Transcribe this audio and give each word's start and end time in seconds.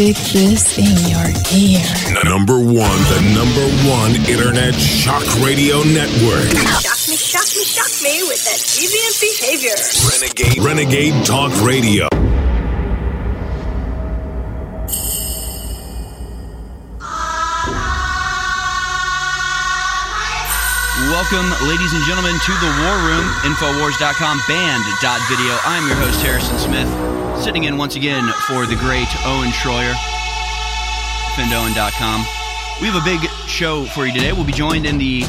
Stick 0.00 0.16
this 0.32 0.78
in 0.78 0.96
your 1.12 1.28
ear. 1.52 1.84
Number 2.24 2.56
one, 2.56 3.00
the 3.12 3.20
number 3.36 3.68
one 3.84 4.16
internet 4.32 4.72
shock 4.72 5.20
radio 5.44 5.84
network. 5.92 6.48
Shock 6.80 7.04
me, 7.04 7.20
shock 7.20 7.44
me, 7.52 7.68
shock 7.68 7.92
me 8.00 8.24
with 8.24 8.40
that 8.48 8.64
deviant 8.64 9.20
behavior. 9.20 9.76
Renegade, 10.08 10.64
Renegade 10.64 11.26
Talk 11.26 11.52
Radio. 11.60 12.08
Welcome, 21.12 21.44
ladies 21.68 21.92
and 21.92 22.02
gentlemen, 22.08 22.40
to 22.40 22.52
the 22.56 22.72
War 22.88 22.96
Room, 23.04 23.28
Infowars.com, 23.44 24.40
band.video. 24.48 25.58
I'm 25.68 25.86
your 25.86 25.96
host, 25.96 26.22
Harrison 26.22 26.56
Smith, 26.56 26.88
sitting 27.40 27.64
in 27.64 27.78
once 27.78 27.96
again 27.96 28.28
for 28.46 28.66
the 28.66 28.76
great 28.76 29.08
Owen 29.24 29.48
Shroyer, 29.48 29.94
FindoWin.com. 31.36 32.20
We 32.82 32.88
have 32.88 33.00
a 33.00 33.04
big 33.04 33.18
show 33.48 33.86
for 33.86 34.04
you 34.04 34.12
today. 34.12 34.32
We'll 34.32 34.44
be 34.44 34.52
joined 34.52 34.84
in 34.84 34.98
the 34.98 35.22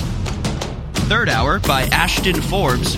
third 1.08 1.30
hour 1.30 1.60
by 1.60 1.84
Ashton 1.84 2.42
Forbes. 2.42 2.96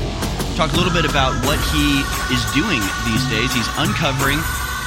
Talk 0.55 0.73
a 0.73 0.75
little 0.75 0.91
bit 0.91 1.05
about 1.05 1.33
what 1.45 1.59
he 1.69 2.01
is 2.33 2.43
doing 2.53 2.81
these 3.05 3.23
days. 3.29 3.53
He's 3.53 3.67
uncovering 3.77 4.37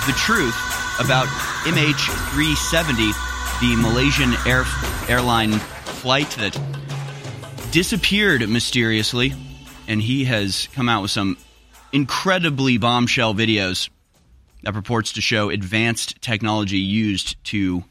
the 0.07 0.15
truth 0.17 0.56
about 0.98 1.29
MH370, 1.62 3.12
the 3.61 3.77
Malaysian 3.81 4.34
Air, 4.45 4.65
airline 5.09 5.53
flight 5.53 6.31
that 6.39 6.61
disappeared 7.70 8.48
mysteriously, 8.48 9.34
and 9.87 10.03
he 10.03 10.25
has 10.25 10.69
come 10.75 10.89
out 10.89 11.03
with 11.03 11.12
some 11.12 11.37
incredibly 11.93 12.77
bombshell 12.77 13.33
videos 13.33 13.89
that 14.66 14.75
purports 14.75 15.12
to 15.12 15.20
show 15.20 15.48
advanced 15.48 16.20
technology 16.20 16.79
used 16.79 17.43
to 17.45 17.84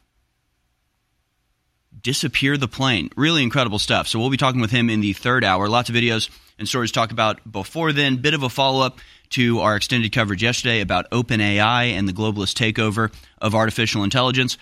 disappear 2.01 2.57
the 2.57 2.67
plane. 2.67 3.09
Really 3.15 3.43
incredible 3.43 3.79
stuff. 3.79 4.09
So 4.09 4.19
we'll 4.19 4.29
be 4.29 4.35
talking 4.35 4.59
with 4.59 4.71
him 4.71 4.89
in 4.89 4.99
the 4.99 5.13
third 5.13 5.45
hour. 5.45 5.69
Lots 5.69 5.87
of 5.87 5.95
videos 5.95 6.29
and 6.59 6.67
stories 6.67 6.91
to 6.91 6.99
talk 6.99 7.13
about 7.13 7.49
before 7.49 7.93
then. 7.93 8.17
Bit 8.17 8.33
of 8.33 8.43
a 8.43 8.49
follow 8.49 8.85
up 8.85 8.99
to 9.29 9.61
our 9.61 9.77
extended 9.77 10.11
coverage 10.11 10.43
yesterday 10.43 10.81
about 10.81 11.09
OpenAI 11.11 11.93
and 11.93 12.09
the 12.09 12.13
globalist 12.13 12.55
takeover 12.55 13.09
of 13.37 13.55
artificial 13.55 14.03
intelligence. 14.03 14.57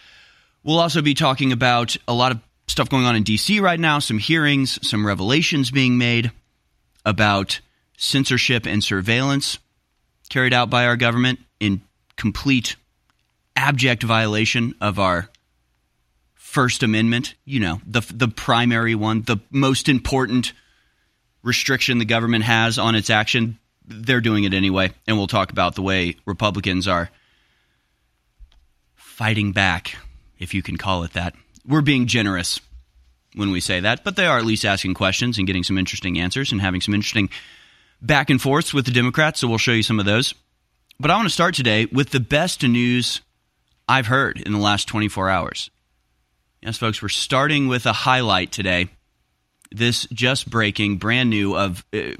We'll 0.63 0.79
also 0.79 1.01
be 1.01 1.15
talking 1.15 1.51
about 1.51 1.97
a 2.07 2.13
lot 2.13 2.31
of 2.31 2.41
stuff 2.67 2.89
going 2.89 3.05
on 3.05 3.15
in 3.15 3.23
DC 3.23 3.59
right 3.59 3.79
now, 3.79 3.97
some 3.97 4.19
hearings, 4.19 4.77
some 4.87 5.03
revelations 5.03 5.71
being 5.71 5.97
made 5.97 6.31
about 7.07 7.59
censorship 7.97 8.67
and 8.67 8.83
surveillance 8.83 9.57
carried 10.29 10.53
out 10.53 10.69
by 10.69 10.85
our 10.85 10.95
government 10.95 11.39
in 11.59 11.81
complete 12.17 12.75
abject 13.55 14.03
violation 14.03 14.75
of 14.81 14.99
our 14.99 15.29
First 16.35 16.83
Amendment, 16.83 17.33
you 17.45 17.59
know, 17.59 17.81
the 17.85 18.01
the 18.13 18.27
primary 18.27 18.95
one, 18.95 19.23
the 19.23 19.37
most 19.49 19.89
important 19.89 20.53
restriction 21.41 21.97
the 21.97 22.05
government 22.05 22.43
has 22.43 22.77
on 22.77 22.95
its 22.95 23.09
action. 23.09 23.57
They're 23.85 24.21
doing 24.21 24.43
it 24.43 24.53
anyway, 24.53 24.91
and 25.07 25.17
we'll 25.17 25.27
talk 25.27 25.51
about 25.51 25.75
the 25.75 25.81
way 25.81 26.15
Republicans 26.25 26.87
are 26.87 27.09
fighting 28.95 29.51
back, 29.51 29.97
if 30.39 30.53
you 30.53 30.61
can 30.61 30.77
call 30.77 31.03
it 31.03 31.13
that 31.13 31.33
we're 31.65 31.81
being 31.81 32.07
generous 32.07 32.59
when 33.35 33.51
we 33.51 33.59
say 33.59 33.79
that, 33.79 34.03
but 34.03 34.15
they 34.15 34.25
are 34.25 34.37
at 34.37 34.45
least 34.45 34.65
asking 34.65 34.93
questions 34.93 35.37
and 35.37 35.47
getting 35.47 35.63
some 35.63 35.77
interesting 35.77 36.19
answers 36.19 36.51
and 36.51 36.61
having 36.61 36.81
some 36.81 36.93
interesting 36.93 37.29
back 38.01 38.29
and 38.29 38.41
forths 38.41 38.73
with 38.73 38.85
the 38.85 38.91
Democrats. 38.91 39.39
So 39.39 39.47
we'll 39.47 39.57
show 39.57 39.71
you 39.71 39.83
some 39.83 39.99
of 39.99 40.05
those. 40.05 40.33
But 41.03 41.11
I 41.11 41.17
want 41.17 41.27
to 41.27 41.33
start 41.33 41.53
today 41.53 41.85
with 41.91 42.11
the 42.11 42.21
best 42.21 42.63
news 42.63 43.19
I've 43.89 44.07
heard 44.07 44.39
in 44.39 44.53
the 44.53 44.57
last 44.57 44.87
24 44.87 45.29
hours. 45.29 45.69
Yes, 46.61 46.77
folks, 46.77 47.01
we're 47.01 47.09
starting 47.09 47.67
with 47.67 47.85
a 47.85 47.91
highlight 47.91 48.53
today. 48.53 48.87
This 49.69 50.07
just 50.13 50.49
breaking, 50.49 50.99
brand 50.99 51.29
new, 51.29 51.57
of 51.57 51.83
uh, 51.93 52.11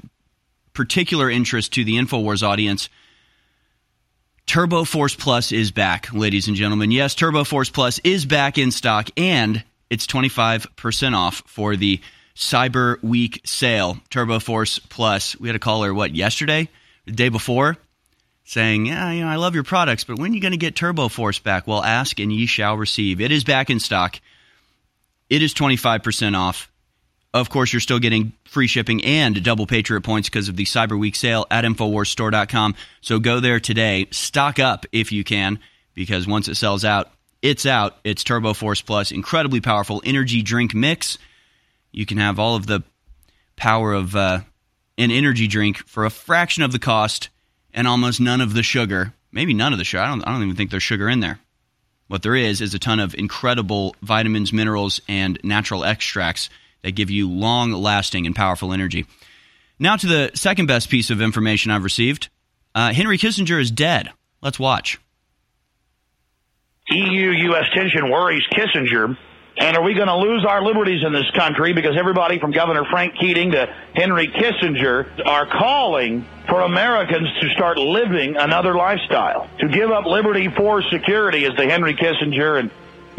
particular 0.74 1.30
interest 1.30 1.72
to 1.72 1.84
the 1.84 1.94
InfoWars 1.94 2.42
audience. 2.42 2.90
Turbo 4.44 4.84
Force 4.84 5.14
Plus 5.14 5.50
is 5.50 5.70
back, 5.70 6.12
ladies 6.12 6.48
and 6.48 6.54
gentlemen. 6.54 6.90
Yes, 6.90 7.14
Turbo 7.14 7.44
Force 7.44 7.70
Plus 7.70 8.00
is 8.00 8.26
back 8.26 8.58
in 8.58 8.70
stock 8.70 9.08
and 9.16 9.64
it's 9.88 10.06
25% 10.06 11.16
off 11.16 11.42
for 11.46 11.74
the 11.74 12.02
Cyber 12.36 13.02
Week 13.02 13.40
sale. 13.46 13.96
Turbo 14.10 14.40
Force 14.40 14.78
Plus. 14.78 15.40
We 15.40 15.48
had 15.48 15.56
a 15.56 15.58
caller, 15.58 15.94
what, 15.94 16.14
yesterday? 16.14 16.68
The 17.06 17.12
day 17.12 17.30
before? 17.30 17.78
Saying, 18.46 18.86
yeah, 18.86 19.10
you 19.10 19.24
know, 19.24 19.30
I 19.30 19.36
love 19.36 19.54
your 19.54 19.64
products, 19.64 20.04
but 20.04 20.18
when 20.18 20.30
are 20.30 20.34
you 20.34 20.40
going 20.40 20.52
to 20.52 20.58
get 20.58 20.76
Turbo 20.76 21.08
Force 21.08 21.38
back? 21.38 21.66
Well, 21.66 21.82
ask 21.82 22.20
and 22.20 22.30
ye 22.30 22.44
shall 22.44 22.76
receive. 22.76 23.22
It 23.22 23.32
is 23.32 23.42
back 23.42 23.70
in 23.70 23.80
stock. 23.80 24.20
It 25.30 25.42
is 25.42 25.54
25% 25.54 26.36
off. 26.36 26.70
Of 27.32 27.48
course, 27.48 27.72
you're 27.72 27.80
still 27.80 27.98
getting 27.98 28.34
free 28.44 28.66
shipping 28.66 29.02
and 29.02 29.42
double 29.42 29.66
Patriot 29.66 30.02
points 30.02 30.28
because 30.28 30.48
of 30.50 30.56
the 30.56 30.66
Cyber 30.66 30.98
Week 30.98 31.16
sale 31.16 31.46
at 31.50 31.64
InfoWarsStore.com. 31.64 32.74
So 33.00 33.18
go 33.18 33.40
there 33.40 33.58
today. 33.58 34.06
Stock 34.10 34.58
up 34.58 34.84
if 34.92 35.10
you 35.10 35.24
can, 35.24 35.58
because 35.94 36.26
once 36.28 36.46
it 36.46 36.56
sells 36.56 36.84
out, 36.84 37.10
it's 37.40 37.66
out. 37.66 37.96
It's 38.04 38.22
Turbo 38.22 38.52
Force 38.52 38.82
Plus, 38.82 39.10
incredibly 39.10 39.60
powerful 39.60 40.02
energy 40.04 40.42
drink 40.42 40.74
mix. 40.74 41.18
You 41.92 42.06
can 42.06 42.18
have 42.18 42.38
all 42.38 42.56
of 42.56 42.66
the 42.66 42.82
power 43.56 43.94
of 43.94 44.14
uh, 44.14 44.40
an 44.98 45.10
energy 45.10 45.48
drink 45.48 45.78
for 45.78 46.04
a 46.04 46.10
fraction 46.10 46.62
of 46.62 46.72
the 46.72 46.78
cost 46.78 47.30
and 47.74 47.86
almost 47.86 48.20
none 48.20 48.40
of 48.40 48.54
the 48.54 48.62
sugar. 48.62 49.12
Maybe 49.32 49.52
none 49.52 49.72
of 49.72 49.78
the 49.78 49.84
sugar. 49.84 50.02
I 50.02 50.06
don't, 50.06 50.26
I 50.26 50.32
don't 50.32 50.42
even 50.44 50.56
think 50.56 50.70
there's 50.70 50.82
sugar 50.82 51.08
in 51.08 51.20
there. 51.20 51.38
What 52.06 52.22
there 52.22 52.36
is 52.36 52.60
is 52.60 52.74
a 52.74 52.78
ton 52.78 53.00
of 53.00 53.14
incredible 53.14 53.96
vitamins, 54.00 54.52
minerals, 54.52 55.00
and 55.08 55.38
natural 55.42 55.84
extracts 55.84 56.48
that 56.82 56.92
give 56.92 57.10
you 57.10 57.30
long 57.30 57.72
lasting 57.72 58.26
and 58.26 58.36
powerful 58.36 58.72
energy. 58.72 59.06
Now 59.78 59.96
to 59.96 60.06
the 60.06 60.30
second 60.34 60.66
best 60.66 60.88
piece 60.88 61.10
of 61.10 61.20
information 61.20 61.70
I've 61.70 61.84
received 61.84 62.28
uh, 62.74 62.92
Henry 62.92 63.18
Kissinger 63.18 63.60
is 63.60 63.70
dead. 63.70 64.10
Let's 64.42 64.58
watch. 64.58 64.98
EU 66.90 67.30
US 67.50 67.64
tension 67.74 68.10
worries 68.10 68.42
Kissinger. 68.52 69.16
And 69.56 69.76
are 69.76 69.82
we 69.82 69.94
going 69.94 70.08
to 70.08 70.16
lose 70.16 70.44
our 70.44 70.62
liberties 70.62 71.04
in 71.04 71.12
this 71.12 71.30
country 71.30 71.72
because 71.72 71.96
everybody 71.96 72.40
from 72.40 72.50
Governor 72.50 72.84
Frank 72.90 73.14
Keating 73.20 73.52
to 73.52 73.72
Henry 73.94 74.26
Kissinger 74.26 75.06
are 75.24 75.46
calling 75.46 76.26
for 76.48 76.62
Americans 76.62 77.28
to 77.40 77.48
start 77.50 77.78
living 77.78 78.36
another 78.36 78.74
lifestyle, 78.74 79.48
to 79.60 79.68
give 79.68 79.90
up 79.90 80.06
liberty 80.06 80.48
for 80.48 80.82
security, 80.82 81.44
as 81.46 81.56
the 81.56 81.66
Henry 81.66 81.94
Kissinger 81.94 82.58
and 82.58 82.70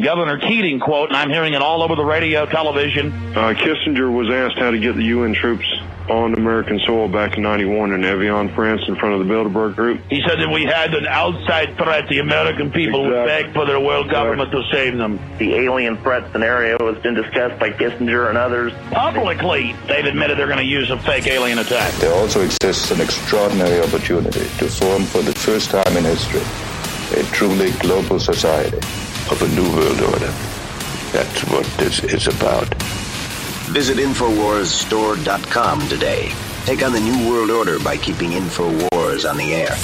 Governor 0.02 0.40
Keating 0.40 0.80
quote, 0.80 1.10
and 1.10 1.18
I'm 1.18 1.30
hearing 1.30 1.54
it 1.54 1.62
all 1.62 1.82
over 1.82 1.96
the 1.96 2.04
radio, 2.04 2.46
television. 2.46 3.12
Uh, 3.36 3.54
Kissinger 3.54 4.12
was 4.12 4.30
asked 4.30 4.60
how 4.60 4.72
to 4.72 4.78
get 4.80 4.96
the 4.96 5.04
UN 5.04 5.34
troops 5.34 5.66
on 6.10 6.34
American 6.36 6.80
soil 6.80 7.08
back 7.08 7.38
in 7.38 7.44
91 7.44 7.94
in 7.94 8.04
Evian, 8.04 8.54
France, 8.54 8.82
in 8.88 8.96
front 8.96 9.20
of 9.20 9.26
the 9.26 9.34
Bilderberg 9.34 9.76
Group. 9.76 10.02
He 10.10 10.22
said 10.28 10.40
that 10.40 10.50
we 10.50 10.64
had 10.64 10.94
an 10.94 11.08
outside 11.08 11.78
threat. 11.78 12.08
The 12.10 12.20
American 12.20 12.72
people 12.72 13.06
Exactly. 13.08 13.20
would 13.20 13.26
beg 13.26 13.54
for 13.54 13.66
their 13.66 13.80
world 13.80 14.10
government 14.12 14.52
to 14.52 14.62
save 14.72 14.98
them. 14.98 15.20
The 15.40 15.56
alien 15.56 15.98
threat 15.98 16.32
scenario 16.32 16.78
has 16.94 17.02
been 17.02 17.16
discussed 17.16 17.60
by 17.60 17.70
Kissinger 17.72 18.30
and 18.30 18.38
others. 18.38 18.74
Publicly, 18.92 19.74
they've 19.88 20.06
admitted 20.06 20.38
they're 20.38 20.46
going 20.46 20.60
to 20.60 20.64
use 20.64 20.92
a 20.92 21.00
fake 21.00 21.26
alien 21.28 21.58
attack. 21.58 21.94
There 21.96 22.14
also 22.14 22.42
exists 22.42 22.92
an 22.92 23.02
extraordinary 23.02 23.80
opportunity 23.82 24.42
to 24.60 24.68
form 24.68 25.04
for 25.06 25.22
the 25.22 25.34
first 25.34 25.72
time 25.72 25.98
in 25.98 26.04
history 26.04 26.42
a 27.20 27.24
truly 27.32 27.72
global 27.80 28.20
society 28.20 28.80
of 29.32 29.42
a 29.42 29.48
new 29.56 29.70
world 29.76 30.02
order. 30.02 30.34
That's 31.12 31.42
what 31.46 31.66
this 31.78 32.04
is 32.04 32.28
about. 32.28 32.72
Visit 33.72 33.98
InfoWarsStore.com 33.98 35.88
today. 35.90 36.32
Take 36.66 36.84
on 36.84 36.94
the 36.94 37.00
New 37.00 37.30
World 37.30 37.50
Order 37.50 37.80
by 37.80 37.98
keeping 37.98 38.32
InfoWars 38.32 39.30
on 39.30 39.38
the 39.38 39.54
air. 39.54 39.76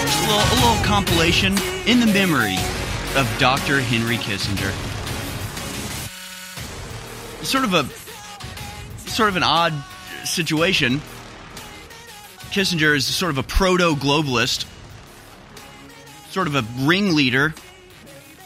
Just 0.00 0.18
a 0.18 0.26
little, 0.26 0.40
a 0.40 0.56
little 0.66 0.84
compilation 0.84 1.56
in 1.86 2.00
the 2.00 2.06
memory 2.06 2.56
of 3.16 3.28
Dr. 3.38 3.80
Henry 3.80 4.16
Kissinger. 4.16 4.72
Sort 7.44 7.64
of 7.64 7.74
a 7.74 7.84
sort 9.08 9.28
of 9.28 9.36
an 9.36 9.42
odd 9.42 9.74
situation. 10.24 11.00
Kissinger 12.52 12.94
is 12.94 13.06
sort 13.06 13.30
of 13.30 13.38
a 13.38 13.42
proto 13.42 13.94
globalist, 13.94 14.66
sort 16.28 16.46
of 16.46 16.54
a 16.54 16.62
ringleader 16.80 17.54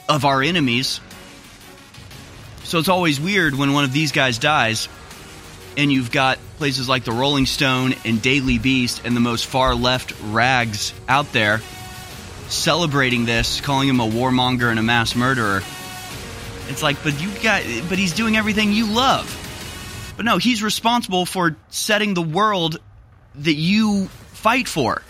of 0.08 0.24
our 0.24 0.42
enemies. 0.42 1.00
So 2.62 2.78
it's 2.78 2.88
always 2.88 3.20
weird 3.20 3.56
when 3.56 3.72
one 3.72 3.82
of 3.82 3.92
these 3.92 4.12
guys 4.12 4.38
dies 4.38 4.88
and 5.76 5.92
you've 5.92 6.12
got 6.12 6.38
places 6.56 6.88
like 6.88 7.02
the 7.02 7.10
Rolling 7.10 7.46
Stone 7.46 7.94
and 8.04 8.22
Daily 8.22 8.58
Beast 8.58 9.02
and 9.04 9.16
the 9.16 9.20
most 9.20 9.46
far 9.46 9.74
left 9.74 10.14
rags 10.22 10.94
out 11.08 11.32
there 11.32 11.60
celebrating 12.48 13.24
this, 13.24 13.60
calling 13.60 13.88
him 13.88 13.98
a 13.98 14.06
warmonger 14.06 14.70
and 14.70 14.78
a 14.78 14.84
mass 14.84 15.16
murderer. 15.16 15.62
It's 16.68 16.82
like, 16.82 17.02
but 17.02 17.20
you 17.20 17.28
got, 17.42 17.64
but 17.88 17.98
he's 17.98 18.14
doing 18.14 18.36
everything 18.36 18.72
you 18.72 18.86
love. 18.86 19.42
But 20.16 20.24
no, 20.24 20.38
he's 20.38 20.62
responsible 20.62 21.26
for 21.26 21.56
setting 21.70 22.14
the 22.14 22.22
world 22.22 22.78
that 23.38 23.54
you 23.54 24.06
fight 24.32 24.68
for 24.68 25.02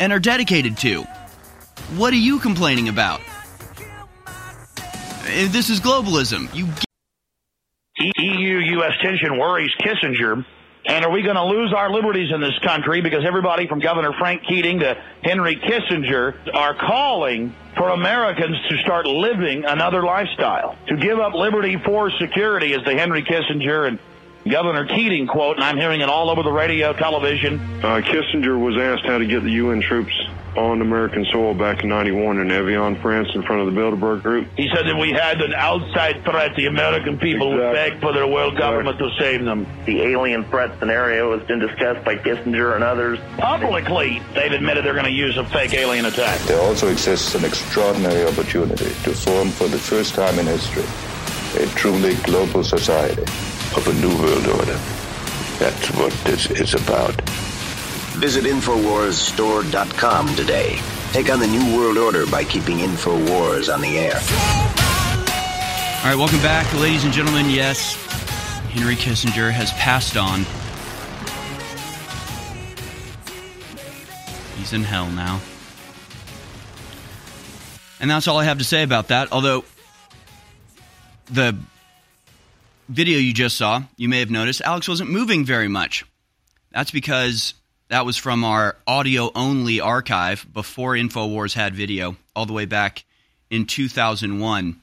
and 0.00 0.12
are 0.12 0.20
dedicated 0.20 0.76
to. 0.78 1.02
What 1.96 2.12
are 2.12 2.16
you 2.16 2.38
complaining 2.38 2.88
about? 2.88 3.20
Uh, 4.26 5.48
This 5.48 5.70
is 5.70 5.80
globalism. 5.80 6.52
You 6.54 6.68
EU 8.18 8.58
U.S. 8.76 8.92
tension 9.02 9.38
worries 9.38 9.70
Kissinger. 9.80 10.44
And 10.84 11.04
are 11.04 11.12
we 11.12 11.22
going 11.22 11.36
to 11.36 11.44
lose 11.44 11.72
our 11.72 11.90
liberties 11.92 12.32
in 12.34 12.40
this 12.40 12.58
country 12.64 13.00
because 13.00 13.24
everybody 13.24 13.68
from 13.68 13.78
Governor 13.78 14.12
Frank 14.18 14.42
Keating 14.48 14.80
to 14.80 15.00
Henry 15.22 15.54
Kissinger 15.54 16.34
are 16.54 16.74
calling 16.74 17.54
for 17.76 17.90
Americans 17.90 18.56
to 18.68 18.76
start 18.78 19.06
living 19.06 19.64
another 19.64 20.02
lifestyle, 20.02 20.76
to 20.88 20.96
give 20.96 21.20
up 21.20 21.34
liberty 21.34 21.76
for 21.84 22.10
security, 22.10 22.74
as 22.74 22.84
the 22.84 22.94
Henry 22.94 23.22
Kissinger 23.22 23.86
and 23.86 24.00
Governor 24.48 24.86
Keating 24.86 25.28
quote, 25.28 25.56
and 25.56 25.64
I'm 25.64 25.76
hearing 25.76 26.00
it 26.00 26.08
all 26.08 26.28
over 26.28 26.42
the 26.42 26.52
radio, 26.52 26.92
television. 26.92 27.60
Uh, 27.82 28.00
Kissinger 28.00 28.58
was 28.58 28.76
asked 28.76 29.06
how 29.06 29.18
to 29.18 29.26
get 29.26 29.42
the 29.44 29.52
UN 29.52 29.80
troops 29.80 30.12
on 30.56 30.82
American 30.82 31.24
soil 31.32 31.54
back 31.54 31.82
in 31.82 31.88
91 31.88 32.38
in 32.38 32.50
Evian, 32.50 33.00
France, 33.00 33.28
in 33.34 33.42
front 33.42 33.62
of 33.62 33.72
the 33.72 33.80
Bilderberg 33.80 34.22
Group. 34.22 34.48
He 34.56 34.68
said 34.74 34.86
that 34.86 34.96
we 34.96 35.10
had 35.10 35.40
an 35.40 35.54
outside 35.54 36.24
threat. 36.24 36.54
The 36.56 36.66
American 36.66 37.18
people 37.18 37.52
would 37.52 37.72
beg 37.72 38.00
for 38.00 38.12
their 38.12 38.26
world 38.26 38.58
government 38.58 38.98
to 38.98 39.10
save 39.18 39.44
them. 39.44 39.66
The 39.86 40.02
alien 40.02 40.44
threat 40.44 40.78
scenario 40.78 41.38
has 41.38 41.46
been 41.46 41.60
discussed 41.60 42.04
by 42.04 42.16
Kissinger 42.16 42.74
and 42.74 42.84
others. 42.84 43.18
Publicly, 43.38 44.20
they've 44.34 44.52
admitted 44.52 44.84
they're 44.84 44.92
going 44.92 45.06
to 45.06 45.10
use 45.10 45.36
a 45.36 45.44
fake 45.46 45.72
alien 45.72 46.04
attack. 46.04 46.40
There 46.40 46.60
also 46.60 46.88
exists 46.88 47.34
an 47.34 47.44
extraordinary 47.44 48.26
opportunity 48.26 48.90
to 49.04 49.14
form 49.14 49.50
for 49.50 49.68
the 49.68 49.78
first 49.78 50.14
time 50.14 50.38
in 50.38 50.46
history 50.46 50.84
a 51.54 51.66
truly 51.74 52.14
global 52.24 52.64
society 52.64 53.22
of 53.76 53.88
a 53.88 53.92
new 53.94 54.14
world 54.18 54.46
order. 54.46 54.78
That's 55.58 55.90
what 55.92 56.12
this 56.24 56.50
is 56.50 56.74
about. 56.74 57.18
Visit 58.18 58.44
InfoWarsStore.com 58.44 60.34
today. 60.36 60.78
Take 61.12 61.30
on 61.30 61.40
the 61.40 61.46
New 61.46 61.76
World 61.76 61.98
Order 61.98 62.26
by 62.26 62.44
keeping 62.44 62.78
InfoWars 62.78 63.72
on 63.72 63.80
the 63.80 63.98
air. 63.98 64.16
All 66.02 66.08
right, 66.08 66.16
welcome 66.16 66.40
back, 66.40 66.72
ladies 66.74 67.04
and 67.04 67.12
gentlemen. 67.12 67.48
Yes, 67.48 67.94
Henry 68.70 68.96
Kissinger 68.96 69.50
has 69.50 69.72
passed 69.72 70.16
on. 70.16 70.40
He's 74.58 74.72
in 74.72 74.82
hell 74.82 75.08
now. 75.10 75.40
And 78.00 78.10
that's 78.10 78.26
all 78.26 78.38
I 78.38 78.44
have 78.44 78.58
to 78.58 78.64
say 78.64 78.82
about 78.82 79.08
that. 79.08 79.32
Although, 79.32 79.64
the 81.26 81.56
video 82.88 83.18
you 83.18 83.32
just 83.32 83.56
saw, 83.56 83.82
you 83.96 84.08
may 84.08 84.20
have 84.20 84.30
noticed, 84.30 84.60
Alex 84.62 84.88
wasn't 84.88 85.10
moving 85.10 85.44
very 85.44 85.68
much. 85.68 86.04
That's 86.70 86.90
because 86.90 87.54
that 87.88 88.06
was 88.06 88.16
from 88.16 88.44
our 88.44 88.76
audio 88.86 89.30
only 89.34 89.80
archive 89.80 90.46
before 90.52 90.94
InfoWars 90.94 91.54
had 91.54 91.74
video, 91.74 92.16
all 92.34 92.46
the 92.46 92.52
way 92.52 92.64
back 92.64 93.04
in 93.50 93.66
2001 93.66 94.80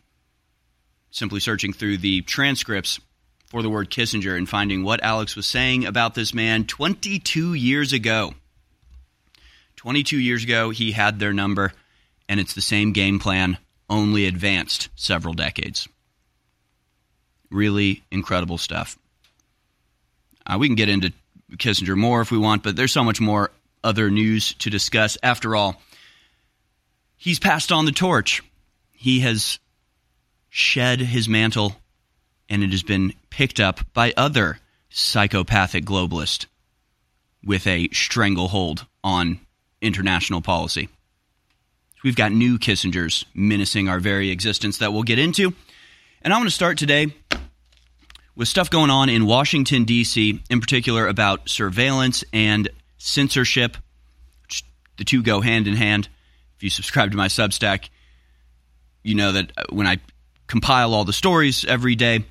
simply 1.12 1.40
searching 1.40 1.74
through 1.74 1.98
the 1.98 2.22
transcripts 2.22 3.00
for 3.48 3.62
the 3.62 3.70
word 3.70 3.90
Kissinger 3.90 4.38
and 4.38 4.48
finding 4.48 4.84
what 4.84 5.04
Alex 5.04 5.36
was 5.36 5.46
saying 5.46 5.86
about 5.86 6.14
this 6.14 6.34
man 6.34 6.66
22 6.66 7.54
years 7.54 7.94
ago. 7.94 8.34
22 9.78 10.20
years 10.20 10.44
ago, 10.44 10.70
he 10.70 10.92
had 10.92 11.20
their 11.20 11.34
number, 11.34 11.74
and 12.28 12.40
it's 12.40 12.54
the 12.54 12.62
same 12.62 12.92
game 12.92 13.18
plan, 13.18 13.58
only 13.90 14.26
advanced 14.26 14.90
several 14.96 15.34
decades. 15.34 15.88
Really 17.50 18.04
incredible 18.12 18.58
stuff. 18.58 18.98
Uh, 20.46 20.58
we 20.60 20.68
can 20.68 20.76
get 20.76 20.90
into 20.90 21.14
Kissinger 21.54 21.96
more 21.96 22.22
if 22.22 22.32
we 22.32 22.38
want, 22.38 22.64
but 22.64 22.76
there's 22.76 22.92
so 22.92 23.04
much 23.04 23.20
more 23.20 23.52
other 23.84 24.10
news 24.10 24.54
to 24.56 24.70
discuss. 24.70 25.18
After 25.24 25.56
all, 25.56 25.82
he's 27.18 27.40
passed 27.40 27.72
on 27.72 27.86
the 27.86 27.92
torch. 27.92 28.44
He 28.92 29.22
has 29.22 29.60
shed 30.50 31.00
his 31.00 31.30
mantle, 31.30 31.76
and 32.50 32.64
it 32.64 32.72
has 32.72 32.84
been 32.84 33.14
picked 33.30 33.60
up 33.60 33.82
by 33.94 34.14
other 34.18 34.60
psychopathic 34.90 35.86
globalists 35.86 36.46
with 37.44 37.66
a 37.68 37.90
stranglehold 37.94 38.86
on 39.04 39.40
international 39.82 40.42
policy. 40.42 40.90
We've 42.04 42.16
got 42.16 42.32
new 42.32 42.58
Kissingers 42.58 43.26
menacing 43.34 43.90
our 43.90 44.00
very 44.00 44.30
existence 44.30 44.78
that 44.78 44.94
we'll 44.94 45.04
get 45.04 45.20
into. 45.20 45.54
And 46.22 46.34
I 46.34 46.38
want 46.38 46.50
to 46.50 46.56
start 46.56 46.78
today 46.78 47.14
with 48.36 48.50
stuff 48.50 48.70
going 48.70 48.90
on 48.90 49.08
in 49.08 49.26
Washington, 49.26 49.86
D.C., 49.86 50.44
in 50.50 50.60
particular 50.60 51.08
about 51.08 51.48
surveillance 51.48 52.26
and 52.34 52.68
censorship. 52.98 53.78
The 54.98 55.06
two 55.06 55.24
go 55.24 55.40
hand 55.40 55.68
in 55.68 55.76
hand. 55.76 56.10
If 56.58 56.64
you 56.64 56.70
subscribe 56.70 57.12
to 57.12 57.18
my 57.18 57.28
Substack, 57.28 57.88
you 59.02 59.16
know 59.16 59.32
that 59.32 59.54
uh, 59.56 59.64
when 59.70 59.88
I 59.88 60.00
compile 60.48 60.94
all 60.94 61.06
the 61.06 61.14
stories 61.14 61.64
every 61.64 61.96
day, 61.96 62.26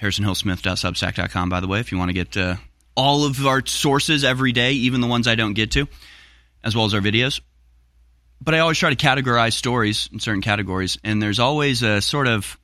harrisonhillsmith.substack.com, 0.00 1.50
by 1.50 1.60
the 1.60 1.68
way, 1.68 1.80
if 1.80 1.92
you 1.92 1.98
want 1.98 2.08
to 2.08 2.14
get 2.14 2.38
uh, 2.38 2.56
all 2.94 3.26
of 3.26 3.46
our 3.46 3.66
sources 3.66 4.24
every 4.24 4.52
day, 4.52 4.72
even 4.72 5.02
the 5.02 5.06
ones 5.06 5.28
I 5.28 5.34
don't 5.34 5.52
get 5.52 5.72
to, 5.72 5.88
as 6.64 6.74
well 6.74 6.86
as 6.86 6.94
our 6.94 7.02
videos. 7.02 7.42
But 8.40 8.54
I 8.54 8.60
always 8.60 8.78
try 8.78 8.90
to 8.90 8.96
categorize 8.96 9.54
stories 9.54 10.08
in 10.12 10.20
certain 10.20 10.42
categories, 10.42 10.98
and 11.02 11.22
there's 11.22 11.40
always 11.40 11.82
a 11.82 12.00
sort 12.00 12.28
of 12.28 12.58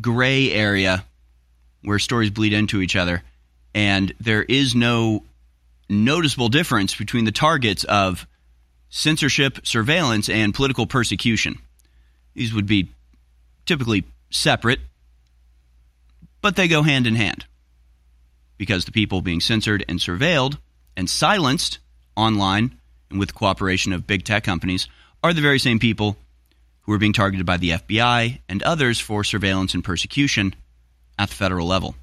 gray 0.00 0.52
area 0.52 1.04
where 1.82 1.98
stories 1.98 2.30
bleed 2.30 2.52
into 2.52 2.80
each 2.80 2.96
other, 2.96 3.22
and 3.74 4.12
there 4.20 4.42
is 4.42 4.74
no 4.74 5.24
noticeable 5.88 6.48
difference 6.48 6.94
between 6.94 7.24
the 7.24 7.32
targets 7.32 7.84
of 7.84 8.26
censorship, 8.88 9.66
surveillance, 9.66 10.28
and 10.28 10.54
political 10.54 10.86
persecution. 10.86 11.58
These 12.34 12.54
would 12.54 12.66
be 12.66 12.90
typically 13.66 14.04
separate, 14.30 14.80
but 16.40 16.56
they 16.56 16.68
go 16.68 16.82
hand 16.82 17.06
in 17.06 17.14
hand 17.14 17.44
because 18.56 18.84
the 18.84 18.92
people 18.92 19.20
being 19.20 19.40
censored 19.40 19.84
and 19.88 19.98
surveilled 19.98 20.58
and 20.96 21.08
silenced 21.08 21.78
online 22.16 22.78
with 23.10 23.34
cooperation 23.34 23.92
of 23.92 24.06
big 24.06 24.24
tech 24.24 24.44
companies 24.44 24.88
are 25.22 25.32
the 25.32 25.40
very 25.40 25.58
same 25.58 25.78
people 25.78 26.16
who 26.82 26.92
are 26.92 26.98
being 26.98 27.12
targeted 27.12 27.46
by 27.46 27.56
the 27.56 27.70
FBI 27.70 28.40
and 28.48 28.62
others 28.62 29.00
for 29.00 29.24
surveillance 29.24 29.74
and 29.74 29.82
persecution 29.82 30.54
at 31.18 31.28
the 31.28 31.34
federal 31.34 31.66
level. 31.66 31.94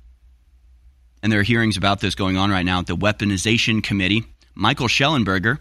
And 1.22 1.32
there 1.32 1.40
are 1.40 1.44
hearings 1.44 1.78
about 1.78 2.02
this 2.02 2.16
going 2.16 2.36
on 2.36 2.52
right 2.52 2.66
now 2.66 2.80
at 2.80 2.88
the 2.88 2.98
Weaponization 2.98 3.82
Committee. 3.82 4.26
Michael 4.56 4.88
Shellenberger, 4.88 5.60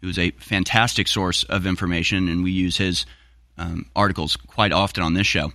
who 0.00 0.08
is 0.08 0.18
a 0.18 0.30
fantastic 0.32 1.06
source 1.06 1.44
of 1.44 1.66
information, 1.66 2.28
and 2.28 2.42
we 2.42 2.50
use 2.50 2.78
his 2.78 3.04
um, 3.58 3.86
articles 3.94 4.36
quite 4.36 4.72
often 4.72 5.02
on 5.02 5.14
this 5.14 5.26
show. 5.26 5.52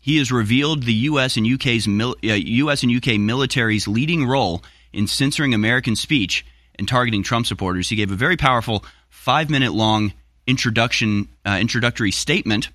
He 0.00 0.18
has 0.18 0.32
revealed 0.32 0.82
the 0.82 0.92
U.S. 0.92 1.36
and 1.36 1.46
UK's 1.46 1.86
mil- 1.86 2.16
uh, 2.24 2.32
U.S. 2.32 2.82
and 2.82 2.94
UK 2.94 3.20
military's 3.20 3.86
leading 3.86 4.26
role 4.26 4.64
in 4.92 5.06
censoring 5.06 5.54
American 5.54 5.94
speech 5.94 6.44
and 6.78 6.88
targeting 6.88 7.22
Trump 7.22 7.46
supporters. 7.46 7.88
He 7.88 7.96
gave 7.96 8.10
a 8.10 8.16
very 8.16 8.36
powerful 8.36 8.84
five-minute 9.08 9.72
long 9.72 10.12
introduction 10.46 11.28
uh, 11.44 11.58
introductory 11.60 12.10
statement 12.10 12.68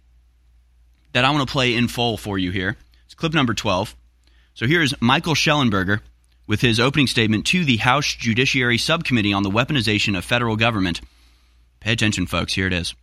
that 1.13 1.25
I 1.25 1.31
want 1.31 1.47
to 1.47 1.51
play 1.51 1.75
in 1.75 1.87
full 1.87 2.17
for 2.17 2.37
you 2.37 2.51
here. 2.51 2.77
It's 3.05 3.13
clip 3.13 3.33
number 3.33 3.53
twelve. 3.53 3.95
So 4.53 4.65
here's 4.67 4.99
Michael 5.01 5.35
Shellenberger 5.35 6.01
with 6.47 6.61
his 6.61 6.79
opening 6.79 7.07
statement 7.07 7.45
to 7.47 7.65
the 7.65 7.77
House 7.77 8.13
Judiciary 8.13 8.77
Subcommittee 8.77 9.33
on 9.33 9.43
the 9.43 9.49
Weaponization 9.49 10.17
of 10.17 10.23
Federal 10.23 10.55
Government. 10.55 11.01
Pay 11.79 11.91
attention, 11.91 12.25
folks. 12.25 12.53
Here 12.53 12.67
it 12.67 12.73
is. 12.73 12.95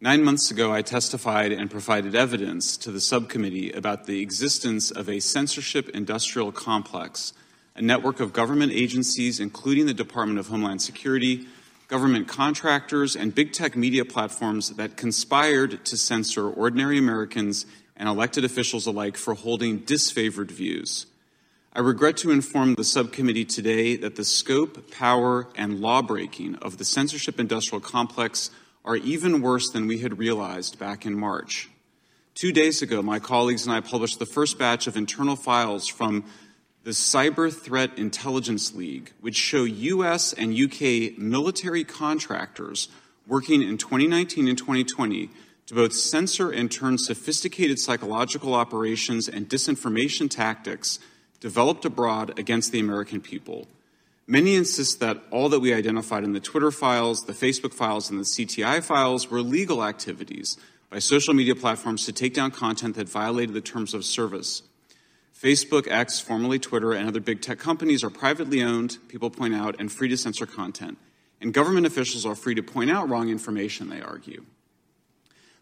Nine 0.00 0.24
months 0.24 0.50
ago, 0.50 0.72
I 0.72 0.82
testified 0.82 1.52
and 1.52 1.70
provided 1.70 2.16
evidence 2.16 2.76
to 2.78 2.90
the 2.90 3.00
subcommittee 3.00 3.70
about 3.70 4.06
the 4.06 4.20
existence 4.20 4.90
of 4.90 5.08
a 5.08 5.20
censorship 5.20 5.90
industrial 5.90 6.50
complex, 6.50 7.32
a 7.74 7.82
network 7.82 8.20
of 8.20 8.32
government 8.32 8.72
agencies, 8.72 9.40
including 9.40 9.86
the 9.86 9.94
Department 9.94 10.38
of 10.38 10.48
Homeland 10.48 10.82
Security, 10.82 11.46
government 11.88 12.28
contractors, 12.28 13.16
and 13.16 13.34
big 13.34 13.52
tech 13.52 13.76
media 13.76 14.04
platforms 14.04 14.70
that 14.70 14.96
conspired 14.96 15.84
to 15.84 15.96
censor 15.96 16.48
ordinary 16.48 16.98
Americans 16.98 17.66
and 17.96 18.08
elected 18.08 18.44
officials 18.44 18.86
alike 18.86 19.16
for 19.16 19.34
holding 19.34 19.80
disfavored 19.80 20.50
views. 20.50 21.06
I 21.74 21.80
regret 21.80 22.18
to 22.18 22.30
inform 22.30 22.74
the 22.74 22.84
subcommittee 22.84 23.46
today 23.46 23.96
that 23.96 24.16
the 24.16 24.24
scope, 24.24 24.90
power, 24.90 25.48
and 25.56 25.80
lawbreaking 25.80 26.56
of 26.56 26.76
the 26.76 26.84
censorship 26.84 27.40
industrial 27.40 27.80
complex 27.80 28.50
are 28.84 28.96
even 28.96 29.40
worse 29.40 29.70
than 29.70 29.86
we 29.86 29.98
had 29.98 30.18
realized 30.18 30.78
back 30.78 31.06
in 31.06 31.18
March. 31.18 31.70
Two 32.34 32.52
days 32.52 32.82
ago, 32.82 33.02
my 33.02 33.18
colleagues 33.18 33.66
and 33.66 33.74
I 33.74 33.80
published 33.80 34.18
the 34.18 34.26
first 34.26 34.58
batch 34.58 34.86
of 34.86 34.96
internal 34.96 35.36
files 35.36 35.86
from 35.86 36.24
the 36.84 36.90
Cyber 36.90 37.52
Threat 37.52 37.96
Intelligence 37.96 38.74
League, 38.74 39.12
which 39.20 39.36
show 39.36 39.62
U.S. 39.64 40.32
and 40.32 40.54
U.K. 40.54 41.14
military 41.16 41.84
contractors 41.84 42.88
working 43.26 43.62
in 43.62 43.78
2019 43.78 44.48
and 44.48 44.58
2020 44.58 45.30
to 45.66 45.74
both 45.74 45.92
censor 45.92 46.50
and 46.50 46.70
turn 46.72 46.98
sophisticated 46.98 47.78
psychological 47.78 48.52
operations 48.54 49.28
and 49.28 49.48
disinformation 49.48 50.28
tactics 50.28 50.98
developed 51.38 51.84
abroad 51.84 52.36
against 52.36 52.72
the 52.72 52.80
American 52.80 53.20
people. 53.20 53.68
Many 54.26 54.56
insist 54.56 54.98
that 55.00 55.22
all 55.30 55.48
that 55.50 55.60
we 55.60 55.72
identified 55.72 56.24
in 56.24 56.32
the 56.32 56.40
Twitter 56.40 56.70
files, 56.70 57.26
the 57.26 57.32
Facebook 57.32 57.74
files, 57.74 58.10
and 58.10 58.18
the 58.18 58.24
CTI 58.24 58.82
files 58.82 59.30
were 59.30 59.40
legal 59.40 59.84
activities 59.84 60.56
by 60.90 60.98
social 60.98 61.32
media 61.32 61.54
platforms 61.54 62.06
to 62.06 62.12
take 62.12 62.34
down 62.34 62.50
content 62.50 62.96
that 62.96 63.08
violated 63.08 63.54
the 63.54 63.60
terms 63.60 63.94
of 63.94 64.04
service. 64.04 64.62
Facebook, 65.42 65.88
X, 65.90 66.20
formerly 66.20 66.60
Twitter, 66.60 66.92
and 66.92 67.08
other 67.08 67.18
big 67.18 67.42
tech 67.42 67.58
companies 67.58 68.04
are 68.04 68.10
privately 68.10 68.62
owned, 68.62 68.98
people 69.08 69.28
point 69.28 69.54
out, 69.54 69.74
and 69.80 69.90
free 69.90 70.08
to 70.08 70.16
censor 70.16 70.46
content. 70.46 70.98
And 71.40 71.52
government 71.52 71.84
officials 71.84 72.24
are 72.24 72.36
free 72.36 72.54
to 72.54 72.62
point 72.62 72.92
out 72.92 73.08
wrong 73.08 73.28
information, 73.28 73.90
they 73.90 74.00
argue. 74.00 74.44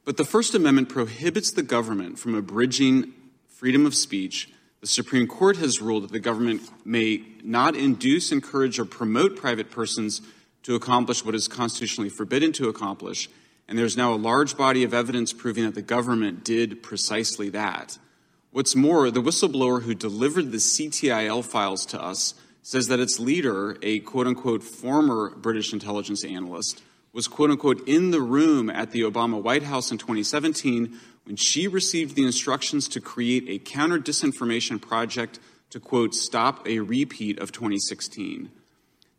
But 0.05 0.19
the 0.19 0.27
First 0.27 0.55
Amendment 0.55 0.91
prohibits 0.91 1.51
the 1.51 1.63
government 1.63 2.19
from 2.19 2.35
abridging 2.35 3.15
freedom 3.49 3.87
of 3.87 3.95
speech. 3.95 4.51
The 4.83 4.87
Supreme 4.87 5.27
Court 5.27 5.57
has 5.57 5.81
ruled 5.81 6.05
that 6.05 6.13
the 6.13 6.21
government 6.21 6.61
may 6.85 7.25
not 7.43 7.75
induce, 7.75 8.33
encourage, 8.33 8.79
or 8.79 8.85
promote 8.85 9.37
private 9.37 9.71
persons 9.71 10.21
to 10.65 10.75
accomplish 10.75 11.25
what 11.25 11.35
is 11.35 11.49
constitutionally 11.49 12.11
forbidden 12.11 12.53
to 12.53 12.69
accomplish. 12.69 13.31
And 13.67 13.79
there's 13.79 13.97
now 13.97 14.13
a 14.13 14.17
large 14.17 14.59
body 14.59 14.85
of 14.85 14.93
evidence 14.93 15.33
proving 15.33 15.65
that 15.65 15.75
the 15.75 15.81
government 15.81 16.45
did 16.45 16.83
precisely 16.83 17.49
that. 17.51 17.99
What's 18.53 18.75
more, 18.75 19.13
the 19.13 19.23
whistleblower 19.23 19.83
who 19.83 19.95
delivered 19.95 20.51
the 20.51 20.59
CTIL 20.59 21.45
files 21.45 21.87
to 21.87 22.03
us 22.03 22.35
says 22.63 22.89
that 22.89 22.99
its 22.99 23.21
leader, 23.21 23.77
a 23.81 24.01
quote 24.01 24.27
unquote 24.27 24.65
former 24.65 25.31
British 25.37 25.73
intelligence 25.73 26.25
analyst, 26.25 26.83
was 27.13 27.29
quote 27.29 27.51
unquote 27.51 27.87
in 27.87 28.11
the 28.11 28.21
room 28.21 28.69
at 28.69 28.91
the 28.91 29.03
Obama 29.03 29.41
White 29.41 29.63
House 29.63 29.93
in 29.93 29.99
2017 29.99 30.99
when 31.25 31.37
she 31.37 31.69
received 31.69 32.17
the 32.17 32.25
instructions 32.25 32.89
to 32.89 33.01
create 33.01 33.45
a 33.47 33.59
counter 33.59 34.01
disinformation 34.01 34.83
project 34.83 35.39
to 35.71 35.79
quote 35.79 36.13
stop 36.13 36.67
a 36.67 36.81
repeat 36.81 37.39
of 37.39 37.53
2016. 37.53 38.51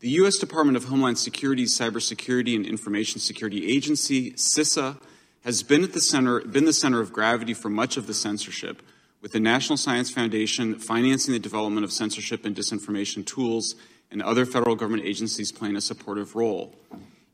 The 0.01 0.09
U.S. 0.09 0.39
Department 0.39 0.75
of 0.75 0.85
Homeland 0.85 1.19
Security's 1.19 1.77
Cybersecurity 1.77 2.53
and 2.53 2.65
Information 2.65 3.21
Security 3.21 3.71
Agency, 3.71 4.31
CISA, 4.31 4.99
has 5.45 5.63
been 5.63 5.85
at 5.85 5.93
the 5.93 6.01
center, 6.01 6.41
been 6.41 6.65
the 6.65 6.73
center 6.73 6.99
of 6.99 7.13
gravity 7.13 7.53
for 7.53 7.69
much 7.69 7.95
of 7.95 8.07
the 8.07 8.13
censorship 8.13 8.81
with 9.21 9.31
the 9.31 9.39
National 9.39 9.77
Science 9.77 10.09
Foundation 10.09 10.75
financing 10.75 11.33
the 11.33 11.39
development 11.39 11.83
of 11.83 11.91
censorship 11.91 12.43
and 12.45 12.55
disinformation 12.55 13.25
tools, 13.25 13.75
and 14.11 14.21
other 14.21 14.45
federal 14.45 14.75
government 14.75 15.07
agencies 15.07 15.51
playing 15.51 15.77
a 15.77 15.81
supportive 15.81 16.35
role. 16.35 16.75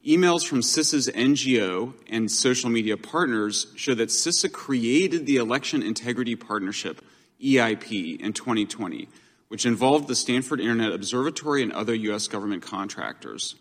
Emails 0.05 0.45
from 0.45 0.61
CISA's 0.61 1.09
NGO 1.09 1.93
and 2.07 2.31
social 2.31 2.69
media 2.69 2.95
partners 2.95 3.67
show 3.75 3.95
that 3.95 4.09
CISA 4.09 4.51
created 4.51 5.25
the 5.25 5.37
Election 5.37 5.81
Integrity 5.81 6.35
Partnership, 6.35 7.03
EIP, 7.43 8.19
in 8.19 8.31
2020, 8.31 9.09
which 9.47 9.65
involved 9.65 10.07
the 10.07 10.15
Stanford 10.15 10.59
Internet 10.59 10.93
Observatory 10.93 11.63
and 11.63 11.73
other 11.73 11.95
U.S. 11.95 12.27
government 12.27 12.61
contractors. 12.61 13.55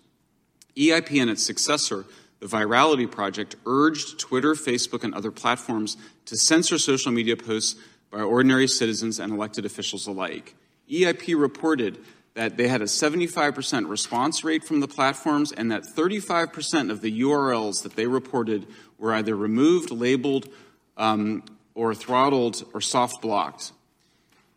EIP 0.76 1.20
and 1.20 1.30
its 1.30 1.42
successor, 1.42 2.04
the 2.40 2.46
Virality 2.46 3.10
Project, 3.10 3.56
urged 3.64 4.18
Twitter, 4.18 4.54
Facebook, 4.54 5.02
and 5.02 5.14
other 5.14 5.30
platforms 5.30 5.96
to 6.26 6.36
censor 6.36 6.78
social 6.78 7.10
media 7.10 7.36
posts 7.36 7.80
by 8.16 8.22
ordinary 8.22 8.66
citizens 8.66 9.20
and 9.20 9.30
elected 9.30 9.66
officials 9.66 10.06
alike. 10.06 10.54
EIP 10.90 11.38
reported 11.38 11.98
that 12.32 12.56
they 12.56 12.66
had 12.66 12.80
a 12.80 12.86
75% 12.86 13.90
response 13.90 14.42
rate 14.42 14.64
from 14.64 14.80
the 14.80 14.88
platforms 14.88 15.52
and 15.52 15.70
that 15.70 15.82
35% 15.82 16.90
of 16.90 17.02
the 17.02 17.20
URLs 17.20 17.82
that 17.82 17.94
they 17.94 18.06
reported 18.06 18.66
were 18.98 19.12
either 19.12 19.36
removed, 19.36 19.90
labeled, 19.90 20.48
um, 20.96 21.42
or 21.74 21.94
throttled 21.94 22.64
or 22.72 22.80
soft 22.80 23.20
blocked. 23.20 23.72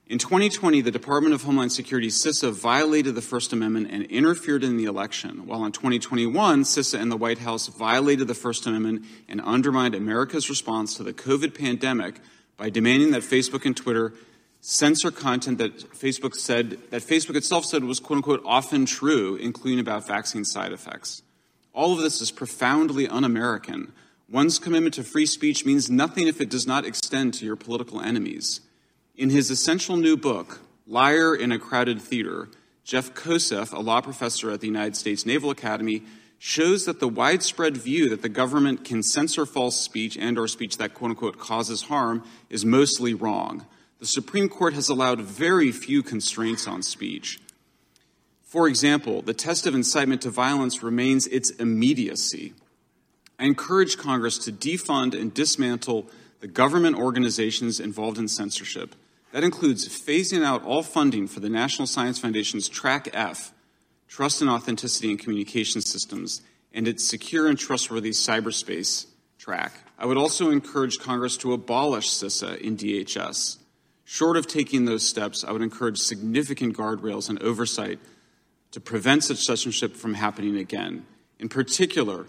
In 0.08 0.20
2020, 0.20 0.80
the 0.80 0.90
Department 0.90 1.36
of 1.36 1.44
Homeland 1.44 1.74
Security, 1.74 2.08
CISA, 2.08 2.54
violated 2.54 3.14
the 3.14 3.22
First 3.22 3.52
Amendment 3.52 3.90
and 3.92 4.06
interfered 4.06 4.64
in 4.64 4.78
the 4.78 4.86
election, 4.86 5.46
while 5.46 5.66
in 5.66 5.74
2021, 5.74 6.64
CISA 6.64 6.98
and 6.98 7.12
the 7.12 7.18
White 7.18 7.40
House 7.40 7.68
violated 7.68 8.30
the 8.30 8.34
First 8.34 8.66
Amendment 8.66 9.06
and 9.28 9.42
undermined 9.42 9.96
America's 9.96 10.50
response 10.50 10.96
to 10.96 11.04
the 11.04 11.14
COVID 11.14 11.54
pandemic 11.54 12.22
by 12.60 12.70
demanding 12.70 13.12
that 13.12 13.24
Facebook 13.24 13.66
and 13.66 13.76
Twitter 13.76 14.14
censor 14.60 15.10
content 15.10 15.58
that 15.58 15.78
Facebook 15.94 16.36
said 16.36 16.78
that 16.92 17.02
Facebook 17.02 17.38
itself 17.38 17.64
said 17.64 17.86
was 17.86 18.02
quote 18.02 18.18
unquote 18.18 18.44
often 18.46 18.86
true, 18.86 19.38
including 19.38 19.80
about 19.80 20.06
vaccine 20.06 20.44
side 20.44 20.74
effects. 20.74 21.24
All 21.74 21.94
of 21.94 22.00
this 22.00 22.20
is 22.20 22.30
profoundly 22.30 23.08
un-American. 23.08 23.94
One's 24.30 24.60
commitment 24.60 24.94
to 24.96 25.04
free 25.04 25.26
speech 25.26 25.66
means 25.66 25.90
nothing 25.90 26.28
if 26.28 26.42
it 26.42 26.50
does 26.50 26.68
not 26.68 26.86
extend 26.86 27.34
to 27.36 27.46
your 27.46 27.56
political 27.56 28.02
enemies. 28.02 28.60
In 29.16 29.30
his 29.30 29.50
essential 29.50 29.96
new 29.96 30.18
book, 30.18 30.60
Liar 30.86 31.34
in 31.34 31.54
a 31.54 31.60
Crowded 31.60 32.02
Theater, 32.02 32.50
Jeff 32.84 33.14
Kosseff, 33.14 33.72
a 33.72 33.80
law 33.80 34.02
professor 34.02 34.52
at 34.52 34.60
the 34.60 34.68
United 34.68 34.98
States 34.98 35.26
Naval 35.26 35.52
Academy, 35.52 36.04
shows 36.40 36.86
that 36.86 37.02
the 37.02 37.08
widespread 37.08 37.76
view 37.76 38.10
that 38.10 38.22
the 38.22 38.30
government 38.30 38.86
can 38.86 39.04
censor 39.04 39.46
false 39.46 39.80
speech 39.80 40.18
and 40.18 40.40
or 40.40 40.48
speech 40.48 40.78
that 40.78 40.94
quote 40.94 41.12
unquote 41.12 41.38
causes 41.38 41.84
harm 41.84 42.24
is 42.50 42.66
mostly 42.66 43.14
wrong. 43.14 43.66
The 44.00 44.08
Supreme 44.08 44.48
Court 44.48 44.74
has 44.74 44.88
allowed 44.88 45.20
very 45.20 45.74
few 45.74 46.02
constraints 46.02 46.66
on 46.66 46.82
speech. 46.82 47.40
For 48.42 48.68
example, 48.68 49.22
the 49.22 49.34
test 49.34 49.68
of 49.68 49.76
incitement 49.76 50.22
to 50.22 50.30
violence 50.30 50.82
remains 50.82 51.28
its 51.28 51.52
immediacy. 51.52 52.54
I 53.38 53.44
encourage 53.44 53.98
Congress 53.98 54.38
to 54.40 54.52
defund 54.52 55.20
and 55.20 55.34
dismantle 55.34 56.10
the 56.40 56.48
government 56.48 56.96
organizations 56.98 57.82
involved 57.82 58.18
in 58.18 58.30
censorship. 58.30 58.96
That 59.34 59.44
includes 59.44 59.88
phasing 59.88 60.44
out 60.44 60.64
all 60.64 60.84
funding 60.84 61.28
for 61.28 61.42
the 61.42 61.50
National 61.50 61.86
Science 61.86 62.18
Foundation's 62.18 62.68
Track 62.68 63.10
F, 63.14 63.54
trust 64.10 64.42
and 64.42 64.50
authenticity 64.50 65.12
in 65.12 65.18
communication 65.18 65.80
systems, 65.80 66.42
and 66.74 66.88
its 66.88 67.08
secure 67.08 67.48
and 67.48 67.58
trustworthy 67.58 68.10
cyberspace 68.10 69.06
track. 69.38 69.72
I 69.98 70.06
would 70.06 70.18
also 70.18 70.50
encourage 70.50 71.00
Congress 71.00 71.38
to 71.38 71.54
abolish 71.54 72.10
CISA 72.10 72.60
in 72.60 72.76
DHS. 72.76 73.58
Short 74.04 74.36
of 74.36 74.48
taking 74.48 74.86
those 74.86 75.08
steps, 75.08 75.44
I 75.44 75.52
would 75.52 75.62
encourage 75.62 76.00
significant 76.00 76.76
guardrails 76.76 77.30
and 77.30 77.42
oversight 77.42 78.00
to 78.72 78.80
prevent 78.80 79.24
such 79.24 79.46
censorship 79.46 79.96
from 79.96 80.16
happening 80.16 80.58
again. 80.58 81.06
In 81.40 81.48
particular, 81.48 82.26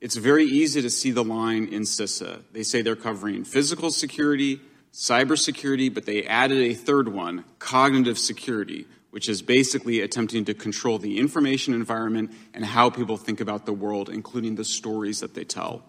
it's 0.00 0.16
very 0.16 0.44
easy 0.44 0.82
to 0.82 0.90
see 0.90 1.12
the 1.12 1.24
line 1.24 1.66
in 1.66 1.82
CISA. 1.82 2.42
They 2.52 2.64
say 2.64 2.82
they're 2.82 2.96
covering 2.96 3.44
physical 3.44 3.90
security, 3.90 4.60
cybersecurity, 4.92 5.92
but 5.94 6.06
they 6.06 6.24
added 6.24 6.58
a 6.58 6.74
third 6.74 7.08
one, 7.08 7.44
cognitive 7.60 8.18
security, 8.18 8.86
which 9.12 9.28
is 9.28 9.42
basically 9.42 10.00
attempting 10.00 10.42
to 10.42 10.54
control 10.54 10.98
the 10.98 11.18
information 11.18 11.74
environment 11.74 12.32
and 12.54 12.64
how 12.64 12.88
people 12.88 13.18
think 13.18 13.42
about 13.42 13.66
the 13.66 13.72
world, 13.72 14.08
including 14.08 14.54
the 14.54 14.64
stories 14.64 15.20
that 15.20 15.34
they 15.34 15.44
tell. 15.44 15.82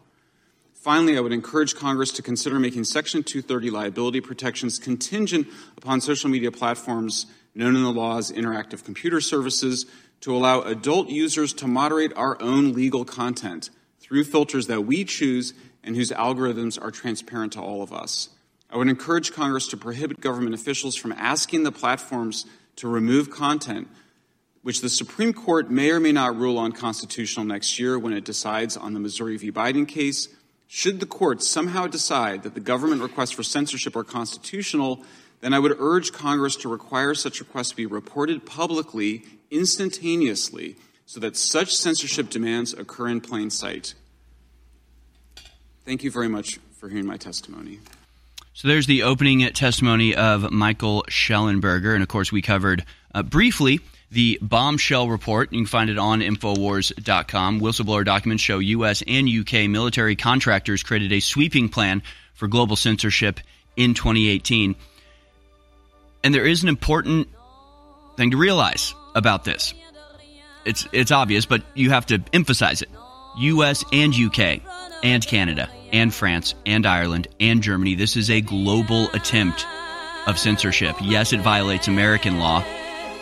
Finally, 0.73 1.17
I 1.17 1.21
would 1.21 1.31
encourage 1.31 1.73
Congress 1.73 2.11
to 2.11 2.21
consider 2.21 2.59
making 2.59 2.83
Section 2.83 3.23
230 3.23 3.69
liability 3.69 4.19
protections 4.19 4.77
contingent 4.77 5.47
upon 5.77 6.01
social 6.01 6.29
media 6.29 6.51
platforms 6.51 7.25
known 7.55 7.77
in 7.77 7.83
the 7.83 7.93
law 7.93 8.17
as 8.17 8.29
interactive 8.29 8.83
computer 8.83 9.21
services 9.21 9.85
to 10.19 10.35
allow 10.35 10.59
adult 10.59 11.07
users 11.07 11.53
to 11.53 11.65
moderate 11.65 12.11
our 12.17 12.39
own 12.41 12.73
legal 12.73 13.05
content 13.05 13.69
through 14.01 14.25
filters 14.25 14.67
that 14.67 14.81
we 14.81 15.05
choose 15.05 15.53
and 15.81 15.95
whose 15.95 16.11
algorithms 16.11 16.77
are 16.81 16.91
transparent 16.91 17.53
to 17.53 17.61
all 17.61 17.81
of 17.81 17.93
us. 17.93 18.27
I 18.69 18.75
would 18.75 18.89
encourage 18.89 19.31
Congress 19.31 19.67
to 19.69 19.77
prohibit 19.77 20.19
government 20.19 20.55
officials 20.55 20.97
from 20.97 21.13
asking 21.13 21.63
the 21.63 21.71
platforms 21.71 22.45
to 22.77 22.87
remove 22.87 23.29
content 23.29 23.87
which 24.63 24.79
the 24.79 24.89
Supreme 24.89 25.33
Court 25.33 25.69
may 25.69 25.91
or 25.91 25.99
may 25.99 26.13
not 26.13 26.37
rule 26.37 26.57
on 26.57 26.71
constitutional 26.71 27.45
next 27.45 27.77
year 27.77 27.99
when 27.99 28.13
it 28.13 28.23
decides 28.23 28.75
on 28.75 28.93
the 28.93 28.99
Missouri 28.99 29.37
v. 29.37 29.51
Biden 29.51 29.87
case. 29.87 30.29
Should 30.67 31.01
the 31.01 31.05
court 31.05 31.43
somehow 31.43 31.85
decide 31.85 32.43
that 32.43 32.53
the 32.55 32.61
government 32.61 33.01
requests 33.01 33.31
for 33.31 33.43
censorship 33.43 33.95
are 33.95 34.05
constitutional, 34.05 35.03
then 35.41 35.53
I 35.53 35.59
would 35.59 35.75
urge 35.77 36.13
Congress 36.13 36.55
to 36.57 36.69
require 36.69 37.13
such 37.13 37.41
requests 37.41 37.71
to 37.71 37.75
be 37.75 37.85
reported 37.85 38.45
publicly 38.45 39.23
instantaneously 39.51 40.77
so 41.05 41.19
that 41.19 41.35
such 41.35 41.75
censorship 41.75 42.29
demands 42.29 42.73
occur 42.73 43.09
in 43.09 43.19
plain 43.19 43.49
sight. 43.49 43.93
Thank 45.85 46.03
you 46.03 46.09
very 46.09 46.29
much 46.29 46.59
for 46.79 46.87
hearing 46.87 47.05
my 47.05 47.17
testimony. 47.17 47.79
So 48.55 48.67
there's 48.67 48.86
the 48.86 49.03
opening 49.03 49.41
testimony 49.53 50.15
of 50.15 50.51
Michael 50.51 51.05
Shellenberger. 51.10 51.93
And 51.93 52.03
of 52.03 52.07
course, 52.07 52.31
we 52.31 52.43
covered 52.43 52.86
uh, 53.13 53.24
briefly 53.24 53.79
the 54.12 54.38
bombshell 54.43 55.10
report. 55.10 55.51
You 55.51 55.60
can 55.60 55.65
find 55.65 55.89
it 55.89 55.98
on 55.98 56.19
Infowars.com. 56.22 57.60
Whistleblower 57.60 58.05
documents 58.05 58.43
show 58.43 58.60
U.S. 58.60 59.03
and 59.07 59.27
U.K. 59.27 59.67
military 59.67 60.15
contractors 60.15 60.83
created 60.83 61.12
a 61.12 61.19
sweeping 61.19 61.67
plan 61.67 62.03
for 62.36 62.48
global 62.48 62.75
censorship 62.75 63.39
in 63.75 63.95
2018. 63.95 64.75
And 66.24 66.33
there 66.33 66.45
is 66.45 66.62
an 66.62 66.69
important 66.69 67.29
thing 68.17 68.31
to 68.31 68.38
realize 68.38 68.93
about 69.15 69.45
this. 69.45 69.74
It's, 70.63 70.88
it's 70.93 71.12
obvious, 71.12 71.48
but 71.48 71.63
you 71.74 71.89
have 71.89 72.05
to 72.05 72.24
emphasize 72.31 72.83
it. 72.83 72.89
U.S. 73.39 73.83
and 73.91 74.15
U.K. 74.15 74.62
and 75.01 75.25
Canada 75.25 75.69
and 75.93 76.13
France 76.13 76.55
and 76.65 76.85
Ireland 76.85 77.29
and 77.39 77.62
Germany. 77.63 77.95
This 77.95 78.17
is 78.17 78.29
a 78.29 78.41
global 78.41 79.09
attempt 79.12 79.65
of 80.27 80.38
censorship. 80.38 80.95
Yes, 81.01 81.31
it 81.31 81.39
violates 81.39 81.88
American 81.88 82.39
law 82.39 82.65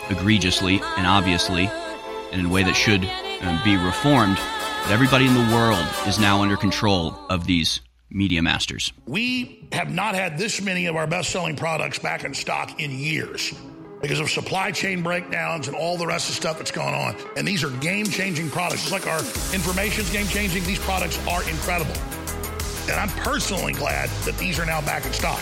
egregiously 0.10 0.82
and 0.98 1.06
obviously, 1.06 1.70
and 2.32 2.40
in 2.40 2.48
a 2.48 2.50
way 2.50 2.64
that 2.64 2.76
should 2.76 3.06
um, 3.42 3.60
be 3.64 3.78
reformed. 3.78 4.38
But 4.84 4.92
everybody 4.92 5.28
in 5.28 5.34
the 5.34 5.56
world 5.56 5.86
is 6.08 6.18
now 6.18 6.42
under 6.42 6.58
control 6.58 7.16
of 7.30 7.46
these 7.46 7.82
media 8.10 8.42
masters. 8.42 8.92
We 9.06 9.68
have 9.72 9.92
not 9.92 10.16
had 10.16 10.38
this 10.38 10.62
many 10.62 10.88
of 10.88 10.96
our 10.96 11.08
best 11.08 11.30
selling 11.30 11.56
products 11.56 12.00
back 12.00 12.24
in 12.24 12.34
stock 12.34 12.80
in 12.82 12.92
years 12.92 13.54
because 14.02 14.20
of 14.20 14.30
supply 14.30 14.72
chain 14.72 15.04
breakdowns 15.04 15.68
and 15.68 15.78
all 15.78 15.98
the 15.98 16.08
rest 16.08 16.30
of 16.30 16.36
stuff 16.36 16.58
that's 16.58 16.72
going 16.72 16.94
on. 16.94 17.16
And 17.38 17.48
these 17.48 17.64
are 17.64 17.70
game 17.78 18.06
changing 18.06 18.50
products. 18.50 18.90
Just 18.90 18.92
like 18.92 19.08
our 19.08 19.20
information's 19.54 20.10
game 20.12 20.28
changing, 20.28 20.64
these 20.64 20.80
products 20.80 21.20
are 21.28 21.48
incredible. 21.50 21.94
And 22.90 23.00
I'm 23.00 23.10
personally 23.10 23.74
glad 23.74 24.10
that 24.26 24.38
these 24.38 24.60
are 24.60 24.66
now 24.66 24.82
back 24.82 25.06
in 25.06 25.14
stock. 25.14 25.42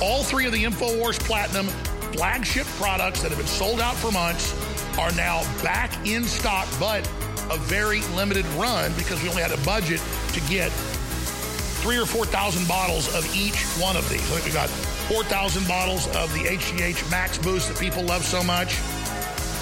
All 0.00 0.22
three 0.22 0.46
of 0.46 0.52
the 0.52 0.64
InfoWars 0.64 1.18
Platinum 1.20 1.66
flagship 2.12 2.66
products 2.78 3.22
that 3.22 3.28
have 3.28 3.38
been 3.38 3.46
sold 3.46 3.80
out 3.80 3.94
for 3.96 4.12
months 4.12 4.54
are 4.98 5.12
now 5.12 5.42
back 5.62 6.06
in 6.06 6.24
stock, 6.24 6.68
but 6.78 7.06
a 7.50 7.56
very 7.56 8.00
limited 8.14 8.44
run 8.54 8.92
because 8.94 9.22
we 9.22 9.28
only 9.28 9.42
had 9.42 9.52
a 9.52 9.64
budget 9.64 10.00
to 10.32 10.40
get 10.48 10.70
three 11.82 11.98
or 11.98 12.06
4,000 12.06 12.66
bottles 12.68 13.12
of 13.14 13.24
each 13.36 13.62
one 13.80 13.96
of 13.96 14.08
these. 14.08 14.20
I 14.20 14.36
think 14.36 14.46
we 14.46 14.52
got 14.52 14.68
4,000 14.68 15.66
bottles 15.66 16.06
of 16.14 16.32
the 16.32 16.40
HGH 16.40 17.10
Max 17.10 17.38
Boost 17.38 17.68
that 17.68 17.78
people 17.78 18.02
love 18.04 18.24
so 18.24 18.42
much. 18.42 18.78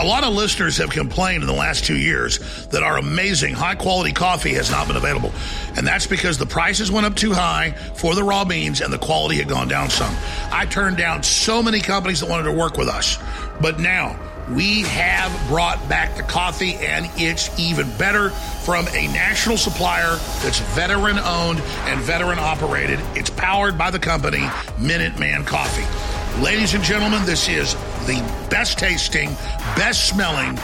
A 0.00 0.04
lot 0.04 0.22
of 0.22 0.32
listeners 0.32 0.76
have 0.76 0.90
complained 0.90 1.42
in 1.42 1.48
the 1.48 1.54
last 1.54 1.84
two 1.84 1.96
years 1.96 2.38
that 2.68 2.84
our 2.84 2.98
amazing 2.98 3.52
high 3.52 3.74
quality 3.74 4.12
coffee 4.12 4.54
has 4.54 4.70
not 4.70 4.86
been 4.86 4.94
available. 4.94 5.32
And 5.76 5.84
that's 5.84 6.06
because 6.06 6.38
the 6.38 6.46
prices 6.46 6.88
went 6.88 7.04
up 7.04 7.16
too 7.16 7.32
high 7.32 7.72
for 7.96 8.14
the 8.14 8.22
raw 8.22 8.44
beans 8.44 8.80
and 8.80 8.92
the 8.92 8.98
quality 8.98 9.36
had 9.36 9.48
gone 9.48 9.66
down 9.66 9.90
some. 9.90 10.14
I 10.52 10.66
turned 10.66 10.98
down 10.98 11.24
so 11.24 11.64
many 11.64 11.80
companies 11.80 12.20
that 12.20 12.30
wanted 12.30 12.44
to 12.44 12.52
work 12.52 12.76
with 12.76 12.86
us. 12.86 13.18
But 13.60 13.80
now, 13.80 14.16
we 14.54 14.82
have 14.82 15.48
brought 15.48 15.86
back 15.88 16.16
the 16.16 16.22
coffee 16.22 16.74
and 16.74 17.10
it's 17.16 17.58
even 17.58 17.90
better 17.98 18.30
from 18.30 18.86
a 18.88 19.08
national 19.08 19.56
supplier 19.56 20.14
that's 20.42 20.60
veteran 20.76 21.18
owned 21.18 21.58
and 21.58 22.00
veteran 22.00 22.38
operated. 22.38 23.00
It's 23.16 23.30
powered 23.30 23.76
by 23.76 23.90
the 23.90 23.98
company 23.98 24.46
Minuteman 24.78 25.44
Coffee. 25.44 26.17
Ladies 26.40 26.72
and 26.72 26.84
gentlemen, 26.84 27.24
this 27.24 27.48
is 27.48 27.74
the 28.06 28.22
best 28.48 28.78
tasting, 28.78 29.30
best 29.74 30.06
smelling, 30.08 30.56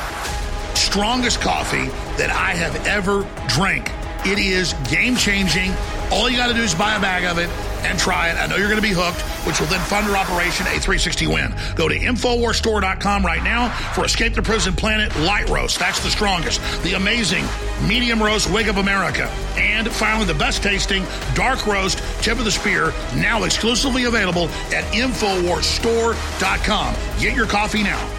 strongest 0.74 1.40
coffee 1.40 1.88
that 2.16 2.30
I 2.30 2.54
have 2.54 2.86
ever 2.86 3.28
drank. 3.48 3.90
It 4.24 4.38
is 4.38 4.72
game 4.88 5.16
changing. 5.16 5.72
All 6.12 6.30
you 6.30 6.36
got 6.36 6.46
to 6.46 6.54
do 6.54 6.62
is 6.62 6.76
buy 6.76 6.94
a 6.94 7.00
bag 7.00 7.24
of 7.24 7.38
it 7.38 7.50
and 7.84 7.98
try 7.98 8.30
it. 8.30 8.36
I 8.36 8.46
know 8.46 8.56
you're 8.56 8.68
going 8.68 8.80
to 8.80 8.82
be 8.82 8.94
hooked, 8.94 9.20
which 9.46 9.60
will 9.60 9.66
then 9.68 9.80
fund 9.86 10.06
your 10.06 10.16
operation 10.16 10.66
a 10.66 10.80
360 10.80 11.26
win. 11.26 11.54
Go 11.76 11.88
to 11.88 11.94
InfoWarsStore.com 11.94 13.24
right 13.24 13.42
now 13.42 13.68
for 13.92 14.04
Escape 14.04 14.34
the 14.34 14.42
Prison 14.42 14.74
Planet 14.74 15.14
Light 15.20 15.48
Roast. 15.48 15.78
That's 15.78 16.02
the 16.02 16.10
strongest. 16.10 16.60
The 16.82 16.92
amazing 16.94 17.44
Medium 17.86 18.20
Roast 18.22 18.50
Wake 18.50 18.68
Up 18.68 18.76
America. 18.76 19.28
And 19.56 19.90
finally, 19.90 20.26
the 20.26 20.34
best 20.34 20.62
tasting 20.62 21.04
Dark 21.34 21.66
Roast 21.66 21.98
Tip 22.22 22.38
of 22.38 22.44
the 22.44 22.50
Spear, 22.50 22.92
now 23.16 23.44
exclusively 23.44 24.04
available 24.04 24.48
at 24.72 24.84
InfoWarsStore.com. 24.92 26.94
Get 27.20 27.34
your 27.36 27.46
coffee 27.46 27.82
now. 27.82 28.10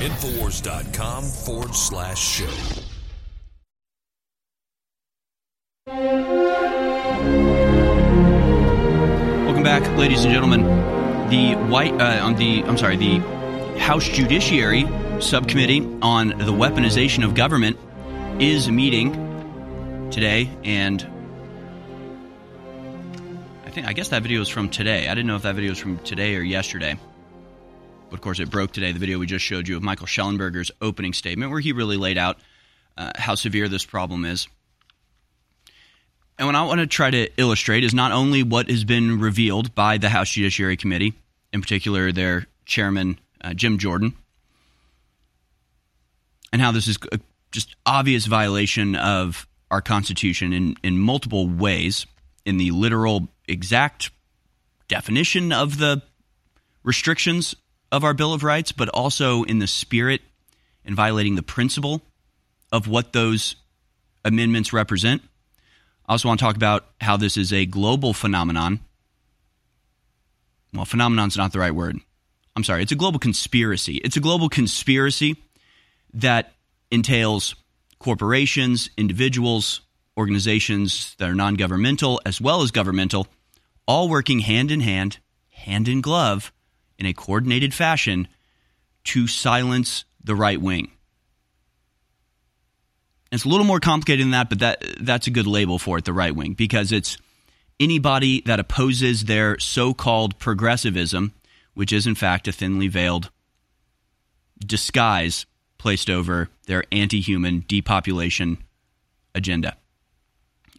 Infowars.com 0.00 1.24
forward 1.24 1.74
slash 1.74 2.18
show. 2.18 2.79
Welcome 5.86 6.04
back, 9.64 9.82
ladies 9.96 10.24
and 10.24 10.32
gentlemen. 10.32 10.62
The 11.30 11.54
white 11.54 11.94
uh, 11.94 12.22
on 12.22 12.36
the 12.36 12.62
I'm 12.64 12.78
sorry, 12.78 12.96
the 12.96 13.18
House 13.78 14.06
Judiciary 14.06 14.86
Subcommittee 15.20 15.80
on 16.02 16.28
the 16.28 16.52
Weaponization 16.52 17.24
of 17.24 17.34
Government 17.34 17.78
is 18.38 18.70
meeting 18.70 20.10
today, 20.10 20.50
and 20.64 21.02
I 23.64 23.70
think 23.70 23.86
I 23.86 23.94
guess 23.94 24.10
that 24.10 24.22
video 24.22 24.42
is 24.42 24.50
from 24.50 24.68
today. 24.68 25.08
I 25.08 25.14
didn't 25.14 25.28
know 25.28 25.36
if 25.36 25.42
that 25.42 25.54
video 25.54 25.70
was 25.70 25.78
from 25.78 25.98
today 26.00 26.36
or 26.36 26.42
yesterday. 26.42 26.98
But 28.10 28.16
of 28.16 28.20
course, 28.20 28.38
it 28.38 28.50
broke 28.50 28.72
today. 28.72 28.92
The 28.92 28.98
video 28.98 29.18
we 29.18 29.26
just 29.26 29.46
showed 29.46 29.66
you 29.66 29.76
of 29.76 29.82
Michael 29.82 30.06
Shellenberger's 30.06 30.70
opening 30.82 31.14
statement, 31.14 31.50
where 31.50 31.60
he 31.60 31.72
really 31.72 31.96
laid 31.96 32.18
out 32.18 32.36
uh, 32.98 33.12
how 33.16 33.34
severe 33.34 33.66
this 33.66 33.86
problem 33.86 34.26
is. 34.26 34.46
And 36.40 36.46
what 36.46 36.56
I 36.56 36.62
want 36.62 36.80
to 36.80 36.86
try 36.86 37.10
to 37.10 37.28
illustrate 37.36 37.84
is 37.84 37.92
not 37.92 38.12
only 38.12 38.42
what 38.42 38.70
has 38.70 38.82
been 38.82 39.20
revealed 39.20 39.74
by 39.74 39.98
the 39.98 40.08
House 40.08 40.30
Judiciary 40.30 40.78
Committee, 40.78 41.12
in 41.52 41.60
particular 41.60 42.12
their 42.12 42.46
chairman, 42.64 43.18
uh, 43.44 43.52
Jim 43.52 43.76
Jordan, 43.76 44.14
and 46.50 46.62
how 46.62 46.72
this 46.72 46.88
is 46.88 46.96
a 47.12 47.20
just 47.52 47.76
obvious 47.84 48.24
violation 48.24 48.96
of 48.96 49.46
our 49.70 49.82
Constitution 49.82 50.54
in, 50.54 50.76
in 50.82 50.98
multiple 50.98 51.46
ways, 51.46 52.06
in 52.46 52.56
the 52.56 52.70
literal 52.70 53.28
exact 53.46 54.10
definition 54.88 55.52
of 55.52 55.76
the 55.76 56.00
restrictions 56.82 57.54
of 57.92 58.02
our 58.02 58.14
Bill 58.14 58.32
of 58.32 58.42
Rights, 58.42 58.72
but 58.72 58.88
also 58.88 59.42
in 59.42 59.58
the 59.58 59.66
spirit 59.66 60.22
and 60.86 60.96
violating 60.96 61.34
the 61.34 61.42
principle 61.42 62.00
of 62.72 62.88
what 62.88 63.12
those 63.12 63.56
amendments 64.24 64.72
represent. 64.72 65.20
I 66.10 66.12
also 66.14 66.26
want 66.26 66.40
to 66.40 66.44
talk 66.44 66.56
about 66.56 66.86
how 67.00 67.16
this 67.16 67.36
is 67.36 67.52
a 67.52 67.66
global 67.66 68.12
phenomenon. 68.12 68.80
Well, 70.74 70.84
phenomenon's 70.84 71.36
not 71.36 71.52
the 71.52 71.60
right 71.60 71.72
word. 71.72 72.00
I'm 72.56 72.64
sorry. 72.64 72.82
It's 72.82 72.90
a 72.90 72.96
global 72.96 73.20
conspiracy. 73.20 73.98
It's 73.98 74.16
a 74.16 74.20
global 74.20 74.48
conspiracy 74.48 75.36
that 76.12 76.54
entails 76.90 77.54
corporations, 78.00 78.90
individuals, 78.96 79.82
organizations 80.16 81.14
that 81.18 81.30
are 81.30 81.34
non 81.36 81.54
governmental 81.54 82.20
as 82.26 82.40
well 82.40 82.62
as 82.62 82.72
governmental, 82.72 83.28
all 83.86 84.08
working 84.08 84.40
hand 84.40 84.72
in 84.72 84.80
hand, 84.80 85.18
hand 85.50 85.86
in 85.86 86.00
glove, 86.00 86.52
in 86.98 87.06
a 87.06 87.12
coordinated 87.12 87.72
fashion 87.72 88.26
to 89.04 89.28
silence 89.28 90.04
the 90.24 90.34
right 90.34 90.60
wing. 90.60 90.90
It's 93.32 93.44
a 93.44 93.48
little 93.48 93.66
more 93.66 93.80
complicated 93.80 94.24
than 94.24 94.32
that, 94.32 94.48
but 94.48 94.58
that 94.58 94.84
that's 95.00 95.26
a 95.26 95.30
good 95.30 95.46
label 95.46 95.78
for 95.78 95.98
it, 95.98 96.04
the 96.04 96.12
right 96.12 96.34
wing, 96.34 96.54
because 96.54 96.90
it's 96.90 97.16
anybody 97.78 98.42
that 98.42 98.60
opposes 98.60 99.24
their 99.24 99.58
so-called 99.58 100.38
progressivism, 100.38 101.32
which 101.74 101.92
is 101.92 102.06
in 102.06 102.14
fact 102.14 102.48
a 102.48 102.52
thinly 102.52 102.88
veiled 102.88 103.30
disguise 104.58 105.46
placed 105.78 106.10
over 106.10 106.50
their 106.66 106.84
anti-human 106.92 107.64
depopulation 107.66 108.58
agenda. 109.34 109.76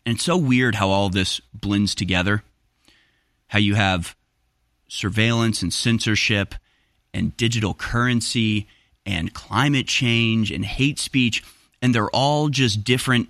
And 0.05 0.15
it's 0.15 0.25
so 0.25 0.37
weird 0.37 0.75
how 0.75 0.89
all 0.89 1.09
this 1.09 1.39
blends 1.53 1.95
together. 1.95 2.43
How 3.47 3.59
you 3.59 3.75
have 3.75 4.15
surveillance 4.87 5.61
and 5.61 5.73
censorship 5.73 6.53
and 7.13 7.35
digital 7.37 7.73
currency 7.73 8.67
and 9.05 9.33
climate 9.33 9.87
change 9.87 10.51
and 10.51 10.63
hate 10.63 10.99
speech 10.99 11.43
and 11.81 11.93
they're 11.93 12.09
all 12.09 12.49
just 12.49 12.83
different 12.83 13.29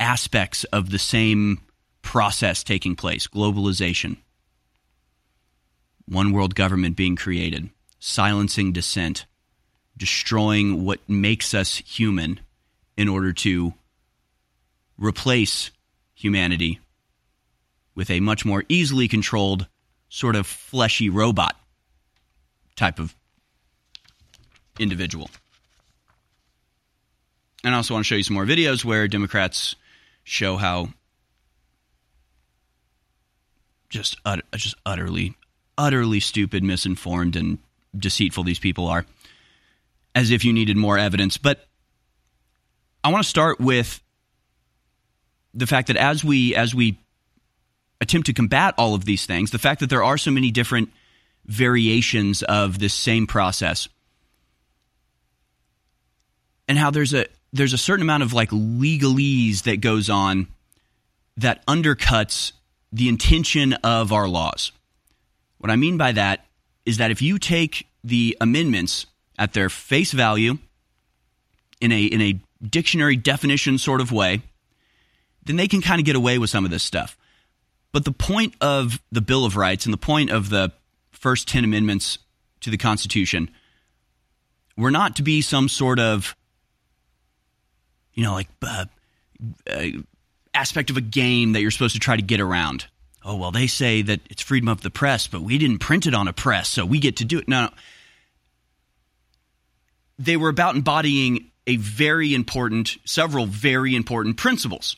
aspects 0.00 0.64
of 0.64 0.90
the 0.90 0.98
same 0.98 1.60
process 2.02 2.64
taking 2.64 2.96
place 2.96 3.26
globalization, 3.26 4.16
one 6.06 6.32
world 6.32 6.54
government 6.54 6.96
being 6.96 7.16
created, 7.16 7.70
silencing 7.98 8.72
dissent, 8.72 9.26
destroying 9.96 10.84
what 10.84 11.00
makes 11.08 11.54
us 11.54 11.76
human 11.78 12.40
in 12.96 13.08
order 13.08 13.32
to 13.32 13.74
replace 14.96 15.70
humanity 16.14 16.80
with 17.94 18.10
a 18.10 18.20
much 18.20 18.44
more 18.44 18.64
easily 18.68 19.08
controlled, 19.08 19.66
sort 20.08 20.36
of 20.36 20.46
fleshy 20.46 21.08
robot 21.08 21.56
type 22.76 22.98
of 22.98 23.14
individual. 24.78 25.28
And 27.64 27.74
I 27.74 27.76
also 27.76 27.94
want 27.94 28.04
to 28.04 28.08
show 28.08 28.14
you 28.14 28.22
some 28.22 28.34
more 28.34 28.46
videos 28.46 28.84
where 28.84 29.08
Democrats 29.08 29.74
show 30.24 30.56
how 30.56 30.90
just 33.88 34.16
ut- 34.24 34.44
just 34.54 34.76
utterly 34.86 35.34
utterly 35.76 36.20
stupid, 36.20 36.62
misinformed 36.62 37.36
and 37.36 37.58
deceitful 37.96 38.44
these 38.44 38.58
people 38.58 38.86
are. 38.88 39.06
as 40.14 40.30
if 40.32 40.44
you 40.44 40.52
needed 40.52 40.76
more 40.76 40.98
evidence. 40.98 41.38
But 41.38 41.66
I 43.04 43.10
want 43.10 43.22
to 43.22 43.28
start 43.28 43.60
with 43.60 44.02
the 45.54 45.66
fact 45.66 45.86
that 45.86 45.96
as 45.96 46.24
we 46.24 46.54
as 46.56 46.74
we 46.74 46.98
attempt 48.00 48.26
to 48.26 48.32
combat 48.32 48.74
all 48.78 48.94
of 48.94 49.04
these 49.04 49.26
things, 49.26 49.50
the 49.50 49.58
fact 49.58 49.80
that 49.80 49.90
there 49.90 50.02
are 50.02 50.18
so 50.18 50.30
many 50.30 50.50
different 50.50 50.92
variations 51.46 52.42
of 52.42 52.78
this 52.78 52.94
same 52.94 53.26
process, 53.26 53.88
and 56.66 56.76
how 56.76 56.90
there's 56.90 57.14
a 57.14 57.26
there's 57.52 57.72
a 57.72 57.78
certain 57.78 58.02
amount 58.02 58.22
of 58.22 58.32
like 58.32 58.50
legalese 58.50 59.62
that 59.62 59.80
goes 59.80 60.10
on 60.10 60.48
that 61.36 61.64
undercuts 61.66 62.52
the 62.92 63.08
intention 63.08 63.74
of 63.74 64.12
our 64.12 64.28
laws. 64.28 64.72
What 65.58 65.70
I 65.70 65.76
mean 65.76 65.96
by 65.96 66.12
that 66.12 66.46
is 66.84 66.98
that 66.98 67.10
if 67.10 67.20
you 67.22 67.38
take 67.38 67.86
the 68.04 68.36
amendments 68.40 69.06
at 69.38 69.52
their 69.52 69.68
face 69.68 70.12
value 70.12 70.58
in 71.80 71.92
a 71.92 72.04
in 72.04 72.20
a 72.20 72.40
dictionary 72.64 73.16
definition 73.16 73.78
sort 73.78 74.00
of 74.00 74.10
way, 74.10 74.42
then 75.44 75.56
they 75.56 75.68
can 75.68 75.80
kind 75.80 76.00
of 76.00 76.04
get 76.04 76.16
away 76.16 76.38
with 76.38 76.50
some 76.50 76.64
of 76.64 76.70
this 76.70 76.82
stuff. 76.82 77.16
But 77.92 78.04
the 78.04 78.12
point 78.12 78.54
of 78.60 79.00
the 79.10 79.20
Bill 79.20 79.44
of 79.44 79.56
Rights 79.56 79.86
and 79.86 79.92
the 79.92 79.98
point 79.98 80.30
of 80.30 80.50
the 80.50 80.72
first 81.10 81.48
10 81.48 81.64
amendments 81.64 82.18
to 82.60 82.70
the 82.70 82.76
Constitution 82.76 83.50
were 84.76 84.90
not 84.90 85.16
to 85.16 85.22
be 85.22 85.40
some 85.40 85.68
sort 85.68 85.98
of, 85.98 86.36
you 88.18 88.24
know, 88.24 88.32
like 88.32 88.48
uh, 88.62 88.84
uh, 89.70 89.84
aspect 90.52 90.90
of 90.90 90.96
a 90.96 91.00
game 91.00 91.52
that 91.52 91.60
you're 91.60 91.70
supposed 91.70 91.94
to 91.94 92.00
try 92.00 92.16
to 92.16 92.22
get 92.22 92.40
around. 92.40 92.84
Oh, 93.24 93.36
well, 93.36 93.52
they 93.52 93.68
say 93.68 94.02
that 94.02 94.20
it's 94.28 94.42
freedom 94.42 94.68
of 94.68 94.80
the 94.80 94.90
press, 94.90 95.28
but 95.28 95.42
we 95.42 95.56
didn't 95.56 95.78
print 95.78 96.04
it 96.04 96.14
on 96.14 96.26
a 96.26 96.32
press, 96.32 96.68
so 96.68 96.84
we 96.84 96.98
get 96.98 97.18
to 97.18 97.24
do 97.24 97.38
it. 97.38 97.46
No, 97.46 97.66
no. 97.66 97.70
They 100.18 100.36
were 100.36 100.48
about 100.48 100.74
embodying 100.74 101.52
a 101.68 101.76
very 101.76 102.34
important, 102.34 102.96
several 103.04 103.46
very 103.46 103.94
important 103.94 104.36
principles 104.36 104.96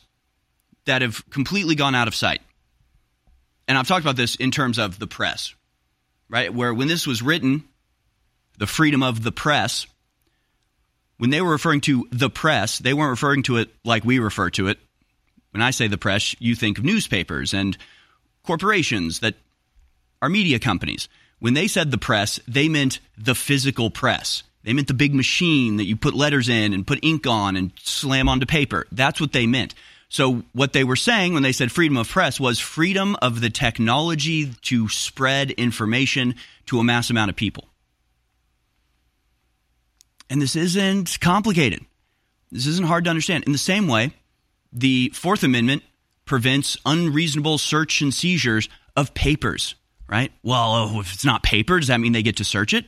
that 0.85 1.03
have 1.03 1.23
completely 1.29 1.75
gone 1.75 1.93
out 1.93 2.07
of 2.07 2.15
sight. 2.15 2.41
And 3.67 3.77
I've 3.77 3.87
talked 3.87 4.03
about 4.03 4.15
this 4.15 4.35
in 4.35 4.49
terms 4.49 4.79
of 4.79 4.97
the 4.97 5.05
press, 5.05 5.53
right? 6.27 6.51
Where 6.51 6.73
when 6.73 6.87
this 6.87 7.05
was 7.05 7.21
written, 7.21 7.65
the 8.57 8.65
freedom 8.65 9.03
of 9.03 9.21
the 9.21 9.31
press, 9.31 9.85
when 11.21 11.29
they 11.29 11.39
were 11.39 11.51
referring 11.51 11.81
to 11.81 12.07
the 12.11 12.31
press, 12.31 12.79
they 12.79 12.95
weren't 12.95 13.11
referring 13.11 13.43
to 13.43 13.57
it 13.57 13.69
like 13.85 14.03
we 14.03 14.17
refer 14.17 14.49
to 14.49 14.69
it. 14.69 14.79
When 15.51 15.61
I 15.61 15.69
say 15.69 15.87
the 15.87 15.95
press, 15.95 16.35
you 16.39 16.55
think 16.55 16.79
of 16.79 16.83
newspapers 16.83 17.53
and 17.53 17.77
corporations 18.43 19.19
that 19.19 19.35
are 20.23 20.29
media 20.29 20.57
companies. 20.57 21.07
When 21.37 21.53
they 21.53 21.67
said 21.67 21.91
the 21.91 21.99
press, 21.99 22.39
they 22.47 22.69
meant 22.69 22.97
the 23.19 23.35
physical 23.35 23.91
press. 23.91 24.41
They 24.63 24.73
meant 24.73 24.87
the 24.87 24.95
big 24.95 25.13
machine 25.13 25.77
that 25.77 25.85
you 25.85 25.95
put 25.95 26.15
letters 26.15 26.49
in 26.49 26.73
and 26.73 26.87
put 26.87 26.97
ink 27.03 27.27
on 27.27 27.55
and 27.55 27.71
slam 27.77 28.27
onto 28.27 28.47
paper. 28.47 28.87
That's 28.91 29.21
what 29.21 29.31
they 29.31 29.45
meant. 29.45 29.75
So, 30.09 30.41
what 30.53 30.73
they 30.73 30.83
were 30.83 30.95
saying 30.95 31.35
when 31.35 31.43
they 31.43 31.51
said 31.51 31.71
freedom 31.71 31.97
of 31.97 32.09
press 32.09 32.39
was 32.39 32.57
freedom 32.57 33.15
of 33.21 33.41
the 33.41 33.51
technology 33.51 34.53
to 34.63 34.89
spread 34.89 35.51
information 35.51 36.33
to 36.65 36.79
a 36.79 36.83
mass 36.83 37.11
amount 37.11 37.29
of 37.29 37.35
people. 37.35 37.65
And 40.31 40.41
this 40.41 40.55
isn't 40.55 41.19
complicated. 41.19 41.81
This 42.51 42.65
isn't 42.65 42.87
hard 42.87 43.03
to 43.03 43.09
understand. 43.09 43.43
In 43.43 43.51
the 43.51 43.57
same 43.57 43.89
way, 43.89 44.13
the 44.71 45.11
Fourth 45.13 45.43
Amendment 45.43 45.83
prevents 46.23 46.77
unreasonable 46.85 47.57
search 47.57 47.99
and 48.01 48.13
seizures 48.13 48.69
of 48.95 49.13
papers, 49.13 49.75
right? 50.07 50.31
Well, 50.41 51.01
if 51.01 51.13
it's 51.13 51.25
not 51.25 51.43
paper, 51.43 51.79
does 51.79 51.89
that 51.89 51.99
mean 51.99 52.13
they 52.13 52.23
get 52.23 52.37
to 52.37 52.45
search 52.45 52.73
it? 52.73 52.85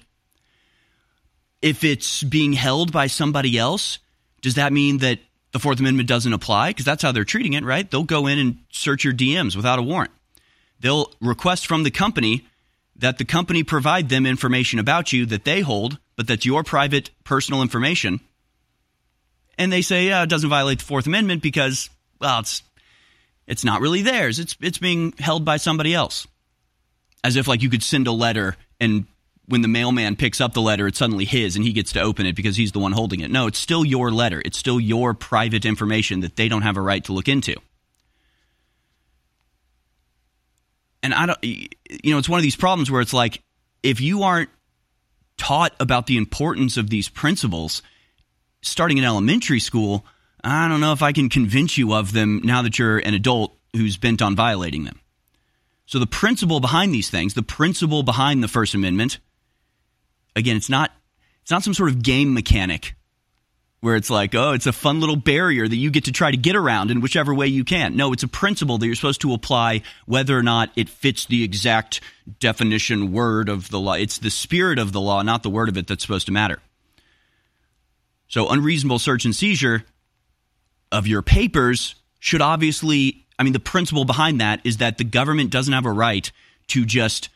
If 1.62 1.84
it's 1.84 2.24
being 2.24 2.54
held 2.54 2.94
by 2.94 3.08
somebody 3.08 3.58
else, 3.58 4.00
does 4.42 4.56
that 4.56 4.72
mean 4.72 5.00
that 5.00 5.20
the 5.52 5.60
Fourth 5.60 5.82
Amendment 5.82 6.08
doesn't 6.08 6.32
apply? 6.32 6.70
Because 6.70 6.86
that's 6.86 7.04
how 7.04 7.12
they're 7.12 7.26
treating 7.26 7.54
it, 7.54 7.66
right? 7.66 7.92
They'll 7.92 8.04
go 8.04 8.28
in 8.28 8.40
and 8.40 8.60
search 8.72 9.04
your 9.04 9.14
DMs 9.14 9.54
without 9.54 9.80
a 9.80 9.84
warrant. 9.84 10.12
They'll 10.80 11.12
request 11.20 11.68
from 11.68 11.84
the 11.84 11.92
company 11.92 12.48
that 12.96 13.18
the 13.18 13.26
company 13.26 13.64
provide 13.64 14.08
them 14.08 14.26
information 14.26 14.80
about 14.80 15.12
you 15.12 15.26
that 15.26 15.44
they 15.44 15.60
hold, 15.60 16.00
but 16.16 16.28
that's 16.28 16.46
your 16.46 16.64
private 16.64 17.10
personal 17.24 17.62
information. 17.62 18.20
And 19.58 19.72
they 19.72 19.82
say, 19.82 20.08
it 20.08 20.30
doesn't 20.30 20.50
violate 20.50 20.80
the 20.80 20.86
Fourth 20.86 21.06
Amendment 21.06 21.42
because, 21.42 21.90
well, 22.20 22.40
it's 22.40 22.64
it's 23.46 23.64
not 23.64 23.82
really 23.82 24.02
theirs. 24.02 24.40
It's 24.40 24.56
it's 24.62 24.78
being 24.78 25.14
held 25.20 25.46
by 25.46 25.58
somebody 25.58 25.94
else. 25.94 26.28
As 27.24 27.36
if 27.36 27.48
like 27.48 27.62
you 27.62 27.70
could 27.70 27.84
send 27.84 28.08
a 28.08 28.12
letter 28.12 28.56
and 28.80 29.06
when 29.46 29.62
the 29.62 29.68
mailman 29.68 30.16
picks 30.16 30.40
up 30.40 30.54
the 30.54 30.62
letter, 30.62 30.88
it's 30.88 30.98
suddenly 30.98 31.26
his 31.26 31.56
and 31.56 31.66
he 31.66 31.74
gets 31.74 31.92
to 31.94 32.02
open 32.02 32.26
it 32.26 32.36
because 32.36 32.56
he's 32.56 32.72
the 32.72 32.80
one 32.80 32.94
holding 32.94 33.20
it. 33.20 33.30
No, 33.30 33.48
it's 33.48 33.60
still 33.60 33.84
your 33.84 34.12
letter. 34.12 34.42
It's 34.44 34.58
still 34.58 34.80
your 34.80 35.14
private 35.14 35.66
information 35.66 36.22
that 36.22 36.36
they 36.36 36.48
don't 36.48 36.62
have 36.62 36.78
a 36.78 36.82
right 36.82 37.04
to 37.06 37.14
look 37.14 37.28
into. 37.28 37.56
And 41.02 41.14
I 41.14 41.26
don't, 41.26 41.44
you 41.44 41.68
know, 42.06 42.18
it's 42.18 42.30
one 42.30 42.40
of 42.40 42.44
these 42.44 42.56
problems 42.56 42.90
where 42.90 43.02
it's 43.02 43.14
like 43.14 43.42
if 43.84 44.00
you 44.00 44.24
aren't 44.24 44.50
taught 45.38 45.74
about 45.80 46.08
the 46.08 46.18
importance 46.18 46.78
of 46.78 46.90
these 46.90 47.10
principles 47.10 47.82
starting 48.62 48.98
in 48.98 49.04
elementary 49.04 49.60
school, 49.60 50.06
I 50.44 50.68
don't 50.68 50.82
know 50.82 50.94
if 50.94 51.02
I 51.02 51.12
can 51.12 51.30
convince 51.30 51.78
you 51.78 51.94
of 51.94 52.14
them 52.14 52.42
now 52.44 52.62
that 52.62 52.80
you're 52.80 52.98
an 52.98 53.14
adult 53.14 53.56
who's 53.76 53.98
bent 53.98 54.22
on 54.22 54.36
violating 54.36 54.84
them. 54.84 55.00
So 55.86 56.00
the 56.00 56.08
principle 56.08 56.60
behind 56.60 56.94
these 56.94 57.10
things, 57.10 57.34
the 57.34 57.44
principle 57.44 58.04
behind 58.04 58.42
the 58.44 58.48
First 58.48 58.74
Amendment, 58.74 59.20
again, 60.36 60.56
it's 60.56 60.70
not 60.70 60.92
it's 61.42 61.52
not 61.52 61.64
some 61.64 61.74
sort 61.74 61.90
of 61.90 62.02
game 62.02 62.34
mechanic 62.34 62.96
where 63.84 63.98
it's 63.98 64.10
like, 64.10 64.34
oh, 64.34 64.54
it's 64.54 64.66
a 64.66 64.72
fun 64.72 65.02
little 65.02 65.18
barrier 65.18 65.68
that 65.68 65.76
you 65.76 65.92
get 65.92 66.06
to 66.06 66.12
try 66.14 66.32
to 66.32 66.38
get 66.38 66.56
around 66.56 66.90
in 66.90 67.02
whichever 67.02 67.34
way 67.34 67.48
you 67.48 67.66
can. 67.66 67.98
No, 67.98 68.14
it's 68.14 68.24
a 68.24 68.30
principle 68.30 68.78
that 68.78 68.86
you're 68.86 68.96
supposed 68.96 69.20
to 69.20 69.34
apply 69.34 69.82
whether 70.06 70.38
or 70.38 70.42
not 70.42 70.72
it 70.78 70.88
fits 70.88 71.26
the 71.26 71.44
exact 71.44 72.00
definition 72.40 73.12
word 73.12 73.50
of 73.50 73.70
the 73.70 73.82
law. 73.82 73.96
It's 73.96 74.20
the 74.20 74.30
spirit 74.30 74.80
of 74.80 74.94
the 74.94 75.02
law, 75.02 75.22
not 75.22 75.44
the 75.44 75.50
word 75.50 75.68
of 75.68 75.76
it, 75.76 75.88
that's 75.88 76.02
supposed 76.02 76.28
to 76.28 76.32
matter. 76.32 76.60
So, 78.30 78.48
unreasonable 78.48 79.00
search 79.00 79.26
and 79.26 79.36
seizure 79.36 79.84
of 80.90 81.06
your 81.06 81.22
papers 81.22 81.96
should 82.20 82.42
obviously, 82.42 83.26
I 83.38 83.44
mean, 83.44 83.52
the 83.52 83.60
principle 83.60 84.06
behind 84.06 84.40
that 84.40 84.62
is 84.64 84.78
that 84.78 84.98
the 84.98 85.04
government 85.04 85.50
doesn't 85.50 85.74
have 85.74 85.86
a 85.86 85.92
right 85.92 86.32
to 86.68 86.86
just 86.86 87.28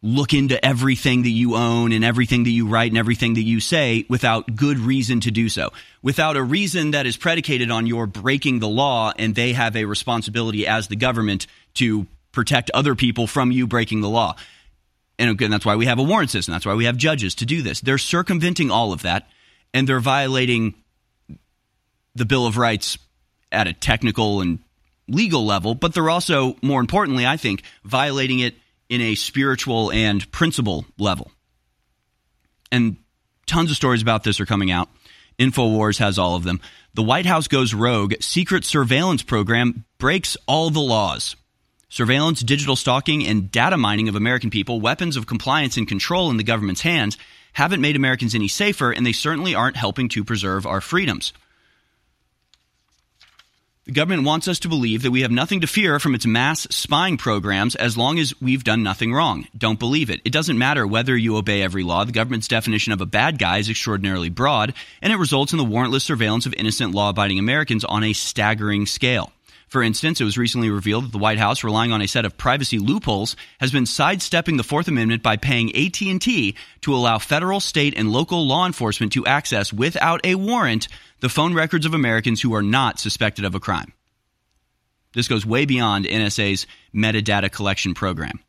look 0.00 0.32
into 0.32 0.64
everything 0.64 1.22
that 1.22 1.30
you 1.30 1.56
own 1.56 1.92
and 1.92 2.04
everything 2.04 2.44
that 2.44 2.50
you 2.50 2.68
write 2.68 2.90
and 2.90 2.98
everything 2.98 3.34
that 3.34 3.42
you 3.42 3.58
say 3.58 4.04
without 4.08 4.54
good 4.54 4.78
reason 4.78 5.20
to 5.20 5.30
do 5.30 5.48
so. 5.48 5.70
Without 6.02 6.36
a 6.36 6.42
reason 6.42 6.92
that 6.92 7.06
is 7.06 7.16
predicated 7.16 7.70
on 7.70 7.86
your 7.86 8.06
breaking 8.06 8.60
the 8.60 8.68
law 8.68 9.12
and 9.18 9.34
they 9.34 9.52
have 9.52 9.74
a 9.74 9.84
responsibility 9.84 10.66
as 10.66 10.86
the 10.86 10.96
government 10.96 11.48
to 11.74 12.06
protect 12.30 12.70
other 12.70 12.94
people 12.94 13.26
from 13.26 13.50
you 13.50 13.66
breaking 13.66 14.00
the 14.00 14.08
law. 14.08 14.36
And 15.18 15.30
again, 15.30 15.50
that's 15.50 15.66
why 15.66 15.74
we 15.74 15.86
have 15.86 15.98
a 15.98 16.04
warrant 16.04 16.30
system. 16.30 16.52
That's 16.52 16.66
why 16.66 16.74
we 16.74 16.84
have 16.84 16.96
judges 16.96 17.34
to 17.36 17.46
do 17.46 17.62
this. 17.62 17.80
They're 17.80 17.98
circumventing 17.98 18.70
all 18.70 18.92
of 18.92 19.02
that 19.02 19.28
and 19.74 19.88
they're 19.88 19.98
violating 19.98 20.74
the 22.14 22.24
Bill 22.24 22.46
of 22.46 22.56
Rights 22.56 22.98
at 23.50 23.66
a 23.66 23.72
technical 23.72 24.40
and 24.40 24.60
legal 25.08 25.44
level, 25.44 25.74
but 25.74 25.94
they're 25.94 26.10
also, 26.10 26.56
more 26.62 26.80
importantly, 26.80 27.26
I 27.26 27.36
think, 27.36 27.62
violating 27.82 28.40
it 28.40 28.54
in 28.88 29.00
a 29.00 29.14
spiritual 29.14 29.90
and 29.92 30.30
principle 30.32 30.86
level. 30.98 31.30
And 32.70 32.96
tons 33.46 33.70
of 33.70 33.76
stories 33.76 34.02
about 34.02 34.24
this 34.24 34.40
are 34.40 34.46
coming 34.46 34.70
out. 34.70 34.88
InfoWars 35.38 35.98
has 35.98 36.18
all 36.18 36.34
of 36.34 36.44
them. 36.44 36.60
The 36.94 37.02
White 37.02 37.26
House 37.26 37.48
goes 37.48 37.74
rogue. 37.74 38.14
Secret 38.20 38.64
surveillance 38.64 39.22
program 39.22 39.84
breaks 39.98 40.36
all 40.46 40.70
the 40.70 40.80
laws. 40.80 41.36
Surveillance, 41.88 42.40
digital 42.40 42.76
stalking, 42.76 43.26
and 43.26 43.50
data 43.50 43.76
mining 43.76 44.08
of 44.08 44.16
American 44.16 44.50
people, 44.50 44.80
weapons 44.80 45.16
of 45.16 45.26
compliance 45.26 45.76
and 45.76 45.88
control 45.88 46.30
in 46.30 46.36
the 46.36 46.44
government's 46.44 46.82
hands, 46.82 47.16
haven't 47.54 47.80
made 47.80 47.96
Americans 47.96 48.34
any 48.34 48.48
safer, 48.48 48.90
and 48.90 49.06
they 49.06 49.12
certainly 49.12 49.54
aren't 49.54 49.76
helping 49.76 50.08
to 50.10 50.24
preserve 50.24 50.66
our 50.66 50.80
freedoms. 50.80 51.32
The 53.88 53.94
government 53.94 54.24
wants 54.24 54.48
us 54.48 54.58
to 54.58 54.68
believe 54.68 55.00
that 55.00 55.12
we 55.12 55.22
have 55.22 55.30
nothing 55.30 55.62
to 55.62 55.66
fear 55.66 55.98
from 55.98 56.14
its 56.14 56.26
mass 56.26 56.66
spying 56.70 57.16
programs 57.16 57.74
as 57.74 57.96
long 57.96 58.18
as 58.18 58.38
we've 58.38 58.62
done 58.62 58.82
nothing 58.82 59.14
wrong. 59.14 59.48
Don't 59.56 59.78
believe 59.78 60.10
it. 60.10 60.20
It 60.26 60.32
doesn't 60.32 60.58
matter 60.58 60.86
whether 60.86 61.16
you 61.16 61.38
obey 61.38 61.62
every 61.62 61.82
law. 61.82 62.04
The 62.04 62.12
government's 62.12 62.48
definition 62.48 62.92
of 62.92 63.00
a 63.00 63.06
bad 63.06 63.38
guy 63.38 63.56
is 63.56 63.70
extraordinarily 63.70 64.28
broad, 64.28 64.74
and 65.00 65.10
it 65.10 65.16
results 65.16 65.54
in 65.54 65.58
the 65.58 65.64
warrantless 65.64 66.02
surveillance 66.02 66.44
of 66.44 66.52
innocent 66.52 66.94
law 66.94 67.08
abiding 67.08 67.38
Americans 67.38 67.82
on 67.82 68.04
a 68.04 68.12
staggering 68.12 68.84
scale. 68.84 69.32
For 69.68 69.82
instance, 69.82 70.20
it 70.20 70.24
was 70.24 70.38
recently 70.38 70.70
revealed 70.70 71.04
that 71.04 71.12
the 71.12 71.18
White 71.18 71.38
House, 71.38 71.62
relying 71.62 71.92
on 71.92 72.00
a 72.00 72.08
set 72.08 72.24
of 72.24 72.38
privacy 72.38 72.78
loopholes, 72.78 73.36
has 73.60 73.70
been 73.70 73.84
sidestepping 73.84 74.56
the 74.56 74.64
Fourth 74.64 74.88
Amendment 74.88 75.22
by 75.22 75.36
paying 75.36 75.74
AT&T 75.76 76.56
to 76.80 76.94
allow 76.94 77.18
federal, 77.18 77.60
state, 77.60 77.92
and 77.96 78.10
local 78.10 78.46
law 78.46 78.64
enforcement 78.64 79.12
to 79.12 79.26
access 79.26 79.70
without 79.70 80.24
a 80.24 80.36
warrant 80.36 80.88
the 81.20 81.28
phone 81.28 81.52
records 81.52 81.84
of 81.84 81.92
Americans 81.92 82.40
who 82.40 82.54
are 82.54 82.62
not 82.62 82.98
suspected 82.98 83.44
of 83.44 83.54
a 83.54 83.60
crime. 83.60 83.92
This 85.12 85.28
goes 85.28 85.44
way 85.44 85.66
beyond 85.66 86.06
NSA's 86.06 86.66
metadata 86.94 87.52
collection 87.52 87.92
program. 87.92 88.40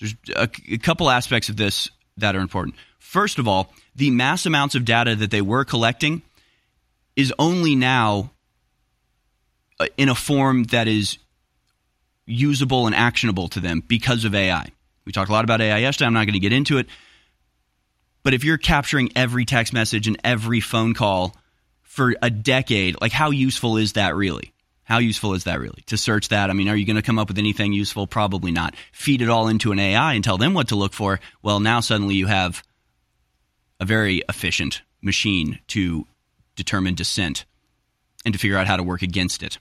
There's 0.00 0.14
a, 0.34 0.48
a 0.70 0.78
couple 0.78 1.10
aspects 1.10 1.50
of 1.50 1.56
this 1.56 1.90
that 2.16 2.36
are 2.36 2.40
important. 2.40 2.76
First 2.98 3.38
of 3.38 3.46
all, 3.46 3.72
the 3.94 4.10
mass 4.10 4.46
amounts 4.46 4.74
of 4.74 4.86
data 4.86 5.14
that 5.16 5.30
they 5.30 5.42
were 5.42 5.64
collecting 5.64 6.22
is 7.16 7.34
only 7.38 7.74
now 7.74 8.30
in 9.96 10.08
a 10.08 10.14
form 10.14 10.64
that 10.64 10.88
is 10.88 11.18
usable 12.26 12.86
and 12.86 12.94
actionable 12.94 13.48
to 13.48 13.60
them 13.60 13.82
because 13.86 14.24
of 14.24 14.34
AI. 14.34 14.68
We 15.04 15.12
talked 15.12 15.30
a 15.30 15.32
lot 15.32 15.44
about 15.44 15.60
AI 15.60 15.78
yesterday. 15.78 16.06
I'm 16.06 16.14
not 16.14 16.26
going 16.26 16.34
to 16.34 16.40
get 16.40 16.52
into 16.52 16.78
it. 16.78 16.86
But 18.22 18.34
if 18.34 18.44
you're 18.44 18.58
capturing 18.58 19.10
every 19.16 19.44
text 19.44 19.72
message 19.72 20.06
and 20.06 20.18
every 20.22 20.60
phone 20.60 20.94
call 20.94 21.36
for 21.82 22.14
a 22.22 22.30
decade, 22.30 23.00
like 23.00 23.12
how 23.12 23.30
useful 23.30 23.76
is 23.76 23.94
that 23.94 24.14
really? 24.14 24.52
How 24.84 24.98
useful 24.98 25.34
is 25.34 25.44
that 25.44 25.60
really? 25.60 25.82
To 25.86 25.96
search 25.96 26.28
that, 26.28 26.50
I 26.50 26.52
mean, 26.52 26.68
are 26.68 26.76
you 26.76 26.86
going 26.86 26.96
to 26.96 27.02
come 27.02 27.18
up 27.18 27.28
with 27.28 27.38
anything 27.38 27.72
useful? 27.72 28.06
Probably 28.06 28.52
not. 28.52 28.74
Feed 28.92 29.22
it 29.22 29.28
all 29.28 29.48
into 29.48 29.72
an 29.72 29.78
AI 29.78 30.14
and 30.14 30.22
tell 30.22 30.38
them 30.38 30.54
what 30.54 30.68
to 30.68 30.76
look 30.76 30.92
for. 30.92 31.20
Well, 31.42 31.60
now 31.60 31.80
suddenly 31.80 32.14
you 32.14 32.26
have 32.26 32.62
a 33.80 33.84
very 33.84 34.22
efficient 34.28 34.82
machine 35.00 35.58
to 35.68 36.06
determine 36.56 36.94
dissent 36.94 37.44
and 38.24 38.34
to 38.34 38.38
figure 38.38 38.56
out 38.56 38.66
how 38.66 38.76
to 38.76 38.82
work 38.82 39.02
against 39.02 39.42
it 39.42 39.58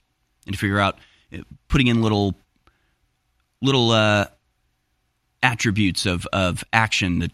and 0.48 0.58
figure 0.58 0.80
out 0.80 0.98
uh, 1.34 1.38
putting 1.68 1.88
in 1.88 2.02
little 2.02 2.36
little 3.62 3.92
uh, 3.92 4.26
attributes 5.44 6.06
of, 6.06 6.28
of 6.34 6.64
action 6.74 7.20
that 7.20 7.32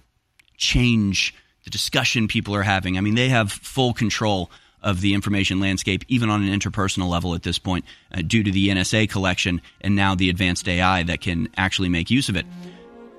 change 0.58 1.34
the 1.64 1.70
discussion 1.70 2.28
people 2.28 2.56
are 2.56 2.64
having. 2.64 2.98
I 2.98 3.02
mean, 3.02 3.16
they 3.16 3.30
have 3.30 3.52
full 3.52 3.94
control 3.94 4.52
of 4.82 5.02
the 5.02 5.14
information 5.14 5.60
landscape, 5.60 6.06
even 6.08 6.30
on 6.30 6.44
an 6.44 6.60
interpersonal 6.60 7.10
level 7.10 7.34
at 7.34 7.44
this 7.44 7.60
point, 7.60 7.86
uh, 8.14 8.22
due 8.22 8.44
to 8.44 8.52
the 8.52 8.70
NSA 8.70 9.10
collection 9.10 9.62
and 9.82 9.96
now 9.96 10.16
the 10.16 10.30
advanced 10.30 10.68
AI 10.68 11.04
that 11.04 11.22
can 11.22 11.50
actually 11.58 11.90
make 11.90 12.12
use 12.12 12.30
of 12.30 12.36
it. 12.36 12.46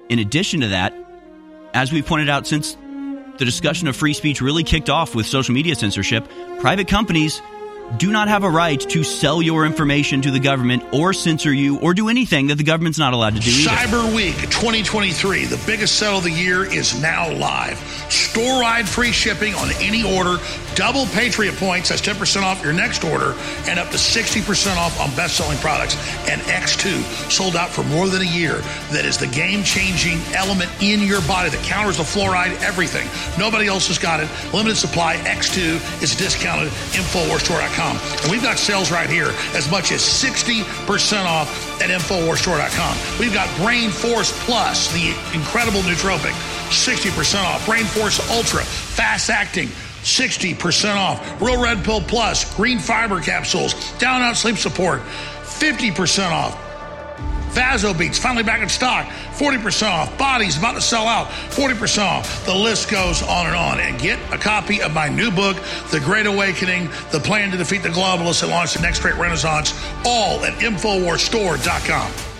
In 0.08 0.18
addition 0.18 0.60
to 0.60 0.68
that, 0.68 0.94
as 1.74 1.92
we 1.92 2.00
pointed 2.00 2.28
out 2.28 2.46
since 2.46 2.76
the 3.38 3.44
discussion 3.44 3.88
of 3.88 3.96
free 3.96 4.14
speech 4.14 4.40
really 4.40 4.64
kicked 4.64 4.88
off 4.88 5.14
with 5.14 5.26
social 5.26 5.54
media 5.54 5.74
censorship, 5.74 6.28
private 6.60 6.88
companies 6.88 7.42
do 7.96 8.12
not 8.12 8.28
have 8.28 8.44
a 8.44 8.50
right 8.50 8.78
to 8.80 9.02
sell 9.02 9.40
your 9.40 9.64
information 9.64 10.20
to 10.22 10.30
the 10.30 10.40
government 10.40 10.84
or 10.92 11.12
censor 11.12 11.52
you 11.52 11.78
or 11.78 11.94
do 11.94 12.08
anything 12.08 12.48
that 12.48 12.56
the 12.56 12.64
government's 12.64 12.98
not 12.98 13.12
allowed 13.12 13.34
to 13.36 13.40
do. 13.40 13.50
Either. 13.50 13.70
Cyber 13.70 14.14
Week 14.14 14.36
2023, 14.50 15.46
the 15.46 15.60
biggest 15.66 15.96
sale 15.96 16.18
of 16.18 16.24
the 16.24 16.30
year, 16.30 16.64
is 16.64 17.00
now 17.00 17.32
live. 17.32 17.78
Store 18.10 18.62
wide 18.62 18.88
free 18.88 19.12
shipping 19.12 19.54
on 19.54 19.70
any 19.80 20.02
order, 20.16 20.36
double 20.78 21.06
Patriot 21.06 21.56
points, 21.56 21.88
that's 21.88 22.00
10% 22.00 22.42
off 22.42 22.62
your 22.62 22.72
next 22.72 23.02
order, 23.02 23.34
and 23.66 23.80
up 23.80 23.90
to 23.90 23.96
60% 23.96 24.76
off 24.76 25.00
on 25.00 25.10
best 25.16 25.36
selling 25.36 25.58
products. 25.58 25.96
And 26.30 26.40
X2, 26.42 27.02
sold 27.28 27.56
out 27.56 27.68
for 27.68 27.82
more 27.82 28.06
than 28.06 28.22
a 28.22 28.30
year, 28.30 28.58
that 28.94 29.04
is 29.04 29.18
the 29.18 29.26
game 29.26 29.64
changing 29.64 30.20
element 30.36 30.70
in 30.80 31.02
your 31.02 31.20
body 31.22 31.50
that 31.50 31.60
counters 31.64 31.96
the 31.96 32.04
fluoride, 32.04 32.54
everything. 32.62 33.08
Nobody 33.36 33.66
else 33.66 33.88
has 33.88 33.98
got 33.98 34.20
it. 34.20 34.28
Limited 34.54 34.76
supply. 34.76 35.16
X2 35.16 35.82
is 36.00 36.14
discounted. 36.14 36.68
InfoWarsStore.com. 36.94 37.98
And 38.22 38.30
we've 38.30 38.42
got 38.42 38.56
sales 38.56 38.92
right 38.92 39.10
here 39.10 39.34
as 39.54 39.68
much 39.72 39.90
as 39.90 40.00
60% 40.00 40.62
off 41.26 41.82
at 41.82 41.90
InfoWarsStore.com. 41.90 43.18
We've 43.18 43.34
got 43.34 43.50
Brain 43.58 43.90
Force 43.90 44.30
Plus, 44.44 44.92
the 44.92 45.08
incredible 45.34 45.80
nootropic, 45.80 46.38
60% 46.70 47.42
off. 47.42 47.66
Brain 47.66 47.84
Force 47.84 48.20
Ultra, 48.30 48.62
fast 48.62 49.28
acting. 49.28 49.68
60% 50.02 50.96
off. 50.96 51.40
Real 51.40 51.62
Red 51.62 51.84
Pill 51.84 52.00
Plus, 52.00 52.54
green 52.56 52.78
fiber 52.78 53.20
capsules, 53.20 53.74
down 53.98 54.22
out 54.22 54.36
sleep 54.36 54.56
support, 54.56 55.00
50% 55.42 56.30
off. 56.30 56.64
Vaso 57.50 57.92
Beats 57.94 58.18
finally 58.18 58.44
back 58.44 58.62
in 58.62 58.68
stock, 58.68 59.06
40% 59.06 59.90
off. 59.90 60.16
Bodies 60.18 60.56
about 60.56 60.74
to 60.74 60.80
sell 60.80 61.06
out, 61.06 61.28
40% 61.28 62.04
off. 62.04 62.44
The 62.46 62.54
list 62.54 62.90
goes 62.90 63.22
on 63.22 63.46
and 63.46 63.56
on. 63.56 63.80
And 63.80 63.98
get 63.98 64.18
a 64.32 64.38
copy 64.38 64.80
of 64.82 64.92
my 64.94 65.08
new 65.08 65.30
book, 65.30 65.56
The 65.90 66.00
Great 66.00 66.26
Awakening, 66.26 66.90
The 67.10 67.20
Plan 67.20 67.50
to 67.50 67.56
Defeat 67.56 67.82
the 67.82 67.88
Globalists 67.88 68.42
and 68.42 68.52
Launch 68.52 68.74
the 68.74 68.82
Next 68.82 69.00
Great 69.00 69.16
Renaissance, 69.16 69.72
all 70.04 70.44
at 70.44 70.54
InfoWarsStore.com. 70.54 72.37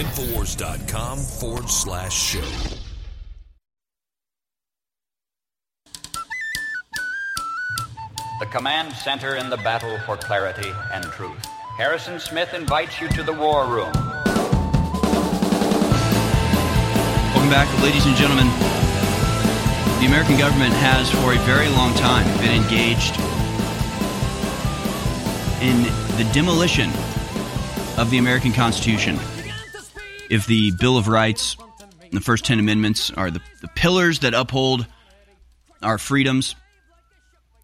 Infowars.com 0.00 1.18
forward 1.18 1.68
slash 1.68 2.14
show. 2.14 2.80
the 8.38 8.46
command 8.46 8.90
center 8.94 9.36
in 9.36 9.50
the 9.50 9.58
battle 9.58 9.98
for 10.06 10.16
clarity 10.16 10.72
and 10.94 11.04
truth. 11.04 11.44
Harrison 11.76 12.18
Smith 12.18 12.54
invites 12.54 12.98
you 12.98 13.06
to 13.08 13.22
the 13.22 13.34
war 13.34 13.66
room. 13.66 13.92
Welcome 17.34 17.50
back, 17.50 17.68
ladies 17.82 18.06
and 18.06 18.16
gentlemen. 18.16 18.46
The 20.00 20.06
American 20.06 20.38
government 20.38 20.72
has, 20.72 21.10
for 21.10 21.34
a 21.34 21.38
very 21.44 21.68
long 21.68 21.92
time, 21.92 22.24
been 22.38 22.62
engaged 22.62 23.20
in 25.60 25.82
the 26.16 26.24
demolition 26.32 26.88
of 27.98 28.08
the 28.10 28.16
American 28.16 28.54
Constitution. 28.54 29.18
If 30.30 30.46
the 30.46 30.70
Bill 30.70 30.96
of 30.96 31.08
Rights 31.08 31.56
and 32.02 32.12
the 32.12 32.20
first 32.20 32.44
10 32.44 32.60
amendments 32.60 33.10
are 33.10 33.32
the, 33.32 33.40
the 33.62 33.68
pillars 33.68 34.20
that 34.20 34.32
uphold 34.32 34.86
our 35.82 35.98
freedoms, 35.98 36.54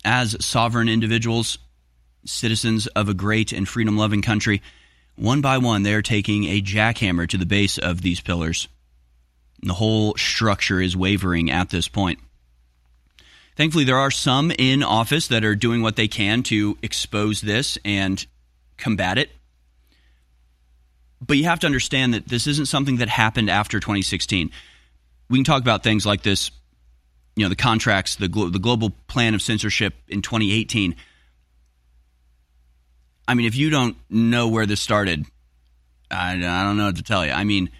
as 0.04 0.36
sovereign 0.44 0.88
individuals, 0.88 1.58
citizens 2.24 2.88
of 2.88 3.08
a 3.08 3.14
great 3.14 3.52
and 3.52 3.68
freedom 3.68 3.96
loving 3.96 4.20
country, 4.20 4.62
one 5.14 5.40
by 5.40 5.58
one, 5.58 5.84
they 5.84 5.94
are 5.94 6.02
taking 6.02 6.44
a 6.44 6.60
jackhammer 6.60 7.28
to 7.28 7.38
the 7.38 7.46
base 7.46 7.78
of 7.78 8.02
these 8.02 8.20
pillars. 8.20 8.66
And 9.60 9.70
the 9.70 9.74
whole 9.74 10.16
structure 10.16 10.80
is 10.80 10.96
wavering 10.96 11.52
at 11.52 11.70
this 11.70 11.86
point. 11.86 12.18
Thankfully, 13.56 13.84
there 13.84 13.96
are 13.96 14.10
some 14.10 14.50
in 14.50 14.82
office 14.82 15.28
that 15.28 15.44
are 15.44 15.54
doing 15.54 15.82
what 15.82 15.94
they 15.94 16.08
can 16.08 16.42
to 16.44 16.76
expose 16.82 17.40
this 17.40 17.78
and 17.84 18.26
combat 18.76 19.18
it. 19.18 19.30
But 21.26 21.38
you 21.38 21.44
have 21.44 21.60
to 21.60 21.66
understand 21.66 22.14
that 22.14 22.28
this 22.28 22.46
isn't 22.46 22.66
something 22.66 22.96
that 22.96 23.08
happened 23.08 23.50
after 23.50 23.80
2016. 23.80 24.50
We 25.28 25.38
can 25.38 25.44
talk 25.44 25.62
about 25.62 25.82
things 25.82 26.06
like 26.06 26.22
this 26.22 26.50
you 27.36 27.44
know 27.44 27.50
the 27.50 27.56
contracts, 27.56 28.16
the 28.16 28.28
glo- 28.28 28.48
the 28.48 28.58
global 28.58 28.90
plan 29.06 29.34
of 29.34 29.42
censorship 29.42 29.94
in 30.08 30.22
2018. 30.22 30.96
I 33.28 33.34
mean, 33.34 33.46
if 33.46 33.54
you 33.54 33.70
don't 33.70 33.96
know 34.08 34.48
where 34.48 34.66
this 34.66 34.80
started, 34.80 35.26
I, 36.10 36.32
I 36.32 36.64
don't 36.64 36.76
know 36.76 36.86
what 36.86 36.96
to 36.96 37.02
tell 37.02 37.26
you. 37.26 37.32
I 37.32 37.44
mean, 37.44 37.70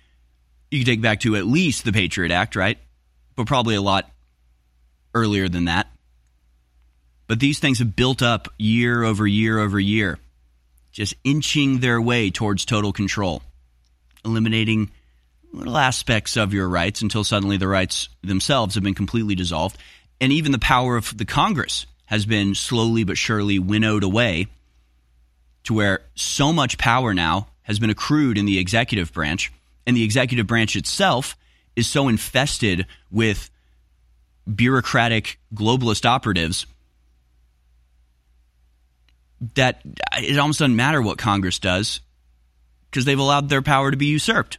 you 0.71 0.81
can 0.81 0.87
take 0.87 1.01
back 1.01 1.21
to 1.21 1.37
at 1.37 1.47
least 1.47 1.85
the 1.85 1.93
Patriot 1.93 2.33
Act, 2.33 2.55
right? 2.55 2.79
But 3.35 3.47
probably 3.47 3.77
a 3.77 3.83
lot 3.83 4.11
earlier 5.15 5.49
than 5.49 5.67
that. 5.67 5.87
But 7.29 7.41
these 7.41 7.59
things 7.59 7.79
have 7.79 7.97
built 7.97 8.23
up 8.23 8.49
year 8.59 9.03
over 9.03 9.27
year 9.27 9.59
over 9.59 9.81
year, 9.81 10.19
just 10.97 11.15
inching 11.25 11.81
their 11.81 12.01
way 12.01 12.31
towards 12.31 12.65
total 12.65 12.91
control, 12.91 13.43
eliminating 14.25 14.91
little 15.53 15.77
aspects 15.77 16.39
of 16.39 16.55
your 16.55 16.67
rights 16.67 17.03
until 17.03 17.23
suddenly 17.23 17.59
the 17.59 17.69
rights 17.69 18.09
themselves 18.23 18.75
have 18.75 18.83
been 18.83 18.95
completely 18.95 19.35
dissolved. 19.35 19.77
And 20.23 20.33
even 20.33 20.53
the 20.53 20.59
power 20.59 20.97
of 20.97 21.15
the 21.19 21.27
Congress 21.27 21.85
has 22.07 22.25
been 22.25 22.55
slowly 22.55 23.05
but 23.05 23.19
surely 23.19 23.59
winnowed 23.59 24.05
away 24.05 24.47
to 25.65 25.75
where 25.75 26.01
so 26.15 26.51
much 26.51 26.79
power 26.79 27.13
now 27.13 27.49
has 27.65 27.79
been 27.79 27.91
accrued 27.91 28.39
in 28.39 28.47
the 28.47 28.59
executive 28.59 29.13
branch, 29.13 29.53
and 29.87 29.95
the 29.95 30.05
executive 30.05 30.47
branch 30.47 30.77
itself 30.77 31.37
is 31.75 31.87
so 31.87 32.09
infested 32.09 32.87
with 33.11 33.51
bureaucratic 34.55 35.39
globalist 35.55 36.07
operatives 36.07 36.65
that 39.55 39.83
uh, 40.13 40.21
it 40.23 40.39
almost 40.39 40.59
doesn't 40.59 40.77
matter 40.77 41.01
what 41.03 41.19
Congress 41.19 41.59
does 41.59 42.01
because 42.91 43.05
they've 43.05 43.19
allowed 43.19 43.49
their 43.49 43.63
power 43.63 43.91
to 43.91 43.97
be 43.97 44.07
usurped 44.07 44.59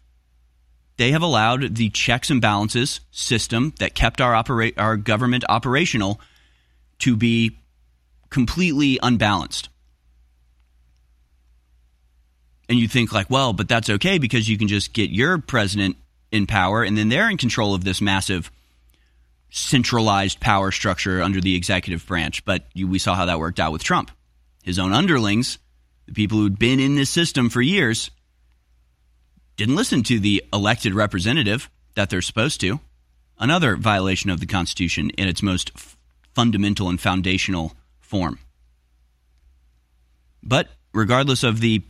they 0.97 1.11
have 1.11 1.21
allowed 1.21 1.75
the 1.75 1.89
checks 1.89 2.29
and 2.29 2.41
balances 2.41 2.99
system 3.11 3.73
that 3.79 3.93
kept 3.93 4.19
our 4.19 4.35
opera- 4.35 4.71
our 4.77 4.97
government 4.97 5.45
operational 5.47 6.19
to 6.99 7.15
be 7.15 7.59
completely 8.29 8.99
unbalanced. 9.01 9.69
And 12.67 12.77
you 12.77 12.87
think 12.87 13.13
like, 13.13 13.29
well, 13.29 13.53
but 13.53 13.69
that's 13.69 13.89
okay 13.89 14.17
because 14.17 14.49
you 14.49 14.57
can 14.57 14.67
just 14.67 14.91
get 14.91 15.09
your 15.09 15.37
president 15.37 15.95
in 16.31 16.47
power 16.47 16.83
and 16.83 16.97
then 16.97 17.07
they're 17.07 17.29
in 17.29 17.37
control 17.37 17.73
of 17.73 17.83
this 17.83 18.01
massive 18.01 18.51
centralized 19.49 20.41
power 20.41 20.71
structure 20.71 21.21
under 21.21 21.39
the 21.39 21.55
executive 21.55 22.05
branch. 22.05 22.43
But 22.43 22.65
you, 22.73 22.87
we 22.87 22.99
saw 22.99 23.15
how 23.15 23.25
that 23.25 23.39
worked 23.39 23.59
out 23.59 23.71
with 23.71 23.83
Trump. 23.83 24.11
His 24.67 24.77
own 24.77 24.91
underlings, 24.91 25.59
the 26.07 26.11
people 26.11 26.39
who'd 26.39 26.59
been 26.59 26.81
in 26.81 26.95
this 26.95 27.09
system 27.09 27.49
for 27.49 27.61
years, 27.61 28.11
didn't 29.55 29.77
listen 29.77 30.03
to 30.03 30.19
the 30.19 30.43
elected 30.51 30.93
representative 30.93 31.69
that 31.95 32.09
they're 32.09 32.21
supposed 32.21 32.59
to. 32.59 32.81
Another 33.39 33.77
violation 33.77 34.29
of 34.29 34.41
the 34.41 34.45
Constitution 34.45 35.09
in 35.11 35.29
its 35.29 35.41
most 35.41 35.71
f- 35.73 35.95
fundamental 36.35 36.89
and 36.89 36.99
foundational 36.99 37.77
form. 38.01 38.39
But 40.43 40.67
regardless 40.91 41.43
of 41.45 41.61
the 41.61 41.81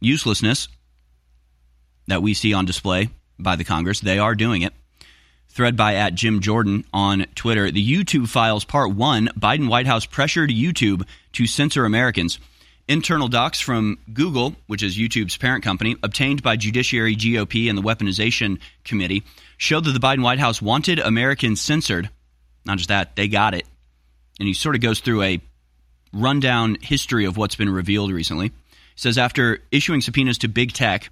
uselessness 0.00 0.66
that 2.08 2.22
we 2.22 2.34
see 2.34 2.52
on 2.54 2.64
display 2.64 3.08
by 3.38 3.54
the 3.54 3.62
Congress. 3.62 4.00
They 4.00 4.18
are 4.18 4.34
doing 4.34 4.62
it. 4.62 4.74
Thread 5.54 5.76
by 5.76 5.94
at 5.94 6.16
Jim 6.16 6.40
Jordan 6.40 6.84
on 6.92 7.26
Twitter. 7.36 7.70
The 7.70 7.88
YouTube 7.88 8.28
files 8.28 8.64
part 8.64 8.90
one 8.90 9.28
Biden 9.38 9.68
White 9.68 9.86
House 9.86 10.04
pressured 10.04 10.50
YouTube 10.50 11.06
to 11.34 11.46
censor 11.46 11.84
Americans. 11.84 12.40
Internal 12.88 13.28
docs 13.28 13.60
from 13.60 13.98
Google, 14.12 14.56
which 14.66 14.82
is 14.82 14.98
YouTube's 14.98 15.36
parent 15.36 15.62
company, 15.62 15.94
obtained 16.02 16.42
by 16.42 16.56
Judiciary 16.56 17.14
GOP 17.14 17.68
and 17.68 17.78
the 17.78 17.82
Weaponization 17.82 18.58
Committee, 18.82 19.22
showed 19.56 19.84
that 19.84 19.92
the 19.92 20.00
Biden 20.00 20.24
White 20.24 20.40
House 20.40 20.60
wanted 20.60 20.98
Americans 20.98 21.60
censored. 21.60 22.10
Not 22.66 22.78
just 22.78 22.88
that, 22.88 23.14
they 23.14 23.28
got 23.28 23.54
it. 23.54 23.64
And 24.40 24.48
he 24.48 24.54
sort 24.54 24.74
of 24.74 24.80
goes 24.80 24.98
through 24.98 25.22
a 25.22 25.40
rundown 26.12 26.78
history 26.80 27.26
of 27.26 27.36
what's 27.36 27.54
been 27.54 27.70
revealed 27.70 28.10
recently. 28.10 28.48
He 28.48 28.52
says 28.96 29.18
after 29.18 29.60
issuing 29.70 30.00
subpoenas 30.00 30.38
to 30.38 30.48
big 30.48 30.72
tech, 30.72 31.10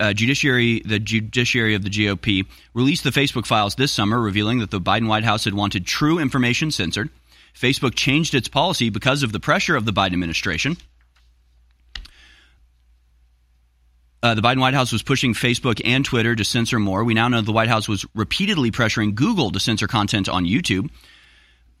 uh, 0.00 0.12
judiciary, 0.12 0.80
the 0.84 0.98
judiciary 0.98 1.74
of 1.74 1.82
the 1.82 1.90
GOP 1.90 2.46
released 2.74 3.04
the 3.04 3.10
Facebook 3.10 3.46
files 3.46 3.74
this 3.74 3.92
summer, 3.92 4.20
revealing 4.20 4.58
that 4.58 4.70
the 4.70 4.80
Biden 4.80 5.08
White 5.08 5.24
House 5.24 5.44
had 5.44 5.54
wanted 5.54 5.86
true 5.86 6.18
information 6.18 6.70
censored. 6.70 7.10
Facebook 7.54 7.94
changed 7.94 8.34
its 8.34 8.48
policy 8.48 8.90
because 8.90 9.22
of 9.22 9.32
the 9.32 9.40
pressure 9.40 9.76
of 9.76 9.84
the 9.84 9.92
Biden 9.92 10.14
administration. 10.14 10.76
Uh, 14.22 14.34
the 14.34 14.42
Biden 14.42 14.60
White 14.60 14.74
House 14.74 14.92
was 14.92 15.02
pushing 15.02 15.34
Facebook 15.34 15.80
and 15.84 16.04
Twitter 16.04 16.36
to 16.36 16.44
censor 16.44 16.78
more. 16.78 17.02
We 17.02 17.12
now 17.12 17.26
know 17.26 17.40
the 17.40 17.50
White 17.50 17.68
House 17.68 17.88
was 17.88 18.06
repeatedly 18.14 18.70
pressuring 18.70 19.16
Google 19.16 19.50
to 19.50 19.58
censor 19.58 19.88
content 19.88 20.28
on 20.28 20.44
YouTube. 20.44 20.90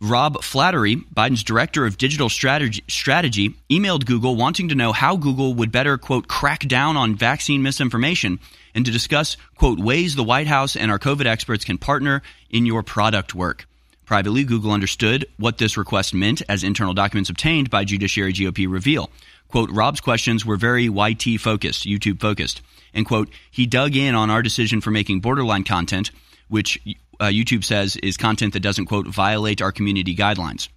Rob 0.02 0.42
Flaherty, 0.42 0.96
Biden's 0.96 1.44
director 1.44 1.86
of 1.86 1.96
digital 1.96 2.28
strategy, 2.28 2.82
strategy, 2.88 3.54
emailed 3.70 4.04
Google 4.04 4.34
wanting 4.34 4.70
to 4.70 4.74
know 4.74 4.90
how 4.90 5.16
Google 5.16 5.54
would 5.54 5.70
better, 5.70 5.96
quote, 5.96 6.26
crack 6.26 6.66
down 6.66 6.96
on 6.96 7.14
vaccine 7.14 7.62
misinformation 7.62 8.40
and 8.74 8.84
to 8.84 8.90
discuss, 8.90 9.36
quote, 9.54 9.78
ways 9.78 10.16
the 10.16 10.24
White 10.24 10.48
House 10.48 10.74
and 10.74 10.90
our 10.90 10.98
COVID 10.98 11.26
experts 11.26 11.64
can 11.64 11.78
partner 11.78 12.20
in 12.50 12.66
your 12.66 12.82
product 12.82 13.32
work. 13.32 13.68
Privately, 14.04 14.42
Google 14.42 14.72
understood 14.72 15.24
what 15.36 15.58
this 15.58 15.76
request 15.76 16.14
meant 16.14 16.42
as 16.48 16.64
internal 16.64 16.94
documents 16.94 17.30
obtained 17.30 17.70
by 17.70 17.84
Judiciary 17.84 18.32
GOP 18.32 18.68
reveal. 18.68 19.08
Quote, 19.46 19.70
Rob's 19.70 20.00
questions 20.00 20.44
were 20.44 20.56
very 20.56 20.88
YT 20.88 21.40
focused, 21.40 21.86
YouTube 21.86 22.20
focused. 22.20 22.60
And 22.92 23.06
quote, 23.06 23.30
he 23.52 23.66
dug 23.66 23.94
in 23.94 24.16
on 24.16 24.30
our 24.30 24.42
decision 24.42 24.80
for 24.80 24.90
making 24.90 25.20
borderline 25.20 25.62
content, 25.62 26.10
which 26.48 26.80
uh, 27.22 27.26
YouTube 27.26 27.62
says 27.62 27.96
is 27.96 28.16
content 28.16 28.52
that 28.54 28.60
doesn't, 28.60 28.86
quote, 28.86 29.06
violate 29.06 29.62
our 29.62 29.70
community 29.70 30.16
guidelines. 30.16 30.68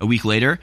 A 0.00 0.06
week 0.06 0.24
later, 0.24 0.60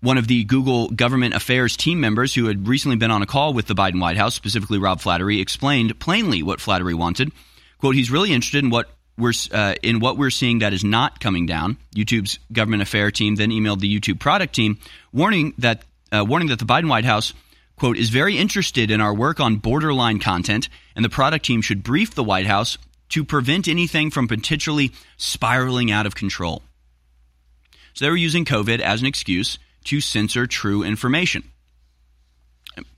one 0.00 0.16
of 0.16 0.28
the 0.28 0.44
Google 0.44 0.88
government 0.88 1.34
affairs 1.34 1.76
team 1.76 2.00
members 2.00 2.34
who 2.34 2.46
had 2.46 2.66
recently 2.66 2.96
been 2.96 3.10
on 3.10 3.20
a 3.20 3.26
call 3.26 3.52
with 3.52 3.66
the 3.66 3.74
Biden 3.74 4.00
White 4.00 4.16
House, 4.16 4.34
specifically 4.34 4.78
Rob 4.78 5.00
Flaherty, 5.00 5.42
explained 5.42 6.00
plainly 6.00 6.42
what 6.42 6.58
Flaherty 6.58 6.94
wanted. 6.94 7.32
Quote, 7.78 7.94
he's 7.94 8.10
really 8.10 8.32
interested 8.32 8.64
in 8.64 8.70
what 8.70 8.88
we're 9.18 9.34
uh, 9.52 9.74
in 9.82 10.00
what 10.00 10.16
we're 10.16 10.30
seeing 10.30 10.60
that 10.60 10.72
is 10.72 10.82
not 10.82 11.20
coming 11.20 11.44
down. 11.44 11.76
YouTube's 11.94 12.38
government 12.50 12.82
affair 12.82 13.10
team 13.10 13.34
then 13.34 13.50
emailed 13.50 13.80
the 13.80 14.00
YouTube 14.00 14.18
product 14.18 14.54
team, 14.54 14.78
warning 15.12 15.52
that 15.58 15.84
uh, 16.10 16.24
warning 16.26 16.48
that 16.48 16.58
the 16.58 16.64
Biden 16.64 16.88
White 16.88 17.04
House 17.04 17.34
quote 17.76 17.98
is 17.98 18.08
very 18.08 18.38
interested 18.38 18.90
in 18.90 19.02
our 19.02 19.12
work 19.12 19.38
on 19.38 19.56
borderline 19.56 20.18
content, 20.18 20.70
and 20.96 21.04
the 21.04 21.10
product 21.10 21.44
team 21.44 21.60
should 21.60 21.82
brief 21.82 22.14
the 22.14 22.24
White 22.24 22.46
House 22.46 22.78
to 23.12 23.24
prevent 23.24 23.68
anything 23.68 24.10
from 24.10 24.26
potentially 24.26 24.90
spiraling 25.18 25.90
out 25.90 26.06
of 26.06 26.14
control. 26.14 26.62
So 27.92 28.06
they 28.06 28.10
were 28.10 28.16
using 28.16 28.46
COVID 28.46 28.80
as 28.80 29.02
an 29.02 29.06
excuse 29.06 29.58
to 29.84 30.00
censor 30.00 30.46
true 30.46 30.82
information. 30.82 31.44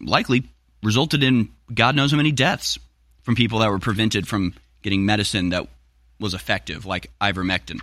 Likely 0.00 0.44
resulted 0.85 1.24
in 1.24 1.48
God 1.72 1.96
knows 1.96 2.12
how 2.12 2.16
many 2.16 2.31
deaths 2.31 2.79
from 3.22 3.35
people 3.35 3.59
that 3.59 3.70
were 3.70 3.81
prevented 3.81 4.29
from 4.29 4.55
getting 4.83 5.05
medicine 5.05 5.48
that 5.48 5.66
was 6.20 6.33
effective, 6.33 6.87
like 6.87 7.11
ivermectin, 7.20 7.81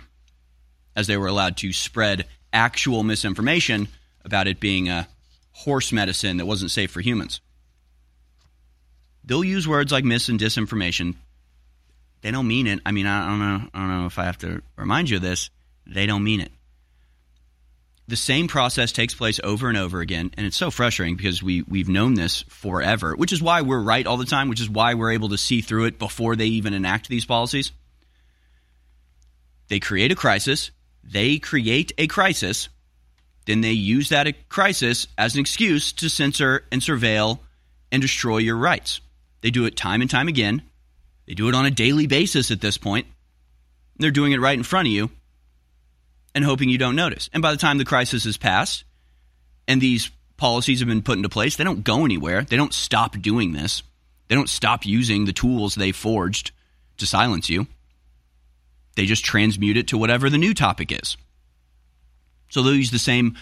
as 0.96 1.06
they 1.06 1.18
were 1.18 1.26
allowed 1.26 1.58
to 1.58 1.70
spread 1.74 2.26
actual 2.50 3.02
misinformation 3.02 3.88
about 4.24 4.46
it 4.46 4.58
being 4.58 4.88
a 4.88 5.06
horse 5.50 5.92
medicine 5.92 6.38
that 6.38 6.46
wasn't 6.46 6.70
safe 6.70 6.90
for 6.90 7.02
humans. 7.02 7.42
They'll 9.22 9.44
use 9.44 9.68
words 9.68 9.92
like 9.92 10.04
mis 10.04 10.30
and 10.30 10.40
disinformation 10.40 11.16
they 12.22 12.30
don't 12.30 12.46
mean 12.46 12.68
it. 12.68 12.80
I 12.86 12.92
mean, 12.92 13.06
I 13.06 13.26
don't 13.26 13.38
know. 13.40 13.68
I 13.74 13.78
don't 13.78 14.00
know 14.00 14.06
if 14.06 14.18
I 14.18 14.24
have 14.24 14.38
to 14.38 14.62
remind 14.76 15.10
you 15.10 15.16
of 15.16 15.22
this. 15.22 15.50
They 15.86 16.06
don't 16.06 16.24
mean 16.24 16.40
it. 16.40 16.52
The 18.08 18.16
same 18.16 18.48
process 18.48 18.92
takes 18.92 19.14
place 19.14 19.40
over 19.42 19.68
and 19.68 19.78
over 19.78 20.00
again, 20.00 20.30
and 20.36 20.46
it's 20.46 20.56
so 20.56 20.70
frustrating 20.70 21.16
because 21.16 21.42
we 21.42 21.62
we've 21.62 21.88
known 21.88 22.14
this 22.14 22.42
forever. 22.48 23.14
Which 23.16 23.32
is 23.32 23.42
why 23.42 23.62
we're 23.62 23.80
right 23.80 24.06
all 24.06 24.16
the 24.16 24.24
time. 24.24 24.48
Which 24.48 24.60
is 24.60 24.70
why 24.70 24.94
we're 24.94 25.12
able 25.12 25.30
to 25.30 25.38
see 25.38 25.60
through 25.60 25.86
it 25.86 25.98
before 25.98 26.36
they 26.36 26.46
even 26.46 26.74
enact 26.74 27.08
these 27.08 27.24
policies. 27.24 27.72
They 29.68 29.80
create 29.80 30.12
a 30.12 30.16
crisis. 30.16 30.70
They 31.02 31.38
create 31.38 31.92
a 31.98 32.06
crisis. 32.06 32.68
Then 33.46 33.60
they 33.60 33.72
use 33.72 34.10
that 34.10 34.48
crisis 34.48 35.08
as 35.18 35.34
an 35.34 35.40
excuse 35.40 35.92
to 35.94 36.08
censor 36.08 36.64
and 36.70 36.80
surveil 36.80 37.40
and 37.90 38.00
destroy 38.00 38.38
your 38.38 38.56
rights. 38.56 39.00
They 39.40 39.50
do 39.50 39.64
it 39.64 39.76
time 39.76 40.00
and 40.00 40.10
time 40.10 40.28
again 40.28 40.62
they 41.26 41.34
do 41.34 41.48
it 41.48 41.54
on 41.54 41.66
a 41.66 41.70
daily 41.70 42.06
basis 42.06 42.50
at 42.50 42.60
this 42.60 42.78
point. 42.78 43.06
They're 43.98 44.10
doing 44.10 44.32
it 44.32 44.40
right 44.40 44.56
in 44.56 44.64
front 44.64 44.88
of 44.88 44.92
you 44.92 45.10
and 46.34 46.44
hoping 46.44 46.68
you 46.68 46.78
don't 46.78 46.96
notice. 46.96 47.30
And 47.32 47.42
by 47.42 47.52
the 47.52 47.58
time 47.58 47.78
the 47.78 47.84
crisis 47.84 48.24
has 48.24 48.36
passed 48.36 48.84
and 49.68 49.80
these 49.80 50.10
policies 50.36 50.80
have 50.80 50.88
been 50.88 51.02
put 51.02 51.16
into 51.16 51.28
place, 51.28 51.56
they 51.56 51.64
don't 51.64 51.84
go 51.84 52.04
anywhere. 52.04 52.42
They 52.42 52.56
don't 52.56 52.74
stop 52.74 53.20
doing 53.20 53.52
this. 53.52 53.82
They 54.28 54.34
don't 54.34 54.48
stop 54.48 54.84
using 54.86 55.24
the 55.24 55.32
tools 55.32 55.74
they 55.74 55.92
forged 55.92 56.52
to 56.98 57.06
silence 57.06 57.48
you. 57.48 57.66
They 58.96 59.06
just 59.06 59.24
transmute 59.24 59.76
it 59.76 59.88
to 59.88 59.98
whatever 59.98 60.28
the 60.28 60.38
new 60.38 60.54
topic 60.54 60.92
is. 60.92 61.16
So 62.50 62.62
they'll 62.62 62.74
use 62.74 62.90
the 62.90 62.98
same 62.98 63.36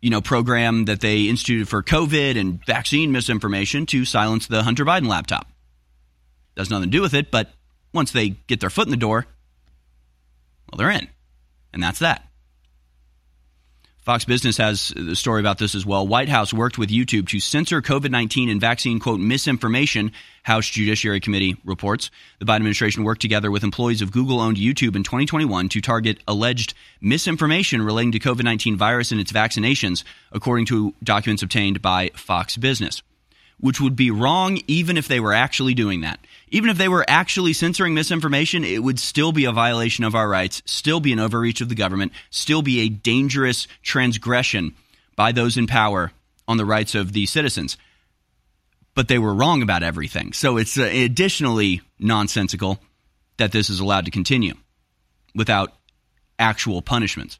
you 0.00 0.10
know 0.10 0.20
program 0.20 0.84
that 0.84 1.00
they 1.00 1.22
instituted 1.22 1.68
for 1.68 1.82
COVID 1.82 2.38
and 2.38 2.64
vaccine 2.64 3.12
misinformation 3.12 3.86
to 3.86 4.04
silence 4.04 4.46
the 4.46 4.62
Hunter 4.62 4.84
Biden 4.84 5.08
laptop. 5.08 5.48
Does 6.56 6.70
nothing 6.70 6.90
to 6.90 6.96
do 6.96 7.02
with 7.02 7.14
it, 7.14 7.30
but 7.30 7.52
once 7.92 8.10
they 8.12 8.30
get 8.30 8.60
their 8.60 8.70
foot 8.70 8.86
in 8.86 8.90
the 8.90 8.96
door, 8.96 9.26
well, 10.70 10.78
they're 10.78 10.90
in. 10.90 11.08
And 11.72 11.82
that's 11.82 12.00
that. 12.00 12.26
Fox 14.06 14.24
Business 14.24 14.56
has 14.58 14.92
the 14.94 15.16
story 15.16 15.40
about 15.40 15.58
this 15.58 15.74
as 15.74 15.84
well. 15.84 16.06
White 16.06 16.28
House 16.28 16.54
worked 16.54 16.78
with 16.78 16.90
YouTube 16.90 17.26
to 17.26 17.40
censor 17.40 17.82
COVID 17.82 18.12
19 18.12 18.48
and 18.48 18.60
vaccine, 18.60 19.00
quote, 19.00 19.18
misinformation, 19.18 20.12
House 20.44 20.68
Judiciary 20.68 21.18
Committee 21.18 21.56
reports. 21.64 22.12
The 22.38 22.44
Biden 22.44 22.58
administration 22.58 23.02
worked 23.02 23.20
together 23.20 23.50
with 23.50 23.64
employees 23.64 24.02
of 24.02 24.12
Google 24.12 24.38
owned 24.38 24.58
YouTube 24.58 24.94
in 24.94 25.02
2021 25.02 25.68
to 25.70 25.80
target 25.80 26.20
alleged 26.28 26.72
misinformation 27.00 27.82
relating 27.82 28.12
to 28.12 28.20
COVID 28.20 28.44
19 28.44 28.76
virus 28.76 29.10
and 29.10 29.20
its 29.20 29.32
vaccinations, 29.32 30.04
according 30.30 30.66
to 30.66 30.94
documents 31.02 31.42
obtained 31.42 31.82
by 31.82 32.10
Fox 32.14 32.56
Business, 32.56 33.02
which 33.58 33.80
would 33.80 33.96
be 33.96 34.10
wrong 34.10 34.58
even 34.66 34.96
if 34.96 35.08
they 35.08 35.20
were 35.20 35.32
actually 35.32 35.74
doing 35.74 36.02
that 36.02 36.20
even 36.48 36.70
if 36.70 36.78
they 36.78 36.88
were 36.88 37.04
actually 37.08 37.52
censoring 37.52 37.94
misinformation, 37.94 38.64
it 38.64 38.82
would 38.82 39.00
still 39.00 39.32
be 39.32 39.46
a 39.46 39.52
violation 39.52 40.04
of 40.04 40.14
our 40.14 40.28
rights, 40.28 40.62
still 40.64 41.00
be 41.00 41.12
an 41.12 41.18
overreach 41.18 41.60
of 41.60 41.68
the 41.68 41.74
government, 41.74 42.12
still 42.30 42.62
be 42.62 42.80
a 42.80 42.88
dangerous 42.88 43.66
transgression 43.82 44.74
by 45.16 45.32
those 45.32 45.56
in 45.56 45.66
power 45.66 46.12
on 46.46 46.56
the 46.56 46.64
rights 46.64 46.94
of 46.94 47.12
the 47.12 47.26
citizens. 47.26 47.76
But 48.94 49.08
they 49.08 49.18
were 49.18 49.34
wrong 49.34 49.60
about 49.60 49.82
everything. 49.82 50.32
So 50.32 50.56
it's 50.56 50.78
uh, 50.78 50.84
additionally 50.84 51.82
nonsensical 51.98 52.78
that 53.38 53.52
this 53.52 53.68
is 53.68 53.80
allowed 53.80 54.04
to 54.04 54.10
continue 54.10 54.54
without 55.34 55.74
actual 56.38 56.80
punishments. 56.80 57.38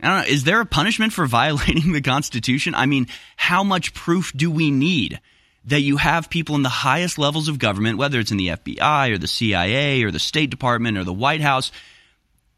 I 0.00 0.06
don't 0.06 0.16
know. 0.18 0.32
Is 0.32 0.44
there 0.44 0.60
a 0.60 0.66
punishment 0.66 1.12
for 1.12 1.26
violating 1.40 1.92
the 1.92 2.00
Constitution? 2.00 2.74
I 2.76 2.86
mean, 2.86 3.08
how 3.36 3.64
much 3.64 3.94
proof 3.94 4.32
do 4.34 4.48
we 4.48 4.70
need? 4.70 5.20
That 5.68 5.80
you 5.80 5.96
have 5.98 6.30
people 6.30 6.54
in 6.54 6.62
the 6.62 6.68
highest 6.68 7.18
levels 7.18 7.48
of 7.48 7.58
government, 7.58 7.98
whether 7.98 8.18
it's 8.18 8.30
in 8.30 8.36
the 8.36 8.48
FBI 8.48 9.10
or 9.10 9.18
the 9.18 9.26
CIA 9.26 10.02
or 10.02 10.10
the 10.10 10.18
State 10.18 10.50
Department 10.50 10.96
or 10.96 11.04
the 11.04 11.12
White 11.12 11.40
House, 11.40 11.70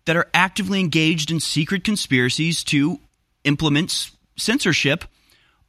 that 0.07 0.17
are 0.17 0.29
actively 0.33 0.81
engaged 0.81 1.31
in 1.31 1.41
secret 1.41 1.85
conspiracies 1.85 2.65
to 2.65 3.01
implement 3.45 4.11
censorship 4.37 5.05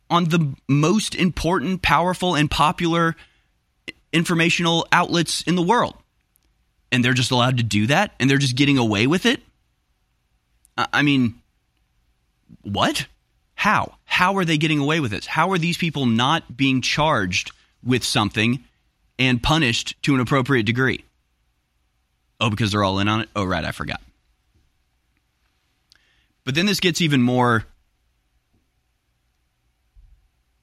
on 0.09 0.25
the 0.25 0.55
most 0.67 1.15
important, 1.15 1.81
powerful, 1.81 2.35
and 2.35 2.49
popular 2.49 3.15
informational 4.13 4.87
outlets 4.91 5.41
in 5.43 5.55
the 5.55 5.61
world. 5.61 5.95
And 6.91 7.03
they're 7.03 7.13
just 7.13 7.31
allowed 7.31 7.57
to 7.57 7.63
do 7.63 7.87
that 7.87 8.13
and 8.19 8.29
they're 8.29 8.37
just 8.37 8.55
getting 8.55 8.77
away 8.77 9.07
with 9.07 9.25
it? 9.25 9.41
I 10.77 11.01
mean, 11.01 11.35
what? 12.61 13.07
How? 13.61 13.93
How 14.05 14.37
are 14.37 14.43
they 14.43 14.57
getting 14.57 14.79
away 14.79 14.99
with 15.01 15.11
this? 15.11 15.27
How 15.27 15.51
are 15.51 15.59
these 15.59 15.77
people 15.77 16.07
not 16.07 16.57
being 16.57 16.81
charged 16.81 17.51
with 17.83 18.03
something 18.03 18.63
and 19.19 19.43
punished 19.43 20.01
to 20.01 20.15
an 20.15 20.19
appropriate 20.19 20.63
degree? 20.63 21.05
Oh, 22.39 22.49
because 22.49 22.71
they're 22.71 22.83
all 22.83 22.97
in 22.97 23.07
on 23.07 23.21
it? 23.21 23.29
Oh, 23.35 23.43
right, 23.43 23.63
I 23.63 23.71
forgot. 23.71 24.01
But 26.43 26.55
then 26.55 26.65
this 26.65 26.79
gets 26.79 27.01
even 27.01 27.21
more 27.21 27.63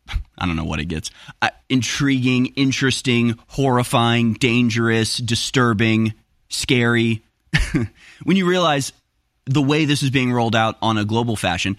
I 0.37 0.47
don't 0.47 0.57
know 0.57 0.65
what 0.65 0.81
it 0.81 0.87
gets. 0.87 1.13
Uh, 1.41 1.51
intriguing, 1.69 2.47
interesting, 2.57 3.39
horrifying, 3.47 4.33
dangerous, 4.33 5.19
disturbing, 5.19 6.15
scary. 6.49 7.23
when 8.25 8.37
you 8.37 8.49
realize 8.49 8.93
the 9.47 9.63
way 9.63 9.85
this 9.85 10.03
is 10.03 10.11
being 10.11 10.33
rolled 10.33 10.57
out 10.57 10.77
on 10.83 10.99
a 10.99 11.05
global 11.05 11.37
fashion, 11.37 11.77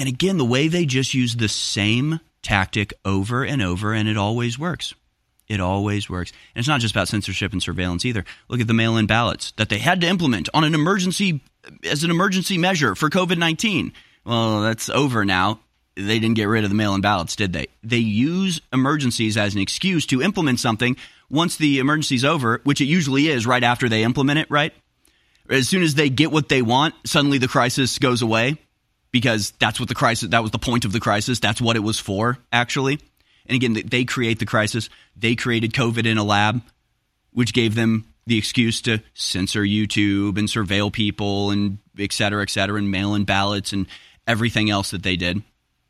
and 0.00 0.08
again, 0.08 0.38
the 0.38 0.46
way 0.46 0.66
they 0.66 0.86
just 0.86 1.12
use 1.12 1.36
the 1.36 1.46
same 1.46 2.20
tactic 2.40 2.94
over 3.04 3.44
and 3.44 3.60
over, 3.60 3.92
and 3.92 4.08
it 4.08 4.16
always 4.16 4.58
works. 4.58 4.94
It 5.46 5.60
always 5.60 6.08
works. 6.08 6.32
And 6.54 6.62
it's 6.62 6.68
not 6.68 6.80
just 6.80 6.94
about 6.94 7.08
censorship 7.08 7.52
and 7.52 7.62
surveillance 7.62 8.06
either. 8.06 8.24
Look 8.48 8.62
at 8.62 8.66
the 8.66 8.72
mail 8.72 8.96
in 8.96 9.04
ballots 9.04 9.52
that 9.58 9.68
they 9.68 9.76
had 9.76 10.00
to 10.00 10.06
implement 10.06 10.48
on 10.54 10.64
an 10.64 10.74
emergency 10.74 11.42
as 11.84 12.02
an 12.02 12.10
emergency 12.10 12.56
measure 12.56 12.94
for 12.94 13.10
COVID 13.10 13.36
19. 13.36 13.92
Well, 14.24 14.62
that's 14.62 14.88
over 14.88 15.26
now. 15.26 15.60
They 15.96 16.18
didn't 16.18 16.36
get 16.36 16.44
rid 16.44 16.64
of 16.64 16.70
the 16.70 16.76
mail 16.76 16.94
in 16.94 17.02
ballots, 17.02 17.36
did 17.36 17.52
they? 17.52 17.66
They 17.82 17.98
use 17.98 18.62
emergencies 18.72 19.36
as 19.36 19.54
an 19.54 19.60
excuse 19.60 20.06
to 20.06 20.22
implement 20.22 20.60
something 20.60 20.96
once 21.28 21.58
the 21.58 21.78
emergency's 21.78 22.24
over, 22.24 22.62
which 22.64 22.80
it 22.80 22.86
usually 22.86 23.28
is 23.28 23.46
right 23.46 23.62
after 23.62 23.86
they 23.86 24.02
implement 24.02 24.38
it, 24.38 24.50
right? 24.50 24.72
As 25.50 25.68
soon 25.68 25.82
as 25.82 25.94
they 25.94 26.08
get 26.08 26.32
what 26.32 26.48
they 26.48 26.62
want, 26.62 26.94
suddenly 27.04 27.36
the 27.36 27.48
crisis 27.48 27.98
goes 27.98 28.22
away 28.22 28.56
because 29.12 29.52
that's 29.58 29.80
what 29.80 29.88
the 29.88 29.94
crisis 29.94 30.30
that 30.30 30.42
was 30.42 30.50
the 30.50 30.58
point 30.58 30.84
of 30.84 30.92
the 30.92 31.00
crisis. 31.00 31.40
That's 31.40 31.60
what 31.60 31.76
it 31.76 31.80
was 31.80 31.98
for 31.98 32.38
actually. 32.52 33.00
And 33.46 33.56
again 33.56 33.82
they 33.86 34.04
create 34.04 34.38
the 34.38 34.46
crisis. 34.46 34.88
They 35.16 35.36
created 35.36 35.72
covid 35.72 36.06
in 36.06 36.18
a 36.18 36.24
lab 36.24 36.62
which 37.32 37.52
gave 37.52 37.74
them 37.74 38.06
the 38.26 38.38
excuse 38.38 38.82
to 38.82 38.98
censor 39.14 39.62
youtube 39.62 40.38
and 40.38 40.46
surveil 40.46 40.92
people 40.92 41.50
and 41.50 41.78
et 41.98 42.12
cetera 42.12 42.42
et 42.42 42.50
cetera 42.50 42.78
and 42.78 42.90
mail 42.90 43.14
in 43.14 43.24
ballots 43.24 43.72
and 43.72 43.86
everything 44.26 44.70
else 44.70 44.90
that 44.92 45.02
they 45.02 45.16
did. 45.16 45.42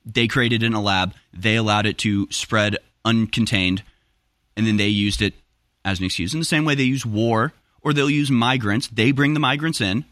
They 0.04 0.26
created 0.26 0.62
in 0.62 0.72
a 0.72 0.80
lab. 0.80 1.14
They 1.32 1.56
allowed 1.56 1.86
it 1.86 1.98
to 1.98 2.30
spread 2.30 2.78
uncontained. 3.04 3.82
And 4.56 4.66
then 4.66 4.76
they 4.76 4.88
used 4.88 5.22
it 5.22 5.34
as 5.84 5.98
an 5.98 6.06
excuse. 6.06 6.32
In 6.32 6.40
the 6.40 6.46
same 6.46 6.64
way 6.64 6.74
they 6.74 6.84
use 6.84 7.04
war 7.04 7.52
or 7.82 7.92
they'll 7.92 8.10
use 8.10 8.30
migrants. 8.30 8.88
They 8.88 9.12
bring 9.12 9.34
the 9.34 9.40
migrants 9.40 9.80
in. 9.80 10.04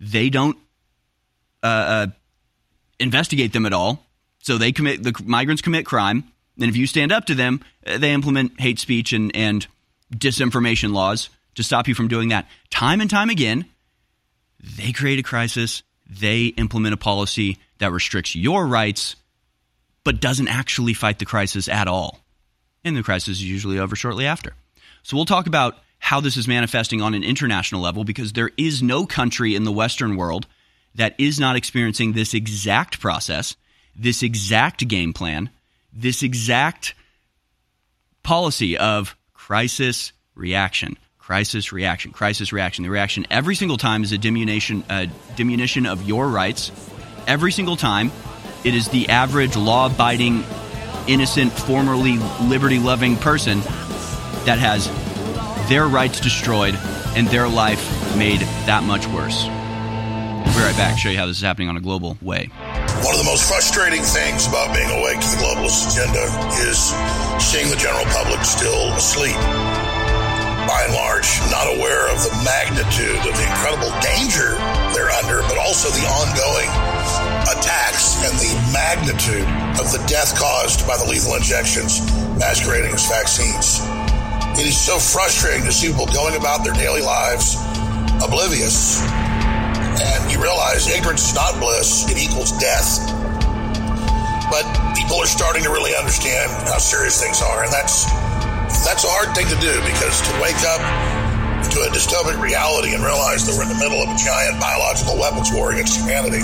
They 0.00 0.30
don't 0.30 0.56
uh, 1.62 1.66
uh, 1.66 2.06
investigate 3.00 3.52
them 3.52 3.66
at 3.66 3.72
all. 3.72 4.06
So 4.40 4.58
they 4.58 4.72
commit 4.72 5.02
the 5.02 5.14
migrants 5.24 5.62
commit 5.62 5.86
crime. 5.86 6.24
And 6.60 6.68
if 6.68 6.76
you 6.76 6.86
stand 6.86 7.12
up 7.12 7.26
to 7.26 7.34
them, 7.34 7.62
uh, 7.86 7.98
they 7.98 8.12
implement 8.12 8.60
hate 8.60 8.78
speech 8.78 9.12
and, 9.12 9.34
and 9.34 9.66
disinformation 10.12 10.92
laws 10.92 11.28
to 11.54 11.62
stop 11.62 11.88
you 11.88 11.94
from 11.94 12.08
doing 12.08 12.30
that. 12.30 12.48
Time 12.70 13.00
and 13.00 13.10
time 13.10 13.30
again, 13.30 13.66
they 14.60 14.92
create 14.92 15.18
a 15.18 15.22
crisis. 15.22 15.82
They 16.08 16.46
implement 16.46 16.94
a 16.94 16.98
policy 16.98 17.58
that 17.78 17.92
restricts 17.92 18.34
your 18.34 18.66
rights, 18.66 19.16
but 20.04 20.20
doesn't 20.20 20.48
actually 20.48 20.94
fight 20.94 21.18
the 21.18 21.24
crisis 21.24 21.68
at 21.68 21.86
all. 21.86 22.20
And 22.84 22.96
the 22.96 23.02
crisis 23.02 23.38
is 23.38 23.44
usually 23.44 23.78
over 23.78 23.94
shortly 23.94 24.26
after. 24.26 24.54
So 25.02 25.16
we'll 25.16 25.26
talk 25.26 25.46
about 25.46 25.76
how 25.98 26.20
this 26.20 26.36
is 26.36 26.48
manifesting 26.48 27.02
on 27.02 27.14
an 27.14 27.24
international 27.24 27.82
level 27.82 28.04
because 28.04 28.32
there 28.32 28.50
is 28.56 28.82
no 28.82 29.04
country 29.04 29.54
in 29.54 29.64
the 29.64 29.72
Western 29.72 30.16
world 30.16 30.46
that 30.94 31.14
is 31.18 31.38
not 31.38 31.56
experiencing 31.56 32.12
this 32.12 32.34
exact 32.34 33.00
process, 33.00 33.56
this 33.94 34.22
exact 34.22 34.86
game 34.88 35.12
plan, 35.12 35.50
this 35.92 36.22
exact 36.22 36.94
policy 38.22 38.76
of 38.76 39.16
crisis 39.34 40.12
reaction, 40.34 40.96
crisis 41.18 41.72
reaction, 41.72 42.12
crisis 42.12 42.52
reaction. 42.52 42.84
The 42.84 42.90
reaction 42.90 43.26
every 43.30 43.54
single 43.54 43.76
time 43.76 44.02
is 44.02 44.12
a 44.12 44.18
diminution, 44.18 44.84
uh, 44.88 45.06
diminution 45.36 45.86
of 45.86 46.02
your 46.06 46.28
rights. 46.28 46.72
Every 47.26 47.52
single 47.52 47.76
time, 47.76 48.10
it 48.64 48.74
is 48.74 48.88
the 48.88 49.08
average 49.08 49.56
law-abiding, 49.56 50.44
innocent, 51.06 51.52
formerly 51.52 52.18
liberty-loving 52.42 53.16
person 53.16 53.60
that 54.44 54.58
has 54.58 54.88
their 55.68 55.86
rights 55.86 56.20
destroyed 56.20 56.74
and 57.14 57.28
their 57.28 57.48
life 57.48 58.16
made 58.16 58.40
that 58.40 58.82
much 58.84 59.06
worse. 59.08 59.46
We'll 60.48 60.64
be 60.64 60.64
right 60.64 60.80
back, 60.80 60.96
show 60.96 61.12
you 61.12 61.20
how 61.20 61.28
this 61.28 61.36
is 61.36 61.44
happening 61.44 61.68
on 61.68 61.76
a 61.76 61.84
global 61.84 62.16
way. 62.24 62.48
One 63.04 63.12
of 63.12 63.20
the 63.20 63.28
most 63.28 63.44
frustrating 63.44 64.00
things 64.00 64.48
about 64.48 64.72
being 64.72 64.88
awake 64.88 65.20
to 65.20 65.28
the 65.36 65.44
globalist 65.44 65.92
agenda 65.92 66.24
is 66.64 66.88
seeing 67.36 67.68
the 67.68 67.76
general 67.76 68.08
public 68.16 68.40
still 68.48 68.88
asleep. 68.96 69.36
By 70.64 70.88
and 70.88 70.96
large, 70.96 71.28
not 71.52 71.68
aware 71.68 72.08
of 72.08 72.24
the 72.24 72.32
magnitude 72.48 73.20
of 73.28 73.36
the 73.36 73.44
incredible 73.44 73.92
danger 74.00 74.56
they're 74.96 75.12
under, 75.20 75.44
but 75.52 75.60
also 75.60 75.92
the 75.92 76.08
ongoing 76.08 76.72
attacks 77.52 78.16
and 78.24 78.32
the 78.40 78.52
magnitude 78.72 79.44
of 79.76 79.92
the 79.92 80.00
death 80.08 80.32
caused 80.32 80.88
by 80.88 80.96
the 80.96 81.04
lethal 81.04 81.36
injections 81.36 82.00
masquerading 82.40 82.96
as 82.96 83.04
vaccines. 83.04 83.84
It 84.56 84.64
is 84.64 84.80
so 84.80 84.96
frustrating 84.96 85.68
to 85.68 85.72
see 85.76 85.92
people 85.92 86.08
going 86.08 86.40
about 86.40 86.64
their 86.64 86.72
daily 86.72 87.04
lives 87.04 87.60
oblivious 88.24 89.04
and 90.00 90.30
you 90.30 90.40
realize 90.40 90.88
ignorance 90.88 91.28
is 91.28 91.34
not 91.34 91.58
bliss, 91.60 92.08
it 92.10 92.18
equals 92.18 92.52
death. 92.58 93.02
But 94.50 94.64
people 94.96 95.20
are 95.20 95.28
starting 95.28 95.62
to 95.64 95.70
really 95.70 95.94
understand 95.94 96.50
how 96.70 96.78
serious 96.78 97.20
things 97.20 97.42
are, 97.42 97.64
and 97.64 97.72
that's 97.72 98.06
that's 98.84 99.04
a 99.04 99.10
hard 99.10 99.34
thing 99.34 99.46
to 99.50 99.58
do 99.60 99.74
because 99.84 100.22
to 100.24 100.32
wake 100.40 100.60
up 100.64 100.80
to 101.72 101.78
a 101.84 101.88
dystopic 101.92 102.40
reality 102.40 102.94
and 102.94 103.04
realize 103.04 103.44
that 103.44 103.52
we're 103.58 103.66
in 103.66 103.72
the 103.72 103.80
middle 103.82 104.00
of 104.00 104.08
a 104.08 104.16
giant 104.16 104.56
biological 104.60 105.18
weapons 105.18 105.52
war 105.52 105.72
against 105.72 106.00
humanity 106.00 106.40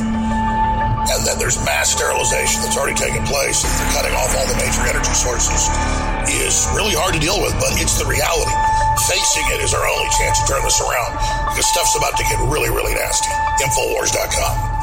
and 1.11 1.27
then 1.27 1.37
there's 1.39 1.59
mass 1.65 1.93
sterilization 1.93 2.63
that's 2.63 2.77
already 2.77 2.97
taken 2.97 3.25
place 3.27 3.65
and 3.65 3.73
they're 3.77 3.93
cutting 3.93 4.15
off 4.17 4.31
all 4.37 4.47
the 4.49 4.59
major 4.61 4.83
energy 4.89 5.13
sources 5.13 5.69
is 6.29 6.67
really 6.73 6.97
hard 6.97 7.13
to 7.15 7.21
deal 7.21 7.41
with, 7.41 7.53
but 7.61 7.77
it's 7.77 7.99
the 8.01 8.07
reality. 8.09 8.55
Facing 9.09 9.45
it 9.53 9.61
is 9.61 9.75
our 9.75 9.85
only 9.85 10.09
chance 10.17 10.41
to 10.41 10.47
turn 10.49 10.63
this 10.65 10.81
around 10.81 11.13
because 11.53 11.67
stuff's 11.69 11.97
about 11.97 12.17
to 12.17 12.25
get 12.25 12.39
really, 12.49 12.71
really 12.71 12.95
nasty. 12.95 13.29
Infowars.com. 13.61 14.75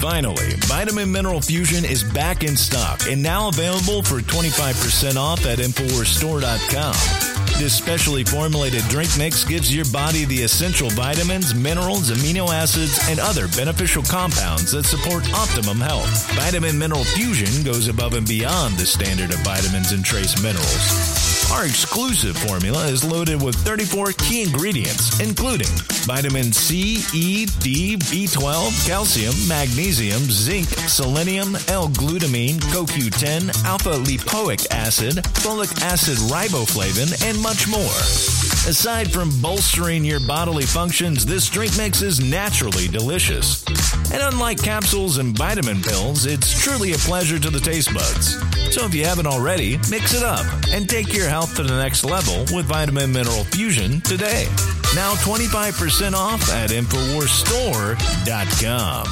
Finally, 0.00 0.52
Vitamin 0.68 1.10
Mineral 1.10 1.40
Fusion 1.40 1.84
is 1.84 2.04
back 2.04 2.44
in 2.44 2.56
stock 2.56 3.00
and 3.08 3.22
now 3.22 3.48
available 3.48 4.02
for 4.02 4.20
25% 4.20 5.16
off 5.16 5.46
at 5.46 5.58
InfoWarsStore.com. 5.58 7.33
This 7.58 7.72
specially 7.72 8.24
formulated 8.24 8.82
drink 8.88 9.10
mix 9.16 9.44
gives 9.44 9.74
your 9.74 9.84
body 9.86 10.24
the 10.24 10.42
essential 10.42 10.90
vitamins, 10.90 11.54
minerals, 11.54 12.10
amino 12.10 12.48
acids, 12.52 12.98
and 13.08 13.20
other 13.20 13.46
beneficial 13.48 14.02
compounds 14.02 14.72
that 14.72 14.84
support 14.84 15.24
optimum 15.32 15.78
health. 15.78 16.30
Vitamin 16.32 16.76
Mineral 16.76 17.04
Fusion 17.04 17.62
goes 17.64 17.86
above 17.86 18.14
and 18.14 18.26
beyond 18.26 18.76
the 18.76 18.84
standard 18.84 19.30
of 19.32 19.38
vitamins 19.40 19.92
and 19.92 20.04
trace 20.04 20.40
minerals. 20.42 21.13
Our 21.54 21.66
exclusive 21.66 22.36
formula 22.36 22.84
is 22.86 23.04
loaded 23.04 23.40
with 23.40 23.54
34 23.54 24.12
key 24.18 24.42
ingredients, 24.42 25.20
including 25.20 25.68
vitamin 26.02 26.52
C, 26.52 26.98
E, 27.14 27.46
D, 27.60 27.96
B12, 27.96 28.86
calcium, 28.88 29.34
magnesium, 29.46 30.22
zinc, 30.22 30.66
selenium, 30.88 31.54
L-glutamine, 31.68 32.58
CoQ10, 32.74 33.64
alpha 33.64 33.90
lipoic 33.90 34.66
acid, 34.72 35.14
folic 35.44 35.80
acid 35.80 36.18
riboflavin, 36.28 37.24
and 37.24 37.40
much 37.40 37.68
more. 37.68 38.53
Aside 38.66 39.12
from 39.12 39.28
bolstering 39.42 40.06
your 40.06 40.20
bodily 40.20 40.64
functions, 40.64 41.26
this 41.26 41.50
drink 41.50 41.76
mix 41.76 42.00
is 42.00 42.18
naturally 42.18 42.88
delicious. 42.88 43.62
And 44.10 44.22
unlike 44.22 44.62
capsules 44.62 45.18
and 45.18 45.36
vitamin 45.36 45.82
pills, 45.82 46.24
it's 46.24 46.58
truly 46.62 46.94
a 46.94 46.96
pleasure 46.96 47.38
to 47.38 47.50
the 47.50 47.60
taste 47.60 47.92
buds. 47.92 48.38
So 48.74 48.86
if 48.86 48.94
you 48.94 49.04
haven't 49.04 49.26
already, 49.26 49.76
mix 49.90 50.14
it 50.14 50.22
up 50.22 50.46
and 50.70 50.88
take 50.88 51.12
your 51.12 51.28
health 51.28 51.56
to 51.56 51.62
the 51.62 51.76
next 51.76 52.04
level 52.04 52.46
with 52.56 52.64
Vitamin 52.64 53.12
Mineral 53.12 53.44
Fusion 53.44 54.00
today. 54.00 54.46
Now 54.94 55.12
25% 55.16 56.14
off 56.14 56.50
at 56.50 56.70
InfoWarsStore.com. 56.70 59.06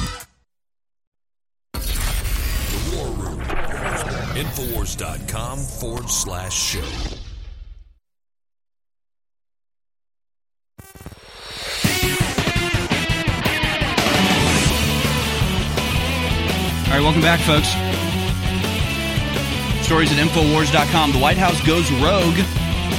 Infowars.com 4.35 5.59
forward 5.59 6.09
slash 6.09 6.53
show. 6.53 7.22
All 16.93 16.99
right, 16.99 17.05
welcome 17.05 17.23
back, 17.23 17.39
folks. 17.39 17.69
Stories 19.83 20.11
at 20.11 20.19
Infowars.com. 20.19 21.11
The 21.11 21.17
White 21.17 21.37
House 21.37 21.59
goes 21.65 21.91
rogue. 21.93 22.37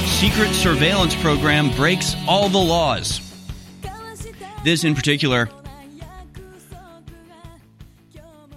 Secret 0.05 0.53
surveillance 0.53 1.15
program 1.15 1.73
breaks 1.77 2.13
all 2.27 2.49
the 2.49 2.57
laws. 2.57 3.21
This, 4.65 4.83
in 4.83 4.95
particular, 4.95 5.47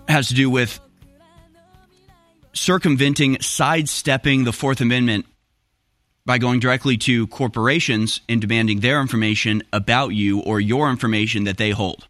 has 0.09 0.27
to 0.27 0.35
do 0.35 0.51
with 0.51 0.81
circumventing, 2.53 3.41
sidestepping 3.41 4.43
the 4.43 4.53
Fourth 4.53 4.81
Amendment 4.81 5.25
by 6.27 6.39
going 6.39 6.59
directly 6.59 6.97
to 6.97 7.29
corporations 7.29 8.23
and 8.29 8.41
demanding 8.41 8.81
their 8.81 9.01
information 9.01 9.63
about 9.73 10.09
you 10.09 10.41
or 10.41 10.59
your 10.59 10.91
information 10.91 11.45
that 11.45 11.59
they 11.59 11.71
hold. 11.71 12.08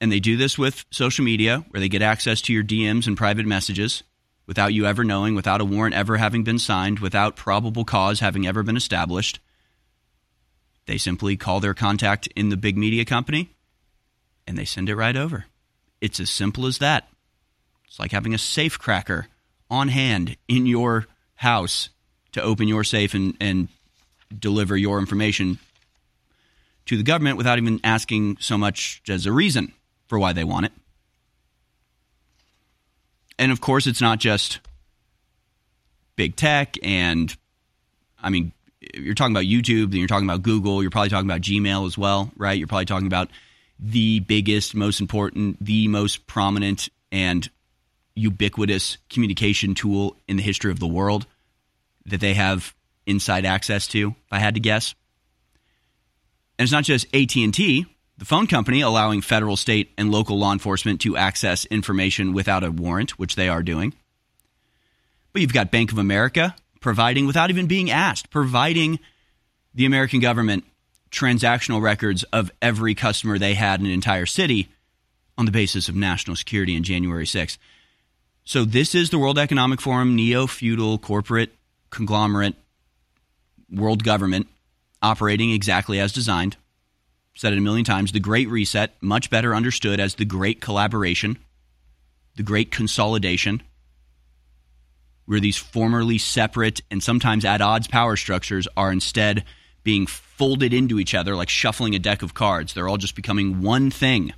And 0.00 0.12
they 0.12 0.20
do 0.20 0.36
this 0.36 0.56
with 0.56 0.84
social 0.90 1.24
media, 1.24 1.64
where 1.70 1.80
they 1.80 1.88
get 1.88 2.02
access 2.02 2.40
to 2.42 2.52
your 2.52 2.62
DMs 2.62 3.06
and 3.06 3.16
private 3.16 3.46
messages 3.46 4.02
without 4.46 4.72
you 4.72 4.86
ever 4.86 5.04
knowing, 5.04 5.34
without 5.34 5.60
a 5.60 5.64
warrant 5.64 5.94
ever 5.94 6.16
having 6.16 6.44
been 6.44 6.58
signed, 6.58 7.00
without 7.00 7.36
probable 7.36 7.84
cause 7.84 8.20
having 8.20 8.46
ever 8.46 8.62
been 8.62 8.76
established. 8.76 9.40
They 10.86 10.98
simply 10.98 11.36
call 11.36 11.60
their 11.60 11.74
contact 11.74 12.28
in 12.34 12.48
the 12.48 12.56
big 12.56 12.78
media 12.78 13.04
company 13.04 13.50
and 14.48 14.56
they 14.56 14.64
send 14.64 14.88
it 14.88 14.96
right 14.96 15.14
over. 15.14 15.44
It's 16.00 16.18
as 16.18 16.30
simple 16.30 16.64
as 16.64 16.78
that. 16.78 17.08
It's 17.86 17.98
like 17.98 18.12
having 18.12 18.32
a 18.32 18.38
safe 18.38 18.78
cracker 18.78 19.26
on 19.70 19.88
hand 19.88 20.38
in 20.48 20.64
your 20.64 21.06
house 21.34 21.90
to 22.32 22.42
open 22.42 22.66
your 22.66 22.82
safe 22.82 23.12
and, 23.12 23.36
and 23.38 23.68
deliver 24.36 24.74
your 24.76 24.98
information 24.98 25.58
to 26.86 26.96
the 26.96 27.02
government 27.02 27.36
without 27.36 27.58
even 27.58 27.78
asking 27.84 28.38
so 28.40 28.56
much 28.56 29.02
as 29.06 29.26
a 29.26 29.32
reason 29.32 29.74
for 30.08 30.18
why 30.18 30.32
they 30.32 30.44
want 30.44 30.66
it. 30.66 30.72
And 33.38 33.52
of 33.52 33.60
course, 33.60 33.86
it's 33.86 34.00
not 34.00 34.18
just 34.18 34.58
big 36.16 36.34
tech 36.34 36.76
and, 36.82 37.34
I 38.20 38.30
mean, 38.30 38.52
you're 38.94 39.14
talking 39.14 39.32
about 39.32 39.44
YouTube, 39.44 39.90
then 39.90 40.00
you're 40.00 40.08
talking 40.08 40.28
about 40.28 40.42
Google, 40.42 40.82
you're 40.82 40.90
probably 40.90 41.10
talking 41.10 41.28
about 41.28 41.40
Gmail 41.40 41.86
as 41.86 41.96
well, 41.96 42.30
right? 42.36 42.58
You're 42.58 42.66
probably 42.66 42.86
talking 42.86 43.06
about 43.06 43.30
the 43.78 44.20
biggest, 44.20 44.74
most 44.74 45.00
important, 45.00 45.64
the 45.64 45.86
most 45.88 46.26
prominent 46.26 46.88
and 47.12 47.48
ubiquitous 48.14 48.98
communication 49.08 49.74
tool 49.74 50.16
in 50.26 50.36
the 50.36 50.42
history 50.42 50.72
of 50.72 50.80
the 50.80 50.86
world 50.86 51.26
that 52.06 52.20
they 52.20 52.34
have 52.34 52.74
inside 53.06 53.44
access 53.44 53.86
to, 53.88 54.08
if 54.08 54.32
I 54.32 54.38
had 54.38 54.54
to 54.54 54.60
guess. 54.60 54.94
And 56.58 56.64
it's 56.64 56.72
not 56.72 56.84
just 56.84 57.06
AT&T, 57.14 57.86
the 58.18 58.24
phone 58.24 58.48
company 58.48 58.80
allowing 58.80 59.20
federal, 59.20 59.56
state, 59.56 59.92
and 59.96 60.10
local 60.10 60.38
law 60.38 60.52
enforcement 60.52 61.00
to 61.02 61.16
access 61.16 61.64
information 61.66 62.32
without 62.32 62.64
a 62.64 62.70
warrant, 62.70 63.12
which 63.12 63.36
they 63.36 63.48
are 63.48 63.62
doing. 63.62 63.94
But 65.32 65.42
you've 65.42 65.52
got 65.52 65.70
Bank 65.70 65.92
of 65.92 65.98
America 65.98 66.56
providing, 66.80 67.26
without 67.26 67.50
even 67.50 67.66
being 67.66 67.90
asked, 67.90 68.30
providing 68.30 68.98
the 69.72 69.86
American 69.86 70.18
government 70.18 70.64
transactional 71.12 71.80
records 71.80 72.24
of 72.24 72.50
every 72.60 72.94
customer 72.94 73.38
they 73.38 73.54
had 73.54 73.80
in 73.80 73.86
an 73.86 73.92
entire 73.92 74.26
city 74.26 74.68
on 75.38 75.46
the 75.46 75.52
basis 75.52 75.88
of 75.88 75.94
national 75.94 76.36
security 76.36 76.74
in 76.74 76.82
January 76.82 77.24
6th. 77.24 77.56
So, 78.44 78.64
this 78.64 78.94
is 78.94 79.10
the 79.10 79.18
World 79.18 79.38
Economic 79.38 79.80
Forum 79.80 80.16
neo 80.16 80.46
feudal 80.46 80.98
corporate 80.98 81.54
conglomerate 81.90 82.56
world 83.70 84.02
government 84.02 84.48
operating 85.02 85.52
exactly 85.52 86.00
as 86.00 86.12
designed 86.12 86.56
said 87.38 87.52
it 87.52 87.58
a 87.58 87.62
million 87.62 87.84
times 87.84 88.10
the 88.10 88.18
Great 88.18 88.48
Reset, 88.48 88.92
much 89.00 89.30
better 89.30 89.54
understood 89.54 90.00
as 90.00 90.16
the 90.16 90.24
Great 90.24 90.60
Collaboration, 90.60 91.38
the 92.34 92.42
Great 92.42 92.72
Consolidation, 92.72 93.62
where 95.24 95.38
these 95.38 95.56
formerly 95.56 96.18
separate 96.18 96.82
and 96.90 97.00
sometimes 97.00 97.44
at 97.44 97.60
odds 97.60 97.86
power 97.86 98.16
structures 98.16 98.66
are 98.76 98.90
instead 98.90 99.44
being 99.84 100.04
folded 100.04 100.74
into 100.74 100.98
each 100.98 101.14
other 101.14 101.36
like 101.36 101.48
shuffling 101.48 101.94
a 101.94 102.00
deck 102.00 102.22
of 102.22 102.34
cards. 102.34 102.74
They're 102.74 102.88
all 102.88 102.96
just 102.96 103.14
becoming 103.14 103.62
one 103.62 103.92
thing 103.92 104.32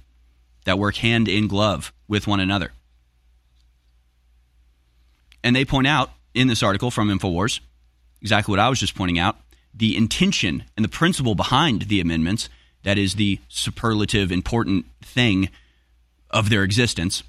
that 0.66 0.78
work 0.78 0.96
hand 0.96 1.26
in 1.26 1.48
glove 1.48 1.94
with 2.06 2.26
one 2.26 2.38
another. 2.38 2.70
And 5.42 5.56
they 5.56 5.64
point 5.64 5.86
out 5.86 6.10
in 6.34 6.48
this 6.48 6.62
article 6.62 6.90
from 6.90 7.08
InfoWars 7.08 7.60
exactly 8.20 8.52
what 8.52 8.60
I 8.60 8.68
was 8.68 8.78
just 8.78 8.94
pointing 8.94 9.18
out 9.18 9.38
the 9.72 9.96
intention 9.96 10.64
and 10.76 10.84
the 10.84 10.90
principle 10.90 11.34
behind 11.34 11.82
the 11.82 12.02
amendments 12.02 12.50
that 12.82 12.98
is 12.98 13.14
the 13.14 13.40
superlative 13.48 14.32
important 14.32 14.86
thing 15.02 15.48
of 16.30 16.50
their 16.50 16.62
existence. 16.62 17.22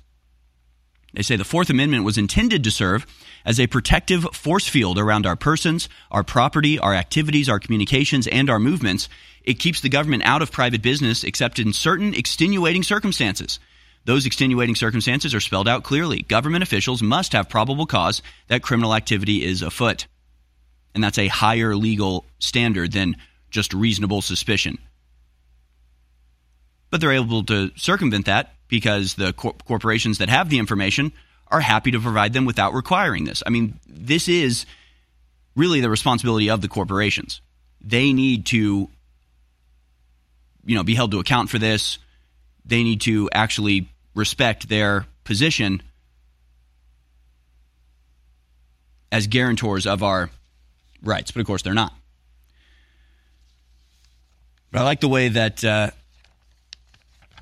They 1.14 1.24
say 1.24 1.36
the 1.36 1.44
Fourth 1.44 1.70
Amendment 1.70 2.06
was 2.06 2.18
intended 2.18 2.64
to 2.64 2.72
serve 2.72 3.06
as 3.44 3.60
a 3.60 3.68
protective 3.68 4.24
force 4.34 4.68
field 4.68 4.98
around 4.98 5.26
our 5.26 5.36
persons, 5.36 5.90
our 6.10 6.24
property, 6.24 6.80
our 6.80 6.94
activities, 6.94 7.50
our 7.50 7.60
communications, 7.60 8.28
and 8.28 8.50
our 8.50 8.60
movements. 8.60 9.10
It 9.44 9.60
keeps 9.60 9.82
the 9.82 9.90
government 9.90 10.24
out 10.24 10.42
of 10.42 10.52
private 10.52 10.82
business 10.82 11.24
except 11.24 11.60
in 11.60 11.74
certain 11.74 12.14
extenuating 12.14 12.84
circumstances. 12.84 13.60
Those 14.06 14.26
extenuating 14.26 14.76
circumstances 14.76 15.36
are 15.36 15.42
spelled 15.42 15.68
out 15.68 15.84
clearly. 15.84 16.22
Government 16.22 16.64
officials 16.64 17.04
must 17.04 17.34
have 17.34 17.50
probable 17.50 17.86
cause 17.86 18.22
that 18.48 18.64
criminal 18.64 18.96
activity 18.96 19.44
is 19.44 19.62
afoot. 19.62 20.08
And 20.96 21.04
that's 21.04 21.20
a 21.20 21.28
higher 21.28 21.76
legal 21.76 22.26
standard 22.40 22.94
than 22.94 23.18
just 23.50 23.74
reasonable 23.74 24.22
suspicion 24.22 24.78
but 26.92 27.02
they're 27.02 27.14
able 27.14 27.44
to 27.46 27.72
circumvent 27.76 28.28
that 28.28 28.54
because 28.68 29.16
the 29.16 29.34
cor- 29.34 29.56
corporations 29.66 30.20
that 30.20 30.30
have 30.30 30.50
the 30.50 30.60
information 30.60 31.12
are 31.48 31.62
happy 31.62 31.92
to 31.92 32.00
provide 32.00 32.34
them 32.34 32.46
without 32.46 32.74
requiring 32.74 33.26
this. 33.26 33.42
I 33.46 33.50
mean, 33.50 33.80
this 33.88 34.28
is 34.28 34.66
really 35.56 35.82
the 35.82 35.90
responsibility 35.90 36.50
of 36.50 36.62
the 36.62 36.68
corporations. 36.68 37.42
They 37.82 38.14
need 38.14 38.46
to 38.48 38.90
you 40.66 40.76
know, 40.76 40.84
be 40.84 40.96
held 40.96 41.12
to 41.12 41.20
account 41.20 41.50
for 41.50 41.58
this. 41.58 41.98
They 42.66 42.84
need 42.84 43.02
to 43.02 43.30
actually 43.34 43.90
respect 44.14 44.70
their 44.70 45.06
position 45.24 45.82
as 49.12 49.28
guarantors 49.28 49.88
of 49.88 50.04
our 50.04 50.30
rights, 51.02 51.32
but 51.32 51.42
of 51.42 51.48
course 51.48 51.62
they're 51.62 51.74
not. 51.74 51.94
But 54.72 54.82
I 54.82 54.84
like 54.84 55.02
the 55.02 55.10
way 55.10 55.30
that 55.30 55.64
uh, 55.64 55.92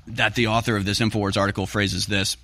that 0.06 0.34
the 0.34 0.48
author 0.48 0.76
of 0.76 0.84
this 0.84 1.00
InfoWars 1.00 1.36
article 1.36 1.66
phrases 1.66 2.06
this 2.06 2.36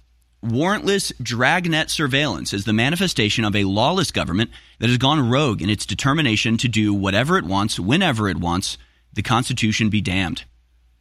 Warrantless 0.44 1.12
dragnet 1.20 1.90
surveillance 1.90 2.52
is 2.52 2.64
the 2.64 2.72
manifestation 2.72 3.44
of 3.44 3.56
a 3.56 3.64
lawless 3.64 4.10
government 4.10 4.50
that 4.78 4.88
has 4.88 4.98
gone 4.98 5.30
rogue 5.30 5.62
in 5.62 5.70
its 5.70 5.86
determination 5.86 6.56
to 6.58 6.68
do 6.68 6.92
whatever 6.92 7.38
it 7.38 7.44
wants, 7.44 7.80
whenever 7.80 8.28
it 8.28 8.36
wants, 8.36 8.78
the 9.12 9.22
Constitution 9.22 9.88
be 9.88 10.00
damned. 10.00 10.44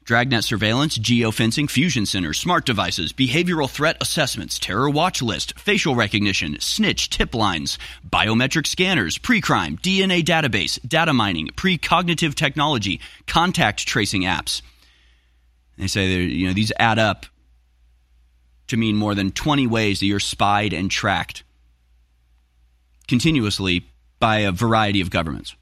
Dragnet 0.05 0.43
surveillance, 0.43 0.97
geofencing, 0.97 1.69
fusion 1.69 2.05
centers, 2.05 2.39
smart 2.39 2.65
devices, 2.65 3.11
behavioral 3.11 3.69
threat 3.69 3.97
assessments, 4.01 4.57
terror 4.57 4.89
watch 4.89 5.21
list, 5.21 5.57
facial 5.59 5.95
recognition, 5.95 6.57
snitch 6.59 7.09
tip 7.09 7.35
lines, 7.35 7.77
biometric 8.07 8.67
scanners, 8.67 9.17
pre 9.17 9.41
crime, 9.41 9.77
DNA 9.77 10.23
database, 10.23 10.79
data 10.87 11.11
mining, 11.11 11.47
precognitive 11.49 12.35
technology, 12.35 13.01
contact 13.27 13.85
tracing 13.85 14.21
apps. 14.21 14.61
They 15.77 15.87
say 15.87 16.21
you 16.21 16.47
know 16.47 16.53
these 16.53 16.71
add 16.79 16.99
up 16.99 17.25
to 18.67 18.77
mean 18.77 18.95
more 18.95 19.13
than 19.13 19.31
20 19.31 19.67
ways 19.67 19.99
that 19.99 20.05
you're 20.05 20.19
spied 20.19 20.73
and 20.73 20.89
tracked 20.89 21.43
continuously 23.07 23.87
by 24.19 24.39
a 24.39 24.51
variety 24.51 25.01
of 25.01 25.09
governments. 25.09 25.55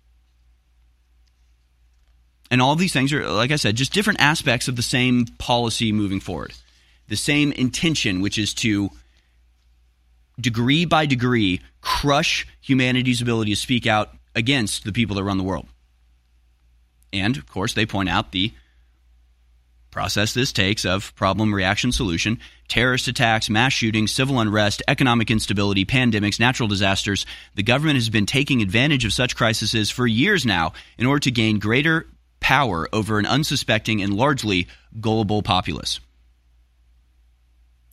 And 2.49 2.61
all 2.61 2.75
these 2.75 2.93
things 2.93 3.11
are, 3.11 3.27
like 3.27 3.51
I 3.51 3.55
said, 3.55 3.75
just 3.75 3.93
different 3.93 4.21
aspects 4.21 4.67
of 4.67 4.75
the 4.75 4.83
same 4.83 5.25
policy 5.37 5.91
moving 5.91 6.19
forward. 6.19 6.53
The 7.07 7.15
same 7.15 7.51
intention, 7.51 8.21
which 8.21 8.37
is 8.37 8.53
to 8.55 8.91
degree 10.39 10.85
by 10.85 11.05
degree 11.05 11.61
crush 11.81 12.47
humanity's 12.61 13.21
ability 13.21 13.51
to 13.51 13.59
speak 13.59 13.87
out 13.87 14.11
against 14.35 14.83
the 14.83 14.93
people 14.93 15.15
that 15.15 15.23
run 15.23 15.37
the 15.37 15.43
world. 15.43 15.67
And, 17.11 17.37
of 17.37 17.47
course, 17.47 17.73
they 17.73 17.85
point 17.85 18.09
out 18.09 18.31
the 18.31 18.53
process 19.93 20.33
this 20.33 20.51
takes 20.51 20.85
of 20.85 21.15
problem 21.15 21.53
reaction 21.53 21.91
solution 21.91 22.39
terrorist 22.67 23.07
attacks 23.07 23.49
mass 23.49 23.71
shootings 23.71 24.11
civil 24.11 24.39
unrest 24.39 24.81
economic 24.87 25.29
instability 25.29 25.85
pandemics 25.85 26.39
natural 26.39 26.67
disasters. 26.67 27.27
The 27.53 27.61
government 27.61 27.97
has 27.97 28.09
been 28.09 28.25
taking 28.25 28.63
advantage 28.63 29.05
of 29.05 29.13
such 29.13 29.35
crises 29.35 29.91
for 29.91 30.07
years 30.07 30.45
now 30.45 30.73
in 30.97 31.05
order 31.05 31.19
to 31.19 31.31
gain 31.31 31.59
greater 31.59 32.07
power 32.39 32.89
over 32.91 33.19
an 33.19 33.27
unsuspecting 33.27 34.01
and 34.01 34.15
largely 34.15 34.67
gullible 34.99 35.43
populace. 35.43 35.99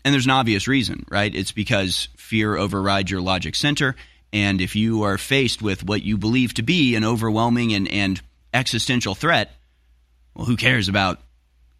And 0.03 0.15
there's 0.15 0.25
an 0.25 0.31
obvious 0.33 0.67
reason 0.67 1.05
right? 1.11 1.35
It's 1.35 1.53
because 1.53 2.09
fear 2.17 2.57
overrides 2.57 3.11
your 3.11 3.21
logic 3.21 3.55
center. 3.55 3.95
And 4.33 4.63
if 4.63 4.75
you 4.75 5.03
are 5.03 5.19
faced 5.19 5.61
with 5.61 5.85
what 5.85 6.03
you 6.03 6.17
believe 6.17 6.55
to 6.55 6.63
be 6.63 6.95
an 6.97 7.05
overwhelming 7.05 7.75
and, 7.75 7.87
and 7.89 8.21
existential 8.55 9.15
threat 9.15 9.53
well 10.35 10.47
who 10.47 10.57
cares 10.57 10.89
about 10.89 11.21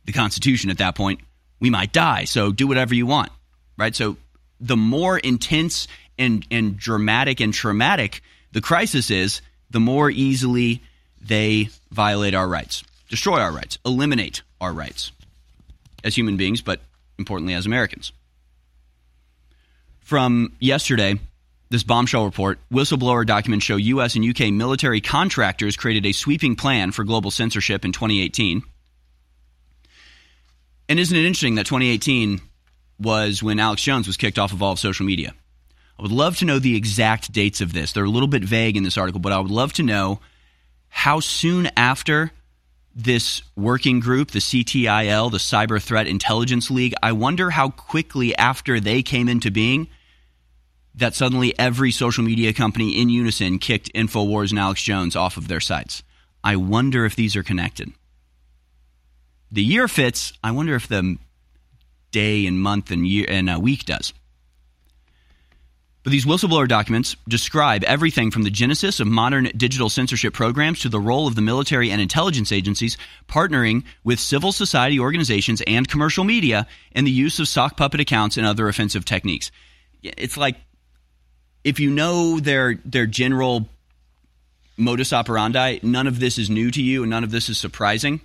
the 0.05 0.13
Constitution 0.13 0.71
at 0.71 0.79
that 0.79 0.95
point, 0.95 1.21
we 1.61 1.71
might 1.71 1.93
die. 1.93 2.25
So 2.25 2.53
do 2.53 2.67
whatever 2.67 2.95
you 2.95 3.07
want, 3.07 3.31
right? 3.77 3.95
So 3.95 4.17
the 4.61 4.77
more 4.77 5.19
intense 5.19 5.89
and, 6.19 6.47
and 6.51 6.77
dramatic 6.77 7.41
and 7.41 7.53
traumatic 7.53 8.23
the 8.53 8.61
crisis 8.61 9.11
is, 9.11 9.43
the 9.71 9.81
more 9.81 10.11
easily 10.11 10.83
they 11.21 11.69
violate 11.91 12.35
our 12.35 12.49
rights, 12.49 12.83
destroy 13.09 13.39
our 13.39 13.53
rights, 13.53 13.79
eliminate 13.87 14.43
our 14.61 14.73
rights 14.73 15.13
as 16.03 16.17
human 16.17 16.37
beings, 16.37 16.63
but 16.63 16.81
importantly 17.19 17.55
as 17.55 17.67
Americans. 17.67 18.13
From 20.01 20.53
yesterday, 20.59 21.21
this 21.69 21.85
bombshell 21.85 22.25
report, 22.25 22.59
whistleblower 22.73 23.25
documents 23.25 23.65
show 23.65 23.77
U.S. 23.77 24.17
and 24.17 24.25
U.K. 24.25 24.51
military 24.51 25.01
contractors 25.01 25.77
created 25.77 26.05
a 26.05 26.13
sweeping 26.13 26.57
plan 26.57 26.91
for 26.91 27.05
global 27.05 27.31
censorship 27.31 27.85
in 27.85 27.93
2018 27.93 28.65
And 30.91 30.99
isn't 30.99 31.17
it 31.17 31.25
interesting 31.25 31.55
that 31.55 31.67
2018 31.67 32.41
was 32.99 33.45
when 33.45 33.61
Alex 33.61 33.81
Jones 33.81 34.09
was 34.09 34.17
kicked 34.17 34.41
off 34.41 34.53
of 34.53 34.61
all 34.61 34.73
of 34.73 34.81
social 34.81 35.07
media? 35.07 35.33
I 35.97 36.03
would 36.03 36.11
love 36.11 36.39
to 36.39 36.45
know 36.45 36.59
the 36.59 36.75
exact 36.75 37.31
dates 37.31 37.61
of 37.61 37.73
this. 37.73 37.93
They're 37.93 38.03
a 38.03 38.11
little 38.11 38.27
bit 38.27 38.43
vague 38.43 38.77
in 38.77 38.83
this 38.83 38.99
article, 38.99 39.21
but 39.21 39.31
I 39.33 39.39
would 39.39 39.53
love 39.53 39.73
to 39.75 39.85
know 39.85 40.19
how 40.89 41.21
soon 41.21 41.71
after 41.77 42.33
this 42.93 43.43
working 43.55 44.01
group, 44.01 44.33
the 44.33 44.41
CTIL, 44.41 45.31
the 45.31 45.39
Cyber 45.39 45.81
Threat 45.81 46.09
Intelligence 46.09 46.73
League, 46.73 46.95
I 47.01 47.13
wonder 47.13 47.51
how 47.51 47.71
quickly 47.71 48.37
after 48.37 48.81
they 48.81 49.01
came 49.01 49.29
into 49.29 49.53
being 49.53 49.87
that 50.97 51.15
suddenly 51.15 51.57
every 51.57 51.93
social 51.93 52.25
media 52.25 52.53
company 52.53 53.01
in 53.01 53.11
unison 53.11 53.61
kicked 53.61 53.95
InfoWars 53.95 54.51
and 54.51 54.59
Alex 54.59 54.83
Jones 54.83 55.15
off 55.15 55.37
of 55.37 55.47
their 55.47 55.61
sites. 55.61 56.03
I 56.43 56.57
wonder 56.57 57.05
if 57.05 57.15
these 57.15 57.37
are 57.37 57.45
connected. 57.45 57.93
The 59.53 59.63
year 59.63 59.89
fits. 59.89 60.33
I 60.45 60.53
wonder 60.53 60.75
if 60.75 60.89
the 60.89 61.17
day 62.11 62.47
and 62.47 62.61
month 62.61 62.91
and 62.91 63.07
year 63.07 63.27
and 63.29 63.51
uh, 63.51 63.59
week 63.61 63.85
does. 63.85 64.13
But 66.03 66.13
these 66.13 66.25
whistleblower 66.25 66.67
documents 66.67 67.15
describe 67.29 67.85
everything 67.85 68.31
from 68.31 68.43
the 68.43 68.51
genesis 68.51 69.01
of 69.01 69.07
modern 69.07 69.51
digital 69.57 69.91
censorship 69.91 70.33
programs 70.33 70.81
to 70.81 70.89
the 70.89 70.99
role 70.99 71.27
of 71.27 71.35
the 71.35 71.43
military 71.43 71.91
and 71.91 72.01
intelligence 72.01 72.53
agencies 72.53 72.97
partnering 73.29 73.85
with 74.03 74.19
civil 74.19 74.51
society 74.51 74.99
organizations 74.99 75.63
and 75.67 75.87
commercial 75.87 76.25
media 76.25 76.67
in 76.93 77.05
the 77.05 77.11
use 77.11 77.39
of 77.39 77.49
sock 77.49 77.77
puppet 77.77 78.01
accounts 78.01 78.39
and 78.39 78.47
other 78.47 78.67
offensive 78.67 79.05
techniques. 79.05 79.51
It's 80.03 80.39
like 80.39 80.57
if 81.65 81.79
you 81.79 81.91
know 81.91 82.41
their 82.41 82.77
their 82.87 83.07
general 83.07 83.69
modus 84.79 85.13
operandi, 85.13 85.81
none 85.83 86.07
of 86.07 86.19
this 86.19 86.39
is 86.39 86.49
new 86.49 86.71
to 86.71 86.83
you 86.83 87.03
and 87.03 87.11
none 87.11 87.25
of 87.25 87.31
this 87.31 87.51
is 87.51 87.59
surprising. 87.59 88.23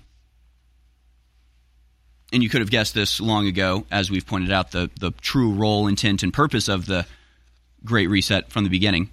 And 2.33 2.43
you 2.43 2.49
could 2.49 2.61
have 2.61 2.71
guessed 2.71 2.93
this 2.93 3.21
long 3.21 3.47
ago, 3.47 3.85
as 3.91 4.09
we've 4.09 4.25
pointed 4.25 4.51
out, 4.51 4.71
the, 4.71 4.89
the 4.99 5.11
true 5.21 5.51
role, 5.51 5.87
intent, 5.87 6.23
and 6.23 6.33
purpose 6.33 6.67
of 6.67 6.85
the 6.85 7.05
Great 7.83 8.07
Reset 8.07 8.51
from 8.51 8.63
the 8.63 8.69
beginning. 8.69 9.09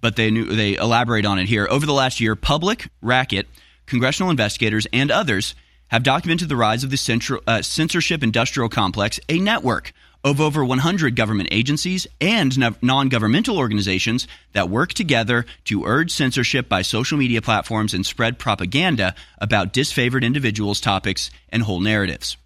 But 0.00 0.16
they 0.16 0.30
knew, 0.30 0.44
they 0.44 0.74
elaborate 0.74 1.24
on 1.24 1.38
it 1.38 1.48
here. 1.48 1.66
Over 1.70 1.86
the 1.86 1.92
last 1.92 2.20
year, 2.20 2.36
public, 2.36 2.88
racket, 3.00 3.46
congressional 3.86 4.30
investigators, 4.30 4.86
and 4.92 5.10
others 5.10 5.54
have 5.88 6.02
documented 6.02 6.48
the 6.48 6.56
rise 6.56 6.84
of 6.84 6.90
the 6.90 6.96
central, 6.96 7.40
uh, 7.46 7.62
censorship 7.62 8.22
industrial 8.22 8.68
complex, 8.68 9.20
a 9.28 9.38
network 9.38 9.92
of 10.24 10.40
over 10.40 10.64
100 10.64 11.16
government 11.16 11.48
agencies 11.52 12.06
and 12.20 12.56
non 12.82 13.08
governmental 13.08 13.58
organizations 13.58 14.28
that 14.52 14.68
work 14.68 14.92
together 14.92 15.44
to 15.64 15.84
urge 15.84 16.12
censorship 16.12 16.68
by 16.68 16.82
social 16.82 17.18
media 17.18 17.42
platforms 17.42 17.94
and 17.94 18.06
spread 18.06 18.38
propaganda 18.38 19.14
about 19.38 19.72
disfavored 19.72 20.22
individuals, 20.22 20.80
topics, 20.80 21.30
and 21.48 21.62
whole 21.62 21.80
narratives. 21.80 22.36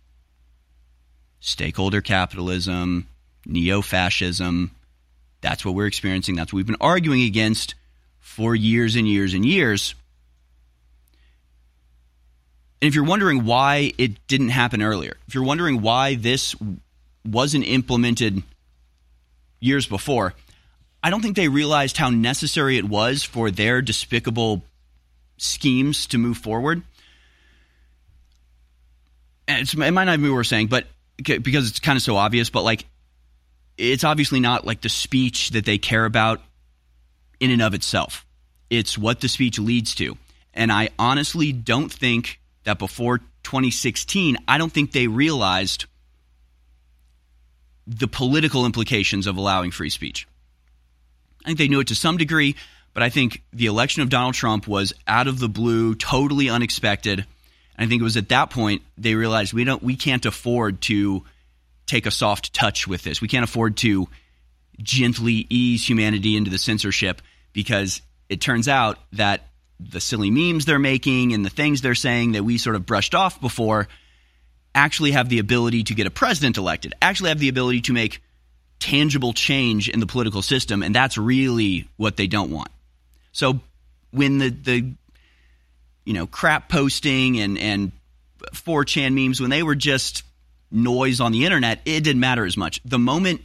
Stakeholder 1.40 2.00
capitalism, 2.00 3.06
neo 3.44 3.82
fascism. 3.82 4.70
That's 5.42 5.64
what 5.64 5.74
we're 5.74 5.86
experiencing. 5.86 6.34
That's 6.34 6.52
what 6.52 6.58
we've 6.58 6.66
been 6.66 6.76
arguing 6.80 7.22
against 7.22 7.74
for 8.18 8.54
years 8.54 8.96
and 8.96 9.06
years 9.06 9.34
and 9.34 9.44
years. 9.44 9.94
And 12.80 12.88
if 12.88 12.94
you're 12.94 13.04
wondering 13.04 13.44
why 13.44 13.92
it 13.96 14.26
didn't 14.26 14.50
happen 14.50 14.82
earlier, 14.82 15.16
if 15.28 15.34
you're 15.34 15.44
wondering 15.44 15.82
why 15.82 16.14
this 16.14 16.54
wasn't 17.26 17.66
implemented 17.66 18.42
years 19.60 19.86
before, 19.86 20.34
I 21.02 21.10
don't 21.10 21.20
think 21.20 21.36
they 21.36 21.48
realized 21.48 21.96
how 21.96 22.10
necessary 22.10 22.78
it 22.78 22.84
was 22.84 23.22
for 23.22 23.50
their 23.50 23.82
despicable 23.82 24.64
schemes 25.36 26.06
to 26.08 26.18
move 26.18 26.38
forward. 26.38 26.82
It 29.48 29.76
might 29.76 30.04
not 30.04 30.18
be 30.18 30.28
what 30.28 30.34
we're 30.34 30.44
saying, 30.44 30.66
but 30.66 30.86
because 31.18 31.68
it's 31.68 31.78
kind 31.78 31.96
of 31.96 32.02
so 32.02 32.16
obvious, 32.16 32.50
but 32.50 32.62
like 32.62 32.86
it's 33.78 34.04
obviously 34.04 34.40
not 34.40 34.66
like 34.66 34.80
the 34.80 34.88
speech 34.88 35.50
that 35.50 35.64
they 35.64 35.78
care 35.78 36.04
about 36.04 36.40
in 37.38 37.50
and 37.50 37.62
of 37.62 37.74
itself. 37.74 38.26
It's 38.70 38.98
what 38.98 39.20
the 39.20 39.28
speech 39.28 39.58
leads 39.58 39.94
to. 39.96 40.16
And 40.54 40.72
I 40.72 40.88
honestly 40.98 41.52
don't 41.52 41.92
think 41.92 42.40
that 42.64 42.78
before 42.78 43.18
2016, 43.44 44.38
I 44.48 44.58
don't 44.58 44.72
think 44.72 44.92
they 44.92 45.06
realized 45.06 45.84
the 47.86 48.08
political 48.08 48.66
implications 48.66 49.26
of 49.26 49.36
allowing 49.36 49.70
free 49.70 49.90
speech. 49.90 50.26
I 51.44 51.48
think 51.48 51.58
they 51.58 51.68
knew 51.68 51.80
it 51.80 51.88
to 51.88 51.94
some 51.94 52.16
degree, 52.16 52.56
but 52.92 53.02
I 53.02 53.10
think 53.10 53.42
the 53.52 53.66
election 53.66 54.02
of 54.02 54.08
Donald 54.08 54.34
Trump 54.34 54.66
was 54.66 54.92
out 55.06 55.28
of 55.28 55.38
the 55.38 55.48
blue, 55.48 55.94
totally 55.94 56.48
unexpected. 56.48 57.24
I 57.78 57.86
think 57.86 58.00
it 58.00 58.04
was 58.04 58.16
at 58.16 58.30
that 58.30 58.50
point 58.50 58.82
they 58.98 59.14
realized 59.14 59.52
we 59.52 59.64
don't 59.64 59.82
we 59.82 59.96
can't 59.96 60.24
afford 60.26 60.80
to 60.82 61.24
take 61.86 62.06
a 62.06 62.10
soft 62.10 62.52
touch 62.52 62.88
with 62.88 63.02
this. 63.02 63.20
We 63.20 63.28
can't 63.28 63.44
afford 63.44 63.76
to 63.78 64.08
gently 64.82 65.46
ease 65.48 65.88
humanity 65.88 66.36
into 66.36 66.50
the 66.50 66.58
censorship 66.58 67.22
because 67.52 68.02
it 68.28 68.40
turns 68.40 68.66
out 68.66 68.98
that 69.12 69.48
the 69.78 70.00
silly 70.00 70.30
memes 70.30 70.64
they're 70.64 70.78
making 70.78 71.32
and 71.32 71.44
the 71.44 71.50
things 71.50 71.80
they're 71.80 71.94
saying 71.94 72.32
that 72.32 72.44
we 72.44 72.58
sort 72.58 72.76
of 72.76 72.86
brushed 72.86 73.14
off 73.14 73.40
before 73.40 73.88
actually 74.76 75.12
have 75.12 75.28
the 75.28 75.40
ability 75.40 75.84
to 75.84 75.94
get 75.94 76.06
a 76.06 76.10
president 76.10 76.58
elected, 76.58 76.94
actually 77.02 77.30
have 77.30 77.40
the 77.40 77.48
ability 77.48 77.80
to 77.80 77.92
make 77.92 78.22
tangible 78.78 79.32
change 79.32 79.88
in 79.88 79.98
the 79.98 80.06
political 80.06 80.42
system, 80.42 80.82
and 80.82 80.94
that's 80.94 81.16
really 81.16 81.88
what 81.96 82.16
they 82.16 82.26
don't 82.26 82.50
want. 82.50 82.68
So 83.32 83.60
when 84.10 84.38
the 84.38 84.50
the 84.50 84.92
you 86.04 86.12
know 86.12 86.26
crap 86.26 86.68
posting 86.68 87.40
and 87.40 87.58
and 87.58 87.92
4chan 88.52 89.14
memes 89.14 89.40
when 89.40 89.50
they 89.50 89.62
were 89.62 89.74
just 89.74 90.22
noise 90.70 91.20
on 91.20 91.32
the 91.32 91.44
internet, 91.44 91.80
it 91.84 92.04
didn't 92.04 92.20
matter 92.20 92.44
as 92.44 92.56
much. 92.56 92.80
The 92.84 92.98
moment 92.98 93.40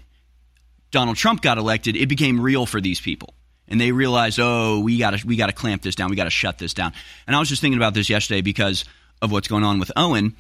Donald 0.92 1.16
Trump 1.16 1.42
got 1.42 1.58
elected, 1.58 1.96
it 1.96 2.08
became 2.08 2.40
real 2.40 2.66
for 2.66 2.82
these 2.82 3.00
people. 3.00 3.34
And 3.68 3.80
they 3.80 3.94
realized, 3.94 4.38
oh, 4.42 4.82
we 4.82 4.98
gotta 4.98 5.26
we 5.26 5.38
gotta 5.38 5.54
clamp 5.54 5.82
this 5.82 5.96
down, 5.96 6.10
we 6.10 6.18
gotta 6.18 6.30
shut 6.30 6.58
this 6.58 6.74
down. 6.74 6.92
And 7.26 7.36
I 7.36 7.40
was 7.40 7.48
just 7.48 7.62
thinking 7.62 7.80
about 7.80 7.94
this 7.94 8.10
yesterday 8.10 8.42
because 8.42 8.84
of 9.22 9.32
what's 9.32 9.48
going 9.48 9.64
on 9.64 9.80
with 9.80 9.92
Owen 9.96 10.36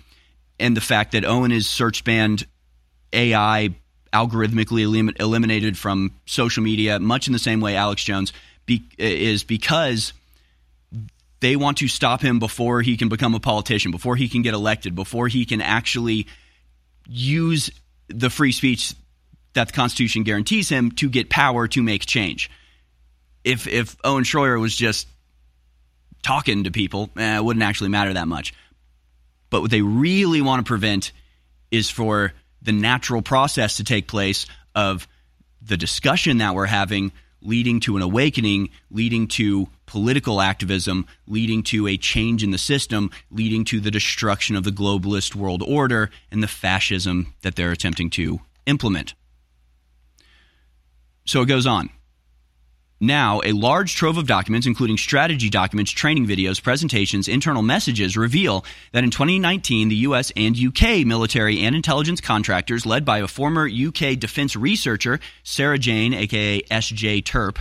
and 0.62 0.78
the 0.78 0.82
fact 0.82 1.12
that 1.14 1.26
Owen 1.26 1.51
is 1.51 1.68
search 1.68 2.03
banned 2.03 2.45
AI 3.12 3.76
algorithmically 4.14 4.82
elim- 4.82 5.14
eliminated 5.20 5.78
from 5.78 6.14
social 6.26 6.64
media, 6.64 6.99
much 6.99 7.28
in 7.28 7.34
the 7.34 7.39
same 7.39 7.62
way 7.62 7.76
Alex 7.76 8.03
Jones 8.03 8.34
be- 8.66 8.84
is 8.97 9.43
because 9.43 10.14
they 11.39 11.55
want 11.55 11.80
to 11.80 11.88
stop 11.88 12.22
him 12.22 12.39
before 12.39 12.82
he 12.82 12.97
can 12.97 13.09
become 13.09 13.34
a 13.34 13.39
politician, 13.39 13.91
before 13.91 14.16
he 14.16 14.30
can 14.30 14.41
get 14.41 14.53
elected, 14.53 14.95
before 14.95 15.28
he 15.28 15.45
can 15.45 15.62
actually 15.62 16.28
use 17.07 17.72
the 18.07 18.30
free 18.30 18.51
speech 18.51 18.93
that 19.53 19.68
the 19.68 19.74
Constitution 19.74 20.24
guarantees 20.24 20.70
him 20.70 20.91
to 20.91 21.09
get 21.09 21.30
power 21.30 21.68
to 21.70 21.82
make 21.82 22.05
change. 22.05 22.49
If 23.43 23.68
if 23.68 23.97
Owen 24.03 24.24
Shroyer 24.24 24.59
was 24.59 24.76
just 24.76 25.07
talking 26.22 26.66
to 26.66 26.72
people, 26.72 27.09
eh, 27.18 27.38
it 27.38 27.43
wouldn't 27.43 27.64
actually 27.64 27.89
matter 27.89 28.14
that 28.14 28.28
much. 28.28 28.53
But 29.52 29.62
what 29.62 29.70
they 29.70 29.84
really 29.84 30.41
want 30.41 30.66
to 30.66 30.68
prevent 30.68 31.12
is 31.70 31.91
for 31.91 32.34
the 32.64 32.72
natural 32.72 33.22
process 33.22 33.78
to 33.78 33.84
take 33.84 34.08
place 34.08 34.47
of 34.74 35.08
the 35.62 35.78
discussion 35.78 36.39
that 36.39 36.56
we're 36.56 36.66
having 36.66 37.12
leading 37.41 37.80
to 37.82 37.95
an 37.95 38.02
awakening, 38.02 38.70
leading 38.89 39.28
to 39.28 39.68
political 39.86 40.41
activism, 40.41 41.08
leading 41.28 41.64
to 41.64 41.88
a 41.88 41.97
change 41.97 42.43
in 42.43 42.52
the 42.52 42.58
system, 42.58 43.10
leading 43.32 43.66
to 43.66 43.80
the 43.80 43.91
destruction 43.91 44.56
of 44.56 44.64
the 44.64 44.72
globalist 44.72 45.36
world 45.36 45.64
order 45.66 46.10
and 46.32 46.41
the 46.41 46.47
fascism 46.47 47.34
that 47.41 47.56
they're 47.56 47.72
attempting 47.72 48.10
to 48.12 48.39
implement. 48.66 49.14
So 51.26 51.41
it 51.41 51.47
goes 51.47 51.66
on. 51.66 51.89
Now, 53.04 53.41
a 53.43 53.52
large 53.54 53.95
trove 53.95 54.18
of 54.18 54.28
documents, 54.28 54.68
including 54.68 54.97
strategy 54.97 55.49
documents, 55.49 55.89
training 55.89 56.28
videos, 56.28 56.62
presentations, 56.62 57.28
internal 57.28 57.64
messages, 57.64 58.16
reveal 58.16 58.64
that 58.91 59.04
in 59.04 59.10
2019, 59.10 59.89
the 59.89 59.95
US 59.95 60.32
and 60.36 60.56
UK 60.56 61.04
military 61.04 61.62
and 61.62 61.76
intelligence 61.76 62.22
contractors, 62.22 62.86
led 62.86 63.04
by 63.04 63.18
a 63.18 63.28
former 63.28 63.68
UK 63.68 64.20
defense 64.20 64.56
researcher, 64.56 65.20
Sarah 65.41 65.80
Jane, 65.80 66.14
aka 66.14 66.62
SJ 66.62 67.24
Terp, 67.24 67.58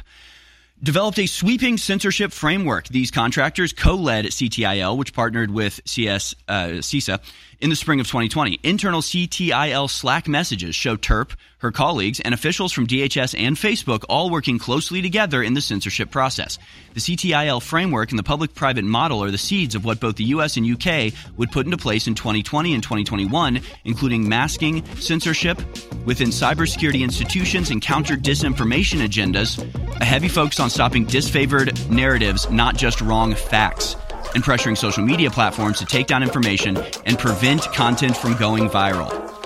developed 0.82 1.18
a 1.18 1.26
sweeping 1.26 1.78
censorship 1.78 2.32
framework. 2.32 2.88
These 2.88 3.11
contractors 3.11 3.72
co 3.72 3.95
led 3.95 4.26
CTIL, 4.26 4.99
which 4.99 5.14
partnered 5.14 5.51
with 5.51 5.80
CS, 5.86 6.34
uh, 6.49 6.66
CISA 6.80 7.18
in 7.61 7.70
the 7.70 7.76
spring 7.76 8.00
of 8.00 8.06
2020. 8.06 8.61
Internal 8.62 9.00
CTIL 9.00 9.90
Slack 9.90 10.26
messages 10.28 10.74
show 10.74 10.96
Terp, 10.96 11.30
her 11.58 11.70
colleagues, 11.70 12.20
and 12.20 12.32
officials 12.32 12.72
from 12.72 12.86
DHS 12.86 13.38
and 13.38 13.56
Facebook 13.56 14.04
all 14.08 14.30
working 14.30 14.58
closely 14.58 15.02
together 15.02 15.42
in 15.42 15.54
the 15.54 15.61
censorship 15.61 16.11
process. 16.11 16.58
The 16.94 17.00
CTIL 17.00 17.62
framework 17.62 18.11
and 18.11 18.18
the 18.18 18.24
public 18.24 18.54
private 18.54 18.84
model 18.84 19.22
are 19.22 19.30
the 19.30 19.38
seeds 19.38 19.74
of 19.74 19.84
what 19.84 20.00
both 20.00 20.16
the 20.16 20.24
US 20.24 20.56
and 20.56 20.66
UK 20.66 21.12
would 21.36 21.52
put 21.52 21.66
into 21.66 21.76
place 21.76 22.06
in 22.06 22.14
2020 22.14 22.74
and 22.74 22.82
2021, 22.82 23.61
including 23.84 24.28
masking, 24.28 24.84
censorship 24.96 25.58
within 26.06 26.28
cybersecurity 26.28 27.02
institutions, 27.02 27.70
and 27.70 27.82
counter 27.82 28.16
disinformation 28.16 29.06
agendas, 29.06 29.58
a 30.00 30.04
heavy 30.04 30.28
focus 30.28 30.61
on 30.61 30.70
stopping 30.70 31.06
disfavored 31.06 31.88
narratives, 31.90 32.50
not 32.50 32.76
just 32.76 33.00
wrong 33.00 33.34
facts. 33.34 33.96
And 34.35 34.45
pressuring 34.45 34.76
social 34.76 35.05
media 35.05 35.31
platforms 35.31 35.78
to 35.78 35.87
take 35.87 36.07
down 36.07 36.22
information 36.22 36.76
and 37.07 37.18
prevent 37.18 37.62
content 37.72 38.16
from 38.16 38.37
going 38.37 38.68
viral. 38.68 39.39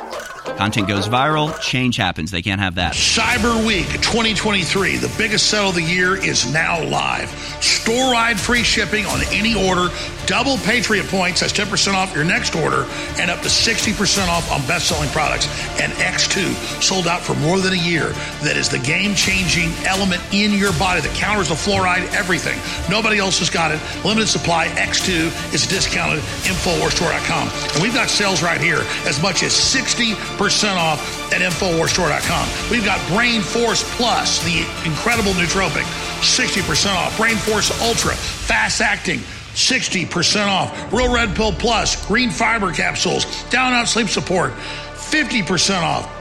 Content 0.57 0.87
goes 0.87 1.09
viral, 1.09 1.59
change 1.61 1.97
happens. 1.97 2.31
They 2.31 2.41
can't 2.41 2.61
have 2.61 2.77
that. 2.77 2.95
Cyber 2.95 3.67
Week 3.67 3.87
2023, 4.01 4.99
the 4.99 5.13
biggest 5.19 5.51
sale 5.51 5.71
of 5.71 5.75
the 5.75 5.83
year, 5.83 6.17
is 6.17 6.51
now 6.53 6.81
live. 6.85 7.29
Store 7.61 8.13
ride 8.13 8.39
free 8.39 8.63
shipping 8.63 9.05
on 9.07 9.21
any 9.33 9.57
order, 9.69 9.89
double 10.27 10.57
Patriot 10.59 11.07
points, 11.09 11.41
that's 11.41 11.53
10% 11.53 11.95
off 11.95 12.15
your 12.15 12.25
next 12.25 12.55
order, 12.55 12.87
and 13.19 13.33
up 13.33 13.41
to 13.41 13.49
60% 13.49 14.29
off 14.29 14.51
on 14.53 14.61
best 14.69 14.89
selling 14.89 15.09
products. 15.11 15.49
And 15.81 15.93
X2 15.95 16.55
sold 16.81 17.09
out 17.09 17.21
for 17.21 17.35
more 17.35 17.59
than 17.59 17.73
a 17.73 17.83
year. 17.83 18.11
That 18.45 18.57
is 18.57 18.69
the 18.69 18.79
game 18.79 19.17
changing 19.17 19.73
element 19.85 20.23
in 20.33 20.53
your 20.53 20.73
body 20.75 21.01
that 21.01 21.15
counters 21.17 21.49
the 21.49 21.57
fluoride, 21.57 22.07
everything. 22.15 22.59
Nobody 22.89 23.19
else 23.19 23.41
has 23.41 23.51
got 23.51 23.73
it. 23.73 23.81
Limited 24.05 24.29
supply. 24.29 24.69
X2 24.69 25.53
is 25.53 25.67
discounted. 25.67 26.21
Infowarsstore.com. 26.47 27.49
And 27.75 27.83
we've 27.83 27.95
got 27.95 28.09
sales 28.09 28.41
right 28.41 28.61
here 28.61 28.83
as 29.05 29.21
much 29.21 29.43
as 29.43 29.53
60% 29.53 30.44
off 30.45 31.33
at 31.33 31.41
Infowarsstore.com. 31.41 32.71
We've 32.71 32.85
got 32.85 33.01
Brain 33.09 33.41
Force 33.41 33.83
Plus, 33.97 34.45
the 34.45 34.61
incredible 34.85 35.33
nootropic, 35.33 35.85
60% 36.21 36.95
off. 36.95 37.17
Brain 37.17 37.37
Force 37.37 37.71
Ultra, 37.83 38.15
fast 38.15 38.81
acting. 38.81 39.21
60% 39.55 40.47
off. 40.49 40.93
Real 40.93 41.13
Red 41.13 41.35
Pill 41.35 41.53
Plus, 41.53 42.07
green 42.07 42.31
fiber 42.31 42.73
capsules, 42.73 43.25
down 43.51 43.73
out 43.73 43.89
sleep 43.89 44.09
support, 44.09 44.53
50% 44.53 45.83
off. 45.83 46.14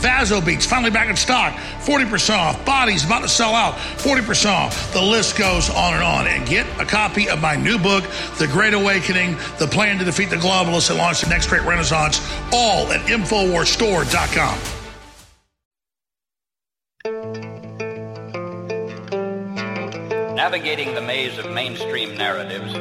Vaso 0.00 0.40
Beats 0.40 0.64
finally 0.64 0.90
back 0.90 1.08
in 1.08 1.16
stock, 1.16 1.52
40% 1.84 2.36
off. 2.36 2.64
Bodies 2.64 3.04
about 3.04 3.20
to 3.22 3.28
sell 3.28 3.54
out, 3.54 3.74
40% 3.74 4.50
off. 4.50 4.92
The 4.92 5.02
list 5.02 5.36
goes 5.36 5.68
on 5.70 5.94
and 5.94 6.02
on. 6.02 6.26
And 6.26 6.46
get 6.46 6.66
a 6.80 6.84
copy 6.84 7.28
of 7.28 7.40
my 7.40 7.54
new 7.56 7.78
book, 7.78 8.04
The 8.38 8.46
Great 8.46 8.72
Awakening, 8.74 9.36
The 9.58 9.66
Plan 9.66 9.98
to 9.98 10.04
Defeat 10.04 10.30
the 10.30 10.36
Globalists 10.36 10.90
and 10.90 10.98
Launch 10.98 11.20
the 11.20 11.28
Next 11.28 11.48
Great 11.48 11.62
Renaissance, 11.62 12.20
all 12.52 12.90
at 12.92 13.00
InfoWarsStore.com. 13.06 14.58
Navigating 20.34 20.94
the 20.94 21.02
maze 21.02 21.36
of 21.36 21.50
mainstream 21.52 22.16
narratives, 22.16 22.72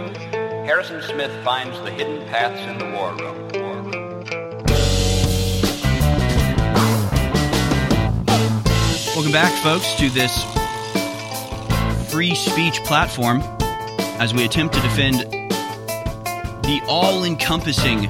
Harrison 0.66 1.02
Smith 1.02 1.32
finds 1.44 1.78
the 1.82 1.92
hidden 1.92 2.26
paths 2.28 2.62
in 2.62 2.78
the 2.78 2.96
war 2.96 3.12
room. 3.16 3.36
War 3.36 3.52
room. 3.52 3.59
Welcome 9.20 9.34
back, 9.34 9.52
folks, 9.62 9.96
to 9.96 10.10
this 10.10 10.46
free 12.10 12.34
speech 12.36 12.82
platform 12.86 13.42
as 14.18 14.34
we 14.34 14.46
attempt 14.46 14.76
to 14.76 14.82
defend 14.82 15.20
the 16.64 16.82
all 16.88 17.26
encompassing 17.26 18.10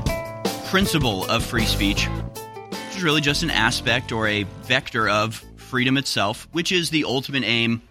principle 0.67 1.25
of 1.25 1.43
free 1.43 1.65
speech, 1.65 2.05
which 2.05 2.97
is 2.97 3.01
really 3.01 3.21
just 3.21 3.41
an 3.41 3.49
aspect 3.49 4.11
or 4.11 4.27
a 4.27 4.43
vector 4.43 5.09
of 5.09 5.43
freedom 5.55 5.97
itself, 5.97 6.47
which 6.51 6.71
is 6.71 6.91
the 6.91 7.05
ultimate 7.05 7.43
aim 7.43 7.81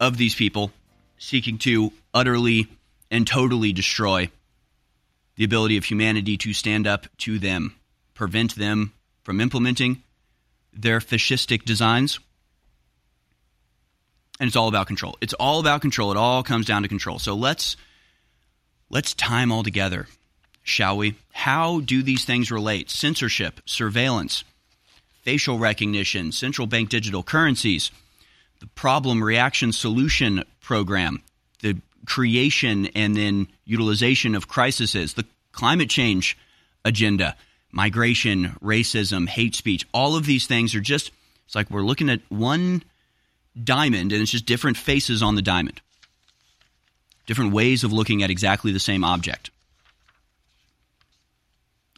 of 0.00 0.16
these 0.16 0.34
people 0.34 0.72
seeking 1.18 1.58
to 1.58 1.92
utterly 2.14 2.68
and 3.10 3.26
totally 3.26 3.74
destroy 3.74 4.30
the 5.36 5.44
ability 5.44 5.76
of 5.76 5.84
humanity 5.84 6.38
to 6.38 6.54
stand 6.54 6.86
up 6.86 7.06
to 7.18 7.38
them, 7.38 7.74
prevent 8.14 8.54
them 8.54 8.94
from 9.24 9.42
implementing 9.42 10.02
their 10.72 11.00
fascistic 11.00 11.66
designs. 11.66 12.18
And 14.40 14.48
it's 14.48 14.56
all 14.56 14.68
about 14.68 14.88
control. 14.88 15.16
It's 15.20 15.34
all 15.34 15.60
about 15.60 15.82
control. 15.82 16.10
It 16.10 16.16
all 16.16 16.42
comes 16.42 16.66
down 16.66 16.82
to 16.82 16.88
control. 16.88 17.20
So 17.20 17.34
let's 17.34 17.76
let's 18.88 19.14
time 19.14 19.52
all 19.52 19.62
together, 19.62 20.08
shall 20.62 20.96
we? 20.96 21.14
How 21.32 21.80
do 21.80 22.02
these 22.02 22.24
things 22.24 22.50
relate? 22.50 22.90
Censorship, 22.90 23.60
surveillance, 23.66 24.42
facial 25.22 25.58
recognition, 25.58 26.32
central 26.32 26.66
bank 26.66 26.88
digital 26.88 27.22
currencies, 27.22 27.90
the 28.60 28.66
problem 28.68 29.22
reaction 29.22 29.72
solution 29.72 30.42
program, 30.60 31.22
the 31.60 31.78
creation 32.06 32.86
and 32.94 33.16
then 33.16 33.46
utilization 33.66 34.34
of 34.34 34.48
crises, 34.48 35.14
the 35.14 35.26
climate 35.52 35.90
change 35.90 36.36
agenda, 36.84 37.36
migration, 37.72 38.56
racism, 38.62 39.28
hate 39.28 39.54
speech, 39.54 39.86
all 39.92 40.16
of 40.16 40.24
these 40.24 40.46
things 40.46 40.74
are 40.74 40.80
just, 40.80 41.10
it's 41.44 41.54
like 41.54 41.70
we're 41.70 41.82
looking 41.82 42.08
at 42.08 42.20
one 42.30 42.82
diamond 43.62 44.12
and 44.12 44.22
it's 44.22 44.30
just 44.30 44.46
different 44.46 44.76
faces 44.76 45.22
on 45.22 45.34
the 45.34 45.42
diamond, 45.42 45.80
different 47.26 47.52
ways 47.52 47.84
of 47.84 47.92
looking 47.92 48.22
at 48.22 48.30
exactly 48.30 48.72
the 48.72 48.80
same 48.80 49.04
object. 49.04 49.50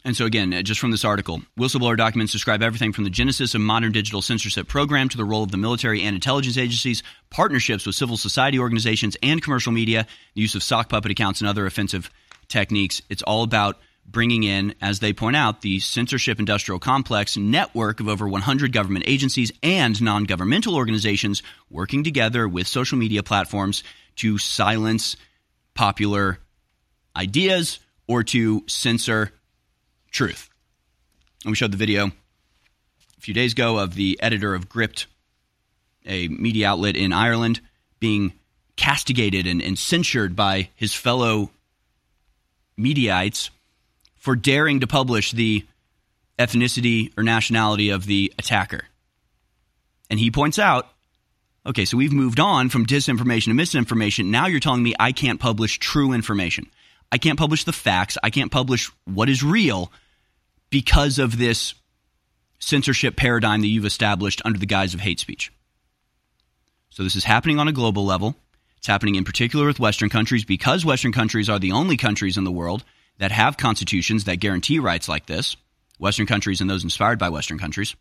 And 0.05 0.17
so, 0.17 0.25
again, 0.25 0.53
uh, 0.53 0.61
just 0.61 0.81
from 0.81 0.91
this 0.91 1.05
article, 1.05 1.41
whistleblower 1.57 1.95
documents 1.95 2.33
describe 2.33 2.61
everything 2.61 2.91
from 2.91 3.05
the 3.05 3.09
genesis 3.09 3.55
of 3.55 3.61
modern 3.61 3.93
digital 3.93 4.21
censorship 4.21 4.67
program 4.67 5.07
to 5.09 5.17
the 5.17 5.23
role 5.23 5.43
of 5.43 5.51
the 5.51 5.57
military 5.57 6.01
and 6.01 6.13
intelligence 6.13 6.57
agencies, 6.57 7.03
partnerships 7.29 7.85
with 7.85 7.95
civil 7.95 8.17
society 8.17 8.59
organizations 8.59 9.15
and 9.23 9.41
commercial 9.41 9.71
media, 9.71 10.05
the 10.35 10.41
use 10.41 10.55
of 10.55 10.63
sock 10.63 10.89
puppet 10.89 11.11
accounts 11.11 11.39
and 11.39 11.47
other 11.47 11.65
offensive 11.65 12.09
techniques. 12.49 13.01
It's 13.09 13.21
all 13.21 13.43
about 13.43 13.77
bringing 14.05 14.43
in, 14.43 14.75
as 14.81 14.99
they 14.99 15.13
point 15.13 15.35
out, 15.35 15.61
the 15.61 15.79
censorship 15.79 16.39
industrial 16.39 16.79
complex 16.79 17.37
network 17.37 17.99
of 17.99 18.07
over 18.07 18.27
100 18.27 18.71
government 18.71 19.05
agencies 19.07 19.51
and 19.61 20.01
non 20.01 20.25
governmental 20.25 20.75
organizations 20.75 21.41
working 21.69 22.03
together 22.03 22.47
with 22.47 22.67
social 22.67 22.97
media 22.97 23.23
platforms 23.23 23.83
to 24.17 24.37
silence 24.37 25.15
popular 25.73 26.39
ideas 27.15 27.79
or 28.07 28.23
to 28.23 28.63
censor 28.67 29.31
truth. 30.11 30.49
And 31.43 31.51
we 31.51 31.55
showed 31.55 31.71
the 31.71 31.77
video 31.77 32.07
a 32.07 33.21
few 33.21 33.33
days 33.33 33.53
ago 33.53 33.77
of 33.77 33.95
the 33.95 34.19
editor 34.21 34.53
of 34.53 34.69
Gript, 34.69 35.07
a 36.05 36.27
media 36.27 36.69
outlet 36.69 36.95
in 36.95 37.13
Ireland, 37.13 37.61
being 37.99 38.33
castigated 38.75 39.47
and, 39.47 39.61
and 39.61 39.77
censured 39.77 40.35
by 40.35 40.69
his 40.75 40.93
fellow 40.93 41.51
mediaites 42.77 43.49
for 44.23 44.37
daring 44.37 44.79
to 44.79 44.87
publish 44.87 45.31
the 45.31 45.65
ethnicity 46.39 47.11
or 47.17 47.23
nationality 47.23 47.89
of 47.89 48.05
the 48.05 48.33
attacker. 48.39 48.85
And 50.09 50.17
he 50.17 50.31
points 50.31 50.57
out 50.57 50.87
okay, 51.65 51.85
so 51.85 51.97
we've 51.97 52.13
moved 52.13 52.39
on 52.39 52.69
from 52.69 52.85
disinformation 52.85 53.45
to 53.45 53.53
misinformation. 53.53 54.31
Now 54.31 54.47
you're 54.47 54.59
telling 54.59 54.83
me 54.83 54.93
I 54.99 55.11
can't 55.11 55.39
publish 55.39 55.77
true 55.79 56.13
information. 56.13 56.67
I 57.11 57.17
can't 57.17 57.39
publish 57.39 57.65
the 57.65 57.73
facts. 57.73 58.17
I 58.23 58.29
can't 58.29 58.51
publish 58.51 58.89
what 59.05 59.29
is 59.29 59.43
real 59.43 59.91
because 60.69 61.19
of 61.19 61.37
this 61.37 61.73
censorship 62.59 63.17
paradigm 63.17 63.61
that 63.61 63.67
you've 63.67 63.85
established 63.85 64.41
under 64.45 64.59
the 64.59 64.65
guise 64.65 64.93
of 64.93 64.99
hate 65.01 65.19
speech. 65.19 65.51
So 66.89 67.03
this 67.03 67.15
is 67.15 67.25
happening 67.25 67.59
on 67.59 67.67
a 67.67 67.73
global 67.73 68.05
level. 68.05 68.35
It's 68.77 68.87
happening 68.87 69.15
in 69.15 69.25
particular 69.25 69.65
with 69.65 69.79
Western 69.79 70.09
countries 70.09 70.45
because 70.45 70.85
Western 70.85 71.11
countries 71.11 71.49
are 71.49 71.59
the 71.59 71.73
only 71.73 71.97
countries 71.97 72.37
in 72.37 72.45
the 72.45 72.51
world 72.51 72.83
that 73.19 73.31
have 73.31 73.57
constitutions 73.57 74.25
that 74.25 74.37
guarantee 74.37 74.79
rights 74.79 75.07
like 75.07 75.25
this. 75.25 75.55
Western 75.99 76.25
countries 76.25 76.59
and 76.59 76.69
those 76.69 76.83
inspired 76.83 77.19
by 77.19 77.29
Western 77.29 77.59
countries. 77.59 77.95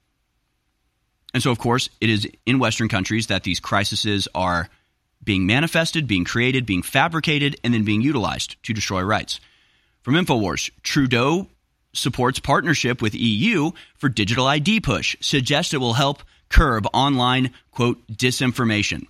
And 1.34 1.42
so, 1.42 1.50
of 1.50 1.58
course, 1.58 1.88
it 2.00 2.10
is 2.10 2.28
in 2.44 2.58
Western 2.58 2.88
countries 2.88 3.28
that 3.28 3.44
these 3.44 3.60
crises 3.60 4.28
are 4.34 4.68
being 5.24 5.46
manifested, 5.46 6.06
being 6.06 6.24
created, 6.24 6.66
being 6.66 6.82
fabricated, 6.82 7.56
and 7.62 7.72
then 7.72 7.84
being 7.84 8.02
utilized 8.02 8.62
to 8.64 8.74
destroy 8.74 9.02
rights. 9.02 9.40
From 10.02 10.14
InfoWars, 10.14 10.70
Trudeau 10.82 11.48
supports 11.92 12.38
partnership 12.38 13.00
with 13.00 13.14
EU 13.14 13.70
for 13.96 14.08
digital 14.08 14.46
ID 14.46 14.80
push, 14.80 15.16
suggests 15.20 15.72
it 15.72 15.78
will 15.78 15.92
help 15.94 16.22
curb 16.48 16.86
online, 16.92 17.52
quote, 17.70 18.04
disinformation. 18.08 19.06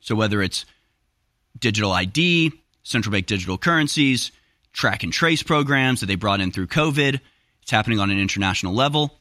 So 0.00 0.14
whether 0.14 0.42
it's 0.42 0.66
digital 1.58 1.92
ID, 1.92 2.52
central 2.82 3.12
bank 3.12 3.26
digital 3.26 3.58
currencies, 3.58 4.32
track 4.76 5.02
and 5.02 5.12
trace 5.12 5.42
programs 5.42 6.00
that 6.00 6.06
they 6.06 6.14
brought 6.14 6.40
in 6.40 6.52
through 6.52 6.66
COVID, 6.66 7.18
it's 7.62 7.70
happening 7.70 7.98
on 7.98 8.10
an 8.10 8.20
international 8.20 8.74
level 8.74 9.18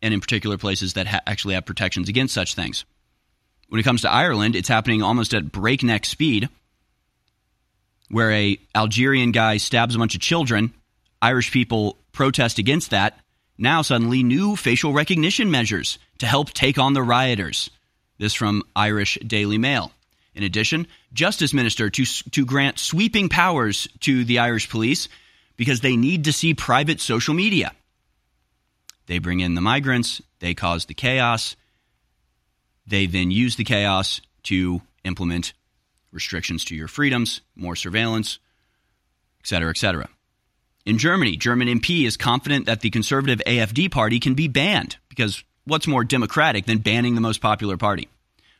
and 0.00 0.14
in 0.14 0.20
particular 0.20 0.56
places 0.56 0.94
that 0.94 1.06
ha- 1.06 1.20
actually 1.26 1.54
have 1.54 1.66
protections 1.66 2.08
against 2.08 2.32
such 2.32 2.54
things. 2.54 2.84
When 3.68 3.80
it 3.80 3.84
comes 3.84 4.02
to 4.02 4.10
Ireland, 4.10 4.54
it's 4.54 4.68
happening 4.68 5.02
almost 5.02 5.34
at 5.34 5.50
breakneck 5.50 6.06
speed 6.06 6.48
where 8.08 8.30
a 8.30 8.58
Algerian 8.74 9.32
guy 9.32 9.56
stabs 9.56 9.96
a 9.96 9.98
bunch 9.98 10.14
of 10.14 10.20
children, 10.20 10.72
Irish 11.20 11.50
people 11.50 11.98
protest 12.12 12.58
against 12.58 12.90
that. 12.90 13.18
Now, 13.58 13.82
suddenly, 13.82 14.22
new 14.22 14.56
facial 14.56 14.92
recognition 14.92 15.50
measures 15.50 15.98
to 16.18 16.26
help 16.26 16.52
take 16.52 16.78
on 16.78 16.92
the 16.92 17.02
rioters. 17.02 17.70
This 18.18 18.34
from 18.34 18.62
Irish 18.76 19.18
Daily 19.26 19.58
Mail. 19.58 19.90
In 20.34 20.42
addition, 20.42 20.86
Justice 21.12 21.54
Minister 21.54 21.90
to, 21.90 22.04
to 22.04 22.44
grant 22.44 22.78
sweeping 22.78 23.28
powers 23.28 23.88
to 24.00 24.24
the 24.24 24.40
Irish 24.40 24.68
police 24.68 25.08
because 25.56 25.80
they 25.80 25.96
need 25.96 26.24
to 26.24 26.32
see 26.32 26.54
private 26.54 27.00
social 27.00 27.34
media. 27.34 27.72
They 29.06 29.18
bring 29.18 29.40
in 29.40 29.54
the 29.54 29.60
migrants, 29.60 30.20
they 30.40 30.54
cause 30.54 30.86
the 30.86 30.94
chaos, 30.94 31.56
they 32.86 33.06
then 33.06 33.30
use 33.30 33.56
the 33.56 33.64
chaos 33.64 34.20
to 34.44 34.82
implement 35.04 35.52
restrictions 36.10 36.64
to 36.66 36.74
your 36.74 36.88
freedoms, 36.88 37.40
more 37.54 37.76
surveillance, 37.76 38.38
et 39.40 39.46
cetera, 39.46 39.70
et 39.70 39.76
cetera. 39.76 40.08
In 40.84 40.98
Germany, 40.98 41.36
German 41.36 41.68
MP 41.68 42.06
is 42.06 42.16
confident 42.16 42.66
that 42.66 42.80
the 42.80 42.90
conservative 42.90 43.40
AFD 43.46 43.90
party 43.90 44.20
can 44.20 44.34
be 44.34 44.48
banned 44.48 44.96
because 45.08 45.42
what's 45.64 45.86
more 45.86 46.04
democratic 46.04 46.66
than 46.66 46.78
banning 46.78 47.14
the 47.14 47.20
most 47.20 47.40
popular 47.40 47.76
party? 47.76 48.08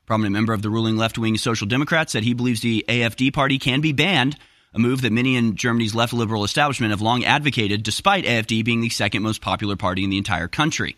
Prominent 0.07 0.35
member 0.35 0.53
of 0.53 0.61
the 0.61 0.69
ruling 0.69 0.97
left 0.97 1.17
wing 1.17 1.39
Social 1.39 1.67
Democrats 1.67 2.13
said 2.13 2.25
he 2.25 2.35
believes 2.35 2.61
the 2.61 2.85
AFD 2.89 3.33
party 3.33 3.59
can 3.59 3.81
be 3.81 3.93
banned, 3.93 4.37
a 4.75 4.79
move 4.79 5.01
that 5.01 5.13
many 5.13 5.37
in 5.37 5.57
Germany's 5.57 5.95
left 5.95 6.13
liberal 6.13 6.45
establishment 6.45 6.91
have 6.91 7.01
long 7.01 7.25
advocated, 7.25 7.83
despite 7.83 8.25
AFD 8.25 8.65
being 8.65 8.83
the 8.83 8.91
second 8.91 9.23
most 9.23 9.41
popular 9.41 9.77
party 9.77 10.05
in 10.05 10.11
the 10.11 10.19
entire 10.19 10.49
country. 10.49 10.97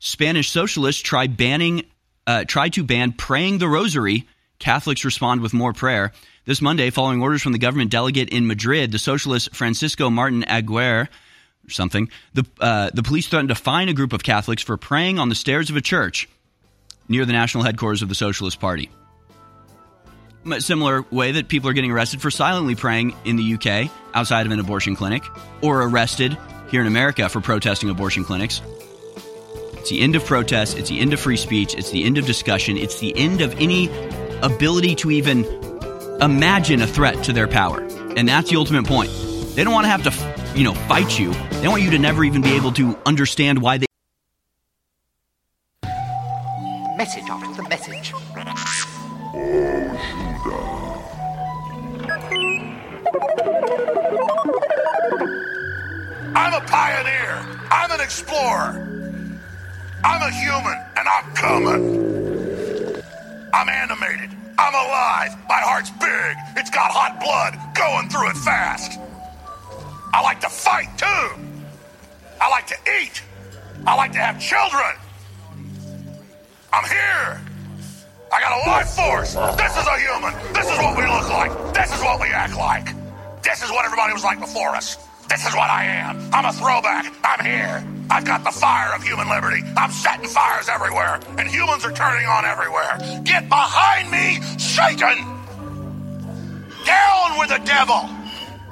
Spanish 0.00 0.50
socialists 0.50 1.00
try 1.00 1.28
banning, 1.28 1.86
uh, 2.26 2.44
tried 2.44 2.74
to 2.74 2.84
ban 2.84 3.12
praying 3.12 3.58
the 3.58 3.68
rosary. 3.68 4.26
Catholics 4.58 5.04
respond 5.04 5.40
with 5.40 5.54
more 5.54 5.72
prayer. 5.72 6.12
This 6.44 6.60
Monday, 6.60 6.90
following 6.90 7.22
orders 7.22 7.40
from 7.40 7.52
the 7.52 7.58
government 7.58 7.90
delegate 7.90 8.30
in 8.30 8.46
Madrid, 8.46 8.92
the 8.92 8.98
socialist 8.98 9.54
Francisco 9.54 10.10
Martin 10.10 10.44
Aguirre, 10.44 11.08
something, 11.68 12.10
the, 12.34 12.44
uh, 12.60 12.90
the 12.92 13.04
police 13.04 13.28
threatened 13.28 13.48
to 13.48 13.54
fine 13.54 13.88
a 13.88 13.94
group 13.94 14.12
of 14.12 14.24
Catholics 14.24 14.62
for 14.62 14.76
praying 14.76 15.20
on 15.20 15.28
the 15.28 15.34
stairs 15.36 15.70
of 15.70 15.76
a 15.76 15.80
church 15.80 16.28
near 17.08 17.24
the 17.24 17.32
national 17.32 17.64
headquarters 17.64 18.02
of 18.02 18.08
the 18.08 18.14
Socialist 18.14 18.60
Party. 18.60 18.90
A 20.50 20.60
similar 20.60 21.02
way 21.10 21.32
that 21.32 21.48
people 21.48 21.70
are 21.70 21.72
getting 21.72 21.92
arrested 21.92 22.20
for 22.20 22.30
silently 22.30 22.74
praying 22.74 23.14
in 23.24 23.36
the 23.36 23.54
UK 23.54 23.90
outside 24.14 24.46
of 24.46 24.52
an 24.52 24.58
abortion 24.58 24.96
clinic, 24.96 25.22
or 25.62 25.82
arrested 25.82 26.36
here 26.68 26.80
in 26.80 26.86
America 26.86 27.28
for 27.28 27.40
protesting 27.40 27.90
abortion 27.90 28.24
clinics. 28.24 28.60
It's 29.74 29.90
the 29.90 30.00
end 30.00 30.16
of 30.16 30.24
protest, 30.24 30.78
it's 30.78 30.88
the 30.88 31.00
end 31.00 31.12
of 31.12 31.20
free 31.20 31.36
speech, 31.36 31.74
it's 31.74 31.90
the 31.90 32.04
end 32.04 32.18
of 32.18 32.26
discussion, 32.26 32.76
it's 32.76 33.00
the 33.00 33.16
end 33.16 33.40
of 33.40 33.52
any 33.60 33.88
ability 34.42 34.94
to 34.96 35.10
even 35.10 35.44
imagine 36.20 36.82
a 36.82 36.86
threat 36.86 37.24
to 37.24 37.32
their 37.32 37.48
power. 37.48 37.80
And 38.16 38.28
that's 38.28 38.50
the 38.50 38.56
ultimate 38.56 38.86
point. 38.86 39.10
They 39.54 39.64
don't 39.64 39.72
want 39.72 39.84
to 39.84 39.90
have 39.90 40.02
to, 40.04 40.58
you 40.58 40.64
know, 40.64 40.74
fight 40.74 41.18
you. 41.18 41.32
They 41.60 41.68
want 41.68 41.82
you 41.82 41.90
to 41.90 41.98
never 41.98 42.24
even 42.24 42.42
be 42.42 42.52
able 42.54 42.72
to 42.72 42.96
understand 43.04 43.60
why 43.60 43.78
they 43.78 43.86
Message 47.02 47.28
after 47.28 47.60
the 47.60 47.68
message. 47.68 48.14
I'm 56.36 56.54
a 56.54 56.60
pioneer. 56.64 57.44
I'm 57.72 57.90
an 57.90 58.00
explorer. 58.00 58.70
I'm 60.04 60.22
a 60.22 60.30
human, 60.30 60.78
and 60.96 61.08
I'm 61.08 61.34
coming. 61.34 63.02
I'm 63.52 63.68
animated. 63.68 64.30
I'm 64.56 64.72
alive. 64.72 65.36
My 65.48 65.58
heart's 65.58 65.90
big. 65.90 66.36
It's 66.56 66.70
got 66.70 66.92
hot 66.92 67.18
blood 67.18 67.58
going 67.74 68.10
through 68.10 68.30
it 68.30 68.36
fast. 68.36 69.00
I 70.14 70.22
like 70.22 70.40
to 70.42 70.48
fight, 70.48 70.96
too. 70.96 71.34
I 72.40 72.48
like 72.48 72.68
to 72.68 72.76
eat. 73.02 73.24
I 73.88 73.96
like 73.96 74.12
to 74.12 74.20
have 74.20 74.40
children. 74.40 74.94
I'm 76.72 76.88
here. 76.88 77.40
I 78.32 78.40
got 78.40 78.52
a 78.56 78.70
life 78.70 78.88
force. 78.96 79.34
This 79.60 79.72
is 79.76 79.86
a 79.86 79.98
human. 80.00 80.32
This 80.54 80.64
is 80.70 80.78
what 80.78 80.96
we 80.96 81.04
look 81.04 81.28
like. 81.28 81.52
This 81.74 81.92
is 81.94 82.00
what 82.00 82.18
we 82.20 82.28
act 82.28 82.56
like. 82.56 82.88
This 83.42 83.62
is 83.62 83.70
what 83.70 83.84
everybody 83.84 84.14
was 84.14 84.24
like 84.24 84.40
before 84.40 84.70
us. 84.70 84.96
This 85.28 85.46
is 85.46 85.54
what 85.54 85.68
I 85.68 85.84
am. 85.84 86.30
I'm 86.32 86.46
a 86.46 86.52
throwback. 86.52 87.12
I'm 87.22 87.44
here. 87.44 87.84
I've 88.10 88.24
got 88.24 88.44
the 88.44 88.50
fire 88.50 88.94
of 88.94 89.02
human 89.02 89.28
liberty. 89.28 89.62
I'm 89.76 89.90
setting 89.90 90.28
fires 90.28 90.68
everywhere, 90.68 91.20
and 91.38 91.48
humans 91.48 91.84
are 91.84 91.92
turning 91.92 92.26
on 92.26 92.44
everywhere. 92.44 92.98
Get 93.24 93.48
behind 93.48 94.10
me, 94.10 94.40
Satan! 94.58 95.24
Down 96.84 97.38
with 97.38 97.48
the 97.48 97.60
devil! 97.64 98.08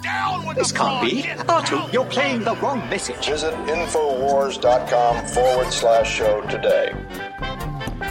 Down 0.02 0.46
with 0.46 0.56
This 0.56 0.72
the 0.72 0.78
can't 0.78 1.10
be. 1.10 1.22
fraud. 1.22 1.46
Artu, 1.66 1.92
you're 1.92 2.04
playing 2.06 2.42
the 2.44 2.54
wrong 2.56 2.78
message. 2.88 3.26
Visit 3.26 3.52
Infowars.com 3.66 5.26
forward 5.26 5.72
slash 5.72 6.10
show 6.14 6.40
today. 6.42 6.92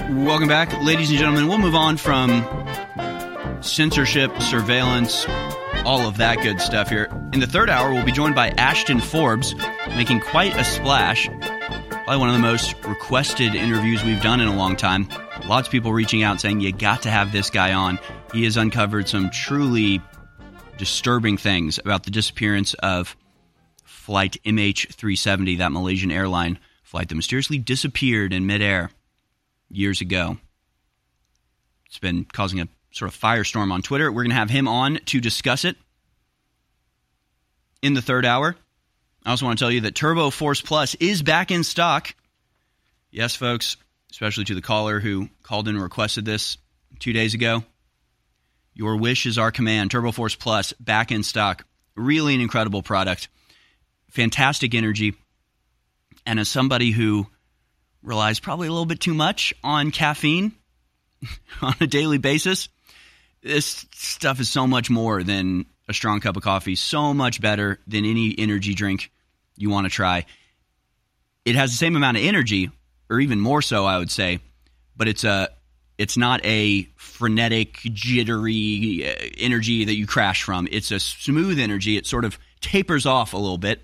Welcome 0.09 0.47
back, 0.47 0.71
ladies 0.83 1.09
and 1.09 1.17
gentlemen. 1.19 1.47
We'll 1.47 1.57
move 1.57 1.75
on 1.75 1.97
from 1.97 2.45
censorship, 3.61 4.31
surveillance, 4.41 5.25
all 5.85 6.07
of 6.07 6.17
that 6.17 6.37
good 6.41 6.61
stuff 6.61 6.89
here. 6.89 7.09
In 7.33 7.39
the 7.39 7.47
third 7.47 7.69
hour, 7.69 7.91
we'll 7.93 8.05
be 8.05 8.11
joined 8.11 8.35
by 8.35 8.49
Ashton 8.49 8.99
Forbes, 8.99 9.55
making 9.89 10.19
quite 10.21 10.55
a 10.55 10.63
splash. 10.63 11.27
Probably 11.27 12.17
one 12.17 12.29
of 12.29 12.33
the 12.35 12.41
most 12.41 12.73
requested 12.85 13.53
interviews 13.53 14.03
we've 14.03 14.21
done 14.21 14.39
in 14.41 14.47
a 14.47 14.55
long 14.55 14.75
time. 14.75 15.07
Lots 15.45 15.67
of 15.67 15.71
people 15.71 15.93
reaching 15.93 16.23
out 16.23 16.41
saying, 16.41 16.59
You 16.59 16.71
got 16.71 17.03
to 17.03 17.11
have 17.11 17.31
this 17.31 17.49
guy 17.49 17.73
on. 17.73 17.99
He 18.33 18.43
has 18.45 18.57
uncovered 18.57 19.07
some 19.07 19.29
truly 19.29 20.01
disturbing 20.79 21.37
things 21.37 21.77
about 21.77 22.03
the 22.03 22.11
disappearance 22.11 22.73
of 22.75 23.15
flight 23.83 24.37
MH370, 24.43 25.59
that 25.59 25.71
Malaysian 25.71 26.11
airline 26.11 26.57
flight 26.81 27.09
that 27.09 27.15
mysteriously 27.15 27.59
disappeared 27.59 28.33
in 28.33 28.47
midair 28.47 28.89
years 29.69 30.01
ago. 30.01 30.37
It's 31.85 31.99
been 31.99 32.25
causing 32.25 32.61
a 32.61 32.67
sort 32.91 33.13
of 33.13 33.19
firestorm 33.19 33.71
on 33.71 33.83
Twitter. 33.83 34.11
We're 34.11 34.23
going 34.23 34.31
to 34.31 34.35
have 34.35 34.49
him 34.49 34.67
on 34.67 34.99
to 35.05 35.19
discuss 35.19 35.65
it 35.65 35.75
in 37.81 37.93
the 37.93 38.01
third 38.01 38.25
hour. 38.25 38.55
I 39.25 39.29
also 39.31 39.45
want 39.45 39.59
to 39.59 39.63
tell 39.63 39.71
you 39.71 39.81
that 39.81 39.95
Turbo 39.95 40.29
Force 40.29 40.61
Plus 40.61 40.95
is 40.95 41.21
back 41.21 41.51
in 41.51 41.63
stock. 41.63 42.15
Yes, 43.11 43.35
folks, 43.35 43.77
especially 44.11 44.45
to 44.45 44.55
the 44.55 44.61
caller 44.61 44.99
who 44.99 45.29
called 45.43 45.67
in 45.67 45.75
and 45.75 45.83
requested 45.83 46.25
this 46.25 46.57
two 46.99 47.13
days 47.13 47.33
ago. 47.33 47.63
Your 48.73 48.97
wish 48.97 49.25
is 49.25 49.37
our 49.37 49.51
command. 49.51 49.91
Turbo 49.91 50.11
Force 50.11 50.35
Plus 50.35 50.73
back 50.73 51.11
in 51.11 51.23
stock. 51.23 51.65
Really 51.95 52.35
an 52.35 52.41
incredible 52.41 52.81
product. 52.81 53.27
Fantastic 54.11 54.73
energy. 54.73 55.15
And 56.25 56.39
as 56.39 56.47
somebody 56.47 56.91
who 56.91 57.27
relies 58.01 58.39
probably 58.39 58.67
a 58.67 58.71
little 58.71 58.85
bit 58.85 58.99
too 58.99 59.13
much 59.13 59.53
on 59.63 59.91
caffeine 59.91 60.53
on 61.61 61.75
a 61.79 61.87
daily 61.87 62.17
basis, 62.17 62.69
this 63.41 63.85
stuff 63.93 64.39
is 64.39 64.49
so 64.49 64.67
much 64.67 64.89
more 64.89 65.23
than 65.23 65.65
a 65.87 65.93
strong 65.93 66.19
cup 66.19 66.37
of 66.37 66.43
coffee, 66.43 66.75
so 66.75 67.13
much 67.13 67.41
better 67.41 67.79
than 67.87 68.05
any 68.05 68.35
energy 68.37 68.73
drink 68.73 69.11
you 69.57 69.69
want 69.69 69.85
to 69.85 69.89
try. 69.89 70.25
It 71.45 71.55
has 71.55 71.71
the 71.71 71.77
same 71.77 71.95
amount 71.95 72.17
of 72.17 72.23
energy, 72.23 72.69
or 73.09 73.19
even 73.19 73.39
more 73.39 73.61
so, 73.61 73.85
I 73.85 73.97
would 73.97 74.11
say, 74.11 74.39
but 74.95 75.07
it's 75.07 75.23
a 75.23 75.49
it's 75.99 76.15
not 76.15 76.39
a 76.45 76.83
frenetic, 76.95 77.73
jittery 77.83 79.05
uh, 79.05 79.29
energy 79.37 79.83
that 79.83 79.95
you 79.95 80.07
crash 80.07 80.43
from. 80.43 80.65
It's 80.71 80.91
a 80.91 80.99
smooth 80.99 81.59
energy. 81.59 81.97
It 81.97 82.07
sort 82.07 82.23
of 82.23 82.39
tapers 82.61 83.05
off 83.05 83.33
a 83.33 83.37
little 83.37 83.57
bit, 83.57 83.81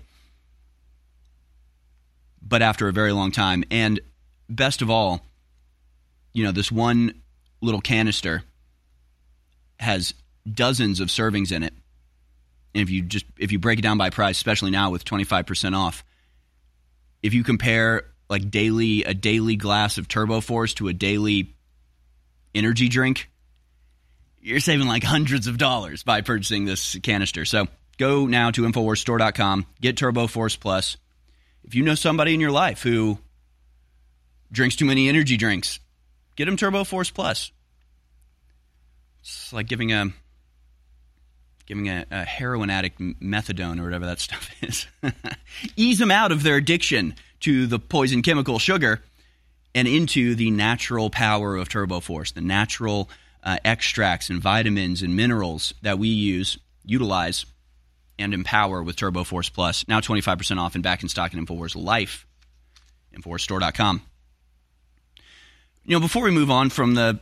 but 2.40 2.62
after 2.62 2.88
a 2.88 2.92
very 2.92 3.12
long 3.12 3.32
time. 3.32 3.64
And 3.70 4.00
best 4.48 4.80
of 4.80 4.88
all, 4.88 5.26
you 6.32 6.42
know, 6.42 6.52
this 6.52 6.72
one 6.72 7.20
little 7.60 7.82
canister 7.82 8.42
has 9.78 10.14
dozens 10.50 11.00
of 11.00 11.08
servings 11.08 11.52
in 11.52 11.62
it. 11.62 11.74
And 12.74 12.82
if 12.82 12.88
you 12.88 13.02
just 13.02 13.26
if 13.36 13.52
you 13.52 13.58
break 13.58 13.78
it 13.78 13.82
down 13.82 13.98
by 13.98 14.08
price, 14.08 14.38
especially 14.38 14.70
now 14.70 14.88
with 14.88 15.04
25% 15.04 15.76
off, 15.76 16.02
if 17.22 17.34
you 17.34 17.44
compare 17.44 18.06
like 18.30 18.50
daily 18.50 19.04
a 19.04 19.12
daily 19.12 19.56
glass 19.56 19.98
of 19.98 20.08
Turbo 20.08 20.40
Force 20.40 20.72
to 20.74 20.88
a 20.88 20.94
daily 20.94 21.55
energy 22.56 22.88
drink, 22.88 23.30
you're 24.40 24.60
saving 24.60 24.86
like 24.86 25.02
hundreds 25.02 25.46
of 25.46 25.58
dollars 25.58 26.02
by 26.02 26.20
purchasing 26.20 26.64
this 26.64 26.96
canister. 27.02 27.44
So 27.44 27.66
go 27.98 28.26
now 28.26 28.50
to 28.52 28.62
InfoWarsStore.com, 28.62 29.66
get 29.80 29.96
Turbo 29.96 30.26
Force 30.26 30.56
Plus. 30.56 30.96
If 31.64 31.74
you 31.74 31.82
know 31.82 31.94
somebody 31.94 32.32
in 32.32 32.40
your 32.40 32.52
life 32.52 32.82
who 32.82 33.18
drinks 34.52 34.76
too 34.76 34.84
many 34.84 35.08
energy 35.08 35.36
drinks, 35.36 35.80
get 36.36 36.44
them 36.44 36.56
Turbo 36.56 36.84
Force 36.84 37.10
Plus. 37.10 37.50
It's 39.20 39.52
like 39.52 39.66
giving 39.66 39.92
a 39.92 40.12
giving 41.66 41.88
a, 41.88 42.06
a 42.12 42.24
heroin 42.24 42.70
addict 42.70 43.00
methadone 43.00 43.80
or 43.80 43.84
whatever 43.84 44.06
that 44.06 44.20
stuff 44.20 44.50
is. 44.62 44.86
Ease 45.76 45.98
them 45.98 46.12
out 46.12 46.30
of 46.30 46.44
their 46.44 46.56
addiction 46.56 47.14
to 47.40 47.66
the 47.66 47.80
poison 47.80 48.22
chemical 48.22 48.60
sugar 48.60 49.02
and 49.76 49.86
into 49.86 50.34
the 50.34 50.50
natural 50.50 51.10
power 51.10 51.54
of 51.54 51.68
Turbo 51.68 52.00
Force, 52.00 52.32
the 52.32 52.40
natural 52.40 53.10
uh, 53.44 53.58
extracts 53.62 54.30
and 54.30 54.40
vitamins 54.40 55.02
and 55.02 55.14
minerals 55.14 55.74
that 55.82 55.98
we 55.98 56.08
use, 56.08 56.58
utilize, 56.82 57.44
and 58.18 58.32
empower 58.32 58.82
with 58.82 58.96
Turbo 58.96 59.22
Force 59.22 59.50
Plus. 59.50 59.86
Now 59.86 60.00
25% 60.00 60.58
off 60.58 60.74
and 60.74 60.82
back 60.82 61.02
in 61.02 61.10
stock 61.10 61.34
in 61.34 61.44
InfoWars 61.44 61.76
Life, 61.76 62.26
InfoWarsStore.com. 63.14 64.00
You 65.84 65.92
know, 65.94 66.00
before 66.00 66.24
we 66.24 66.30
move 66.30 66.50
on 66.50 66.70
from 66.70 66.94
the, 66.94 67.20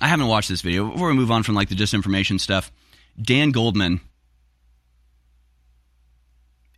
I 0.00 0.06
haven't 0.06 0.28
watched 0.28 0.48
this 0.48 0.62
video. 0.62 0.88
Before 0.88 1.08
we 1.08 1.14
move 1.14 1.32
on 1.32 1.42
from 1.42 1.56
like 1.56 1.68
the 1.68 1.74
disinformation 1.74 2.38
stuff, 2.38 2.70
Dan 3.20 3.50
Goldman, 3.50 4.00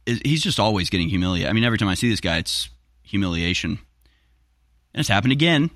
is, 0.06 0.18
he's 0.24 0.42
just 0.42 0.58
always 0.58 0.88
getting 0.88 1.10
humiliated. 1.10 1.50
I 1.50 1.52
mean, 1.52 1.62
every 1.62 1.76
time 1.76 1.88
I 1.88 1.94
see 1.94 2.08
this 2.08 2.22
guy, 2.22 2.38
it's 2.38 2.70
humiliation. 3.02 3.78
And 4.94 5.00
it's 5.00 5.08
happened 5.08 5.32
again. 5.32 5.70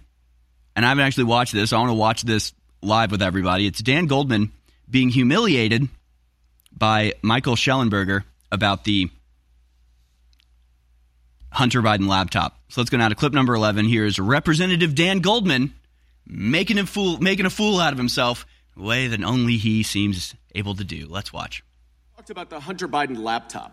And 0.75 0.85
I 0.85 0.89
haven't 0.89 1.05
actually 1.05 1.25
watched 1.25 1.53
this. 1.53 1.73
I 1.73 1.79
want 1.79 1.91
to 1.91 1.95
watch 1.95 2.23
this 2.23 2.53
live 2.83 3.11
with 3.11 3.23
everybody. 3.23 3.67
It's 3.67 3.81
Dan 3.81 4.07
Goldman 4.07 4.53
being 4.89 5.09
humiliated 5.09 5.89
by 6.71 7.15
Michael 7.23 7.57
Shellenberger 7.57 8.25
about 8.53 8.85
the 8.85 9.11
Hunter 11.51 11.81
Biden 11.81 12.07
laptop. 12.07 12.59
So 12.69 12.81
let's 12.81 12.91
go 12.91 12.99
now 12.99 13.09
to 13.09 13.15
clip 13.15 13.33
number 13.33 13.55
11. 13.55 13.87
Here's 13.87 14.19
Representative 14.19 14.95
Dan 14.95 15.21
Goldman 15.21 15.73
making 16.27 16.79
a 16.79 16.85
fool 16.87 17.19
making 17.19 17.47
a 17.47 17.51
fool 17.51 17.79
out 17.81 17.93
of 17.93 17.99
himself 17.99 18.45
in 18.77 18.83
a 18.83 18.85
way 18.85 19.07
that 19.07 19.23
only 19.23 19.57
he 19.57 19.83
seems 19.83 20.35
able 20.55 20.75
to 20.75 20.85
do. 20.85 21.07
Let's 21.09 21.33
watch. 21.33 21.65
Talked 22.17 22.31
about 22.31 22.51
the 22.51 22.61
Hunter 22.61 22.89
Biden 22.89 23.19
laptop 23.19 23.73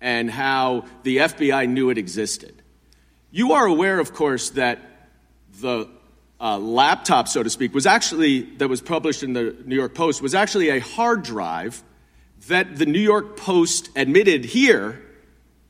and 0.00 0.30
how 0.30 0.84
the 1.02 1.18
FBI 1.18 1.68
knew 1.68 1.90
it 1.90 1.96
existed. 1.96 2.62
You 3.34 3.54
are 3.54 3.66
aware, 3.66 3.98
of 3.98 4.14
course, 4.14 4.50
that 4.50 4.78
the 5.60 5.88
uh, 6.40 6.56
laptop, 6.56 7.26
so 7.26 7.42
to 7.42 7.50
speak, 7.50 7.74
was 7.74 7.84
actually 7.84 8.42
that 8.58 8.68
was 8.68 8.80
published 8.80 9.24
in 9.24 9.32
the 9.32 9.56
New 9.64 9.74
York 9.74 9.92
Post 9.92 10.22
was 10.22 10.36
actually 10.36 10.68
a 10.68 10.78
hard 10.78 11.24
drive 11.24 11.82
that 12.46 12.76
the 12.76 12.86
New 12.86 13.00
York 13.00 13.36
Post 13.36 13.90
admitted 13.96 14.44
here 14.44 15.02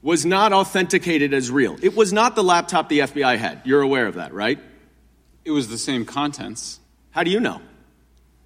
was 0.02 0.26
not 0.26 0.52
authenticated 0.52 1.32
as 1.32 1.50
real. 1.50 1.78
It 1.80 1.96
was 1.96 2.12
not 2.12 2.34
the 2.34 2.44
laptop 2.44 2.90
the 2.90 2.98
FBI 2.98 3.38
had. 3.38 3.62
You're 3.64 3.80
aware 3.80 4.08
of 4.08 4.16
that, 4.16 4.34
right? 4.34 4.58
It 5.46 5.50
was 5.50 5.68
the 5.68 5.78
same 5.78 6.04
contents. 6.04 6.80
How 7.12 7.22
do 7.22 7.30
you 7.30 7.40
know? 7.40 7.62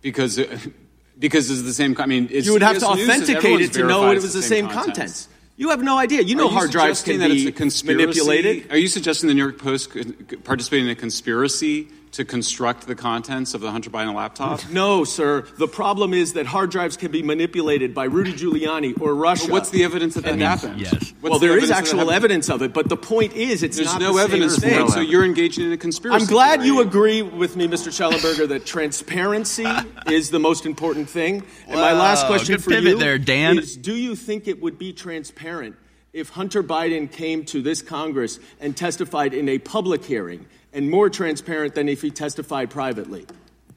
Because 0.01 0.37
because 1.19 1.51
it's 1.51 1.63
the 1.63 1.73
same. 1.73 1.97
I 1.99 2.07
mean, 2.07 2.29
it's, 2.31 2.47
you 2.47 2.53
would 2.53 2.63
have 2.63 2.79
to 2.79 2.87
authenticate 2.87 3.63
it 3.63 3.73
to 3.73 3.85
know 3.85 4.13
it 4.13 4.23
was 4.23 4.33
the 4.33 4.43
same, 4.43 4.69
contents. 4.69 4.87
contents. 4.87 5.29
You 5.59 5.71
have 5.71 5.83
no 5.83 5.99
idea. 5.99 6.23
You 6.23 6.37
know 6.37 6.49
you 6.49 6.55
hard 6.55 6.71
drives 6.71 7.03
can 7.03 7.19
that 7.19 7.31
be 7.31 7.39
it's 7.39 7.49
a 7.49 7.53
conspiracy? 7.53 8.07
manipulated. 8.07 8.71
Are 8.71 8.79
you 8.79 8.87
suggesting 8.87 9.27
the 9.27 9.35
New 9.35 9.43
York 9.43 9.59
Post 9.59 9.91
could 9.91 10.45
participate 10.45 10.85
in 10.85 10.89
a 10.89 10.95
conspiracy 10.95 11.89
to 12.13 12.25
construct 12.25 12.87
the 12.87 12.95
contents 12.95 13.55
of 13.55 13.61
the 13.61 13.71
Hunter 13.71 13.91
Biden 13.91 14.15
laptop? 14.15 14.61
No, 14.71 15.05
sir. 15.05 15.43
The 15.59 15.67
problem 15.69 16.13
is 16.15 16.35
that 16.35 16.47
hard 16.47 16.71
drives 16.71 16.97
can 16.97 17.11
be 17.11 17.23
manipulated 17.23 17.95
by 17.95 18.05
Rudy 18.05 18.33
Giuliani 18.33 19.01
or 19.01 19.15
Russia. 19.15 19.45
Well, 19.45 19.53
what's 19.55 19.71
the 19.71 19.85
evidence 19.85 20.15
that 20.15 20.25
that 20.25 20.33
And- 20.35 20.43
happened? 20.43 20.81
Yes. 20.81 20.93
What's 20.93 21.31
well, 21.31 21.39
the 21.39 21.47
there 21.49 21.59
is 21.59 21.71
actual 21.71 22.11
evidence 22.11 22.49
of 22.49 22.63
it, 22.63 22.73
but 22.73 22.89
the 22.89 22.97
point 22.97 23.33
is, 23.35 23.63
it's 23.63 23.77
There's 23.77 23.93
not 23.93 24.01
no 24.01 24.17
the 24.17 24.23
evidence 24.23 24.57
same 24.57 24.71
for 24.71 24.77
thing. 24.77 24.87
it, 24.87 24.91
so 24.91 25.01
you're 25.01 25.25
engaging 25.25 25.65
in 25.67 25.73
a 25.73 25.77
conspiracy. 25.77 26.21
I'm 26.23 26.29
glad 26.29 26.63
you 26.63 26.81
agree 26.81 27.23
with 27.23 27.57
me, 27.57 27.67
Mr. 27.67 27.89
Shellenberger, 27.91 28.49
that 28.49 28.65
transparency 28.67 29.67
is 30.11 30.31
the 30.31 30.39
most 30.39 30.67
important 30.67 31.09
thing. 31.09 31.43
And 31.67 31.77
my 31.81 31.93
last 31.93 32.27
question 32.27 32.55
good 32.57 32.65
for 32.65 32.71
pivot 32.71 32.93
you 32.93 32.99
there, 32.99 33.19
Dan. 33.19 33.59
is: 33.59 33.77
Do 33.77 33.95
you 33.95 34.15
think 34.15 34.47
it 34.49 34.61
would 34.63 34.79
be 34.79 34.93
transparent 34.93 35.77
if 36.13 36.31
Hunter 36.31 36.63
Biden 36.63 37.11
came 37.11 37.45
to 37.47 37.63
this 37.63 37.83
Congress 37.83 38.39
and 38.61 38.77
testified 38.77 39.35
in 39.35 39.49
a 39.49 39.59
public 39.59 40.05
hearing, 40.05 40.47
and 40.73 40.91
more 40.91 41.09
transparent 41.11 41.75
than 41.75 41.89
if 41.89 42.03
he 42.03 42.11
testified 42.11 42.71
privately? 42.71 43.27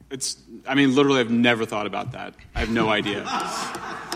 It's. 0.10 0.38
I 0.68 0.76
mean, 0.76 0.94
literally, 0.96 1.20
I've 1.22 1.32
never 1.32 1.66
thought 1.66 1.88
about 1.88 2.12
that. 2.12 2.34
I 2.54 2.60
have 2.60 2.70
no 2.70 2.90
idea. 2.90 3.26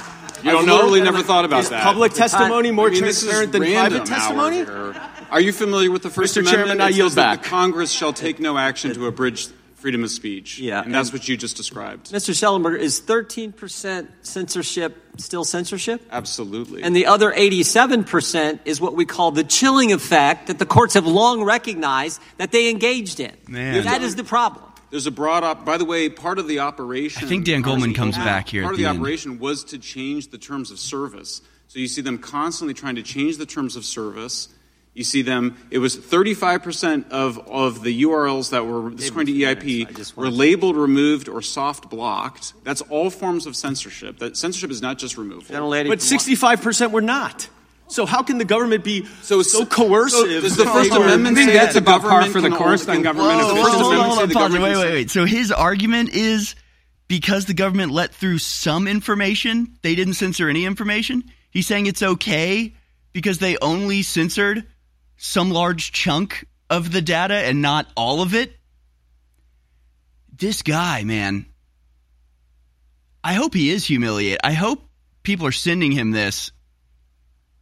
You 0.43 0.51
don't 0.51 0.67
know? 0.67 0.75
literally 0.75 1.01
never 1.01 1.23
thought 1.23 1.45
about 1.45 1.61
Is 1.61 1.69
that. 1.69 1.81
public 1.81 2.13
testimony 2.13 2.69
more 2.69 2.87
I 2.87 2.91
mean, 2.91 3.01
this 3.01 3.23
is 3.23 3.29
transparent 3.29 3.51
than 3.53 3.61
random 3.63 3.99
private 4.05 4.05
testimony? 4.07 4.55
here. 4.57 5.01
Are 5.31 5.41
you 5.41 5.51
familiar 5.51 5.89
with 5.89 6.03
the 6.03 6.11
First 6.11 6.35
Mr. 6.35 6.41
Amendment? 6.41 6.67
Chairman, 6.67 6.81
I 6.81 6.89
It 6.89 6.95
yield 6.97 7.13
that 7.13 7.35
back. 7.37 7.43
The 7.43 7.49
Congress 7.49 7.89
shall 7.91 8.13
take 8.13 8.39
no 8.39 8.55
action 8.57 8.93
to 8.93 9.07
abridge 9.07 9.47
freedom 9.85 10.03
of 10.03 10.09
speech. 10.09 10.57
Yeah, 10.57 10.81
and 10.81 10.91
that's 10.91 11.09
and- 11.09 11.19
what 11.19 11.29
you 11.29 11.37
just 11.37 11.55
described. 11.57 12.09
Mr. 12.11 12.33
Shellenberger, 12.33 12.79
is 12.79 12.99
13% 12.99 14.07
censorship 14.23 14.97
still 15.17 15.43
censorship? 15.43 16.01
Absolutely. 16.11 16.81
And 16.81 16.95
the 16.95 17.05
other 17.05 17.31
87% 17.31 18.61
is 18.65 18.81
what 18.81 18.95
we 18.95 19.05
call 19.05 19.29
the 19.29 19.43
chilling 19.43 19.93
effect 19.93 20.47
that 20.47 20.57
the 20.57 20.65
courts 20.65 20.95
have 20.95 21.05
long 21.05 21.43
recognized 21.43 22.19
that 22.37 22.51
they 22.51 22.71
engaged 22.71 23.19
in. 23.19 23.31
Man. 23.47 23.83
That 23.83 24.01
is 24.01 24.15
the 24.15 24.23
problem. 24.23 24.65
There's 24.89 25.05
a 25.05 25.11
broad 25.11 25.43
op. 25.43 25.65
By 25.65 25.77
the 25.77 25.85
way, 25.85 26.09
part 26.09 26.39
of 26.39 26.47
the 26.47 26.59
operation. 26.61 27.23
I 27.23 27.27
think 27.27 27.45
Dan 27.45 27.61
Goldman 27.61 27.93
comes 27.93 28.15
Goldman, 28.15 28.33
back 28.33 28.49
here 28.49 28.63
Part 28.63 28.71
at 28.71 28.73
of 28.73 28.77
the 28.77 28.83
the 28.85 28.89
end. 28.89 28.97
operation 28.99 29.37
was 29.37 29.63
to 29.65 29.77
change 29.77 30.29
the 30.31 30.39
terms 30.39 30.71
of 30.71 30.79
service. 30.79 31.43
So 31.67 31.77
you 31.77 31.87
see 31.87 32.01
them 32.01 32.17
constantly 32.17 32.73
trying 32.73 32.95
to 32.95 33.03
change 33.03 33.37
the 33.37 33.45
terms 33.45 33.75
of 33.75 33.85
service. 33.85 34.47
You 34.95 35.03
see 35.03 35.21
them. 35.23 35.57
It 35.69 35.79
was 35.79 35.97
35% 35.97 37.09
of 37.11 37.37
of 37.49 37.83
the 37.83 38.03
URLs 38.03 38.51
that 38.51 38.65
were 38.65 38.89
this 38.91 39.09
according 39.09 39.35
to 39.35 39.41
EIP 39.41 40.15
were 40.15 40.29
labeled 40.29 40.77
removed 40.77 41.27
or 41.27 41.41
soft 41.41 41.89
blocked. 41.89 42.53
That's 42.63 42.79
all 42.81 43.09
forms 43.09 43.45
of 43.45 43.57
censorship. 43.57 44.19
That 44.19 44.37
censorship 44.37 44.71
is 44.71 44.81
not 44.81 44.97
just 44.97 45.17
removal. 45.17 45.43
But 45.89 45.99
65% 45.99 46.91
were 46.91 47.01
not. 47.01 47.49
So 47.87 48.05
how 48.05 48.23
can 48.23 48.37
the 48.37 48.45
government 48.45 48.83
be 48.85 49.05
so, 49.21 49.41
so 49.43 49.65
coercive? 49.65 50.41
does 50.41 50.55
the 50.55 50.63
First 50.65 50.91
Amendment 50.91 51.37
say 51.37 51.53
that 51.53 51.73
the 51.73 51.81
government 51.81 52.31
can 52.33 52.53
only- 52.53 52.85
can- 52.85 53.03
Whoa, 53.03 53.63
First 53.63 53.75
hold 53.75 53.93
on, 53.93 53.99
Amendment 53.99 54.03
hold 54.05 54.19
say 54.19 54.25
the 54.27 54.33
government 54.33 54.63
Wait, 54.63 54.77
wait, 54.77 54.93
wait. 54.93 55.11
So 55.11 55.25
his 55.25 55.51
argument 55.51 56.09
is 56.13 56.55
because 57.07 57.45
the 57.45 57.53
government 57.53 57.91
let 57.91 58.13
through 58.15 58.39
some 58.39 58.87
information, 58.87 59.77
they 59.83 59.93
didn't 59.93 60.15
censor 60.15 60.49
any 60.49 60.65
information. 60.65 61.25
He's 61.51 61.67
saying 61.67 61.85
it's 61.85 62.01
okay 62.01 62.73
because 63.13 63.37
they 63.37 63.57
only 63.57 64.01
censored 64.01 64.63
some 65.17 65.51
large 65.51 65.91
chunk 65.91 66.45
of 66.69 66.91
the 66.91 67.01
data 67.01 67.35
and 67.35 67.61
not 67.61 67.87
all 67.95 68.21
of 68.21 68.33
it. 68.33 68.55
This 70.37 70.61
guy, 70.61 71.03
man. 71.03 71.45
I 73.23 73.33
hope 73.33 73.53
he 73.53 73.69
is 73.69 73.85
humiliated. 73.85 74.39
I 74.43 74.53
hope 74.53 74.87
people 75.23 75.47
are 75.47 75.51
sending 75.51 75.91
him 75.91 76.11
this 76.11 76.51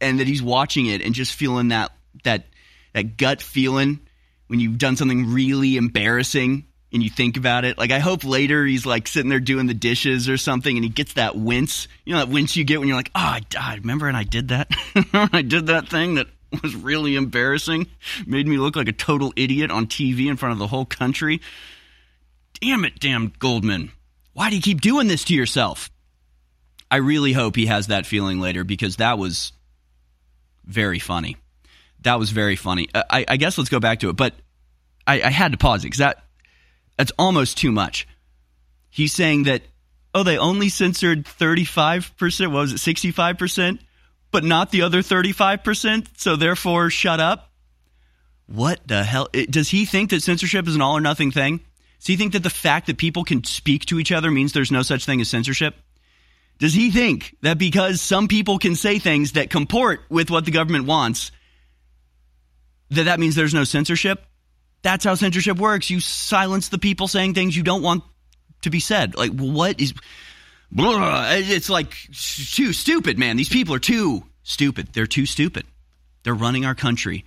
and 0.00 0.20
that 0.20 0.26
he's 0.26 0.42
watching 0.42 0.86
it 0.86 1.00
and 1.00 1.14
just 1.14 1.32
feeling 1.32 1.68
that 1.68 1.92
that 2.24 2.44
that 2.92 3.16
gut 3.16 3.40
feeling 3.40 4.00
when 4.48 4.60
you've 4.60 4.78
done 4.78 4.96
something 4.96 5.32
really 5.32 5.76
embarrassing 5.76 6.66
and 6.92 7.02
you 7.02 7.10
think 7.10 7.36
about 7.36 7.64
it. 7.64 7.78
Like 7.78 7.90
I 7.90 7.98
hope 7.98 8.24
later 8.24 8.64
he's 8.64 8.86
like 8.86 9.08
sitting 9.08 9.30
there 9.30 9.40
doing 9.40 9.66
the 9.66 9.74
dishes 9.74 10.28
or 10.28 10.36
something 10.36 10.76
and 10.76 10.84
he 10.84 10.90
gets 10.90 11.14
that 11.14 11.36
wince. 11.36 11.88
You 12.04 12.12
know 12.12 12.20
that 12.20 12.28
wince 12.28 12.56
you 12.56 12.64
get 12.64 12.78
when 12.78 12.88
you're 12.88 12.96
like, 12.96 13.10
"Oh, 13.14 13.20
I, 13.20 13.40
I 13.58 13.76
remember 13.76 14.06
and 14.06 14.16
I 14.16 14.24
did 14.24 14.48
that. 14.48 14.68
I 15.32 15.42
did 15.42 15.66
that 15.68 15.88
thing 15.88 16.16
that 16.16 16.28
was 16.62 16.74
really 16.74 17.16
embarrassing. 17.16 17.86
Made 18.26 18.46
me 18.46 18.56
look 18.56 18.76
like 18.76 18.88
a 18.88 18.92
total 18.92 19.32
idiot 19.36 19.70
on 19.70 19.86
TV 19.86 20.26
in 20.26 20.36
front 20.36 20.52
of 20.52 20.58
the 20.58 20.66
whole 20.66 20.86
country." 20.86 21.40
Damn 22.60 22.84
it, 22.84 22.98
damn 22.98 23.32
Goldman. 23.38 23.90
Why 24.32 24.50
do 24.50 24.56
you 24.56 24.62
keep 24.62 24.80
doing 24.80 25.06
this 25.06 25.24
to 25.24 25.34
yourself? 25.34 25.90
I 26.90 26.96
really 26.96 27.32
hope 27.32 27.56
he 27.56 27.66
has 27.66 27.88
that 27.88 28.06
feeling 28.06 28.40
later 28.40 28.64
because 28.64 28.96
that 28.96 29.18
was 29.18 29.52
very 30.64 30.98
funny. 30.98 31.36
That 32.02 32.18
was 32.18 32.30
very 32.30 32.56
funny. 32.56 32.88
Uh, 32.94 33.02
I, 33.08 33.24
I 33.26 33.36
guess 33.36 33.58
let's 33.58 33.70
go 33.70 33.80
back 33.80 34.00
to 34.00 34.10
it, 34.10 34.16
but 34.16 34.34
I, 35.06 35.22
I 35.22 35.30
had 35.30 35.52
to 35.52 35.58
pause 35.58 35.82
it 35.82 35.88
because 35.88 35.98
that 35.98 36.24
that's 36.96 37.12
almost 37.18 37.58
too 37.58 37.72
much. 37.72 38.06
He's 38.90 39.12
saying 39.12 39.44
that 39.44 39.62
oh, 40.14 40.22
they 40.22 40.38
only 40.38 40.68
censored 40.68 41.26
thirty 41.26 41.64
five 41.64 42.16
percent. 42.16 42.52
What 42.52 42.60
was 42.60 42.72
it, 42.72 42.78
sixty 42.78 43.10
five 43.10 43.38
percent, 43.38 43.80
but 44.34 44.42
not 44.42 44.72
the 44.72 44.82
other 44.82 45.00
thirty 45.00 45.30
five 45.30 45.62
percent. 45.62 46.08
So 46.16 46.34
therefore, 46.34 46.90
shut 46.90 47.20
up. 47.20 47.52
What 48.46 48.80
the 48.86 49.04
hell? 49.04 49.28
Does 49.48 49.70
he 49.70 49.86
think 49.86 50.10
that 50.10 50.24
censorship 50.24 50.66
is 50.66 50.74
an 50.74 50.82
all 50.82 50.96
or 50.96 51.00
nothing 51.00 51.30
thing? 51.30 51.60
Does 52.00 52.08
he 52.08 52.16
think 52.16 52.32
that 52.32 52.42
the 52.42 52.50
fact 52.50 52.88
that 52.88 52.98
people 52.98 53.22
can 53.22 53.44
speak 53.44 53.86
to 53.86 54.00
each 54.00 54.10
other 54.10 54.32
means 54.32 54.52
there's 54.52 54.72
no 54.72 54.82
such 54.82 55.06
thing 55.06 55.20
as 55.20 55.30
censorship? 55.30 55.76
Does 56.58 56.74
he 56.74 56.90
think 56.90 57.36
that 57.42 57.58
because 57.58 58.02
some 58.02 58.26
people 58.26 58.58
can 58.58 58.74
say 58.74 58.98
things 58.98 59.32
that 59.32 59.50
comport 59.50 60.00
with 60.10 60.30
what 60.30 60.44
the 60.44 60.50
government 60.50 60.86
wants, 60.86 61.30
that 62.90 63.04
that 63.04 63.20
means 63.20 63.36
there's 63.36 63.54
no 63.54 63.64
censorship? 63.64 64.20
That's 64.82 65.04
how 65.04 65.14
censorship 65.14 65.58
works. 65.58 65.90
You 65.90 66.00
silence 66.00 66.70
the 66.70 66.78
people 66.78 67.06
saying 67.06 67.34
things 67.34 67.56
you 67.56 67.62
don't 67.62 67.82
want 67.82 68.02
to 68.62 68.70
be 68.70 68.80
said. 68.80 69.14
Like, 69.14 69.30
what 69.30 69.80
is. 69.80 69.94
It's 70.76 71.70
like 71.70 71.90
too 72.12 72.72
stupid, 72.72 73.18
man. 73.18 73.36
These 73.36 73.48
people 73.48 73.74
are 73.74 73.78
too 73.80 74.24
stupid. 74.42 74.88
They're 74.92 75.06
too 75.06 75.26
stupid. 75.26 75.64
They're 76.24 76.34
running 76.34 76.64
our 76.66 76.74
country. 76.74 77.24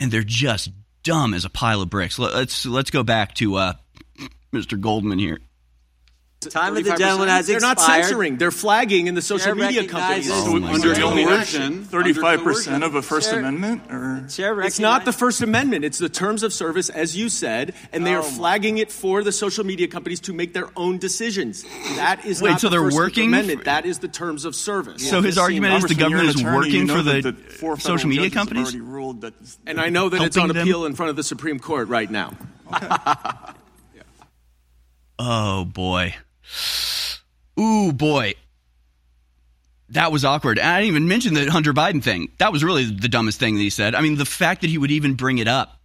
And 0.00 0.10
they're 0.10 0.22
just 0.22 0.70
dumb 1.02 1.34
as 1.34 1.44
a 1.44 1.50
pile 1.50 1.82
of 1.82 1.90
bricks. 1.90 2.18
Let- 2.18 2.34
Let's 2.34 2.64
let's 2.66 2.90
go 2.90 3.02
back 3.02 3.34
to 3.36 3.56
uh, 3.56 3.72
Mr. 4.52 4.80
Goldman 4.80 5.18
here. 5.18 5.38
Time 6.50 6.76
of 6.76 6.84
the 6.84 6.94
gentleman 6.96 7.28
has 7.28 7.46
They're 7.46 7.60
not 7.60 7.80
censoring. 7.80 8.36
They're 8.36 8.50
flagging 8.50 9.06
in 9.06 9.14
the 9.14 9.22
social 9.22 9.46
Chair 9.46 9.54
media 9.54 9.86
companies. 9.86 10.28
recognizes- 10.28 10.44
So 10.44 10.56
Oh 10.56 10.60
my 10.60 10.72
under 10.72 10.94
God. 10.94 11.12
coercion, 11.28 11.84
Thirty-five 11.84 12.38
under 12.40 12.52
percent 12.52 12.84
of 12.84 12.94
a 12.94 13.02
First 13.02 13.30
Chair- 13.30 13.40
Amendment, 13.40 13.82
or 13.90 14.24
It's 14.64 14.78
not 14.78 15.04
the 15.04 15.12
First 15.12 15.40
Amendment. 15.42 15.84
It's 15.84 15.98
the 15.98 16.08
terms 16.08 16.42
of 16.42 16.52
service, 16.52 16.88
as 16.90 17.16
you 17.16 17.28
said, 17.28 17.74
and 17.92 18.06
they 18.06 18.14
are 18.14 18.20
Oh, 18.22 18.30
my- 18.30 18.36
flagging 18.36 18.78
it 18.78 18.90
for 18.92 19.22
the 19.22 19.32
social 19.32 19.64
media 19.64 19.88
companies 19.88 20.20
to 20.20 20.32
make 20.32 20.52
their 20.54 20.68
own 20.76 20.98
decisions. 20.98 21.64
That 21.96 22.24
is 22.24 22.40
Wait, 22.42 22.50
not 22.50 22.60
so 22.60 22.68
the 22.68 22.72
they're 22.78 22.84
First 22.86 22.96
working 22.96 23.28
Amendment. 23.28 23.58
for- 23.60 23.64
That 23.66 23.86
is 23.86 23.98
the 23.98 24.08
terms 24.08 24.44
of 24.44 24.54
service. 24.54 25.08
So 25.08 25.22
his 25.22 25.38
argument 25.38 25.74
is 25.74 25.82
the 25.84 25.94
Congressman, 25.94 26.10
you're 26.10 26.18
government 26.18 26.22
an 26.22 26.34
is 26.34 26.40
attorney, 26.40 26.56
working 26.56 26.72
you 26.74 26.84
know 26.84 26.96
for 26.96 27.02
that 27.02 27.22
the, 27.22 27.32
the 27.32 27.52
four 27.54 27.78
social 27.78 28.08
media 28.08 28.24
judges 28.24 28.34
have 28.34 28.48
companies. 28.48 28.64
already 28.68 28.80
ruled 28.80 29.20
that 29.22 29.34
And 29.66 29.80
I 29.80 29.88
know 29.88 30.08
that 30.08 30.22
it's 30.22 30.36
on 30.36 30.42
Helping 30.48 30.54
them? 30.56 30.62
appeal 30.62 30.84
in 30.86 30.94
front 30.94 31.10
of 31.10 31.16
the 31.16 31.22
Supreme 31.22 31.58
Court 31.58 31.88
right 31.88 32.10
now. 32.10 32.32
Oh 35.18 35.64
boy. 35.64 36.14
Ooh 37.58 37.92
boy. 37.92 38.34
That 39.90 40.10
was 40.10 40.24
awkward. 40.24 40.58
And 40.58 40.68
I 40.68 40.80
didn't 40.80 40.88
even 40.88 41.08
mention 41.08 41.34
the 41.34 41.50
Hunter 41.50 41.72
Biden 41.74 42.02
thing. 42.02 42.30
That 42.38 42.50
was 42.50 42.64
really 42.64 42.84
the 42.84 43.08
dumbest 43.08 43.38
thing 43.38 43.56
that 43.56 43.60
he 43.60 43.70
said. 43.70 43.94
I 43.94 44.00
mean, 44.00 44.16
the 44.16 44.24
fact 44.24 44.62
that 44.62 44.70
he 44.70 44.78
would 44.78 44.90
even 44.90 45.14
bring 45.14 45.38
it 45.38 45.48
up 45.48 45.78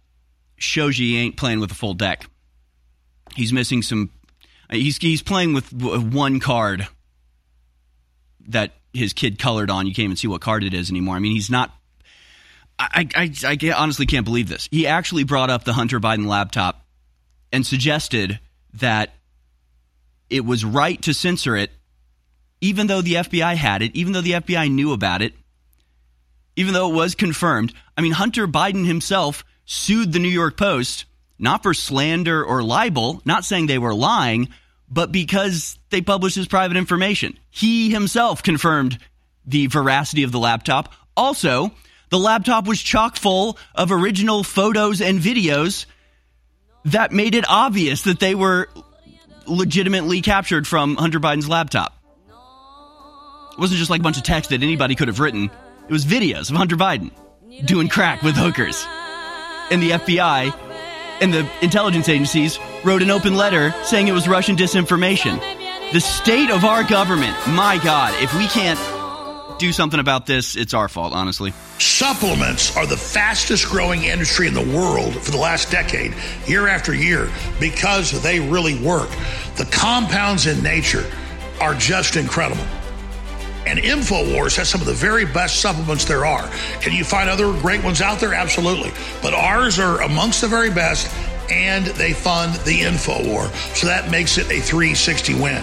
shows 0.56 0.98
you 0.98 1.06
he 1.06 1.18
ain't 1.18 1.36
playing 1.36 1.60
with 1.60 1.70
a 1.70 1.74
full 1.74 1.94
deck. 1.94 2.26
He's 3.36 3.52
missing 3.52 3.82
some. 3.82 4.10
He's 4.70 4.96
he's 4.96 5.22
playing 5.22 5.52
with 5.52 5.72
one 5.72 6.40
card 6.40 6.88
that 8.48 8.72
his 8.92 9.12
kid 9.12 9.38
colored 9.38 9.70
on. 9.70 9.86
You 9.86 9.94
can't 9.94 10.04
even 10.04 10.16
see 10.16 10.26
what 10.26 10.40
card 10.40 10.64
it 10.64 10.74
is 10.74 10.90
anymore. 10.90 11.16
I 11.16 11.18
mean, 11.18 11.32
he's 11.32 11.50
not. 11.50 11.74
I, 12.78 13.08
I, 13.14 13.32
I 13.44 13.72
honestly 13.72 14.06
can't 14.06 14.24
believe 14.24 14.48
this. 14.48 14.68
He 14.70 14.86
actually 14.86 15.24
brought 15.24 15.50
up 15.50 15.64
the 15.64 15.72
Hunter 15.72 16.00
Biden 16.00 16.26
laptop 16.26 16.86
and 17.52 17.66
suggested 17.66 18.38
that 18.74 19.14
it 20.30 20.44
was 20.44 20.64
right 20.64 21.00
to 21.02 21.14
censor 21.14 21.56
it, 21.56 21.70
even 22.60 22.86
though 22.86 23.02
the 23.02 23.14
FBI 23.14 23.56
had 23.56 23.82
it, 23.82 23.94
even 23.94 24.12
though 24.12 24.20
the 24.20 24.32
FBI 24.32 24.70
knew 24.70 24.92
about 24.92 25.22
it, 25.22 25.34
even 26.56 26.74
though 26.74 26.90
it 26.90 26.94
was 26.94 27.14
confirmed. 27.14 27.72
I 27.96 28.00
mean, 28.00 28.12
Hunter 28.12 28.46
Biden 28.46 28.86
himself 28.86 29.44
sued 29.64 30.12
the 30.12 30.18
New 30.18 30.28
York 30.28 30.56
Post 30.56 31.04
not 31.38 31.62
for 31.62 31.72
slander 31.72 32.44
or 32.44 32.62
libel, 32.62 33.22
not 33.24 33.44
saying 33.44 33.66
they 33.66 33.78
were 33.78 33.94
lying, 33.94 34.48
but 34.90 35.12
because 35.12 35.78
they 35.90 36.00
published 36.00 36.36
his 36.36 36.48
private 36.48 36.76
information. 36.76 37.38
He 37.50 37.90
himself 37.90 38.42
confirmed 38.42 38.98
the 39.46 39.66
veracity 39.68 40.24
of 40.24 40.32
the 40.32 40.38
laptop. 40.38 40.92
Also, 41.16 41.70
the 42.10 42.18
laptop 42.18 42.66
was 42.66 42.82
chock 42.82 43.16
full 43.16 43.58
of 43.74 43.92
original 43.92 44.42
photos 44.42 45.00
and 45.00 45.20
videos 45.20 45.86
that 46.86 47.12
made 47.12 47.34
it 47.34 47.44
obvious 47.48 48.02
that 48.02 48.18
they 48.18 48.34
were 48.34 48.68
legitimately 49.48 50.20
captured 50.20 50.66
from 50.66 50.96
Hunter 50.96 51.20
Biden's 51.20 51.48
laptop. 51.48 51.94
It 53.52 53.58
wasn't 53.58 53.78
just 53.78 53.90
like 53.90 54.00
a 54.00 54.02
bunch 54.04 54.16
of 54.16 54.22
text 54.22 54.50
that 54.50 54.62
anybody 54.62 54.94
could 54.94 55.08
have 55.08 55.18
written. 55.18 55.50
It 55.88 55.92
was 55.92 56.04
videos 56.04 56.50
of 56.50 56.56
Hunter 56.56 56.76
Biden 56.76 57.10
doing 57.64 57.88
crack 57.88 58.22
with 58.22 58.36
hookers. 58.36 58.86
And 59.70 59.82
the 59.82 59.90
FBI 59.90 60.54
and 61.20 61.34
the 61.34 61.50
intelligence 61.60 62.08
agencies 62.08 62.58
wrote 62.84 63.02
an 63.02 63.10
open 63.10 63.36
letter 63.36 63.74
saying 63.82 64.08
it 64.08 64.12
was 64.12 64.28
Russian 64.28 64.56
disinformation. 64.56 65.40
The 65.92 66.00
state 66.00 66.50
of 66.50 66.64
our 66.64 66.84
government, 66.84 67.36
my 67.48 67.80
God, 67.82 68.14
if 68.22 68.34
we 68.36 68.46
can't 68.46 68.78
do 69.58 69.72
something 69.72 70.00
about 70.00 70.26
this, 70.26 70.56
it's 70.56 70.74
our 70.74 70.88
fault, 70.88 71.12
honestly. 71.12 71.52
Supplements 71.78 72.76
are 72.76 72.86
the 72.86 72.96
fastest 72.96 73.66
growing 73.66 74.04
industry 74.04 74.46
in 74.46 74.54
the 74.54 74.76
world 74.76 75.14
for 75.14 75.30
the 75.30 75.36
last 75.36 75.70
decade, 75.70 76.14
year 76.46 76.68
after 76.68 76.94
year, 76.94 77.30
because 77.60 78.22
they 78.22 78.40
really 78.40 78.80
work. 78.82 79.10
The 79.56 79.68
compounds 79.70 80.46
in 80.46 80.62
nature 80.62 81.10
are 81.60 81.74
just 81.74 82.16
incredible. 82.16 82.64
And 83.66 83.78
InfoWars 83.78 84.56
has 84.56 84.68
some 84.68 84.80
of 84.80 84.86
the 84.86 84.94
very 84.94 85.26
best 85.26 85.60
supplements 85.60 86.04
there 86.06 86.24
are. 86.24 86.48
Can 86.80 86.94
you 86.94 87.04
find 87.04 87.28
other 87.28 87.52
great 87.60 87.84
ones 87.84 88.00
out 88.00 88.18
there? 88.18 88.32
Absolutely. 88.32 88.92
But 89.20 89.34
ours 89.34 89.78
are 89.78 90.00
amongst 90.02 90.40
the 90.40 90.48
very 90.48 90.70
best, 90.70 91.14
and 91.50 91.84
they 91.86 92.14
fund 92.14 92.54
the 92.64 92.80
InfoWar. 92.80 93.52
So 93.76 93.86
that 93.86 94.10
makes 94.10 94.38
it 94.38 94.46
a 94.46 94.60
360 94.60 95.34
win. 95.34 95.62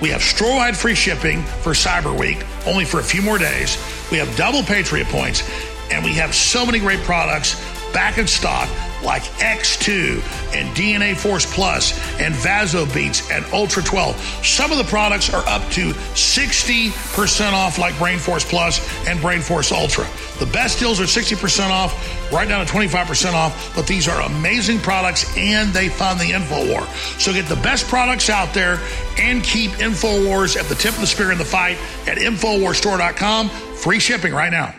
We 0.00 0.10
have 0.10 0.22
store-wide 0.22 0.76
free 0.76 0.94
shipping 0.94 1.42
for 1.42 1.72
Cyber 1.72 2.16
Week, 2.18 2.44
only 2.66 2.84
for 2.84 3.00
a 3.00 3.02
few 3.02 3.20
more 3.20 3.38
days. 3.38 3.76
We 4.10 4.18
have 4.18 4.34
double 4.36 4.62
Patriot 4.62 5.08
points, 5.08 5.42
and 5.90 6.04
we 6.04 6.12
have 6.14 6.34
so 6.34 6.64
many 6.64 6.78
great 6.78 7.00
products 7.00 7.60
back 7.92 8.18
in 8.18 8.26
stock 8.26 8.68
like 9.02 9.22
X2 9.22 10.16
and 10.54 10.74
DNA 10.76 11.16
Force 11.16 11.52
Plus 11.52 11.92
and 12.20 12.34
Vasobeats 12.34 13.30
and 13.30 13.44
Ultra 13.52 13.82
12. 13.82 14.16
Some 14.44 14.72
of 14.72 14.78
the 14.78 14.84
products 14.84 15.32
are 15.32 15.46
up 15.46 15.62
to 15.72 15.92
60% 15.92 17.52
off 17.52 17.78
like 17.78 17.96
Brain 17.98 18.18
Force 18.18 18.44
Plus 18.44 18.80
and 19.06 19.20
Brain 19.20 19.40
Force 19.40 19.72
Ultra. 19.72 20.06
The 20.38 20.46
best 20.46 20.78
deals 20.78 21.00
are 21.00 21.04
60% 21.04 21.70
off, 21.70 22.32
right 22.32 22.48
down 22.48 22.64
to 22.64 22.72
25% 22.72 23.34
off, 23.34 23.74
but 23.74 23.86
these 23.86 24.08
are 24.08 24.20
amazing 24.22 24.78
products 24.78 25.36
and 25.36 25.72
they 25.72 25.88
fund 25.88 26.20
the 26.20 26.32
InfoWar. 26.32 26.86
So 27.20 27.32
get 27.32 27.46
the 27.46 27.56
best 27.56 27.86
products 27.88 28.30
out 28.30 28.52
there 28.54 28.78
and 29.18 29.42
keep 29.42 29.70
InfoWars 29.72 30.56
at 30.56 30.66
the 30.66 30.74
tip 30.74 30.94
of 30.94 31.00
the 31.00 31.06
spear 31.06 31.32
in 31.32 31.38
the 31.38 31.44
fight 31.44 31.78
at 32.06 32.18
InfoWarsStore.com. 32.18 33.48
Free 33.48 33.98
shipping 33.98 34.32
right 34.32 34.50
now. 34.50 34.74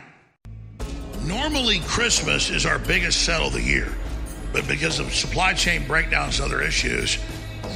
Normally, 1.26 1.80
Christmas 1.82 2.50
is 2.50 2.66
our 2.66 2.80
biggest 2.80 3.24
sale 3.24 3.48
of 3.48 3.54
the 3.54 3.62
year. 3.62 3.94
But 4.52 4.68
because 4.68 5.00
of 5.00 5.14
supply 5.14 5.54
chain 5.54 5.86
breakdowns 5.86 6.40
and 6.40 6.52
other 6.52 6.62
issues, 6.62 7.18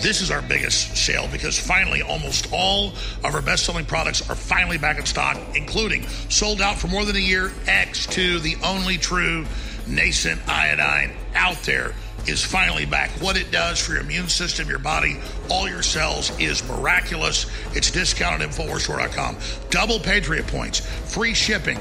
this 0.02 0.22
is 0.22 0.32
our 0.32 0.42
biggest 0.42 0.98
sale 0.98 1.28
because 1.32 1.58
finally 1.58 2.02
almost 2.02 2.52
all 2.52 2.94
of 3.24 3.36
our 3.36 3.42
best 3.42 3.66
selling 3.66 3.86
products 3.86 4.28
are 4.30 4.36
finally 4.36 4.78
back 4.78 4.98
in 4.98 5.06
stock, 5.06 5.38
including 5.56 6.08
sold 6.30 6.62
out 6.62 6.78
for 6.78 6.88
more 6.88 7.06
than 7.06 7.16
a 7.16 7.20
year 7.20 7.50
X2, 7.66 8.42
the 8.42 8.58
only 8.66 8.98
true 8.98 9.46
nascent 9.88 10.42
iodine 10.48 11.14
out 11.36 11.62
there 11.64 11.94
is 12.28 12.44
finally 12.44 12.86
back. 12.86 13.12
What 13.22 13.38
it 13.38 13.52
does 13.52 13.80
for 13.80 13.94
your 13.94 14.02
immune 14.02 14.30
system, 14.30 14.70
your 14.70 14.80
body, 14.80 15.20
all 15.50 15.70
your 15.70 15.84
cells 15.84 16.38
is 16.40 16.68
miraculous. 16.68 17.46
It's 17.76 17.92
discounted 17.92 18.42
at 18.42 18.56
InfoWarsStore.com. 18.56 19.38
Double 19.70 20.00
Patriot 20.00 20.48
points, 20.48 20.80
free 20.80 21.34
shipping. 21.34 21.78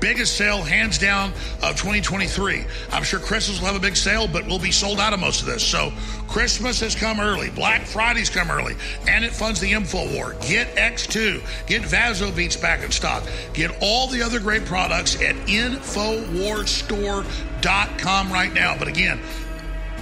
Biggest 0.00 0.36
sale, 0.36 0.62
hands 0.62 0.98
down, 0.98 1.30
of 1.62 1.76
2023. 1.76 2.64
I'm 2.90 3.04
sure 3.04 3.20
Christmas 3.20 3.60
will 3.60 3.66
have 3.66 3.76
a 3.76 3.80
big 3.80 3.96
sale, 3.96 4.26
but 4.26 4.46
we'll 4.46 4.58
be 4.58 4.72
sold 4.72 4.98
out 4.98 5.12
of 5.12 5.20
most 5.20 5.40
of 5.40 5.46
this. 5.46 5.62
So 5.62 5.92
Christmas 6.28 6.80
has 6.80 6.94
come 6.94 7.20
early. 7.20 7.50
Black 7.50 7.82
Friday's 7.82 8.30
come 8.30 8.50
early. 8.50 8.74
And 9.06 9.22
it 9.24 9.32
funds 9.32 9.60
the 9.60 9.72
InfoWar. 9.72 10.40
Get 10.48 10.74
X2. 10.76 11.66
Get 11.66 11.82
Vasobeats 11.82 12.60
back 12.60 12.82
in 12.82 12.90
stock. 12.90 13.22
Get 13.52 13.70
all 13.80 14.08
the 14.08 14.22
other 14.22 14.40
great 14.40 14.64
products 14.64 15.14
at 15.22 15.36
InfoWarsStore.com 15.46 18.32
right 18.32 18.52
now. 18.52 18.76
But 18.76 18.88
again, 18.88 19.20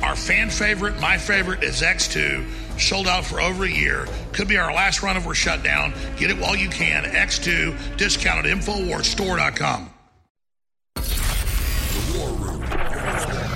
our 0.02 0.16
fan 0.16 0.50
favorite, 0.50 1.00
my 1.00 1.16
favorite, 1.16 1.62
is 1.62 1.80
X2. 1.82 2.80
Sold 2.80 3.06
out 3.06 3.24
for 3.24 3.40
over 3.40 3.64
a 3.64 3.70
year. 3.70 4.06
Could 4.32 4.48
be 4.48 4.56
our 4.56 4.72
last 4.72 5.02
run 5.02 5.16
if 5.16 5.26
we're 5.26 5.34
shut 5.34 5.62
down. 5.62 5.92
Get 6.16 6.30
it 6.30 6.38
while 6.38 6.56
you 6.56 6.68
can. 6.68 7.04
X2, 7.04 7.96
discounted 7.96 8.46
InfoWarsStore.com. 8.46 9.90
The 10.94 12.18
War 12.18 12.30
Room. 12.30 12.62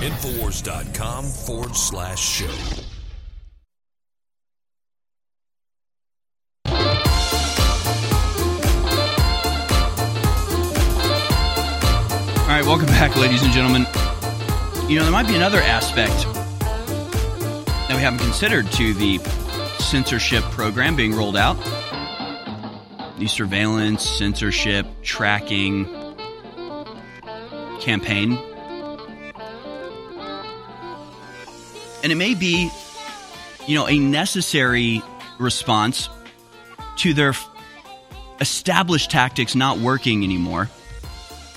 Infowars.com 0.03 1.25
forward 1.25 1.75
slash 1.75 2.21
show. 2.21 2.83
All 12.47 12.53
right, 12.53 12.65
welcome 12.65 12.87
back, 12.87 13.17
ladies 13.17 13.43
and 13.43 13.53
gentlemen. 13.53 13.87
You 14.89 14.95
know, 14.95 15.03
there 15.03 15.11
might 15.11 15.27
be 15.27 15.35
another 15.35 15.61
aspect 15.61 16.15
that 16.61 17.97
we 17.97 17.97
haven't 17.97 18.21
considered 18.21 18.71
to 18.71 18.95
the 18.95 19.19
censorship 19.81 20.45
program 20.45 20.95
being 20.95 21.13
rolled 21.13 21.37
out. 21.37 21.57
The 23.19 23.27
surveillance, 23.27 24.09
censorship, 24.09 24.87
tracking 25.03 25.87
campaign. 27.81 28.39
And 32.05 32.13
it 32.13 32.17
may 32.17 32.35
be, 32.35 32.71
you 33.67 33.75
know, 33.75 33.89
a 33.89 33.99
necessary 33.99 35.03
response 35.41 36.09
to 36.99 37.13
their 37.13 37.35
established 38.41 39.11
tactics 39.11 39.57
not 39.57 39.79
working 39.79 40.23
anymore. 40.23 40.67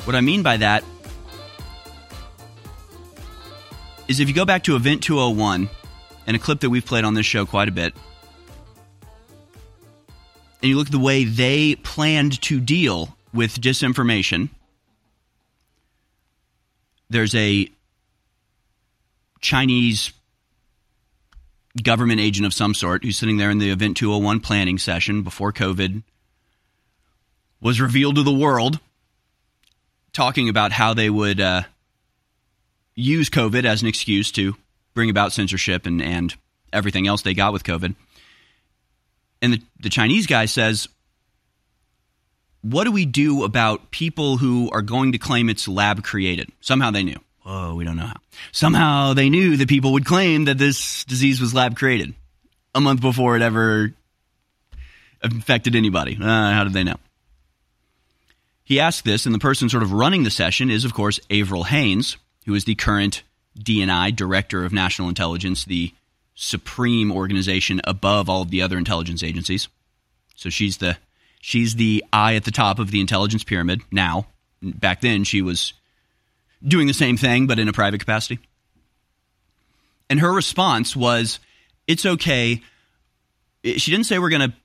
What 0.06 0.16
I 0.16 0.22
mean 0.22 0.42
by 0.42 0.58
that 0.58 0.84
is 4.10 4.20
if 4.20 4.28
you 4.28 4.34
go 4.34 4.44
back 4.44 4.64
to 4.64 4.76
Event 4.76 5.04
201 5.04 5.70
and 6.26 6.36
a 6.36 6.40
clip 6.40 6.62
that 6.62 6.70
we've 6.72 6.86
played 6.86 7.06
on 7.06 7.14
this 7.14 7.28
show 7.28 7.46
quite 7.46 7.68
a 7.68 7.72
bit, 7.72 7.94
and 10.62 10.70
you 10.70 10.76
look 10.76 10.88
at 10.88 10.92
the 10.92 11.00
way 11.00 11.24
they 11.24 11.76
planned 11.76 12.42
to 12.42 12.60
deal 12.60 13.16
with 13.32 13.62
disinformation, 13.62 14.50
there's 17.10 17.36
a 17.36 17.70
Chinese 19.42 20.12
government 21.82 22.20
agent 22.20 22.48
of 22.48 22.54
some 22.54 22.74
sort 22.74 23.04
who's 23.04 23.16
sitting 23.16 23.38
there 23.38 23.52
in 23.52 23.60
the 23.60 23.70
Event 23.70 23.96
201 23.96 24.40
planning 24.40 24.80
session 24.80 25.22
before 25.22 25.54
COVID 25.54 26.02
was 27.62 27.80
revealed 27.80 28.16
to 28.16 28.24
the 28.24 28.34
world, 28.34 28.80
talking 30.14 30.50
about 30.50 30.72
how 30.72 30.96
they 30.96 31.12
would. 31.12 31.40
Uh, 31.40 31.62
use 33.00 33.30
COVID 33.30 33.66
as 33.66 33.82
an 33.82 33.88
excuse 33.88 34.32
to 34.34 34.56
bring 34.94 35.10
about 35.10 35.32
censorship 35.32 35.86
and, 35.86 36.02
and 36.02 36.36
everything 36.74 37.08
else 37.08 37.22
they 37.22 37.34
got 37.34 37.54
with 37.54 37.64
COVID. 37.64 37.96
And 39.42 39.54
the, 39.54 39.62
the 39.80 39.90
Chinese 39.90 40.28
guy 40.28 40.46
says, 40.46 40.88
What 42.62 42.84
do 42.84 42.92
we 42.92 43.06
do 43.06 43.44
about 43.44 43.92
people 43.92 44.38
who 44.38 44.70
are 44.72 44.82
going 44.82 45.14
to 45.14 45.18
claim 45.18 45.50
it's 45.50 45.68
lab 45.68 46.04
created? 46.04 46.52
Somehow 46.62 46.92
they 46.92 47.04
knew. 47.04 47.20
Oh, 47.46 47.76
we 47.76 47.86
don't 47.86 47.96
know 47.96 48.06
how. 48.06 48.18
Somehow 48.52 49.14
they 49.14 49.30
knew 49.30 49.58
that 49.58 49.70
people 49.70 49.94
would 49.94 50.06
claim 50.06 50.46
that 50.46 50.58
this 50.58 51.04
disease 51.06 51.40
was 51.42 51.54
lab 51.54 51.78
created 51.78 52.14
a 52.76 52.82
month 52.82 53.02
before 53.02 53.36
it 53.36 53.42
ever 53.42 53.94
infected 55.24 55.76
anybody. 55.76 56.18
Uh, 56.20 56.26
how 56.26 56.64
did 56.64 56.74
they 56.74 56.84
know? 56.84 56.98
He 58.64 58.80
asked 58.80 59.04
this, 59.04 59.26
and 59.26 59.34
the 59.34 59.40
person 59.40 59.68
sort 59.68 59.82
of 59.82 59.92
running 59.92 60.24
the 60.24 60.30
session 60.30 60.70
is, 60.70 60.86
of 60.86 60.94
course, 60.94 61.20
Avril 61.32 61.64
Haines, 61.64 62.18
who 62.46 62.56
is 62.56 62.66
the 62.66 62.76
current 62.76 63.24
DNI, 63.60 64.16
Director 64.16 64.66
of 64.66 64.74
National 64.74 65.10
Intelligence, 65.10 65.66
the 65.66 65.94
supreme 66.36 67.12
organization 67.12 67.82
above 67.84 68.30
all 68.30 68.42
of 68.42 68.50
the 68.50 68.62
other 68.62 68.78
intelligence 68.78 69.24
agencies. 69.24 69.68
So 70.36 70.50
she's 70.50 70.78
the 70.78 70.98
She's 71.40 71.76
the 71.76 72.04
eye 72.12 72.36
at 72.36 72.44
the 72.44 72.52
top 72.52 72.80
of 72.80 72.92
the 72.92 73.00
intelligence 73.00 73.44
pyramid 73.44 73.82
now. 73.92 74.28
Back 74.62 75.02
then, 75.02 75.24
she 75.24 75.42
was 75.42 75.74
doing 76.66 76.88
the 76.88 76.94
same 76.94 77.16
thing, 77.16 77.48
but 77.48 77.60
in 77.60 77.70
a 77.70 77.74
private 77.74 78.00
capacity. 78.00 78.40
And 80.10 80.20
her 80.20 80.32
response 80.32 80.96
was, 80.96 81.40
It's 81.88 82.06
okay. 82.06 82.62
She 83.64 83.92
didn't 83.92 84.06
say 84.06 84.20
we're 84.20 84.30
going 84.30 84.52
to 84.52 84.56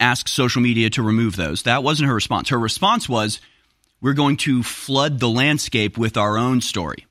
ask 0.00 0.28
social 0.28 0.60
media 0.60 0.90
to 0.90 1.02
remove 1.02 1.36
those. 1.36 1.62
That 1.62 1.82
wasn't 1.82 2.08
her 2.08 2.14
response. 2.14 2.48
Her 2.48 2.58
response 2.58 3.08
was, 3.08 3.40
We're 4.00 4.14
going 4.14 4.38
to 4.38 4.64
flood 4.64 5.20
the 5.20 5.28
landscape 5.28 5.96
with 5.96 6.16
our 6.16 6.36
own 6.36 6.60
story. 6.60 7.06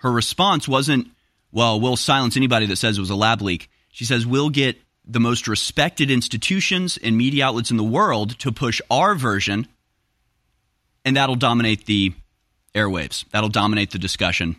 Her 0.00 0.10
response 0.10 0.66
wasn't, 0.66 1.08
Well, 1.52 1.80
we'll 1.80 1.96
silence 1.96 2.36
anybody 2.36 2.66
that 2.66 2.76
says 2.76 2.96
it 2.96 3.00
was 3.00 3.10
a 3.10 3.16
lab 3.16 3.42
leak. 3.42 3.70
She 3.90 4.04
says, 4.04 4.26
We'll 4.26 4.50
get 4.50 4.78
the 5.04 5.20
most 5.20 5.48
respected 5.48 6.10
institutions 6.10 6.98
and 7.02 7.16
media 7.16 7.46
outlets 7.46 7.70
in 7.70 7.76
the 7.76 7.84
world 7.84 8.38
to 8.40 8.52
push 8.52 8.80
our 8.90 9.14
version, 9.14 9.66
and 11.04 11.16
that'll 11.16 11.36
dominate 11.36 11.86
the 11.86 12.12
airwaves. 12.74 13.24
That'll 13.30 13.48
dominate 13.48 13.90
the 13.90 13.98
discussion. 13.98 14.56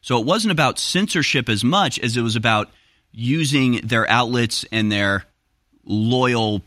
So 0.00 0.18
it 0.18 0.26
wasn't 0.26 0.52
about 0.52 0.78
censorship 0.78 1.48
as 1.48 1.62
much 1.62 1.98
as 1.98 2.16
it 2.16 2.22
was 2.22 2.36
about 2.36 2.70
using 3.12 3.80
their 3.84 4.08
outlets 4.08 4.64
and 4.72 4.90
their 4.90 5.24
loyal 5.84 6.62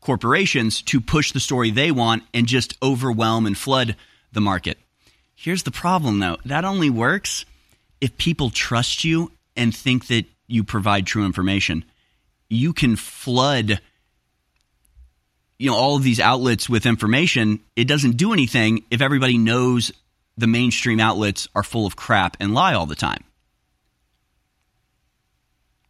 corporations 0.00 0.82
to 0.82 1.00
push 1.00 1.32
the 1.32 1.40
story 1.40 1.70
they 1.70 1.90
want 1.90 2.24
and 2.34 2.46
just 2.46 2.76
overwhelm 2.82 3.46
and 3.46 3.56
flood 3.56 3.96
the 4.32 4.40
market. 4.40 4.78
Here's 5.40 5.62
the 5.62 5.70
problem 5.70 6.18
though 6.18 6.36
that 6.46 6.64
only 6.64 6.90
works 6.90 7.44
if 8.00 8.18
people 8.18 8.50
trust 8.50 9.04
you 9.04 9.30
and 9.56 9.74
think 9.74 10.08
that 10.08 10.24
you 10.48 10.64
provide 10.64 11.06
true 11.06 11.24
information. 11.24 11.84
You 12.48 12.72
can 12.72 12.96
flood 12.96 13.80
you 15.58 15.70
know 15.70 15.76
all 15.76 15.94
of 15.94 16.02
these 16.02 16.18
outlets 16.18 16.68
with 16.68 16.86
information 16.86 17.60
it 17.76 17.84
doesn't 17.84 18.16
do 18.16 18.32
anything 18.32 18.84
if 18.90 19.00
everybody 19.00 19.38
knows 19.38 19.92
the 20.36 20.48
mainstream 20.48 20.98
outlets 20.98 21.46
are 21.54 21.62
full 21.62 21.86
of 21.86 21.94
crap 21.94 22.36
and 22.40 22.52
lie 22.52 22.74
all 22.74 22.86
the 22.86 22.96
time. 22.96 23.22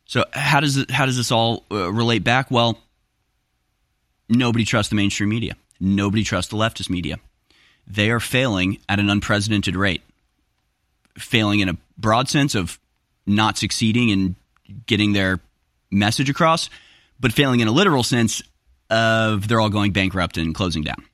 So 0.04 0.26
how 0.32 0.60
does 0.60 0.76
it, 0.76 0.90
how 0.90 1.06
does 1.06 1.16
this 1.16 1.32
all 1.32 1.64
uh, 1.70 1.90
relate 1.90 2.22
back? 2.22 2.50
Well, 2.50 2.78
nobody 4.28 4.66
trusts 4.66 4.90
the 4.90 4.96
mainstream 4.96 5.30
media. 5.30 5.54
Nobody 5.80 6.22
trusts 6.22 6.50
the 6.50 6.58
leftist 6.58 6.90
media. 6.90 7.18
They 7.88 8.10
are 8.10 8.20
failing 8.20 8.78
at 8.88 9.00
an 9.00 9.08
unprecedented 9.08 9.74
rate. 9.74 10.02
Failing 11.16 11.60
in 11.60 11.70
a 11.70 11.76
broad 11.96 12.28
sense 12.28 12.54
of 12.54 12.78
not 13.26 13.56
succeeding 13.56 14.10
in 14.10 14.36
getting 14.86 15.14
their 15.14 15.40
message 15.90 16.28
across, 16.28 16.68
but 17.18 17.32
failing 17.32 17.60
in 17.60 17.68
a 17.68 17.72
literal 17.72 18.02
sense 18.02 18.42
of 18.90 19.48
they're 19.48 19.60
all 19.60 19.70
going 19.70 19.92
bankrupt 19.92 20.36
and 20.36 20.54
closing 20.54 20.82
down. 20.82 21.04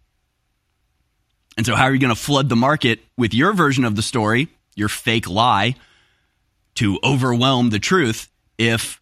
And 1.57 1.65
so, 1.65 1.77
how 1.77 1.85
are 1.85 1.95
you 1.95 2.01
going 2.01 2.15
to 2.15 2.21
flood 2.21 2.49
the 2.49 2.57
market 2.57 3.01
with 3.17 3.33
your 3.33 3.53
version 3.53 3.85
of 3.85 3.95
the 3.95 4.03
story, 4.03 4.49
your 4.75 4.89
fake 4.89 5.29
lie, 5.29 5.77
to 6.75 6.99
overwhelm 7.05 7.71
the 7.71 7.79
truth 7.79 8.29
if 8.59 9.01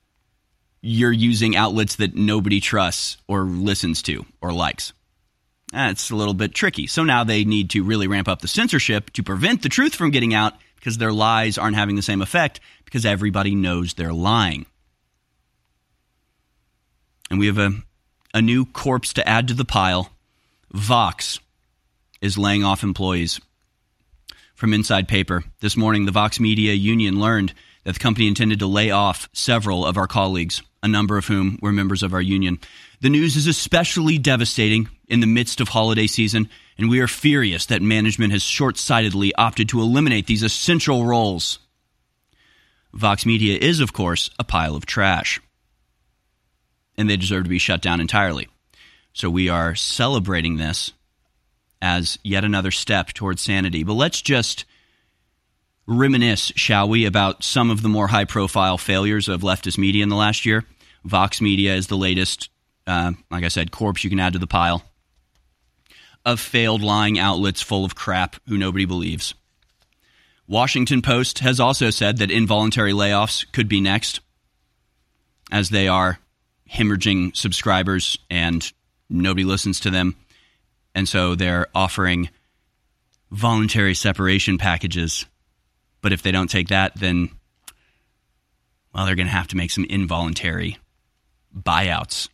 you're 0.83 1.13
using 1.13 1.57
outlets 1.57 1.97
that 1.97 2.15
nobody 2.15 2.61
trusts 2.61 3.17
or 3.27 3.45
listens 3.45 4.03
to 4.03 4.27
or 4.43 4.53
likes? 4.53 4.93
Eh, 5.73 5.89
That's 5.89 6.11
a 6.11 6.17
little 6.17 6.35
bit 6.35 6.55
tricky. 6.55 6.87
So 6.87 7.05
now 7.05 7.25
they 7.25 7.45
need 7.45 7.71
to 7.71 7.83
really 7.83 8.07
ramp 8.07 8.29
up 8.29 8.41
the 8.41 8.49
censorship 8.49 9.11
to 9.13 9.23
prevent 9.23 9.63
the 9.63 9.69
truth 9.69 9.95
from 9.95 10.11
getting 10.11 10.35
out 10.35 10.55
because 10.77 10.99
their 10.99 11.13
lies 11.13 11.59
aren't 11.59 11.77
having 11.77 11.97
the 11.97 12.03
same 12.03 12.21
effect 12.21 12.61
because 12.85 13.07
everybody 13.07 13.55
knows 13.55 13.95
they're 13.95 14.13
lying. 14.13 14.67
And 17.31 17.39
we 17.39 17.47
have 17.47 17.59
a, 17.59 17.73
a 18.35 18.43
new 18.43 18.67
corpse 18.67 19.15
to 19.15 19.27
add 19.27 19.49
to 19.49 19.55
the 19.55 19.65
pile 19.65 20.11
Vox 20.73 21.39
is 22.21 22.39
laying 22.39 22.65
off 22.65 22.83
employees. 22.83 23.41
From 24.55 24.73
Inside 24.73 25.09
Paper, 25.09 25.45
this 25.61 25.77
morning, 25.77 26.05
the 26.07 26.13
Vox 26.13 26.39
Media 26.39 26.73
Union 26.73 27.21
learned 27.21 27.53
that 27.85 27.95
the 27.95 28.01
company 28.01 28.29
intended 28.29 28.61
to 28.61 28.67
lay 28.67 28.91
off 28.91 29.29
several 29.33 29.85
of 29.85 29.97
our 29.97 30.07
colleagues, 30.07 30.63
a 30.83 30.89
number 30.89 31.19
of 31.19 31.27
whom 31.27 31.59
were 31.61 31.73
members 31.73 32.03
of 32.03 32.15
our 32.15 32.23
union. 32.23 32.59
The 33.01 33.11
news 33.11 33.37
is 33.37 33.47
especially 33.47 34.19
devastating 34.19 34.89
in 35.13 35.21
the 35.21 35.27
midst 35.27 35.61
of 35.61 35.69
holiday 35.69 36.07
season, 36.07 36.49
and 36.79 36.89
we 36.89 36.99
are 36.99 37.07
furious 37.07 37.67
that 37.67 37.83
management 37.83 38.33
has 38.33 38.43
short 38.43 38.79
sightedly 38.79 39.35
opted 39.35 39.69
to 39.69 39.79
eliminate 39.79 40.27
these 40.27 40.43
essential 40.43 41.05
roles. 41.05 41.59
Vox 42.95 43.27
Media 43.27 43.59
is, 43.59 43.81
of 43.81 43.93
course, 43.93 44.31
a 44.39 44.45
pile 44.45 44.75
of 44.75 44.87
trash, 44.87 45.39
and 46.97 47.11
they 47.11 47.19
deserve 47.19 47.45
to 47.45 47.51
be 47.51 47.59
shut 47.59 47.83
down 47.83 48.01
entirely. 48.01 48.49
So 49.13 49.29
we 49.29 49.51
are 49.51 49.75
celebrating 49.75 50.57
this 50.57 50.93
as 51.83 52.19
yet 52.25 52.43
another 52.43 52.71
step 52.71 53.09
towards 53.09 53.43
sanity. 53.43 53.85
But 53.85 53.95
let's 53.95 54.23
just 54.23 54.65
reminisce, 55.87 56.53
shall 56.57 56.89
we, 56.89 57.05
about 57.05 57.45
some 57.45 57.71
of 57.71 57.83
the 57.83 57.91
more 57.91 58.07
high 58.07 58.25
profile 58.25 58.79
failures 58.79 59.29
of 59.29 59.43
leftist 59.43 59.77
media 59.77 60.03
in 60.03 60.09
the 60.09 60.17
last 60.17 60.47
year. 60.47 60.65
Vox 61.05 61.43
Media 61.43 61.75
is 61.75 61.89
the 61.89 61.99
latest, 61.99 62.49
uh, 62.87 63.13
like 63.31 63.45
I 63.45 63.49
said, 63.49 63.73
corpse 63.73 64.05
you 64.05 64.09
can 64.09 64.21
add 64.21 64.33
to 64.33 64.39
the 64.39 64.47
pile 64.47 64.83
of 66.25 66.41
failed 66.41 66.83
lying 66.83 67.19
outlets 67.19 67.63
full 67.63 67.85
of 67.85 67.95
crap 67.95 68.37
who 68.47 68.57
nobody 68.57 68.85
believes. 68.85 69.35
Washington 70.47 71.03
Post 71.03 71.41
has 71.41 71.61
also 71.61 71.91
said 71.91 72.19
that 72.19 72.31
involuntary 72.31 72.93
layoffs 72.93 73.51
could 73.53 73.69
be 73.69 73.81
next, 73.81 74.21
as 75.51 75.71
they 75.71 75.89
are 75.89 76.19
hemorrhaging 76.71 77.37
subscribers 77.37 78.19
and 78.31 78.73
nobody 79.09 79.45
listens 79.45 79.81
to 79.81 79.91
them. 79.91 80.17
And 80.95 81.09
so 81.09 81.35
they're 81.35 81.69
offering 81.75 82.29
voluntary 83.31 83.95
separation 83.95 84.59
packages. 84.59 85.27
But 86.03 86.13
if 86.13 86.23
they 86.23 86.33
don't 86.33 86.51
take 86.51 86.69
that, 86.69 86.95
then, 86.97 87.31
well, 88.95 89.07
they're 89.07 89.15
going 89.15 89.27
to 89.27 89.33
have 89.33 89.49
to 89.49 89.57
make 89.57 89.71
some 89.71 89.85
involuntary 89.85 90.79
buyouts. 91.57 92.29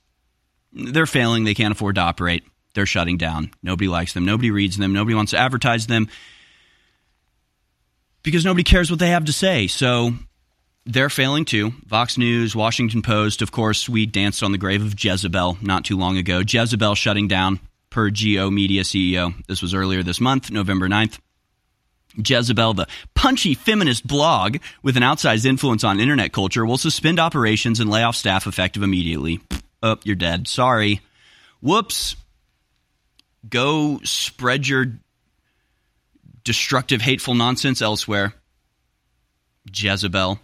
They're 0.72 1.06
failing. 1.06 1.44
They 1.44 1.54
can't 1.54 1.72
afford 1.72 1.96
to 1.96 2.00
operate. 2.00 2.44
They're 2.78 2.86
shutting 2.86 3.16
down. 3.16 3.50
Nobody 3.60 3.88
likes 3.88 4.12
them. 4.12 4.24
Nobody 4.24 4.52
reads 4.52 4.76
them. 4.76 4.92
Nobody 4.92 5.16
wants 5.16 5.32
to 5.32 5.36
advertise 5.36 5.88
them 5.88 6.06
because 8.22 8.44
nobody 8.44 8.62
cares 8.62 8.88
what 8.88 9.00
they 9.00 9.10
have 9.10 9.24
to 9.24 9.32
say. 9.32 9.66
So 9.66 10.12
they're 10.86 11.10
failing 11.10 11.44
too. 11.44 11.72
Vox 11.86 12.16
News, 12.16 12.54
Washington 12.54 13.02
Post, 13.02 13.42
of 13.42 13.50
course, 13.50 13.88
we 13.88 14.06
danced 14.06 14.44
on 14.44 14.52
the 14.52 14.58
grave 14.58 14.80
of 14.80 14.94
Jezebel 14.96 15.58
not 15.60 15.86
too 15.86 15.98
long 15.98 16.18
ago. 16.18 16.40
Jezebel 16.48 16.94
shutting 16.94 17.26
down 17.26 17.58
per 17.90 18.10
G/O 18.10 18.48
Media 18.48 18.84
CEO. 18.84 19.34
This 19.48 19.60
was 19.60 19.74
earlier 19.74 20.04
this 20.04 20.20
month, 20.20 20.48
November 20.52 20.88
9th. 20.88 21.18
Jezebel, 22.24 22.74
the 22.74 22.86
punchy 23.16 23.54
feminist 23.54 24.06
blog 24.06 24.58
with 24.84 24.96
an 24.96 25.02
outsized 25.02 25.46
influence 25.46 25.82
on 25.82 25.98
internet 25.98 26.32
culture, 26.32 26.64
will 26.64 26.78
suspend 26.78 27.18
operations 27.18 27.80
and 27.80 27.90
lay 27.90 28.04
off 28.04 28.14
staff 28.14 28.46
effective 28.46 28.84
immediately. 28.84 29.40
Oh, 29.82 29.96
you're 30.04 30.14
dead. 30.14 30.46
Sorry. 30.46 31.00
Whoops. 31.60 32.14
Go 33.46 34.00
spread 34.04 34.66
your 34.66 34.86
destructive, 36.44 37.02
hateful 37.02 37.34
nonsense 37.34 37.82
elsewhere. 37.82 38.32
Jezebel. 39.74 40.40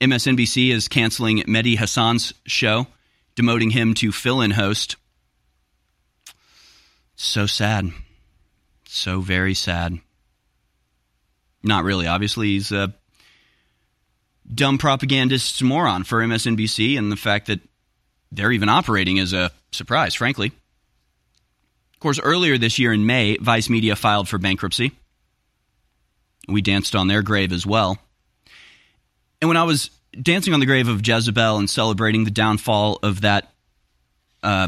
MSNBC 0.00 0.70
is 0.70 0.88
canceling 0.88 1.38
Mehdi 1.44 1.76
Hasan's 1.76 2.34
show, 2.46 2.86
demoting 3.36 3.72
him 3.72 3.94
to 3.94 4.12
fill 4.12 4.40
in 4.40 4.50
host. 4.50 4.96
So 7.14 7.46
sad. 7.46 7.92
So 8.84 9.20
very 9.20 9.54
sad. 9.54 9.98
Not 11.62 11.84
really. 11.84 12.06
Obviously, 12.06 12.48
he's 12.48 12.72
a 12.72 12.92
dumb 14.52 14.76
propagandist 14.76 15.62
moron 15.62 16.04
for 16.04 16.20
MSNBC, 16.20 16.98
and 16.98 17.10
the 17.10 17.16
fact 17.16 17.46
that 17.46 17.60
they're 18.32 18.52
even 18.52 18.68
operating 18.68 19.18
is 19.18 19.32
a 19.32 19.52
surprise, 19.70 20.14
frankly. 20.14 20.52
Course, 22.02 22.18
earlier 22.18 22.58
this 22.58 22.80
year 22.80 22.92
in 22.92 23.06
May, 23.06 23.36
Vice 23.36 23.70
Media 23.70 23.94
filed 23.94 24.28
for 24.28 24.36
bankruptcy. 24.36 24.90
We 26.48 26.60
danced 26.60 26.96
on 26.96 27.06
their 27.06 27.22
grave 27.22 27.52
as 27.52 27.64
well. 27.64 27.96
And 29.40 29.46
when 29.46 29.56
I 29.56 29.62
was 29.62 29.88
dancing 30.20 30.52
on 30.52 30.58
the 30.58 30.66
grave 30.66 30.88
of 30.88 31.06
Jezebel 31.06 31.58
and 31.58 31.70
celebrating 31.70 32.24
the 32.24 32.32
downfall 32.32 32.98
of 33.04 33.20
that 33.20 33.52
uh, 34.42 34.66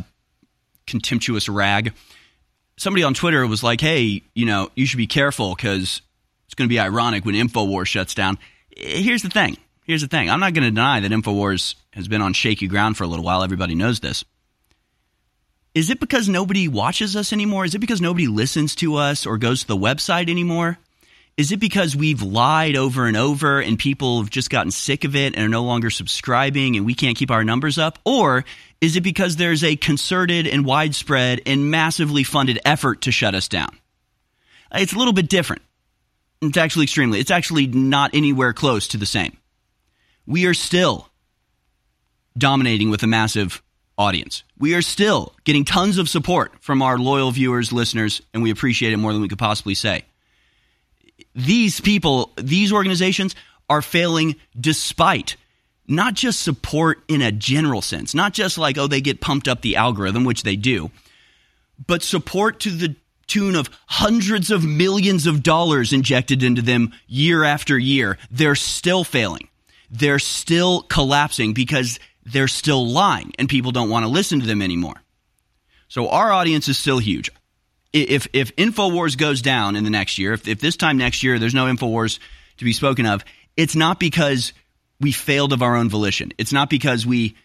contemptuous 0.86 1.48
rag, 1.48 1.92
somebody 2.76 3.02
on 3.02 3.14
Twitter 3.14 3.44
was 3.48 3.64
like, 3.64 3.80
hey, 3.80 4.22
you 4.32 4.46
know, 4.46 4.70
you 4.76 4.86
should 4.86 4.98
be 4.98 5.08
careful 5.08 5.56
because 5.56 6.02
it's 6.46 6.54
going 6.54 6.68
to 6.68 6.72
be 6.72 6.78
ironic 6.78 7.24
when 7.24 7.34
InfoWars 7.34 7.88
shuts 7.88 8.14
down. 8.14 8.38
Here's 8.76 9.22
the 9.22 9.28
thing. 9.28 9.56
Here's 9.84 10.02
the 10.02 10.08
thing. 10.08 10.30
I'm 10.30 10.38
not 10.38 10.54
going 10.54 10.62
to 10.62 10.70
deny 10.70 11.00
that 11.00 11.10
InfoWars 11.10 11.74
has 11.94 12.06
been 12.06 12.22
on 12.22 12.32
shaky 12.32 12.68
ground 12.68 12.96
for 12.96 13.02
a 13.02 13.08
little 13.08 13.24
while. 13.24 13.42
Everybody 13.42 13.74
knows 13.74 13.98
this. 13.98 14.24
Is 15.74 15.90
it 15.90 15.98
because 15.98 16.28
nobody 16.28 16.68
watches 16.68 17.16
us 17.16 17.32
anymore? 17.32 17.64
Is 17.64 17.74
it 17.74 17.80
because 17.80 18.00
nobody 18.00 18.28
listens 18.28 18.76
to 18.76 18.94
us 18.94 19.26
or 19.26 19.38
goes 19.38 19.62
to 19.62 19.66
the 19.66 19.76
website 19.76 20.30
anymore? 20.30 20.78
Is 21.36 21.50
it 21.50 21.58
because 21.58 21.96
we've 21.96 22.22
lied 22.22 22.76
over 22.76 23.06
and 23.06 23.16
over 23.16 23.60
and 23.60 23.76
people 23.76 24.20
have 24.20 24.30
just 24.30 24.50
gotten 24.50 24.70
sick 24.70 25.02
of 25.02 25.16
it 25.16 25.34
and 25.34 25.44
are 25.44 25.48
no 25.48 25.64
longer 25.64 25.90
subscribing 25.90 26.76
and 26.76 26.86
we 26.86 26.94
can't 26.94 27.16
keep 27.16 27.32
our 27.32 27.42
numbers 27.42 27.76
up? 27.76 27.98
Or 28.04 28.44
is 28.80 28.94
it 28.94 29.00
because 29.00 29.34
there's 29.34 29.64
a 29.64 29.74
concerted 29.74 30.46
and 30.46 30.64
widespread 30.64 31.40
and 31.44 31.72
massively 31.72 32.22
funded 32.22 32.60
effort 32.64 33.02
to 33.02 33.10
shut 33.10 33.34
us 33.34 33.48
down? 33.48 33.76
It's 34.72 34.92
a 34.92 34.98
little 34.98 35.12
bit 35.12 35.28
different. 35.28 35.62
It's 36.40 36.56
actually 36.56 36.84
extremely, 36.84 37.18
it's 37.18 37.32
actually 37.32 37.66
not 37.66 38.12
anywhere 38.14 38.52
close 38.52 38.86
to 38.88 38.96
the 38.96 39.06
same. 39.06 39.36
We 40.26 40.46
are 40.46 40.54
still 40.54 41.08
dominating 42.38 42.90
with 42.90 43.02
a 43.02 43.08
massive 43.08 43.60
audience. 43.96 44.42
We 44.58 44.74
are 44.74 44.82
still 44.82 45.34
getting 45.44 45.64
tons 45.64 45.98
of 45.98 46.08
support 46.08 46.52
from 46.60 46.82
our 46.82 46.98
loyal 46.98 47.30
viewers, 47.30 47.72
listeners, 47.72 48.22
and 48.32 48.42
we 48.42 48.50
appreciate 48.50 48.92
it 48.92 48.96
more 48.96 49.12
than 49.12 49.22
we 49.22 49.28
could 49.28 49.38
possibly 49.38 49.74
say 49.74 50.04
these 51.34 51.80
people, 51.80 52.32
these 52.36 52.72
organizations 52.72 53.34
are 53.68 53.82
failing 53.82 54.36
despite 54.58 55.36
not 55.86 56.14
just 56.14 56.40
support 56.40 57.02
in 57.08 57.22
a 57.22 57.32
general 57.32 57.82
sense, 57.82 58.14
not 58.14 58.32
just 58.32 58.56
like, 58.56 58.78
oh, 58.78 58.86
they 58.86 59.00
get 59.00 59.20
pumped 59.20 59.48
up 59.48 59.60
the 59.60 59.76
algorithm, 59.76 60.24
which 60.24 60.42
they 60.42 60.56
do, 60.56 60.90
but 61.86 62.02
support 62.02 62.60
to 62.60 62.70
the 62.70 62.96
tune 63.26 63.54
of 63.54 63.70
hundreds 63.86 64.50
of 64.50 64.64
millions 64.64 65.26
of 65.26 65.42
dollars 65.42 65.92
injected 65.92 66.42
into 66.42 66.62
them 66.62 66.92
year 67.06 67.44
after 67.44 67.78
year. 67.78 68.18
They're 68.30 68.54
still 68.54 69.04
failing. 69.04 69.48
They're 69.90 70.18
still 70.18 70.82
collapsing 70.82 71.54
because 71.54 71.98
they're 72.24 72.48
still 72.48 72.86
lying 72.86 73.32
and 73.38 73.48
people 73.48 73.72
don't 73.72 73.90
want 73.90 74.04
to 74.04 74.08
listen 74.08 74.40
to 74.40 74.46
them 74.46 74.62
anymore. 74.62 74.96
So 75.88 76.08
our 76.08 76.32
audience 76.32 76.68
is 76.68 76.78
still 76.78 76.98
huge 76.98 77.30
if 77.94 78.26
if 78.32 78.54
Infowars 78.56 79.16
goes 79.16 79.40
down 79.40 79.76
in 79.76 79.84
the 79.84 79.90
next 79.90 80.18
year, 80.18 80.32
if, 80.32 80.46
if 80.48 80.60
this 80.60 80.76
time 80.76 80.98
next 80.98 81.22
year 81.22 81.38
there's 81.38 81.54
no 81.54 81.66
Infowars 81.66 82.18
to 82.58 82.64
be 82.64 82.72
spoken 82.72 83.06
of, 83.06 83.24
it's 83.56 83.76
not 83.76 84.00
because 84.00 84.52
we 85.00 85.12
failed 85.12 85.52
of 85.52 85.62
our 85.62 85.76
own 85.76 85.88
volition. 85.88 86.32
It's 86.36 86.52
not 86.52 86.68
because 86.68 87.06
we, 87.06 87.36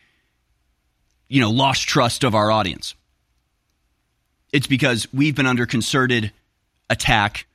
you 1.27 1.39
know, 1.39 1.51
lost 1.51 1.87
trust 1.87 2.23
of 2.23 2.33
our 2.33 2.51
audience. 2.51 2.95
It's 4.51 4.67
because 4.67 5.07
we've 5.13 5.35
been 5.35 5.45
under 5.45 5.67
concerted 5.67 6.31
attack. 6.89 7.45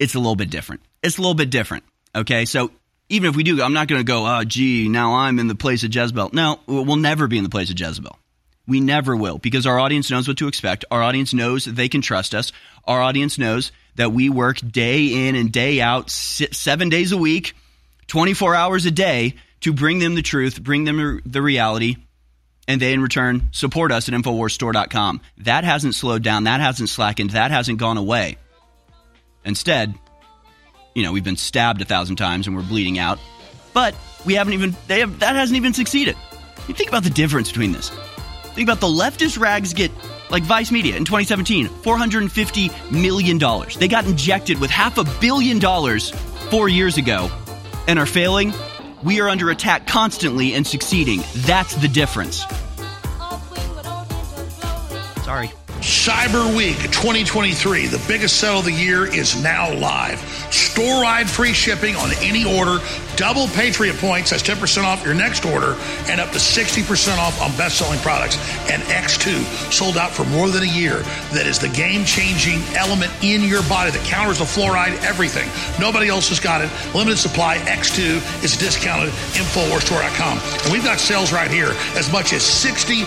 It's 0.00 0.16
a 0.16 0.18
little 0.18 0.36
bit 0.36 0.50
different. 0.50 0.82
It's 1.02 1.18
a 1.18 1.20
little 1.20 1.34
bit 1.34 1.50
different. 1.50 1.84
Okay, 2.14 2.44
so 2.44 2.72
even 3.08 3.30
if 3.30 3.36
we 3.36 3.42
do, 3.42 3.62
I'm 3.62 3.72
not 3.72 3.88
going 3.88 4.00
to 4.00 4.04
go, 4.04 4.26
oh, 4.26 4.44
gee, 4.44 4.88
now 4.88 5.14
I'm 5.14 5.38
in 5.38 5.48
the 5.48 5.54
place 5.54 5.82
of 5.84 5.94
Jezebel. 5.94 6.30
No, 6.32 6.60
we'll 6.66 6.96
never 6.96 7.26
be 7.26 7.38
in 7.38 7.44
the 7.44 7.50
place 7.50 7.70
of 7.70 7.78
Jezebel. 7.78 8.18
We 8.66 8.80
never 8.80 9.16
will 9.16 9.38
because 9.38 9.66
our 9.66 9.80
audience 9.80 10.10
knows 10.10 10.28
what 10.28 10.36
to 10.38 10.48
expect. 10.48 10.84
Our 10.90 11.02
audience 11.02 11.32
knows 11.32 11.64
that 11.64 11.74
they 11.74 11.88
can 11.88 12.02
trust 12.02 12.34
us. 12.34 12.52
Our 12.84 13.00
audience 13.00 13.38
knows 13.38 13.72
that 13.94 14.12
we 14.12 14.28
work 14.28 14.58
day 14.58 15.26
in 15.26 15.36
and 15.36 15.50
day 15.50 15.80
out, 15.80 16.10
seven 16.10 16.90
days 16.90 17.12
a 17.12 17.16
week, 17.16 17.54
24 18.08 18.54
hours 18.54 18.84
a 18.84 18.90
day 18.90 19.34
to 19.60 19.72
bring 19.72 19.98
them 19.98 20.14
the 20.14 20.22
truth, 20.22 20.62
bring 20.62 20.84
them 20.84 21.22
the 21.24 21.42
reality, 21.42 21.96
and 22.68 22.80
they 22.80 22.92
in 22.92 23.00
return 23.00 23.48
support 23.52 23.90
us 23.90 24.08
at 24.08 24.14
InfoWarsStore.com. 24.14 25.22
That 25.38 25.64
hasn't 25.64 25.94
slowed 25.94 26.22
down. 26.22 26.44
That 26.44 26.60
hasn't 26.60 26.90
slackened. 26.90 27.30
That 27.30 27.50
hasn't 27.50 27.78
gone 27.78 27.96
away. 27.96 28.36
Instead, 29.44 29.94
you 30.98 31.04
know, 31.04 31.12
we've 31.12 31.22
been 31.22 31.36
stabbed 31.36 31.80
a 31.80 31.84
thousand 31.84 32.16
times 32.16 32.48
and 32.48 32.56
we're 32.56 32.64
bleeding 32.64 32.98
out, 32.98 33.20
but 33.72 33.94
we 34.26 34.34
haven't 34.34 34.52
even, 34.52 34.76
they 34.88 34.98
have, 34.98 35.20
that 35.20 35.36
hasn't 35.36 35.56
even 35.56 35.72
succeeded. 35.72 36.16
You 36.66 36.74
think 36.74 36.88
about 36.88 37.04
the 37.04 37.10
difference 37.10 37.48
between 37.48 37.70
this. 37.70 37.90
Think 38.54 38.68
about 38.68 38.80
the 38.80 38.88
leftist 38.88 39.38
rags 39.38 39.74
get 39.74 39.92
like 40.28 40.42
Vice 40.42 40.72
Media 40.72 40.96
in 40.96 41.04
2017, 41.04 41.68
$450 41.68 42.90
million. 42.90 43.38
They 43.78 43.86
got 43.86 44.06
injected 44.06 44.60
with 44.60 44.70
half 44.70 44.98
a 44.98 45.04
billion 45.20 45.60
dollars 45.60 46.10
four 46.50 46.68
years 46.68 46.96
ago 46.96 47.30
and 47.86 47.96
are 47.96 48.04
failing. 48.04 48.52
We 49.04 49.20
are 49.20 49.28
under 49.28 49.50
attack 49.50 49.86
constantly 49.86 50.54
and 50.54 50.66
succeeding. 50.66 51.22
That's 51.46 51.76
the 51.76 51.86
difference. 51.86 52.44
Sorry. 55.22 55.52
Cyber 55.80 56.56
Week 56.56 56.76
2023, 56.90 57.86
the 57.86 58.02
biggest 58.08 58.38
sale 58.40 58.58
of 58.58 58.64
the 58.64 58.72
year, 58.72 59.06
is 59.06 59.40
now 59.42 59.72
live. 59.74 60.18
Store 60.52 61.02
wide 61.04 61.30
free 61.30 61.52
shipping 61.52 61.94
on 61.96 62.10
any 62.20 62.44
order, 62.44 62.78
double 63.18 63.48
Patriot 63.48 63.96
points, 63.96 64.30
that's 64.30 64.42
10% 64.42 64.84
off 64.84 65.04
your 65.04 65.12
next 65.12 65.44
order, 65.44 65.76
and 66.06 66.20
up 66.20 66.30
to 66.30 66.38
60% 66.38 67.18
off 67.18 67.42
on 67.42 67.50
best 67.58 67.76
selling 67.76 67.98
products. 67.98 68.38
And 68.70 68.80
X2, 68.84 69.42
sold 69.72 69.98
out 69.98 70.12
for 70.12 70.24
more 70.24 70.48
than 70.48 70.62
a 70.62 70.70
year. 70.70 71.02
That 71.34 71.46
is 71.46 71.58
the 71.58 71.68
game 71.68 72.04
changing 72.04 72.62
element 72.76 73.10
in 73.20 73.42
your 73.42 73.62
body 73.68 73.90
that 73.90 74.04
counters 74.06 74.38
the 74.38 74.44
fluoride, 74.44 74.94
everything. 75.02 75.50
Nobody 75.80 76.08
else 76.08 76.28
has 76.28 76.38
got 76.38 76.62
it. 76.62 76.70
Limited 76.94 77.18
supply. 77.18 77.58
X2 77.58 78.22
is 78.44 78.56
discounted. 78.56 79.10
InfoWarsStore.com. 79.34 80.38
And 80.38 80.72
we've 80.72 80.84
got 80.84 81.00
sales 81.00 81.32
right 81.32 81.50
here 81.50 81.74
as 81.98 82.10
much 82.12 82.32
as 82.32 82.42
60% 82.42 83.02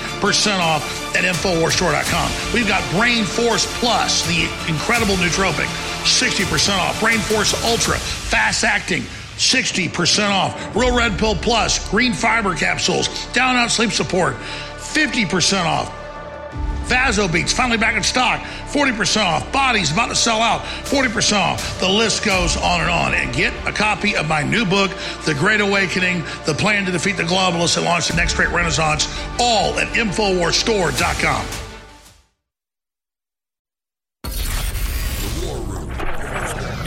off 0.59 1.15
at 1.15 1.23
InfoWarsStore.com. 1.23 2.53
We've 2.53 2.67
got 2.67 2.83
Brain 2.91 3.23
Force 3.23 3.65
Plus, 3.79 4.27
the 4.27 4.43
incredible 4.67 5.15
nootropic, 5.15 5.71
60% 6.03 6.77
off. 6.77 6.99
Brain 6.99 7.19
Force 7.19 7.55
Ultra, 7.63 7.95
fast 7.95 8.65
acting. 8.65 9.03
60% 9.41 10.29
off. 10.29 10.75
Real 10.75 10.95
Red 10.95 11.17
Pill 11.17 11.35
Plus, 11.35 11.89
green 11.89 12.13
fiber 12.13 12.55
capsules, 12.55 13.07
down 13.33 13.55
out 13.55 13.71
sleep 13.71 13.91
support, 13.91 14.35
50% 14.35 15.65
off. 15.65 15.97
Vaso 16.91 17.27
Beats 17.27 17.53
finally 17.53 17.77
back 17.77 17.95
in 17.95 18.03
stock, 18.03 18.41
40% 18.41 19.23
off. 19.23 19.49
Bodies 19.53 19.91
about 19.91 20.09
to 20.09 20.15
sell 20.15 20.41
out, 20.41 20.61
40% 20.61 21.39
off. 21.39 21.79
The 21.79 21.87
list 21.87 22.25
goes 22.25 22.57
on 22.57 22.81
and 22.81 22.89
on. 22.89 23.13
And 23.13 23.33
get 23.33 23.53
a 23.65 23.71
copy 23.71 24.15
of 24.17 24.27
my 24.27 24.43
new 24.43 24.65
book, 24.65 24.91
The 25.25 25.33
Great 25.33 25.61
Awakening, 25.61 26.25
The 26.45 26.53
Plan 26.53 26.85
to 26.85 26.91
Defeat 26.91 27.15
the 27.15 27.23
Globalists 27.23 27.77
and 27.77 27.85
Launch 27.85 28.09
the 28.09 28.15
Next 28.15 28.33
Great 28.35 28.49
Renaissance, 28.49 29.07
all 29.39 29.79
at 29.79 29.87
InfoWarsStore.com. 29.93 31.60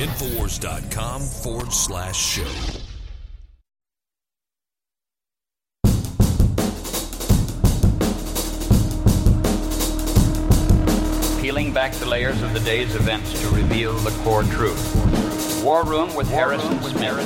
Infowars.com 0.04 1.22
forward 1.22 1.72
slash 1.72 2.14
show. 2.14 2.44
Peeling 11.40 11.72
back 11.72 11.92
the 11.92 12.04
layers 12.06 12.42
of 12.42 12.52
the 12.52 12.60
day's 12.60 12.94
events 12.94 13.40
to 13.40 13.48
reveal 13.48 13.94
the 13.94 14.10
core 14.22 14.42
truth. 14.42 15.64
War 15.64 15.84
Room 15.84 16.14
with 16.14 16.28
War 16.28 16.40
Harrison 16.40 16.74
Room 16.74 16.82
with 16.82 17.00
Smith. 17.00 17.24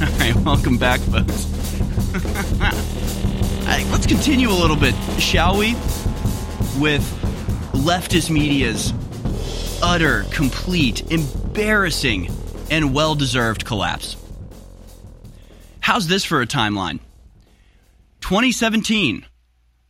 All 0.00 0.18
right, 0.20 0.36
welcome 0.44 0.78
back, 0.78 1.00
folks. 1.00 1.46
right, 3.66 3.84
let's 3.90 4.06
continue 4.06 4.48
a 4.48 4.52
little 4.52 4.76
bit, 4.76 4.94
shall 5.18 5.58
we? 5.58 5.74
With 6.78 7.02
leftist 7.72 8.30
media's 8.30 8.92
utter, 9.82 10.24
complete, 10.30 11.10
embarrassing, 11.10 12.30
and 12.70 12.94
well 12.94 13.14
deserved 13.14 13.64
collapse. 13.64 14.16
How's 15.80 16.06
this 16.06 16.24
for 16.24 16.40
a 16.40 16.46
timeline? 16.46 17.00
2017, 18.20 19.24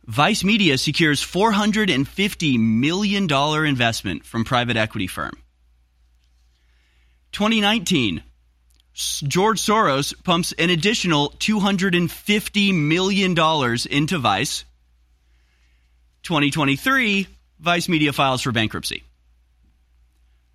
Vice 0.07 0.43
Media 0.43 0.77
secures 0.77 1.21
$450 1.21 2.59
million 2.59 3.31
investment 3.65 4.25
from 4.25 4.43
private 4.45 4.77
equity 4.77 5.07
firm. 5.07 5.33
2019, 7.33 8.23
George 8.93 9.61
Soros 9.61 10.13
pumps 10.23 10.53
an 10.53 10.69
additional 10.69 11.31
$250 11.39 12.73
million 12.73 13.31
into 13.89 14.17
Vice. 14.17 14.65
2023, 16.23 17.27
Vice 17.59 17.89
Media 17.89 18.11
files 18.11 18.41
for 18.41 18.51
bankruptcy. 18.51 19.03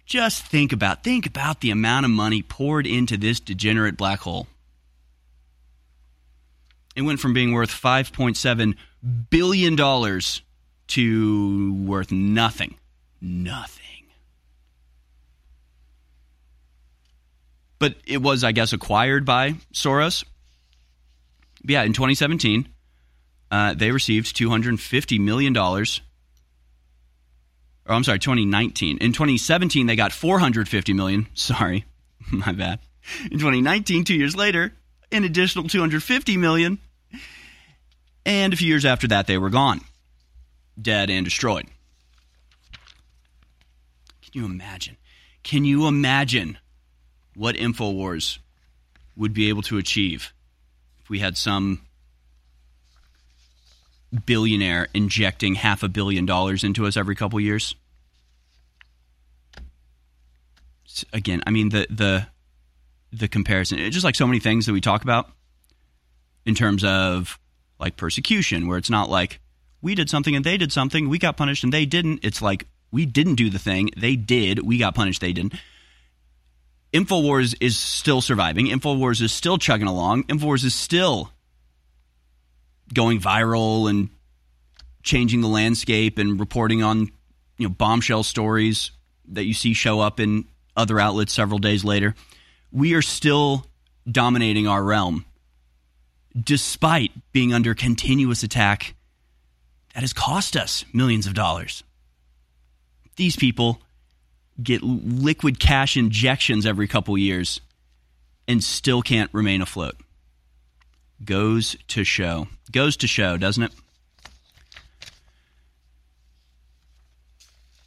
Just 0.07 0.45
think 0.45 0.73
about 0.73 1.03
think 1.03 1.27
about 1.27 1.61
the 1.61 1.71
amount 1.71 2.07
of 2.07 2.13
money 2.13 2.41
poured 2.41 2.87
into 2.87 3.17
this 3.17 3.41
degenerate 3.41 3.97
black 3.97 4.21
hole. 4.21 4.47
It 6.95 7.03
went 7.03 7.21
from 7.21 7.35
being 7.35 7.53
worth 7.53 7.71
5.7 7.71 8.77
billion 9.29 9.77
dollars 9.77 10.43
to 10.89 11.75
worth 11.75 12.13
nothing. 12.13 12.77
Nothing. 13.21 13.83
But 17.79 17.97
it 18.07 18.23
was, 18.23 18.45
I 18.45 18.53
guess, 18.53 18.73
acquired 18.73 19.25
by 19.25 19.57
Soros. 19.73 20.25
Yeah, 21.63 21.83
in 21.83 21.93
2017, 21.93 22.69
uh, 23.51 23.75
they 23.75 23.91
received 23.91 24.35
$250 24.37 25.21
million 25.21 25.53
or 27.89 27.95
I'm 27.95 28.05
sorry, 28.05 28.19
2019. 28.19 28.99
In 28.99 29.13
2017, 29.13 29.87
they 29.87 29.97
got 29.97 30.13
450 30.13 30.93
million. 30.93 31.27
Sorry, 31.35 31.85
my 32.31 32.53
bad. 32.53 32.81
In 33.31 33.39
2019, 33.39 34.05
two 34.05 34.15
years 34.15 34.35
later, 34.35 34.73
an 35.13 35.25
additional 35.25 35.69
250 35.69 36.37
million. 36.37 36.79
And 38.25 38.53
a 38.53 38.57
few 38.57 38.67
years 38.67 38.85
after 38.85 39.07
that, 39.09 39.29
they 39.29 39.39
were 39.39 39.51
gone, 39.51 39.81
dead 40.81 41.11
and 41.11 41.25
destroyed. 41.25 41.67
Can 44.23 44.33
Can 44.37 44.43
you 44.43 44.45
imagine? 44.45 44.97
Can 45.45 45.65
you 45.65 45.87
imagine 45.87 46.59
what 47.35 47.55
InfoWars 47.55 48.39
would 49.17 49.33
be 49.33 49.49
able 49.49 49.63
to 49.63 49.79
achieve 49.79 50.35
if 51.01 51.09
we 51.09 51.21
had 51.21 51.39
some 51.39 51.81
billionaire 54.25 54.89
injecting 54.95 55.57
half 55.57 55.83
a 55.83 55.89
billion 55.89 56.25
dollars 56.25 56.65
into 56.65 56.87
us 56.87 56.97
every 56.97 57.15
couple 57.15 57.39
years? 57.41 57.75
Again, 61.13 61.43
I 61.47 61.51
mean 61.51 61.69
the 61.69 61.87
the 61.91 62.27
the 63.13 63.29
comparison, 63.29 63.79
it's 63.79 63.95
just 63.95 64.05
like 64.05 64.15
so 64.15 64.27
many 64.27 64.41
things 64.41 64.67
that 64.67 64.73
we 64.73 64.81
talk 64.81 65.03
about 65.03 65.31
in 66.45 66.55
terms 66.55 66.85
of 66.85 67.39
like 67.79 67.97
persecution, 67.97 68.67
where 68.67 68.79
it's 68.79 68.91
not 68.91 69.11
like 69.11 69.41
we 69.83 69.95
did 69.95 70.09
something 70.09 70.35
and 70.35 70.45
they 70.45 70.57
did 70.57 70.73
something, 70.73 71.09
we 71.09 71.19
got 71.19 71.37
punished 71.37 71.65
and 71.65 71.73
they 71.73 71.85
didn't. 71.85 72.21
It's 72.23 72.41
like 72.41 72.67
we 72.91 73.05
didn't 73.05 73.35
do 73.35 73.51
the 73.51 73.59
thing, 73.59 73.91
they 73.97 74.17
did, 74.17 74.61
we 74.61 74.79
got 74.79 74.95
punished, 74.95 75.21
they 75.21 75.33
didn't. 75.33 75.55
InfoWars 76.93 77.55
is 77.61 77.77
still 77.77 78.23
surviving. 78.23 78.67
InfoWars 78.67 79.21
is 79.21 79.33
still 79.33 79.59
chugging 79.59 79.89
along. 79.89 80.25
InfoWars 80.25 80.65
is 80.65 80.75
still 80.75 81.31
going 82.93 83.21
viral 83.21 83.89
and 83.89 84.11
changing 85.03 85.41
the 85.41 85.49
landscape 85.49 86.19
and 86.19 86.39
reporting 86.41 86.83
on 86.83 87.11
you 87.59 87.69
know 87.69 87.71
bombshell 87.71 88.23
stories 88.23 88.91
that 89.29 89.45
you 89.45 89.55
see 89.55 89.73
show 89.73 90.01
up 90.01 90.21
in 90.21 90.47
other 90.77 91.01
outlets 91.01 91.33
several 91.33 91.59
days 91.59 91.85
later. 91.85 92.15
We 92.71 92.95
are 92.95 93.03
still 93.03 93.67
dominating 94.11 94.69
our 94.69 94.83
realm 94.83 95.25
despite 96.39 97.13
being 97.33 97.53
under 97.55 97.75
continuous 97.75 98.43
attack 98.43 98.95
that 99.95 100.03
has 100.03 100.13
cost 100.13 100.57
us 100.57 100.85
millions 100.93 101.27
of 101.27 101.35
dollars. 101.35 101.83
These 103.17 103.37
people 103.37 103.81
get 104.63 104.83
liquid 104.83 105.59
cash 105.59 105.97
injections 105.97 106.67
every 106.67 106.87
couple 106.87 107.17
years 107.17 107.61
and 108.47 108.63
still 108.63 109.03
can't 109.03 109.33
remain 109.33 109.63
afloat. 109.63 109.97
Goes 111.25 111.77
to 111.89 112.05
show. 112.05 112.49
Goes 112.73 112.97
to 112.99 113.07
show, 113.07 113.37
doesn't 113.37 113.63
it? 113.63 113.73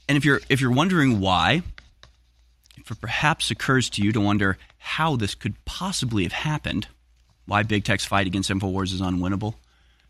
And 0.07 0.18
if 0.18 0.26
you're 0.26 0.41
if 0.49 0.60
you're 0.61 0.72
wondering 0.72 1.19
why, 1.19 1.61
if 2.77 2.89
it 2.89 2.99
perhaps 2.99 3.51
occurs 3.51 3.89
to 3.91 4.01
you 4.01 4.11
to 4.11 4.19
wonder 4.19 4.57
how 4.77 5.15
this 5.15 5.35
could 5.35 5.53
possibly 5.65 6.23
have 6.23 6.31
happened, 6.31 6.88
why 7.45 7.64
big 7.64 7.84
tech's 7.84 8.06
fight 8.06 8.26
against 8.26 8.49
InfoWars 8.49 8.93
is 8.93 9.01
unwinnable, 9.01 9.53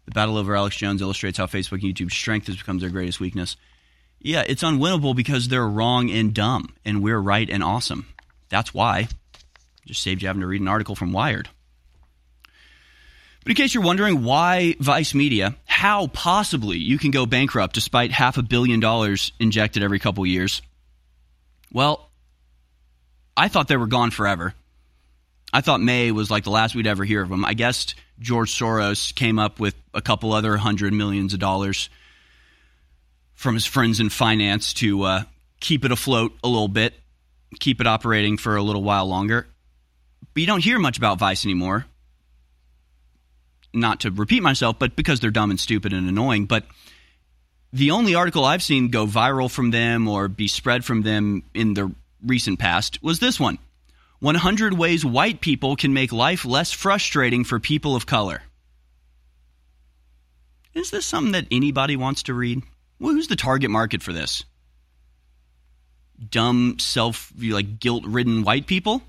the 0.06 0.12
battle 0.12 0.38
over 0.38 0.56
Alex 0.56 0.78
Jones 0.78 1.02
illustrates 1.02 1.38
how 1.38 1.46
Facebook 1.46 1.84
and 1.84 1.94
YouTube's 1.94 2.14
strength 2.14 2.48
has 2.48 2.58
become 2.58 2.80
their 2.80 2.90
greatest 2.90 3.20
weakness. 3.20 3.58
Yeah, 4.22 4.44
it's 4.48 4.64
unwinnable 4.64 5.16
because 5.16 5.48
they're 5.48 5.68
wrong 5.68 6.10
and 6.10 6.34
dumb, 6.34 6.74
and 6.84 7.04
we're 7.04 7.20
right 7.20 7.50
and 7.50 7.64
awesome. 7.64 8.08
That's 8.50 8.74
why. 8.74 9.08
Just 9.86 10.02
saved 10.02 10.22
you 10.22 10.28
having 10.28 10.42
to 10.42 10.48
read 10.48 10.62
an 10.62 10.68
article 10.68 10.96
from 10.96 11.12
Wired. 11.12 11.50
But 13.50 13.58
in 13.58 13.64
case 13.64 13.74
you're 13.74 13.82
wondering 13.82 14.24
why 14.24 14.76
Vice 14.80 15.16
Media, 15.16 15.56
how 15.66 16.06
possibly 16.06 16.78
you 16.78 17.00
can 17.00 17.10
go 17.10 17.26
bankrupt 17.26 17.74
despite 17.74 18.12
half 18.12 18.38
a 18.38 18.44
billion 18.44 18.80
dollars 18.80 19.32
injected 19.40 19.82
every 19.82 19.98
couple 19.98 20.24
years, 20.24 20.62
well, 21.74 22.12
I 23.36 23.48
thought 23.48 23.68
they 23.68 23.76
were 23.76 23.88
gone 23.88 24.12
forever. 24.12 24.54
I 25.52 25.62
thought 25.62 25.82
May 25.82 26.12
was 26.12 26.30
like 26.30 26.44
the 26.44 26.52
last 26.52 26.76
we'd 26.76 26.86
ever 26.86 27.04
hear 27.04 27.24
of 27.24 27.30
them. 27.30 27.44
I 27.44 27.56
guess 27.56 27.96
George 28.20 28.54
Soros 28.54 29.16
came 29.16 29.40
up 29.40 29.60
with 29.60 29.74
a 29.96 30.02
couple 30.04 30.32
other 30.32 30.56
hundred 30.56 30.94
millions 30.94 31.34
of 31.34 31.40
dollars 31.40 31.90
from 33.34 33.56
his 33.56 33.66
friends 33.66 34.00
in 34.00 34.10
finance 34.10 34.76
to 34.76 35.02
uh, 35.02 35.24
keep 35.60 35.86
it 35.86 35.92
afloat 35.92 36.38
a 36.44 36.48
little 36.48 36.68
bit, 36.68 36.94
keep 37.60 37.82
it 37.82 37.88
operating 37.88 38.38
for 38.38 38.58
a 38.58 38.62
little 38.62 38.84
while 38.84 39.08
longer. 39.08 39.48
But 40.36 40.42
you 40.42 40.46
don't 40.46 40.64
hear 40.64 40.78
much 40.78 41.00
about 41.00 41.18
Vice 41.18 41.46
anymore. 41.46 41.88
Not 43.74 44.02
to 44.02 44.12
repeat 44.12 44.42
myself, 44.42 44.80
but 44.80 44.96
because 44.96 45.20
they're 45.20 45.32
dumb 45.32 45.52
and 45.52 45.60
stupid 45.60 45.94
and 45.94 46.10
annoying. 46.10 46.46
But 46.46 46.66
the 47.72 47.92
only 47.92 48.16
article 48.16 48.44
I've 48.46 48.64
seen 48.64 48.90
go 48.90 49.06
viral 49.06 49.50
from 49.50 49.72
them 49.72 50.08
or 50.08 50.28
be 50.28 50.48
spread 50.48 50.84
from 50.84 51.04
them 51.04 51.44
in 51.54 51.76
the 51.76 51.94
recent 52.26 52.60
past 52.60 53.02
was 53.04 53.20
this 53.20 53.40
one 53.40 53.60
100 54.20 54.78
Ways 54.78 55.06
White 55.06 55.40
People 55.40 55.76
Can 55.76 55.94
Make 55.94 56.12
Life 56.12 56.46
Less 56.46 56.72
Frustrating 56.72 57.44
for 57.44 57.60
People 57.60 57.96
of 57.96 58.06
Color. 58.06 58.42
Is 60.74 60.92
this 60.92 61.06
something 61.06 61.32
that 61.34 61.48
anybody 61.52 61.96
wants 61.96 62.24
to 62.24 62.34
read? 62.34 62.64
Well, 63.00 63.14
who's 63.14 63.28
the 63.28 63.36
target 63.36 63.70
market 63.70 64.02
for 64.02 64.14
this? 64.14 64.44
Dumb, 66.30 66.78
self, 66.80 67.32
like 67.40 67.80
guilt 67.80 68.04
ridden 68.06 68.44
white 68.44 68.68
people? 68.68 69.02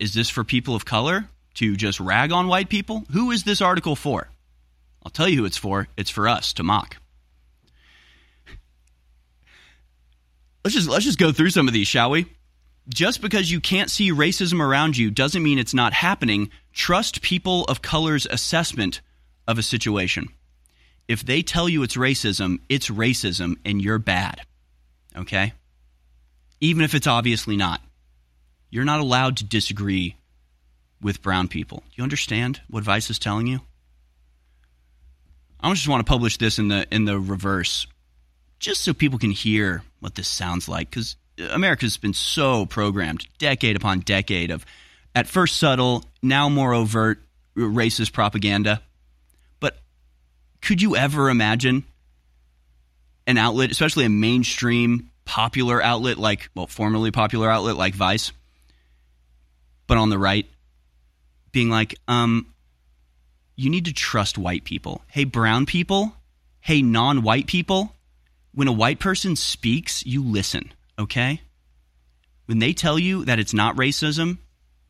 Is 0.00 0.14
this 0.14 0.28
for 0.28 0.42
people 0.42 0.74
of 0.74 0.84
color 0.84 1.28
to 1.58 1.76
just 1.76 2.00
rag 2.00 2.32
on 2.32 2.48
white 2.48 2.68
people? 2.68 3.04
Who 3.12 3.30
is 3.30 3.44
this 3.44 3.62
article 3.62 3.96
for? 3.96 4.28
I'll 5.04 5.10
tell 5.10 5.28
you 5.28 5.38
who 5.38 5.44
it's 5.44 5.56
for. 5.56 5.88
It's 5.96 6.10
for 6.10 6.28
us 6.28 6.52
to 6.54 6.62
mock. 6.62 6.96
Let's 10.64 10.74
just 10.74 10.88
let's 10.88 11.04
just 11.04 11.18
go 11.18 11.32
through 11.32 11.50
some 11.50 11.68
of 11.68 11.74
these, 11.74 11.86
shall 11.86 12.10
we? 12.10 12.26
Just 12.88 13.20
because 13.20 13.50
you 13.50 13.60
can't 13.60 13.90
see 13.90 14.12
racism 14.12 14.60
around 14.60 14.96
you 14.96 15.10
doesn't 15.10 15.42
mean 15.42 15.58
it's 15.58 15.74
not 15.74 15.92
happening. 15.92 16.50
Trust 16.72 17.22
people 17.22 17.64
of 17.64 17.82
color's 17.82 18.26
assessment 18.26 19.00
of 19.46 19.58
a 19.58 19.62
situation 19.62 20.28
if 21.08 21.24
they 21.24 21.42
tell 21.42 21.68
you 21.68 21.82
it's 21.82 21.96
racism, 21.96 22.60
it's 22.68 22.90
racism 22.90 23.56
and 23.64 23.80
you're 23.80 23.98
bad. 23.98 24.42
Okay? 25.16 25.54
Even 26.60 26.84
if 26.84 26.94
it's 26.94 27.06
obviously 27.06 27.56
not. 27.56 27.80
You're 28.70 28.84
not 28.84 29.00
allowed 29.00 29.38
to 29.38 29.44
disagree 29.44 30.16
with 31.00 31.22
brown 31.22 31.48
people. 31.48 31.78
Do 31.78 31.94
you 31.96 32.02
understand 32.02 32.60
what 32.68 32.84
Vice 32.84 33.10
is 33.10 33.18
telling 33.18 33.46
you? 33.46 33.60
I 35.60 35.72
just 35.72 35.88
want 35.88 36.04
to 36.04 36.10
publish 36.10 36.36
this 36.36 36.58
in 36.58 36.68
the 36.68 36.86
in 36.90 37.04
the 37.04 37.18
reverse 37.18 37.86
just 38.58 38.82
so 38.82 38.92
people 38.92 39.18
can 39.18 39.30
hear 39.30 39.82
what 40.00 40.14
this 40.14 40.28
sounds 40.28 40.68
like 40.68 40.90
cuz 40.90 41.16
America's 41.50 41.96
been 41.96 42.14
so 42.14 42.66
programmed 42.66 43.26
decade 43.38 43.76
upon 43.76 44.00
decade 44.00 44.50
of 44.50 44.64
at 45.14 45.26
first 45.26 45.56
subtle, 45.56 46.04
now 46.22 46.48
more 46.48 46.74
overt 46.74 47.20
racist 47.56 48.12
propaganda 48.12 48.80
But 49.58 49.78
could 50.62 50.80
you 50.80 50.94
ever 50.96 51.28
imagine 51.28 51.84
an 53.26 53.36
outlet, 53.36 53.70
especially 53.70 54.04
a 54.04 54.08
mainstream 54.08 55.10
popular 55.24 55.82
outlet 55.82 56.18
like, 56.18 56.48
well, 56.54 56.66
formerly 56.66 57.10
popular 57.10 57.50
outlet 57.50 57.76
like 57.76 57.94
Vice, 57.94 58.32
but 59.86 59.98
on 59.98 60.08
the 60.08 60.18
right, 60.18 60.46
being 61.52 61.70
like, 61.70 61.96
um, 62.08 62.54
you 63.56 63.70
need 63.70 63.86
to 63.86 63.92
trust 63.92 64.38
white 64.38 64.64
people. 64.64 65.02
Hey, 65.08 65.24
brown 65.24 65.66
people. 65.66 66.14
Hey, 66.60 66.82
non 66.82 67.22
white 67.22 67.46
people. 67.46 67.94
When 68.52 68.68
a 68.68 68.72
white 68.72 68.98
person 68.98 69.36
speaks, 69.36 70.04
you 70.06 70.22
listen, 70.24 70.72
okay? 70.98 71.40
When 72.46 72.58
they 72.58 72.72
tell 72.72 72.98
you 72.98 73.24
that 73.26 73.38
it's 73.38 73.54
not 73.54 73.76
racism, 73.76 74.38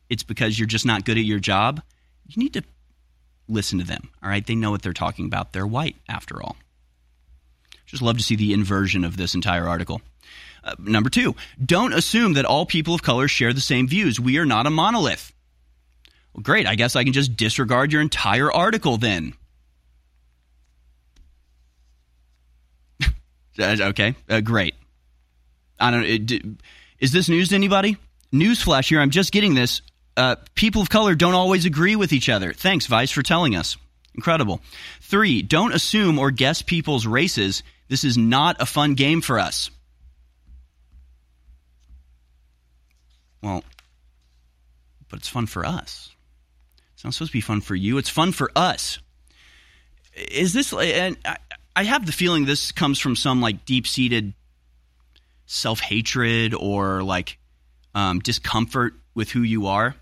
it's 0.09 0.23
because 0.23 0.57
you're 0.57 0.67
just 0.67 0.85
not 0.85 1.05
good 1.05 1.17
at 1.17 1.23
your 1.23 1.39
job, 1.39 1.81
you 2.25 2.41
need 2.41 2.53
to 2.53 2.63
listen 3.47 3.79
to 3.79 3.85
them. 3.85 4.09
All 4.23 4.29
right, 4.29 4.45
they 4.45 4.55
know 4.55 4.71
what 4.71 4.81
they're 4.81 4.93
talking 4.93 5.25
about. 5.25 5.51
They're 5.51 5.67
white, 5.67 5.97
after 6.07 6.41
all. 6.41 6.55
Just 7.85 8.03
love 8.03 8.17
to 8.17 8.23
see 8.23 8.35
the 8.35 8.53
inversion 8.53 9.03
of 9.03 9.17
this 9.17 9.33
entire 9.33 9.67
article. 9.67 10.01
Uh, 10.63 10.75
number 10.79 11.09
two, 11.09 11.35
don't 11.63 11.93
assume 11.93 12.33
that 12.33 12.45
all 12.45 12.65
people 12.65 12.93
of 12.93 13.01
color 13.01 13.27
share 13.27 13.51
the 13.51 13.61
same 13.61 13.87
views. 13.87 14.19
We 14.19 14.37
are 14.37 14.45
not 14.45 14.67
a 14.67 14.69
monolith. 14.69 15.33
Well, 16.33 16.43
great. 16.43 16.67
I 16.67 16.75
guess 16.75 16.95
I 16.95 17.03
can 17.03 17.13
just 17.13 17.35
disregard 17.35 17.91
your 17.91 18.01
entire 18.01 18.51
article 18.51 18.97
then. 18.97 19.33
Okay, 23.61 24.15
uh, 24.29 24.39
great. 24.39 24.73
I 25.77 25.91
don't. 25.91 26.05
It, 26.05 26.43
is 26.99 27.11
this 27.11 27.27
news 27.27 27.49
to 27.49 27.55
anybody? 27.55 27.97
Newsflash 28.31 28.87
here. 28.87 29.01
I'm 29.01 29.09
just 29.09 29.33
getting 29.33 29.53
this. 29.53 29.81
Uh, 30.15 30.35
people 30.55 30.81
of 30.81 30.89
color 30.89 31.13
don't 31.13 31.33
always 31.33 31.65
agree 31.65 31.97
with 31.97 32.13
each 32.13 32.29
other. 32.29 32.53
Thanks, 32.53 32.85
Vice, 32.85 33.11
for 33.11 33.21
telling 33.21 33.57
us. 33.57 33.75
Incredible. 34.15 34.61
Three, 35.01 35.41
don't 35.41 35.73
assume 35.73 36.19
or 36.19 36.31
guess 36.31 36.61
people's 36.61 37.05
races. 37.05 37.63
This 37.87 38.03
is 38.03 38.17
not 38.17 38.61
a 38.61 38.65
fun 38.65 38.95
game 38.95 39.21
for 39.21 39.39
us. 39.39 39.71
Well, 43.41 43.63
but 45.09 45.19
it's 45.19 45.29
fun 45.29 45.45
for 45.45 45.65
us. 45.65 46.11
It's 46.99 47.05
not 47.05 47.13
supposed 47.13 47.31
to 47.31 47.37
be 47.37 47.41
fun 47.41 47.61
for 47.61 47.75
you. 47.75 47.97
It's 47.97 48.09
fun 48.09 48.33
for 48.33 48.51
us. 48.55 48.99
Is 50.13 50.51
this, 50.51 50.73
and 50.73 51.17
I 51.73 51.83
have 51.83 52.05
the 52.05 52.11
feeling 52.11 52.43
this 52.43 52.73
comes 52.73 52.99
from 52.99 53.15
some 53.15 53.41
like 53.41 53.63
deep 53.63 53.87
seated 53.87 54.33
self 55.45 55.79
hatred 55.79 56.53
or 56.53 57.01
like 57.03 57.37
um, 57.95 58.19
discomfort 58.19 58.95
with 59.15 59.31
who 59.31 59.41
you 59.41 59.67
are 59.67 59.95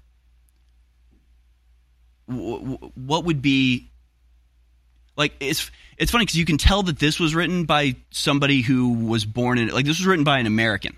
what 2.27 3.23
would 3.23 3.41
be 3.41 3.89
Like 5.15 5.33
it's 5.39 5.71
it's 5.97 6.11
funny 6.11 6.25
because 6.25 6.37
you 6.37 6.45
can 6.45 6.57
tell 6.57 6.83
that 6.83 6.99
this 6.99 7.19
was 7.19 7.33
written 7.33 7.65
by 7.65 7.95
somebody 8.11 8.61
who 8.61 8.93
was 9.05 9.25
born 9.25 9.57
in 9.57 9.69
like 9.69 9.85
this 9.85 9.99
was 9.99 10.05
written 10.05 10.25
by 10.25 10.39
an 10.39 10.45
American. 10.45 10.95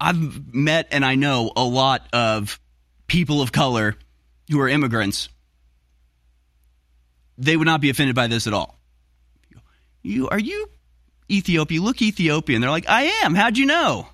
I've 0.00 0.54
met 0.54 0.88
and 0.90 1.04
I 1.04 1.16
know 1.16 1.50
a 1.56 1.64
lot 1.64 2.06
of 2.12 2.60
people 3.06 3.40
of 3.42 3.50
color 3.50 3.96
who 4.50 4.60
are 4.60 4.68
immigrants. 4.68 5.28
They 7.36 7.56
would 7.56 7.66
not 7.66 7.80
be 7.80 7.90
offended 7.90 8.16
by 8.16 8.26
this 8.26 8.46
at 8.46 8.52
all. 8.52 8.78
You 10.02 10.28
are 10.28 10.38
you 10.38 10.68
Ethiopia? 11.30 11.76
You 11.76 11.82
look 11.84 12.00
Ethiopian. 12.02 12.60
They're 12.60 12.70
like, 12.70 12.88
I 12.88 13.02
am. 13.22 13.34
How'd 13.34 13.58
you 13.58 13.66
know? 13.66 14.08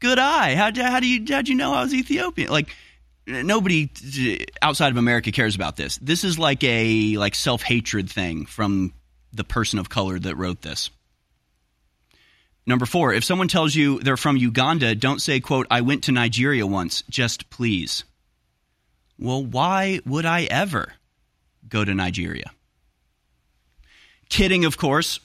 Good 0.00 0.18
eye. 0.18 0.54
How 0.54 0.70
how 0.74 1.00
do 1.00 1.06
you 1.06 1.24
how'd 1.28 1.48
you 1.48 1.54
know 1.54 1.72
I 1.72 1.82
was 1.82 1.94
Ethiopian? 1.94 2.50
Like 2.50 2.74
nobody 3.26 3.90
uh, 4.18 4.44
outside 4.62 4.90
of 4.90 4.96
America 4.96 5.30
cares 5.30 5.54
about 5.54 5.76
this. 5.76 5.98
This 5.98 6.24
is 6.24 6.38
like 6.38 6.64
a 6.64 7.16
like 7.16 7.34
self 7.34 7.62
hatred 7.62 8.10
thing 8.10 8.46
from 8.46 8.92
the 9.32 9.44
person 9.44 9.78
of 9.78 9.88
color 9.88 10.18
that 10.18 10.36
wrote 10.36 10.62
this. 10.62 10.90
Number 12.66 12.86
four, 12.86 13.12
if 13.12 13.24
someone 13.24 13.48
tells 13.48 13.74
you 13.74 14.00
they're 14.00 14.16
from 14.16 14.36
Uganda, 14.36 14.94
don't 14.94 15.20
say, 15.20 15.40
quote, 15.40 15.66
I 15.70 15.80
went 15.80 16.04
to 16.04 16.12
Nigeria 16.12 16.66
once, 16.66 17.02
just 17.08 17.50
please. 17.50 18.04
Well, 19.20 19.44
why 19.44 20.00
would 20.06 20.24
I 20.24 20.44
ever 20.44 20.94
go 21.68 21.84
to 21.84 21.94
Nigeria? 21.94 22.50
Kidding, 24.30 24.64
of 24.64 24.78
course. 24.78 25.20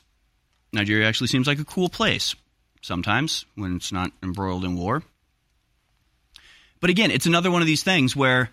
Nigeria 0.73 1.07
actually 1.07 1.27
seems 1.27 1.47
like 1.47 1.59
a 1.59 1.65
cool 1.65 1.87
place 1.87 2.35
sometimes 2.81 3.45
when 3.55 3.77
it's 3.77 3.93
not 3.93 4.11
embroiled 4.21 4.65
in 4.65 4.75
war. 4.75 5.01
But 6.81 6.89
again, 6.89 7.09
it's 7.09 7.25
another 7.25 7.49
one 7.49 7.61
of 7.61 7.67
these 7.67 7.83
things 7.83 8.15
where 8.15 8.49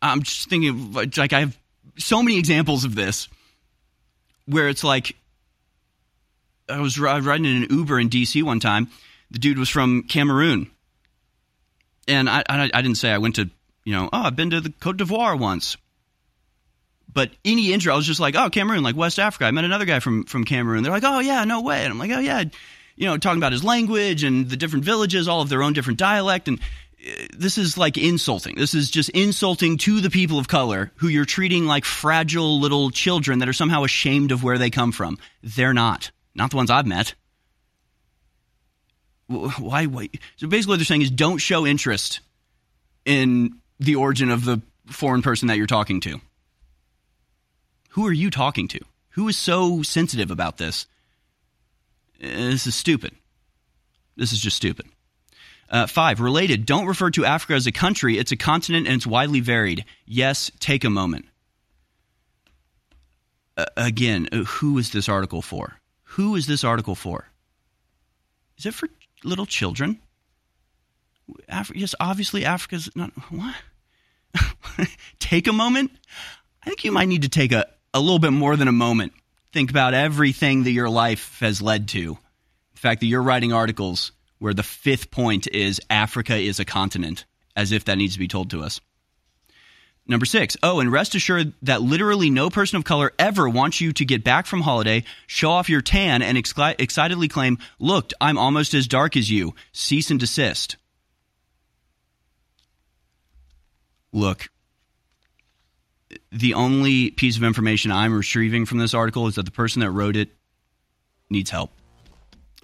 I'm 0.00 0.22
just 0.22 0.48
thinking, 0.48 0.70
of, 0.70 1.16
like, 1.18 1.32
I 1.34 1.40
have 1.40 1.58
so 1.98 2.22
many 2.22 2.38
examples 2.38 2.84
of 2.84 2.94
this 2.94 3.28
where 4.46 4.68
it's 4.68 4.82
like 4.82 5.14
I 6.70 6.80
was 6.80 6.98
riding 6.98 7.44
in 7.44 7.64
an 7.64 7.70
Uber 7.70 8.00
in 8.00 8.08
DC 8.08 8.42
one 8.42 8.60
time. 8.60 8.88
The 9.30 9.38
dude 9.38 9.58
was 9.58 9.68
from 9.68 10.04
Cameroon, 10.04 10.70
and 12.06 12.30
I, 12.30 12.42
I, 12.48 12.70
I 12.72 12.82
didn't 12.82 12.96
say 12.96 13.12
I 13.12 13.18
went 13.18 13.36
to 13.36 13.50
you 13.88 13.94
know 13.94 14.10
oh 14.12 14.24
I've 14.24 14.36
been 14.36 14.50
to 14.50 14.60
the 14.60 14.70
Cote 14.70 14.98
d'Ivoire 14.98 15.38
once. 15.38 15.78
But 17.10 17.30
any 17.42 17.72
intro, 17.72 17.94
I 17.94 17.96
was 17.96 18.06
just 18.06 18.20
like, 18.20 18.36
oh, 18.36 18.50
Cameroon, 18.50 18.82
like 18.82 18.94
West 18.94 19.18
Africa. 19.18 19.46
I 19.46 19.50
met 19.50 19.64
another 19.64 19.86
guy 19.86 19.98
from 19.98 20.24
from 20.24 20.44
Cameroon. 20.44 20.82
They're 20.82 20.92
like, 20.92 21.04
oh 21.04 21.20
yeah, 21.20 21.44
no 21.44 21.62
way. 21.62 21.84
And 21.84 21.92
I'm 21.92 21.98
like, 21.98 22.10
oh 22.10 22.18
yeah, 22.18 22.44
you 22.96 23.06
know, 23.06 23.16
talking 23.16 23.40
about 23.40 23.52
his 23.52 23.64
language 23.64 24.24
and 24.24 24.50
the 24.50 24.58
different 24.58 24.84
villages, 24.84 25.26
all 25.26 25.40
of 25.40 25.48
their 25.48 25.62
own 25.62 25.72
different 25.72 25.98
dialect, 25.98 26.48
and 26.48 26.60
uh, 26.60 27.26
this 27.34 27.56
is 27.56 27.78
like 27.78 27.96
insulting. 27.96 28.56
This 28.56 28.74
is 28.74 28.90
just 28.90 29.08
insulting 29.10 29.78
to 29.78 30.02
the 30.02 30.10
people 30.10 30.38
of 30.38 30.48
color 30.48 30.92
who 30.96 31.08
you're 31.08 31.24
treating 31.24 31.64
like 31.64 31.86
fragile 31.86 32.60
little 32.60 32.90
children 32.90 33.38
that 33.38 33.48
are 33.48 33.54
somehow 33.54 33.84
ashamed 33.84 34.32
of 34.32 34.44
where 34.44 34.58
they 34.58 34.68
come 34.68 34.92
from. 34.92 35.16
They're 35.42 35.72
not. 35.72 36.10
Not 36.34 36.50
the 36.50 36.56
ones 36.58 36.70
I've 36.70 36.86
met. 36.86 37.14
Why? 39.28 39.86
So 40.36 40.46
basically, 40.46 40.72
what 40.72 40.76
they're 40.76 40.84
saying 40.84 41.02
is 41.02 41.10
don't 41.10 41.38
show 41.38 41.66
interest 41.66 42.20
in 43.06 43.60
the 43.78 43.96
origin 43.96 44.30
of 44.30 44.44
the 44.44 44.60
foreign 44.86 45.22
person 45.22 45.48
that 45.48 45.56
you're 45.56 45.66
talking 45.66 46.00
to. 46.00 46.20
Who 47.90 48.06
are 48.06 48.12
you 48.12 48.30
talking 48.30 48.68
to? 48.68 48.80
Who 49.10 49.28
is 49.28 49.36
so 49.36 49.82
sensitive 49.82 50.30
about 50.30 50.58
this? 50.58 50.86
This 52.20 52.66
is 52.66 52.74
stupid. 52.74 53.14
This 54.16 54.32
is 54.32 54.40
just 54.40 54.56
stupid. 54.56 54.86
Uh, 55.70 55.86
five, 55.86 56.20
related. 56.20 56.64
Don't 56.64 56.86
refer 56.86 57.10
to 57.10 57.24
Africa 57.24 57.54
as 57.54 57.66
a 57.66 57.72
country. 57.72 58.18
It's 58.18 58.32
a 58.32 58.36
continent 58.36 58.86
and 58.86 58.96
it's 58.96 59.06
widely 59.06 59.40
varied. 59.40 59.84
Yes, 60.06 60.50
take 60.60 60.84
a 60.84 60.90
moment. 60.90 61.26
Uh, 63.56 63.66
again, 63.76 64.28
uh, 64.32 64.44
who 64.44 64.78
is 64.78 64.92
this 64.92 65.08
article 65.08 65.42
for? 65.42 65.78
Who 66.04 66.36
is 66.36 66.46
this 66.46 66.64
article 66.64 66.94
for? 66.94 67.28
Is 68.56 68.66
it 68.66 68.74
for 68.74 68.88
little 69.24 69.46
children? 69.46 70.00
Af- 71.48 71.72
yes, 71.74 71.94
obviously 72.00 72.44
Africa's 72.44 72.88
not. 72.94 73.10
What? 73.30 73.54
take 75.18 75.46
a 75.46 75.52
moment? 75.52 75.90
I 76.62 76.66
think 76.66 76.84
you 76.84 76.92
might 76.92 77.08
need 77.08 77.22
to 77.22 77.28
take 77.28 77.52
a, 77.52 77.66
a 77.94 78.00
little 78.00 78.18
bit 78.18 78.32
more 78.32 78.56
than 78.56 78.68
a 78.68 78.72
moment. 78.72 79.12
Think 79.52 79.70
about 79.70 79.94
everything 79.94 80.64
that 80.64 80.72
your 80.72 80.90
life 80.90 81.38
has 81.40 81.62
led 81.62 81.88
to. 81.88 82.18
The 82.74 82.80
fact 82.80 83.00
that 83.00 83.06
you're 83.06 83.22
writing 83.22 83.52
articles 83.52 84.12
where 84.38 84.54
the 84.54 84.62
fifth 84.62 85.10
point 85.10 85.46
is 85.48 85.80
Africa 85.90 86.36
is 86.36 86.60
a 86.60 86.64
continent, 86.64 87.24
as 87.56 87.72
if 87.72 87.84
that 87.86 87.98
needs 87.98 88.14
to 88.14 88.18
be 88.18 88.28
told 88.28 88.50
to 88.50 88.62
us. 88.62 88.80
Number 90.10 90.24
six, 90.24 90.56
oh, 90.62 90.80
and 90.80 90.90
rest 90.90 91.14
assured 91.14 91.52
that 91.62 91.82
literally 91.82 92.30
no 92.30 92.48
person 92.48 92.78
of 92.78 92.84
color 92.84 93.12
ever 93.18 93.46
wants 93.46 93.80
you 93.80 93.92
to 93.92 94.06
get 94.06 94.24
back 94.24 94.46
from 94.46 94.62
holiday, 94.62 95.04
show 95.26 95.50
off 95.50 95.68
your 95.68 95.82
tan, 95.82 96.22
and 96.22 96.38
excitedly 96.38 97.28
claim, 97.28 97.58
Look, 97.78 98.12
I'm 98.18 98.38
almost 98.38 98.72
as 98.72 98.88
dark 98.88 99.18
as 99.18 99.30
you. 99.30 99.54
Cease 99.72 100.10
and 100.10 100.18
desist. 100.18 100.76
Look, 104.12 104.48
the 106.32 106.54
only 106.54 107.10
piece 107.10 107.36
of 107.36 107.42
information 107.42 107.90
I'm 107.92 108.14
retrieving 108.14 108.64
from 108.64 108.78
this 108.78 108.94
article 108.94 109.26
is 109.26 109.34
that 109.34 109.44
the 109.44 109.50
person 109.50 109.80
that 109.80 109.90
wrote 109.90 110.16
it 110.16 110.30
needs 111.30 111.50
help. 111.50 111.70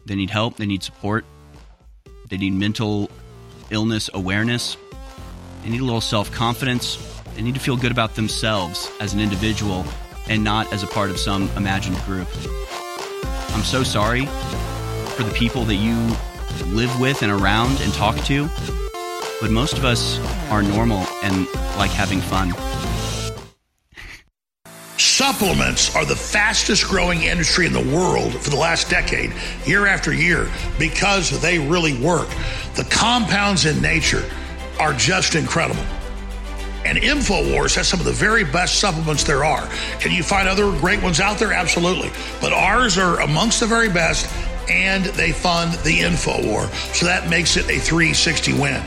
They 0.06 0.14
need 0.14 0.30
help, 0.30 0.56
they 0.56 0.66
need 0.66 0.82
support, 0.82 1.24
they 2.28 2.36
need 2.36 2.54
mental 2.54 3.10
illness 3.70 4.10
awareness, 4.12 4.76
they 5.62 5.70
need 5.70 5.80
a 5.80 5.84
little 5.84 6.00
self 6.00 6.30
confidence 6.30 6.98
they 7.34 7.42
need 7.42 7.54
to 7.54 7.60
feel 7.60 7.76
good 7.76 7.90
about 7.90 8.14
themselves 8.14 8.90
as 9.00 9.12
an 9.12 9.20
individual 9.20 9.84
and 10.28 10.44
not 10.44 10.72
as 10.72 10.82
a 10.82 10.86
part 10.86 11.10
of 11.10 11.18
some 11.18 11.50
imagined 11.56 11.96
group. 12.02 12.28
I'm 13.50 13.62
so 13.62 13.82
sorry 13.82 14.26
for 15.16 15.24
the 15.24 15.32
people 15.34 15.64
that 15.64 15.74
you 15.74 15.96
live 16.66 17.00
with 17.00 17.22
and 17.22 17.32
around 17.32 17.80
and 17.80 17.92
talk 17.92 18.16
to, 18.26 18.48
but 19.44 19.50
most 19.50 19.76
of 19.76 19.84
us 19.84 20.18
are 20.50 20.62
normal 20.62 21.06
and 21.22 21.46
like 21.76 21.90
having 21.90 22.18
fun. 22.18 22.50
Supplements 24.96 25.94
are 25.94 26.06
the 26.06 26.16
fastest 26.16 26.88
growing 26.88 27.20
industry 27.20 27.66
in 27.66 27.74
the 27.74 27.94
world 27.94 28.32
for 28.32 28.48
the 28.48 28.56
last 28.56 28.88
decade, 28.88 29.34
year 29.66 29.86
after 29.86 30.14
year, 30.14 30.48
because 30.78 31.42
they 31.42 31.58
really 31.58 31.92
work. 32.02 32.26
The 32.76 32.86
compounds 32.90 33.66
in 33.66 33.82
nature 33.82 34.24
are 34.80 34.94
just 34.94 35.34
incredible. 35.34 35.84
And 36.86 36.96
InfoWars 36.96 37.74
has 37.74 37.86
some 37.86 38.00
of 38.00 38.06
the 38.06 38.12
very 38.12 38.44
best 38.44 38.78
supplements 38.80 39.24
there 39.24 39.44
are. 39.44 39.68
Can 40.00 40.10
you 40.10 40.22
find 40.22 40.48
other 40.48 40.70
great 40.80 41.02
ones 41.02 41.20
out 41.20 41.38
there? 41.38 41.52
Absolutely. 41.52 42.10
But 42.40 42.54
ours 42.54 42.96
are 42.96 43.20
amongst 43.20 43.60
the 43.60 43.66
very 43.66 43.90
best, 43.90 44.26
and 44.70 45.04
they 45.04 45.32
fund 45.32 45.74
the 45.84 46.00
InfoWar. 46.00 46.72
So 46.94 47.04
that 47.04 47.28
makes 47.28 47.58
it 47.58 47.64
a 47.64 47.78
360 47.78 48.54
win. 48.54 48.82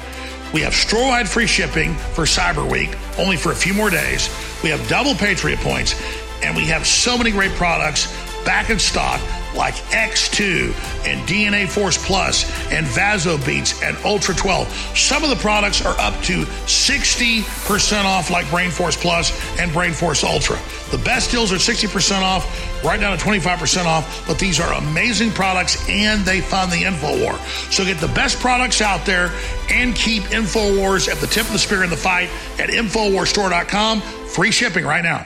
We 0.53 0.61
have 0.61 0.73
store-wide 0.73 1.27
free 1.27 1.47
shipping 1.47 1.93
for 1.93 2.23
Cyber 2.23 2.69
Week, 2.69 2.95
only 3.17 3.35
for 3.37 3.51
a 3.51 3.55
few 3.55 3.73
more 3.73 3.89
days. 3.89 4.29
We 4.63 4.69
have 4.69 4.87
double 4.87 5.13
Patriot 5.13 5.59
points, 5.59 5.93
and 6.41 6.55
we 6.55 6.65
have 6.65 6.87
so 6.87 7.17
many 7.17 7.31
great 7.31 7.51
products 7.51 8.07
back 8.45 8.69
in 8.69 8.79
stock 8.79 9.19
like 9.57 9.75
X2 9.91 10.67
and 11.05 11.27
DNA 11.27 11.67
Force 11.67 11.97
Plus 12.05 12.45
and 12.71 12.85
Vasobeats 12.85 13.83
and 13.83 13.97
Ultra 14.05 14.35
12. 14.35 14.67
Some 14.95 15.23
of 15.23 15.29
the 15.29 15.35
products 15.37 15.83
are 15.85 15.99
up 15.99 16.13
to 16.23 16.43
60% 16.43 18.05
off, 18.05 18.29
like 18.29 18.49
Brain 18.49 18.69
Force 18.69 18.95
Plus 18.95 19.31
and 19.59 19.73
Brain 19.73 19.93
Force 19.93 20.23
Ultra. 20.23 20.59
The 20.91 20.99
best 20.99 21.31
deals 21.31 21.51
are 21.51 21.55
60% 21.55 22.21
off, 22.21 22.83
right 22.83 22.99
down 22.99 23.17
to 23.17 23.23
25% 23.23 23.85
off, 23.85 24.25
but 24.27 24.39
these 24.39 24.59
are 24.59 24.73
amazing 24.73 25.31
products 25.31 25.87
and 25.89 26.23
they 26.23 26.39
fund 26.39 26.71
the 26.71 26.83
InfoWar. 26.83 27.37
So 27.71 27.83
get 27.83 27.97
the 27.97 28.07
best 28.09 28.39
products 28.39 28.81
out 28.81 29.05
there 29.05 29.31
and 29.69 29.95
keep 29.95 30.23
InfoWars 30.23 31.09
at 31.09 31.17
the 31.17 31.27
tip 31.27 31.45
of 31.45 31.53
the 31.53 31.59
spear 31.59 31.83
in 31.83 31.89
the 31.89 31.97
fight 31.97 32.29
at 32.59 32.69
InfoWarsStore.com. 32.69 34.01
Free 34.01 34.51
shipping 34.51 34.85
right 34.85 35.03
now. 35.03 35.25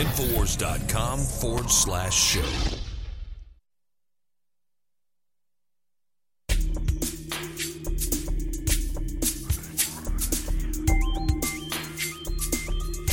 Infowars.com 0.00 1.18
forward 1.18 1.70
slash 1.70 2.14
show. 2.14 2.40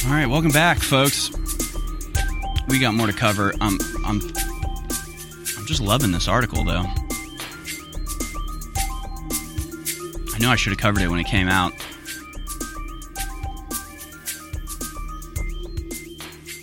All 0.05 0.13
right, 0.13 0.27
welcome 0.27 0.51
back, 0.51 0.77
folks. 0.79 1.29
We 2.69 2.79
got 2.79 2.93
more 2.93 3.07
to 3.07 3.13
cover. 3.13 3.51
I'm, 3.59 3.77
I'm, 4.05 4.21
I'm 5.57 5.65
just 5.65 5.81
loving 5.81 6.13
this 6.13 6.29
article, 6.29 6.63
though. 6.63 6.85
I 10.33 10.39
know 10.39 10.49
I 10.49 10.55
should 10.55 10.71
have 10.71 10.79
covered 10.79 11.01
it 11.01 11.09
when 11.09 11.19
it 11.19 11.27
came 11.27 11.49
out. 11.49 11.73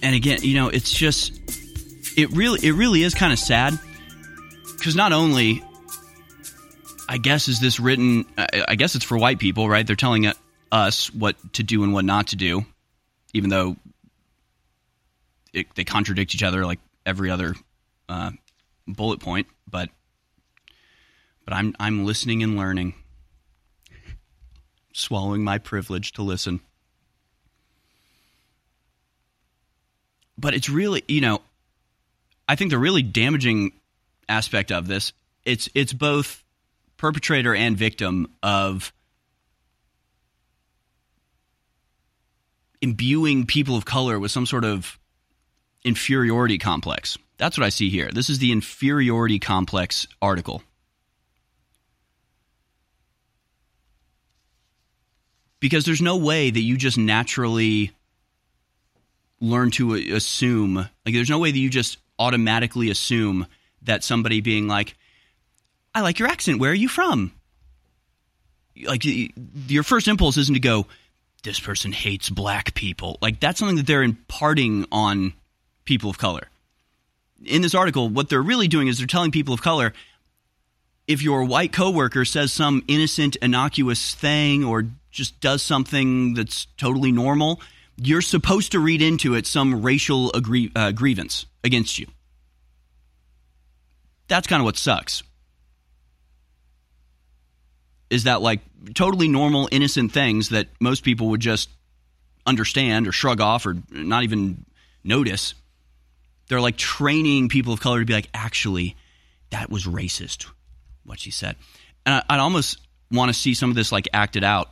And 0.04 0.14
again, 0.14 0.38
you 0.42 0.54
know, 0.54 0.68
it's 0.68 0.92
just, 0.92 1.32
it 2.16 2.30
really, 2.30 2.64
it 2.64 2.72
really 2.72 3.02
is 3.02 3.14
kind 3.14 3.32
of 3.32 3.38
sad 3.40 3.76
because 4.76 4.94
not 4.94 5.12
only, 5.12 5.64
I 7.08 7.18
guess, 7.18 7.48
is 7.48 7.58
this 7.58 7.80
written, 7.80 8.26
I 8.38 8.76
guess 8.76 8.94
it's 8.94 9.04
for 9.04 9.18
white 9.18 9.40
people, 9.40 9.68
right? 9.68 9.84
They're 9.84 9.96
telling 9.96 10.30
us 10.70 11.12
what 11.12 11.36
to 11.54 11.64
do 11.64 11.82
and 11.82 11.92
what 11.92 12.04
not 12.04 12.28
to 12.28 12.36
do 12.36 12.64
even 13.34 13.50
though 13.50 13.76
it, 15.52 15.66
they 15.74 15.84
contradict 15.84 16.34
each 16.34 16.42
other 16.42 16.64
like 16.64 16.78
every 17.04 17.30
other 17.30 17.54
uh, 18.08 18.30
bullet 18.86 19.20
point. 19.20 19.48
But 19.68 19.90
but 21.44 21.52
I'm 21.52 21.74
I'm 21.78 22.06
listening 22.06 22.42
and 22.42 22.56
learning, 22.56 22.94
swallowing 24.94 25.44
my 25.44 25.58
privilege 25.58 26.12
to 26.12 26.22
listen. 26.22 26.60
But 30.36 30.54
it's 30.54 30.68
really 30.68 31.02
you 31.08 31.20
know, 31.20 31.42
I 32.48 32.56
think 32.56 32.70
the 32.70 32.78
really 32.78 33.02
damaging 33.02 33.72
aspect 34.28 34.72
of 34.72 34.86
this 34.86 35.12
it's 35.44 35.68
it's 35.74 35.92
both 35.92 36.42
perpetrator 36.96 37.54
and 37.54 37.76
victim 37.76 38.28
of 38.42 38.92
imbuing 42.80 43.46
people 43.46 43.76
of 43.76 43.84
color 43.84 44.18
with 44.18 44.30
some 44.30 44.46
sort 44.46 44.64
of 44.64 44.98
inferiority 45.84 46.58
complex. 46.58 47.18
That's 47.36 47.58
what 47.58 47.64
I 47.64 47.70
see 47.70 47.90
here. 47.90 48.10
This 48.12 48.30
is 48.30 48.38
the 48.38 48.52
inferiority 48.52 49.38
complex 49.38 50.06
article. 50.22 50.62
Because 55.60 55.86
there's 55.86 56.02
no 56.02 56.16
way 56.16 56.50
that 56.50 56.60
you 56.60 56.76
just 56.76 56.98
naturally 56.98 57.93
learn 59.44 59.70
to 59.72 59.94
assume, 59.94 60.74
like, 60.74 61.14
there's 61.14 61.30
no 61.30 61.38
way 61.38 61.50
that 61.50 61.58
you 61.58 61.70
just 61.70 61.98
automatically 62.18 62.90
assume 62.90 63.46
that 63.82 64.04
somebody 64.04 64.40
being 64.40 64.66
like, 64.66 64.96
I 65.94 66.00
like 66.00 66.18
your 66.18 66.28
accent. 66.28 66.58
Where 66.58 66.70
are 66.70 66.74
you 66.74 66.88
from? 66.88 67.32
Like, 68.82 69.02
your 69.04 69.82
first 69.82 70.08
impulse 70.08 70.36
isn't 70.36 70.54
to 70.54 70.60
go, 70.60 70.86
this 71.44 71.60
person 71.60 71.92
hates 71.92 72.28
black 72.28 72.74
people. 72.74 73.18
Like 73.22 73.38
that's 73.38 73.60
something 73.60 73.76
that 73.76 73.86
they're 73.86 74.02
imparting 74.02 74.86
on 74.90 75.34
people 75.84 76.10
of 76.10 76.18
color. 76.18 76.48
In 77.44 77.62
this 77.62 77.74
article, 77.74 78.08
what 78.08 78.28
they're 78.28 78.42
really 78.42 78.66
doing 78.66 78.88
is 78.88 78.98
they're 78.98 79.06
telling 79.06 79.30
people 79.30 79.54
of 79.54 79.62
color 79.62 79.92
if 81.06 81.22
your 81.22 81.44
white 81.44 81.70
coworker 81.70 82.24
says 82.24 82.50
some 82.50 82.82
innocent, 82.88 83.36
innocuous 83.36 84.14
thing 84.14 84.64
or 84.64 84.86
just 85.10 85.38
does 85.40 85.62
something 85.62 86.32
that's 86.32 86.66
totally 86.78 87.12
normal, 87.12 87.60
you're 87.96 88.22
supposed 88.22 88.72
to 88.72 88.80
read 88.80 89.02
into 89.02 89.34
it 89.34 89.46
some 89.46 89.82
racial 89.82 90.32
agree, 90.32 90.70
uh, 90.74 90.92
grievance 90.92 91.46
against 91.62 91.98
you. 91.98 92.06
That's 94.28 94.46
kind 94.46 94.60
of 94.60 94.64
what 94.64 94.76
sucks. 94.76 95.22
Is 98.10 98.24
that 98.24 98.42
like 98.42 98.60
totally 98.94 99.28
normal, 99.28 99.68
innocent 99.72 100.12
things 100.12 100.50
that 100.50 100.68
most 100.80 101.04
people 101.04 101.28
would 101.28 101.40
just 101.40 101.68
understand 102.46 103.08
or 103.08 103.12
shrug 103.12 103.40
off 103.40 103.66
or 103.66 103.76
not 103.90 104.22
even 104.22 104.64
notice. 105.02 105.54
They're 106.48 106.60
like 106.60 106.76
training 106.76 107.48
people 107.48 107.72
of 107.72 107.80
color 107.80 108.00
to 108.00 108.04
be 108.04 108.12
like, 108.12 108.28
actually, 108.34 108.96
that 109.50 109.70
was 109.70 109.86
racist, 109.86 110.46
what 111.04 111.20
she 111.20 111.30
said. 111.30 111.56
And 112.04 112.22
I, 112.28 112.34
would 112.34 112.42
almost 112.42 112.78
want 113.10 113.30
to 113.30 113.34
see 113.34 113.54
some 113.54 113.70
of 113.70 113.76
this 113.76 113.92
like 113.92 114.08
acted 114.12 114.44
out 114.44 114.70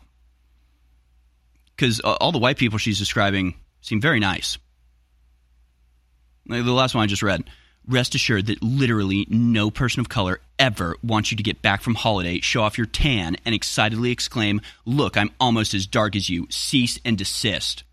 because 1.76 2.00
all 2.00 2.32
the 2.32 2.38
white 2.38 2.58
people 2.58 2.78
she's 2.78 2.98
describing 2.98 3.54
seem 3.80 4.00
very 4.00 4.20
nice. 4.20 4.58
Like 6.48 6.64
the 6.64 6.72
last 6.72 6.94
one 6.94 7.04
I 7.04 7.06
just 7.06 7.22
read 7.22 7.44
rest 7.86 8.14
assured 8.14 8.46
that 8.46 8.62
literally 8.62 9.26
no 9.28 9.70
person 9.70 10.00
of 10.00 10.08
color 10.08 10.40
ever 10.58 10.96
wants 11.02 11.30
you 11.30 11.36
to 11.36 11.42
get 11.42 11.62
back 11.62 11.82
from 11.82 11.94
holiday, 11.94 12.40
show 12.40 12.62
off 12.62 12.78
your 12.78 12.86
tan, 12.86 13.36
and 13.44 13.54
excitedly 13.54 14.10
exclaim, 14.10 14.60
Look, 14.84 15.16
I'm 15.16 15.30
almost 15.40 15.74
as 15.74 15.86
dark 15.86 16.16
as 16.16 16.28
you. 16.28 16.46
Cease 16.50 17.00
and 17.04 17.18
desist. 17.18 17.84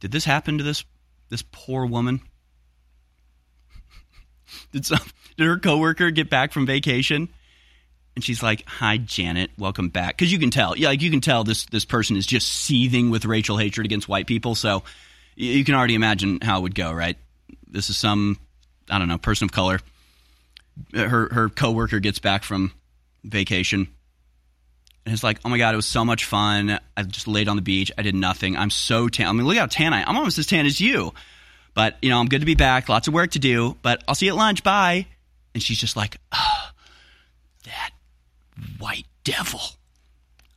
Did 0.00 0.12
this 0.12 0.24
happen 0.24 0.58
to 0.58 0.64
this 0.64 0.84
this 1.30 1.42
poor 1.50 1.86
woman? 1.86 2.20
did 4.72 4.84
some 4.84 5.00
did 5.36 5.46
her 5.46 5.58
coworker 5.58 6.10
get 6.10 6.30
back 6.30 6.52
from 6.52 6.66
vacation? 6.66 7.28
And 8.14 8.22
she's 8.22 8.42
like, 8.42 8.64
"Hi, 8.66 8.96
Janet, 8.96 9.50
welcome 9.58 9.88
back." 9.88 10.16
Because 10.16 10.32
you 10.32 10.38
can 10.38 10.50
tell, 10.50 10.76
yeah, 10.76 10.88
like 10.88 11.02
you 11.02 11.10
can 11.10 11.20
tell 11.20 11.44
this 11.44 11.66
this 11.66 11.84
person 11.84 12.16
is 12.16 12.26
just 12.26 12.48
seething 12.48 13.10
with 13.10 13.24
racial 13.24 13.56
hatred 13.56 13.86
against 13.86 14.08
white 14.08 14.26
people. 14.26 14.54
So 14.54 14.84
you 15.34 15.64
can 15.64 15.74
already 15.74 15.94
imagine 15.94 16.40
how 16.40 16.58
it 16.58 16.62
would 16.62 16.74
go, 16.74 16.92
right? 16.92 17.16
This 17.68 17.90
is 17.90 17.96
some 17.96 18.38
I 18.88 18.98
don't 18.98 19.08
know 19.08 19.18
person 19.18 19.46
of 19.46 19.52
color. 19.52 19.80
Her 20.94 21.28
her 21.32 21.48
coworker 21.48 21.98
gets 22.00 22.18
back 22.18 22.44
from 22.44 22.72
vacation 23.24 23.88
and 25.04 25.12
it's 25.12 25.22
like, 25.22 25.38
oh 25.44 25.48
my 25.48 25.58
god, 25.58 25.74
it 25.74 25.76
was 25.76 25.86
so 25.86 26.04
much 26.04 26.24
fun. 26.24 26.78
I 26.96 27.02
just 27.02 27.28
laid 27.28 27.48
on 27.48 27.56
the 27.56 27.62
beach. 27.62 27.92
I 27.98 28.02
did 28.02 28.14
nothing. 28.14 28.56
I'm 28.56 28.70
so 28.70 29.08
tan. 29.08 29.26
I 29.26 29.32
mean, 29.32 29.46
look 29.46 29.56
how 29.56 29.66
tan 29.66 29.92
I. 29.92 30.00
am. 30.00 30.08
I'm 30.08 30.16
almost 30.16 30.38
as 30.38 30.46
tan 30.46 30.64
as 30.64 30.80
you. 30.80 31.12
But 31.74 31.98
you 32.00 32.08
know, 32.08 32.18
I'm 32.18 32.28
good 32.28 32.40
to 32.40 32.46
be 32.46 32.54
back. 32.54 32.88
Lots 32.88 33.08
of 33.08 33.14
work 33.14 33.32
to 33.32 33.38
do. 33.38 33.76
But 33.82 34.02
I'll 34.08 34.14
see 34.14 34.26
you 34.26 34.32
at 34.32 34.36
lunch. 34.36 34.62
Bye. 34.62 35.06
And 35.52 35.62
she's 35.62 35.78
just 35.78 35.96
like, 35.96 36.16
oh, 36.32 36.70
that 37.64 37.90
white 38.78 39.06
devil. 39.24 39.60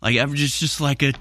Like, 0.02 0.16
just 0.34 0.60
just 0.60 0.80
like 0.80 1.02
a 1.04 1.14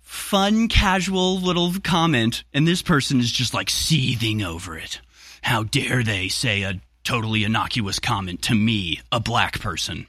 fun, 0.00 0.68
casual 0.68 1.40
little 1.40 1.72
comment, 1.82 2.44
and 2.52 2.66
this 2.66 2.82
person 2.82 3.20
is 3.20 3.30
just 3.30 3.54
like 3.54 3.70
seething 3.70 4.42
over 4.42 4.76
it. 4.76 5.00
How 5.42 5.62
dare 5.62 6.02
they 6.02 6.28
say 6.28 6.62
a 6.62 6.80
totally 7.04 7.44
innocuous 7.44 7.98
comment 7.98 8.42
to 8.42 8.54
me, 8.54 9.00
a 9.10 9.20
black 9.20 9.60
person? 9.60 10.06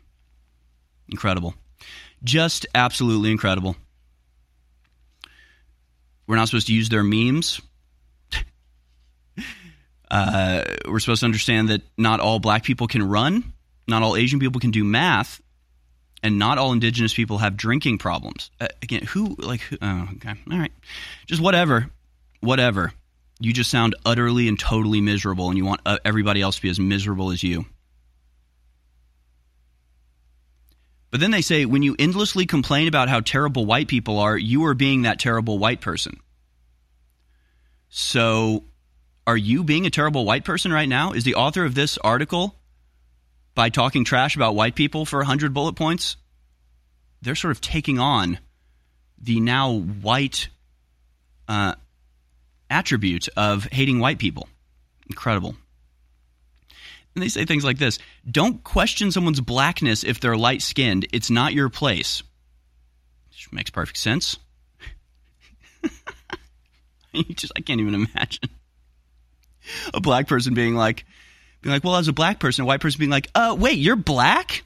Incredible. 1.10 1.56
Just 2.24 2.66
absolutely 2.76 3.32
incredible. 3.32 3.76
We're 6.28 6.36
not 6.36 6.48
supposed 6.48 6.68
to 6.68 6.74
use 6.74 6.90
their 6.90 7.04
memes. 7.04 7.62
uh, 10.12 10.64
we're 10.88 11.00
supposed 11.00 11.22
to 11.22 11.26
understand 11.26 11.70
that 11.70 11.82
not 11.98 12.20
all 12.20 12.40
black 12.40 12.64
people 12.64 12.88
can 12.88 13.04
run, 13.04 13.54
not 13.88 14.04
all 14.04 14.16
Asian 14.16 14.40
people 14.40 14.62
can 14.62 14.72
do 14.72 14.84
math, 14.84 15.41
and 16.24 16.40
not 16.40 16.58
all 16.58 16.72
indigenous 16.72 17.14
people 17.14 17.40
have 17.40 17.58
drinking 17.58 17.98
problems. 17.98 18.52
Uh, 18.60 18.68
again, 18.82 19.04
who, 19.04 19.36
like, 19.40 19.62
who, 19.62 19.78
oh, 19.82 20.10
okay, 20.16 20.34
all 20.52 20.60
right. 20.60 20.72
Just 21.26 21.42
whatever, 21.42 21.90
whatever 22.42 22.94
you 23.42 23.54
just 23.54 23.72
sound 23.72 23.96
utterly 24.06 24.48
and 24.48 24.58
totally 24.58 25.02
miserable 25.02 25.50
and 25.50 25.58
you 25.58 25.66
want 25.66 25.82
uh, 25.86 25.98
everybody 26.06 26.42
else 26.42 26.58
to 26.58 26.62
be 26.62 26.70
as 26.70 26.80
miserable 26.80 27.32
as 27.32 27.42
you. 27.42 27.66
But 31.10 31.20
then 31.20 31.32
they 31.32 31.42
say 31.42 31.66
when 31.66 31.82
you 31.82 31.96
endlessly 31.98 32.46
complain 32.46 32.88
about 32.88 33.10
how 33.10 33.20
terrible 33.20 33.66
white 33.66 33.88
people 33.88 34.20
are, 34.20 34.38
you 34.38 34.66
are 34.66 34.76
being 34.76 35.02
that 35.02 35.20
terrible 35.20 35.58
white 35.58 35.82
person. 35.82 36.20
So, 37.90 38.64
are 39.28 39.36
you 39.36 39.64
being 39.66 39.86
a 39.86 39.90
terrible 39.90 40.24
white 40.24 40.46
person 40.46 40.72
right 40.72 40.88
now? 40.88 41.12
Is 41.12 41.26
the 41.26 41.36
author 41.36 41.66
of 41.66 41.76
this 41.76 41.98
article, 41.98 42.56
by 43.56 43.70
talking 43.70 44.04
trash 44.04 44.36
about 44.36 44.56
white 44.56 44.76
people 44.76 45.06
for 45.06 45.20
100 45.20 45.54
bullet 45.54 45.76
points, 45.76 46.18
they're 47.22 47.36
sort 47.36 47.52
of 47.52 47.62
taking 47.62 48.00
on 48.00 48.40
the 49.20 49.40
now 49.40 49.80
white 49.80 50.50
uh, 51.48 51.76
attribute 52.70 53.28
of 53.36 53.66
hating 53.66 54.00
white 54.00 54.18
people. 54.18 54.48
Incredible. 55.10 55.56
And 57.14 57.24
they 57.24 57.28
say 57.28 57.46
things 57.46 57.66
like 57.66 57.78
this 57.78 58.00
Don't 58.30 58.64
question 58.64 59.12
someone's 59.12 59.42
blackness 59.42 60.04
if 60.04 60.20
they're 60.20 60.38
light 60.38 60.62
skinned. 60.62 61.08
It's 61.12 61.30
not 61.30 61.54
your 61.54 61.70
place. 61.70 62.24
Which 63.30 63.52
makes 63.52 63.70
perfect 63.70 63.98
sense. 63.98 64.38
you 67.12 67.24
just 67.36 67.52
I 67.56 67.62
can't 67.62 67.82
even 67.82 67.96
imagine 67.96 68.50
a 69.94 70.02
black 70.02 70.28
person 70.28 70.54
being 70.54 70.76
like 70.76 71.06
being 71.62 71.74
like, 71.74 71.84
well, 71.84 71.96
as 71.96 72.08
a 72.08 72.14
black 72.14 72.40
person, 72.40 72.64
a 72.64 72.66
white 72.66 72.82
person 72.82 73.00
being 73.00 73.12
like, 73.12 73.30
uh, 73.36 73.56
wait, 73.58 73.78
you're 73.78 73.96
black? 73.96 74.64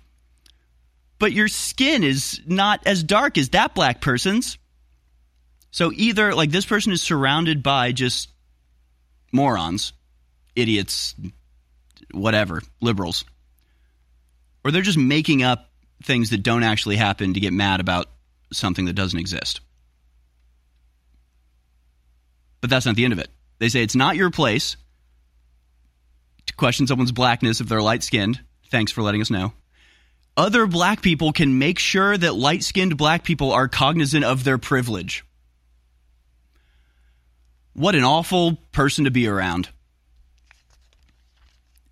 But 1.20 1.32
your 1.32 1.48
skin 1.48 2.04
is 2.04 2.42
not 2.46 2.86
as 2.86 3.04
dark 3.04 3.38
as 3.38 3.50
that 3.50 3.76
black 3.76 4.02
person's. 4.02 4.58
So 5.72 5.92
either 5.94 6.34
like 6.34 6.52
this 6.52 6.66
person 6.66 6.94
is 6.94 7.02
surrounded 7.02 7.62
by 7.62 7.92
just 7.92 8.30
morons, 9.32 9.92
idiots, 10.56 11.16
whatever, 12.12 12.62
liberals, 12.82 13.26
or 14.64 14.72
they're 14.72 14.82
just 14.82 14.98
making 14.98 15.44
up 15.44 15.70
things 16.04 16.30
that 16.30 16.44
don't 16.44 16.64
actually 16.64 16.96
happen 16.96 17.34
to 17.34 17.40
get 17.40 17.54
mad 17.54 17.80
about 17.82 18.08
something 18.54 18.86
that 18.86 18.94
doesn't 18.94 19.20
exist. 19.20 19.60
But 22.62 22.70
that's 22.70 22.86
not 22.86 22.96
the 22.96 23.04
end 23.04 23.14
of 23.14 23.20
it. 23.20 23.30
They 23.60 23.70
say 23.70 23.84
it's 23.84 23.96
not 23.96 24.16
your 24.16 24.32
place 24.32 24.78
question 26.58 26.88
someone's 26.88 27.12
blackness 27.12 27.62
if 27.62 27.68
they're 27.68 27.82
light 27.82 28.04
skinned. 28.04 28.40
Thanks 28.70 28.92
for 28.92 29.02
letting 29.02 29.22
us 29.22 29.30
know. 29.30 29.54
Other 30.38 30.68
black 30.68 31.02
people 31.02 31.32
can 31.32 31.60
make 31.60 31.80
sure 31.80 32.18
that 32.18 32.36
light 32.36 32.64
skinned 32.64 32.98
black 32.98 33.24
people 33.24 33.52
are 33.54 33.68
cognizant 33.68 34.26
of 34.26 34.44
their 34.44 34.58
privilege. 34.58 35.24
What 37.74 37.96
an 37.96 38.04
awful 38.04 38.58
person 38.72 39.06
to 39.06 39.12
be 39.12 39.28
around. 39.28 39.70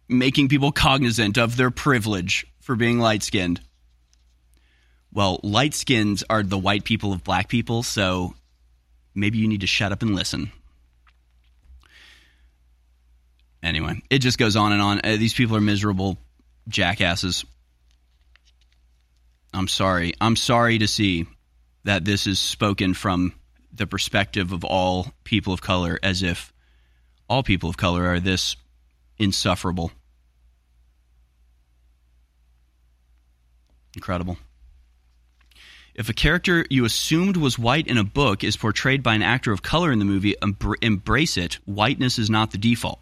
Making 0.10 0.50
people 0.50 0.72
cognizant 0.72 1.38
of 1.38 1.56
their 1.56 1.72
privilege 1.72 2.46
for 2.60 2.76
being 2.76 3.00
light 3.00 3.24
skinned. 3.24 3.62
Well, 5.12 5.40
light 5.44 5.74
skins 5.74 6.24
are 6.30 6.44
the 6.44 6.58
white 6.58 6.84
people 6.84 7.14
of 7.14 7.24
black 7.24 7.48
people, 7.48 7.84
so 7.84 8.34
maybe 9.14 9.38
you 9.38 9.48
need 9.48 9.62
to 9.62 9.68
shut 9.68 9.92
up 9.92 10.02
and 10.02 10.16
listen. 10.16 10.52
Anyway, 13.64 14.02
it 14.10 14.20
just 14.20 14.38
goes 14.38 14.58
on 14.58 14.74
and 14.74 14.82
on. 14.82 15.02
Uh, 15.04 15.16
these 15.16 15.34
people 15.34 15.56
are 15.56 15.62
miserable 15.62 16.18
jackasses. 16.68 17.46
I'm 19.54 19.70
sorry. 19.70 20.14
I'm 20.20 20.36
sorry 20.36 20.80
to 20.80 20.88
see 20.88 21.28
that 21.86 22.04
this 22.04 22.28
is 22.28 22.40
spoken 22.40 22.94
from 22.94 23.34
the 23.74 23.88
perspective 23.88 24.52
of 24.52 24.66
all 24.66 25.14
people 25.24 25.54
of 25.54 25.62
color 25.62 25.98
as 26.04 26.24
if 26.24 26.52
all 27.30 27.42
people 27.42 27.70
of 27.70 27.78
color 27.78 28.06
are 28.06 28.20
this 28.20 28.58
insufferable. 29.18 29.92
Incredible. 33.96 34.38
If 35.96 36.10
a 36.10 36.14
character 36.14 36.66
you 36.70 36.86
assumed 36.86 37.38
was 37.38 37.60
white 37.60 37.88
in 37.88 38.00
a 38.00 38.04
book 38.04 38.44
is 38.44 38.58
portrayed 38.58 39.04
by 39.04 39.14
an 39.14 39.22
actor 39.22 39.52
of 39.52 39.62
color 39.62 39.92
in 39.92 40.00
the 40.00 40.06
movie, 40.06 40.36
embrace 40.82 41.38
it. 41.38 41.60
Whiteness 41.66 42.18
is 42.18 42.30
not 42.32 42.52
the 42.52 42.58
default. 42.58 43.00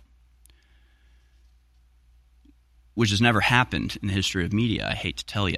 Which 3.02 3.10
has 3.10 3.19
never 3.19 3.41
happened 3.41 3.98
in 4.03 4.10
the 4.10 4.14
history 4.14 4.45
of 4.45 4.53
media, 4.53 4.88
I 4.88 4.94
hate 4.94 5.18
to 5.18 5.26
tell 5.26 5.49
you. 5.49 5.57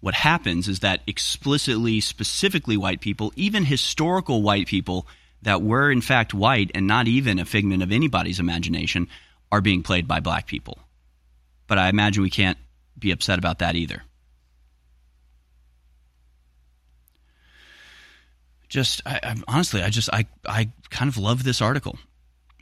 What 0.00 0.12
happens 0.12 0.68
is 0.68 0.80
that 0.80 1.00
explicitly, 1.06 2.00
specifically 2.00 2.76
white 2.76 3.00
people, 3.00 3.32
even 3.36 3.64
historical 3.64 4.42
white 4.42 4.66
people 4.66 5.06
that 5.40 5.62
were 5.62 5.90
in 5.90 6.02
fact 6.02 6.34
white 6.34 6.70
and 6.74 6.86
not 6.86 7.08
even 7.08 7.38
a 7.38 7.46
figment 7.46 7.82
of 7.82 7.90
anybody's 7.90 8.38
imagination, 8.38 9.08
are 9.50 9.62
being 9.62 9.82
played 9.82 10.06
by 10.06 10.20
black 10.20 10.46
people. 10.46 10.78
But 11.66 11.78
I 11.78 11.88
imagine 11.88 12.22
we 12.22 12.28
can't 12.28 12.58
be 12.98 13.10
upset 13.10 13.38
about 13.38 13.60
that 13.60 13.74
either. 13.74 14.02
Just, 18.68 19.00
I, 19.06 19.20
I, 19.22 19.36
honestly, 19.48 19.82
I 19.82 19.88
just, 19.88 20.10
I, 20.12 20.26
I 20.46 20.68
kind 20.90 21.08
of 21.08 21.16
love 21.16 21.44
this 21.44 21.62
article. 21.62 21.98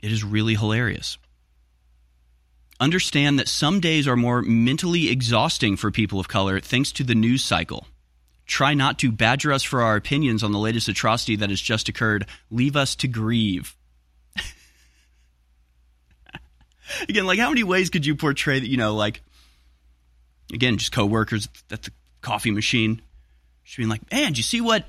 It 0.01 0.13
is 0.13 0.23
really 0.23 0.55
hilarious. 0.55 1.17
Understand 2.79 3.39
that 3.39 3.47
some 3.47 3.79
days 3.79 4.07
are 4.07 4.15
more 4.15 4.41
mentally 4.41 5.09
exhausting 5.09 5.77
for 5.77 5.89
people 5.89 6.19
of 6.19 6.27
color 6.27 6.59
thanks 6.59 6.91
to 6.93 7.03
the 7.03 7.15
news 7.15 7.43
cycle. 7.43 7.87
Try 8.45 8.75
not 8.75 8.99
to 8.99 9.11
badger 9.11 9.51
us 9.51 9.63
for 9.63 9.81
our 9.81 9.95
opinions 9.95 10.43
on 10.43 10.51
the 10.51 10.59
latest 10.59 10.87
atrocity 10.87 11.35
that 11.37 11.49
has 11.49 11.59
just 11.59 11.89
occurred. 11.89 12.27
Leave 12.51 12.75
us 12.75 12.95
to 12.97 13.07
grieve. 13.07 13.75
again, 17.09 17.25
like 17.25 17.39
how 17.39 17.49
many 17.49 17.63
ways 17.63 17.89
could 17.89 18.05
you 18.05 18.15
portray 18.15 18.59
that, 18.59 18.69
you 18.69 18.77
know, 18.77 18.95
like 18.95 19.21
again, 20.53 20.77
just 20.77 20.91
coworkers 20.91 21.49
at 21.71 21.83
the 21.83 21.91
coffee 22.21 22.51
machine, 22.51 23.01
just 23.65 23.77
being 23.77 23.89
like, 23.89 24.09
Man, 24.11 24.27
did 24.27 24.37
you 24.37 24.43
see 24.43 24.61
what 24.61 24.85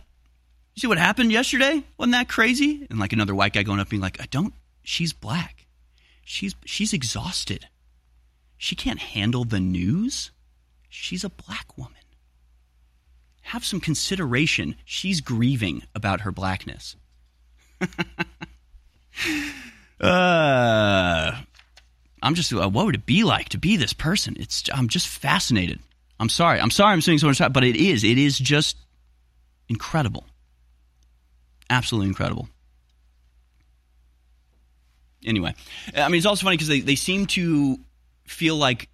you 0.75 0.81
see 0.81 0.87
what 0.87 0.99
happened 0.99 1.33
yesterday? 1.33 1.83
Wasn't 1.97 2.13
that 2.13 2.29
crazy? 2.29 2.87
And 2.91 3.01
like 3.01 3.13
another 3.13 3.35
white 3.35 3.55
guy 3.55 3.63
going 3.63 3.81
up 3.81 3.89
being 3.89 4.03
like, 4.03 4.21
I 4.21 4.27
don't 4.31 4.55
she's 4.85 5.13
black. 5.13 5.67
She's 6.23 6.55
she's 6.65 6.93
exhausted. 6.93 7.67
She 8.59 8.75
can't 8.77 8.99
handle 8.99 9.45
the 9.45 9.61
news. 9.61 10.33
She's 10.89 11.25
a 11.25 11.31
black 11.31 11.79
woman. 11.79 11.95
Have 13.43 13.65
some 13.65 13.81
consideration. 13.81 14.75
She's 14.85 15.21
grieving 15.21 15.85
about 15.95 16.23
her 16.23 16.33
blackness. 16.33 16.97
uh, 20.01 21.33
I'm 22.21 22.35
just, 22.35 22.53
uh, 22.53 22.69
what 22.69 22.85
would 22.85 22.97
it 22.97 23.07
be 23.07 23.23
like 23.23 23.49
to 23.51 23.59
be 23.59 23.77
this 23.77 23.93
person? 23.93 24.37
It's, 24.39 24.65
I'm 24.75 24.89
just 24.89 25.07
fascinated. 25.07 25.79
I'm 26.21 26.29
sorry. 26.29 26.61
I'm 26.61 26.71
sorry 26.73 26.93
I'm 26.93 27.01
saying 27.01 27.19
so 27.19 27.29
much 27.29 27.39
but 27.39 27.65
it 27.65 27.77
is. 27.77 28.03
It 28.03 28.19
is 28.19 28.39
just 28.39 28.77
incredible. 29.69 30.27
Absolutely 31.71 32.09
incredible. 32.09 32.49
Anyway, 35.25 35.55
I 35.97 36.09
mean, 36.09 36.19
it's 36.19 36.27
also 36.27 36.45
funny 36.45 36.57
because 36.57 36.69
they, 36.69 36.81
they 36.81 36.95
seem 36.95 37.27
to 37.27 37.79
feel 38.29 38.57
like 38.57 38.89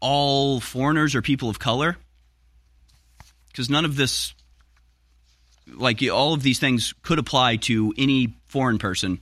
all 0.00 0.60
foreigners 0.60 1.14
are 1.14 1.22
people 1.22 1.48
of 1.48 1.58
color? 1.58 1.96
Because 3.48 3.70
none 3.70 3.84
of 3.84 3.96
this 3.96 4.34
like 5.74 6.02
all 6.10 6.32
of 6.32 6.42
these 6.42 6.58
things 6.58 6.94
could 7.02 7.18
apply 7.18 7.56
to 7.56 7.92
any 7.98 8.34
foreign 8.46 8.78
person. 8.78 9.20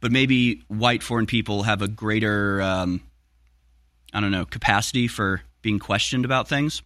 But 0.00 0.10
maybe 0.10 0.62
white 0.68 1.02
foreign 1.02 1.26
people 1.26 1.64
have 1.64 1.82
a 1.82 1.88
greater 1.88 2.60
um, 2.62 3.02
i 4.12 4.20
don't 4.20 4.32
know 4.32 4.44
capacity 4.44 5.08
for 5.08 5.42
being 5.60 5.78
questioned 5.78 6.24
about 6.24 6.48
things. 6.48 6.82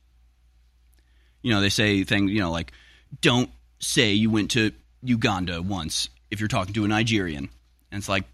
You 1.42 1.52
know 1.52 1.60
they 1.60 1.68
say 1.68 2.04
things 2.04 2.30
you 2.30 2.40
know 2.40 2.50
like 2.50 2.72
don't 3.20 3.50
say 3.78 4.12
you 4.12 4.30
went 4.30 4.50
to 4.52 4.72
uganda 5.02 5.62
once 5.62 6.08
if 6.30 6.40
you're 6.40 6.48
talking 6.48 6.74
to 6.74 6.84
a 6.84 6.88
nigerian. 6.88 7.48
And 7.92 7.98
it's 7.98 8.08
like 8.08 8.24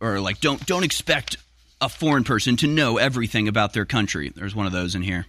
or 0.00 0.20
like 0.20 0.40
don't 0.40 0.64
don't 0.66 0.84
expect 0.84 1.36
a 1.80 1.88
foreign 1.88 2.24
person 2.24 2.56
to 2.56 2.66
know 2.66 2.96
everything 2.96 3.48
about 3.48 3.72
their 3.72 3.84
country. 3.84 4.32
There's 4.34 4.54
one 4.54 4.66
of 4.66 4.72
those 4.72 4.94
in 4.94 5.02
here. 5.02 5.26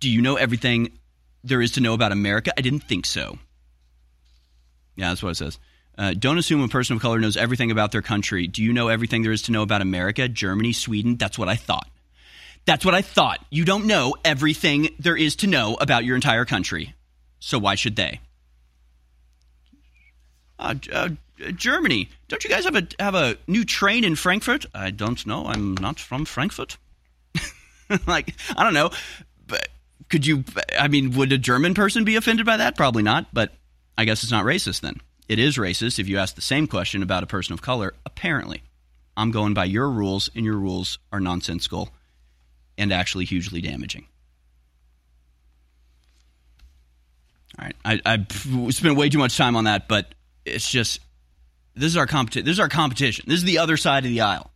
Do 0.00 0.10
you 0.10 0.20
know 0.20 0.36
everything 0.36 0.92
there 1.44 1.62
is 1.62 1.72
to 1.72 1.80
know 1.80 1.94
about 1.94 2.12
America? 2.12 2.52
I 2.56 2.60
didn't 2.60 2.80
think 2.80 3.06
so. 3.06 3.38
Yeah, 4.96 5.08
that's 5.08 5.22
what 5.22 5.30
it 5.30 5.36
says. 5.36 5.58
Uh, 5.96 6.14
don't 6.18 6.38
assume 6.38 6.62
a 6.62 6.68
person 6.68 6.96
of 6.96 7.02
color 7.02 7.18
knows 7.18 7.36
everything 7.36 7.70
about 7.70 7.92
their 7.92 8.02
country. 8.02 8.46
Do 8.46 8.62
you 8.62 8.72
know 8.72 8.88
everything 8.88 9.22
there 9.22 9.32
is 9.32 9.42
to 9.42 9.52
know 9.52 9.62
about 9.62 9.82
America, 9.82 10.28
Germany, 10.28 10.72
Sweden? 10.72 11.16
That's 11.16 11.38
what 11.38 11.48
I 11.48 11.56
thought. 11.56 11.88
That's 12.64 12.84
what 12.84 12.94
I 12.94 13.02
thought. 13.02 13.44
You 13.50 13.64
don't 13.64 13.86
know 13.86 14.16
everything 14.24 14.90
there 14.98 15.16
is 15.16 15.36
to 15.36 15.46
know 15.46 15.76
about 15.80 16.04
your 16.04 16.14
entire 16.14 16.44
country. 16.44 16.94
So 17.40 17.58
why 17.58 17.74
should 17.74 17.96
they? 17.96 18.20
Uh, 20.58 20.74
uh, 20.92 21.08
Uh, 21.44 21.50
Germany. 21.50 22.08
Don't 22.28 22.42
you 22.44 22.50
guys 22.50 22.64
have 22.64 22.76
a 22.76 22.86
have 22.98 23.14
a 23.14 23.36
new 23.46 23.64
train 23.64 24.04
in 24.04 24.16
Frankfurt? 24.16 24.66
I 24.74 24.90
don't 24.90 25.24
know. 25.26 25.46
I'm 25.46 25.74
not 25.74 25.98
from 25.98 26.24
Frankfurt. 26.24 26.76
like 28.06 28.34
I 28.56 28.64
don't 28.64 28.74
know. 28.74 28.90
But 29.46 29.68
could 30.08 30.26
you? 30.26 30.44
I 30.78 30.88
mean, 30.88 31.12
would 31.12 31.32
a 31.32 31.38
German 31.38 31.74
person 31.74 32.04
be 32.04 32.16
offended 32.16 32.46
by 32.46 32.58
that? 32.58 32.76
Probably 32.76 33.02
not. 33.02 33.32
But 33.32 33.52
I 33.96 34.04
guess 34.04 34.22
it's 34.22 34.32
not 34.32 34.44
racist 34.44 34.80
then. 34.80 35.00
It 35.28 35.38
is 35.38 35.56
racist 35.56 35.98
if 35.98 36.08
you 36.08 36.18
ask 36.18 36.34
the 36.34 36.42
same 36.42 36.66
question 36.66 37.02
about 37.02 37.22
a 37.22 37.26
person 37.26 37.52
of 37.54 37.62
color. 37.62 37.94
Apparently, 38.04 38.62
I'm 39.16 39.30
going 39.30 39.54
by 39.54 39.64
your 39.64 39.88
rules, 39.88 40.30
and 40.34 40.44
your 40.44 40.56
rules 40.56 40.98
are 41.12 41.20
nonsensical 41.20 41.90
and 42.76 42.92
actually 42.92 43.24
hugely 43.24 43.60
damaging. 43.60 44.06
All 47.58 47.66
right, 47.66 47.76
I, 47.84 48.00
I 48.04 48.70
spent 48.70 48.96
way 48.96 49.10
too 49.10 49.18
much 49.18 49.36
time 49.36 49.56
on 49.56 49.64
that, 49.64 49.86
but 49.86 50.14
it's 50.44 50.68
just 50.70 51.00
this 51.74 51.86
is 51.86 51.96
our 51.96 52.06
competition. 52.06 52.44
This 52.44 52.54
is 52.54 52.60
our 52.60 52.68
competition. 52.68 53.24
This 53.28 53.38
is 53.38 53.44
the 53.44 53.58
other 53.58 53.76
side 53.76 54.04
of 54.04 54.10
the 54.10 54.20
aisle. 54.20 54.50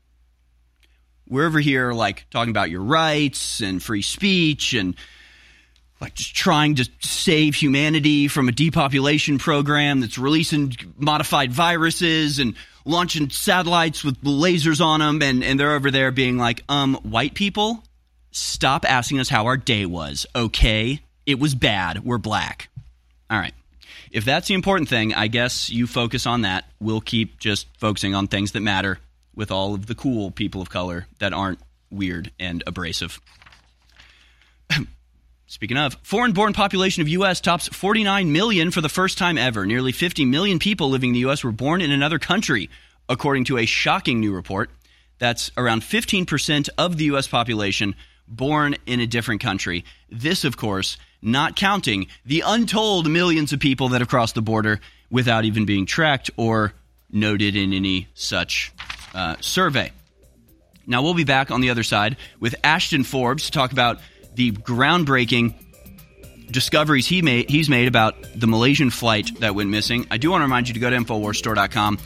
We're 1.28 1.46
over 1.46 1.58
here 1.60 1.92
like 1.92 2.26
talking 2.30 2.50
about 2.50 2.70
your 2.70 2.82
rights 2.82 3.60
and 3.60 3.82
free 3.82 4.02
speech 4.02 4.74
and 4.74 4.94
like 6.00 6.14
just 6.14 6.36
trying 6.36 6.76
to 6.76 6.88
save 7.00 7.54
humanity 7.54 8.28
from 8.28 8.48
a 8.48 8.52
depopulation 8.52 9.38
program 9.38 10.00
that's 10.00 10.18
releasing 10.18 10.76
modified 10.96 11.52
viruses 11.52 12.38
and 12.38 12.54
launching 12.84 13.30
satellites 13.30 14.04
with 14.04 14.22
lasers 14.22 14.80
on 14.80 15.00
them 15.00 15.20
and, 15.22 15.42
and 15.42 15.58
they're 15.58 15.72
over 15.72 15.90
there 15.90 16.12
being 16.12 16.36
like 16.36 16.62
um 16.68 16.94
white 17.02 17.34
people 17.34 17.82
stop 18.36 18.84
asking 18.84 19.18
us 19.18 19.28
how 19.28 19.46
our 19.46 19.56
day 19.56 19.86
was, 19.86 20.26
okay? 20.36 21.00
It 21.24 21.38
was 21.38 21.54
bad. 21.54 22.04
We're 22.04 22.18
black. 22.18 22.68
All 23.30 23.38
right. 23.38 23.54
If 24.16 24.24
that's 24.24 24.48
the 24.48 24.54
important 24.54 24.88
thing, 24.88 25.12
I 25.12 25.26
guess 25.26 25.68
you 25.68 25.86
focus 25.86 26.24
on 26.24 26.40
that. 26.40 26.64
We'll 26.80 27.02
keep 27.02 27.38
just 27.38 27.66
focusing 27.76 28.14
on 28.14 28.28
things 28.28 28.52
that 28.52 28.62
matter 28.62 28.98
with 29.34 29.50
all 29.50 29.74
of 29.74 29.84
the 29.84 29.94
cool 29.94 30.30
people 30.30 30.62
of 30.62 30.70
color 30.70 31.06
that 31.18 31.34
aren't 31.34 31.58
weird 31.90 32.32
and 32.40 32.64
abrasive. 32.66 33.20
Speaking 35.46 35.76
of, 35.76 35.98
foreign-born 36.02 36.54
population 36.54 37.02
of 37.02 37.08
U.S. 37.08 37.42
tops 37.42 37.68
49 37.68 38.32
million 38.32 38.70
for 38.70 38.80
the 38.80 38.88
first 38.88 39.18
time 39.18 39.36
ever. 39.36 39.66
Nearly 39.66 39.92
50 39.92 40.24
million 40.24 40.58
people 40.58 40.88
living 40.88 41.10
in 41.10 41.14
the 41.14 41.20
U.S. 41.20 41.44
were 41.44 41.52
born 41.52 41.82
in 41.82 41.90
another 41.90 42.18
country, 42.18 42.70
according 43.10 43.44
to 43.44 43.58
a 43.58 43.66
shocking 43.66 44.20
new 44.20 44.32
report. 44.32 44.70
That's 45.18 45.50
around 45.58 45.82
15% 45.82 46.70
of 46.78 46.96
the 46.96 47.04
U.S. 47.04 47.28
population 47.28 47.94
born 48.26 48.76
in 48.86 49.00
a 49.00 49.06
different 49.06 49.42
country. 49.42 49.84
This, 50.08 50.44
of 50.44 50.56
course, 50.56 50.96
not 51.22 51.56
counting 51.56 52.06
the 52.24 52.42
untold 52.46 53.10
millions 53.10 53.52
of 53.52 53.60
people 53.60 53.90
that 53.90 54.00
have 54.00 54.08
crossed 54.08 54.34
the 54.34 54.42
border 54.42 54.80
without 55.10 55.44
even 55.44 55.64
being 55.64 55.86
tracked 55.86 56.30
or 56.36 56.72
noted 57.10 57.56
in 57.56 57.72
any 57.72 58.08
such 58.14 58.72
uh, 59.14 59.36
survey. 59.40 59.92
Now, 60.86 61.02
we'll 61.02 61.14
be 61.14 61.24
back 61.24 61.50
on 61.50 61.60
the 61.60 61.70
other 61.70 61.82
side 61.82 62.16
with 62.38 62.54
Ashton 62.62 63.02
Forbes 63.02 63.46
to 63.46 63.52
talk 63.52 63.72
about 63.72 64.00
the 64.34 64.52
groundbreaking 64.52 65.54
discoveries 66.50 67.06
he 67.06 67.22
made, 67.22 67.50
he's 67.50 67.68
made 67.68 67.88
about 67.88 68.14
the 68.34 68.46
Malaysian 68.46 68.90
flight 68.90 69.40
that 69.40 69.54
went 69.54 69.70
missing. 69.70 70.06
I 70.10 70.18
do 70.18 70.30
want 70.30 70.42
to 70.42 70.44
remind 70.44 70.68
you 70.68 70.74
to 70.74 70.80
go 70.80 70.90
to 70.90 70.96
InfoWarsStore.com. 70.96 71.98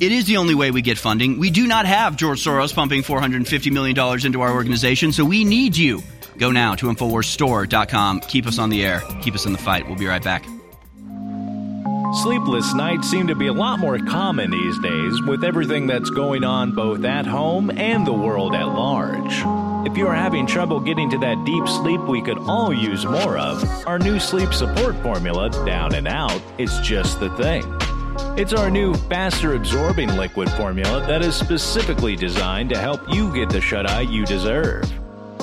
It 0.00 0.12
is 0.12 0.24
the 0.24 0.38
only 0.38 0.54
way 0.54 0.70
we 0.70 0.82
get 0.82 0.98
funding. 0.98 1.38
We 1.38 1.50
do 1.50 1.66
not 1.66 1.86
have 1.86 2.16
George 2.16 2.42
Soros 2.42 2.74
pumping 2.74 3.02
$450 3.02 3.70
million 3.70 4.26
into 4.26 4.40
our 4.40 4.52
organization, 4.52 5.12
so 5.12 5.24
we 5.24 5.44
need 5.44 5.76
you. 5.76 6.02
Go 6.40 6.50
now 6.50 6.74
to 6.76 6.86
InfoWarsStore.com. 6.86 8.20
Keep 8.20 8.46
us 8.46 8.58
on 8.58 8.70
the 8.70 8.82
air. 8.82 9.02
Keep 9.20 9.34
us 9.34 9.44
in 9.44 9.52
the 9.52 9.58
fight. 9.58 9.86
We'll 9.86 9.98
be 9.98 10.06
right 10.06 10.24
back. 10.24 10.46
Sleepless 12.22 12.72
nights 12.72 13.10
seem 13.10 13.26
to 13.26 13.34
be 13.34 13.46
a 13.46 13.52
lot 13.52 13.78
more 13.78 13.98
common 13.98 14.50
these 14.50 14.78
days 14.78 15.22
with 15.22 15.44
everything 15.44 15.86
that's 15.86 16.08
going 16.08 16.42
on 16.42 16.74
both 16.74 17.04
at 17.04 17.26
home 17.26 17.70
and 17.70 18.06
the 18.06 18.12
world 18.14 18.54
at 18.54 18.64
large. 18.64 19.32
If 19.86 19.98
you 19.98 20.08
are 20.08 20.14
having 20.14 20.46
trouble 20.46 20.80
getting 20.80 21.10
to 21.10 21.18
that 21.18 21.44
deep 21.44 21.68
sleep 21.68 22.00
we 22.08 22.22
could 22.22 22.38
all 22.38 22.72
use 22.72 23.04
more 23.04 23.36
of, 23.36 23.62
our 23.86 23.98
new 23.98 24.18
sleep 24.18 24.54
support 24.54 24.96
formula, 25.02 25.50
Down 25.66 25.94
and 25.94 26.08
Out, 26.08 26.42
is 26.56 26.76
just 26.80 27.20
the 27.20 27.28
thing. 27.36 27.64
It's 28.38 28.54
our 28.54 28.70
new 28.70 28.94
faster 28.94 29.54
absorbing 29.54 30.16
liquid 30.16 30.50
formula 30.52 31.06
that 31.06 31.22
is 31.22 31.36
specifically 31.36 32.16
designed 32.16 32.70
to 32.70 32.78
help 32.78 33.02
you 33.12 33.32
get 33.34 33.50
the 33.50 33.60
shut 33.60 33.88
eye 33.88 34.00
you 34.00 34.24
deserve. 34.24 34.90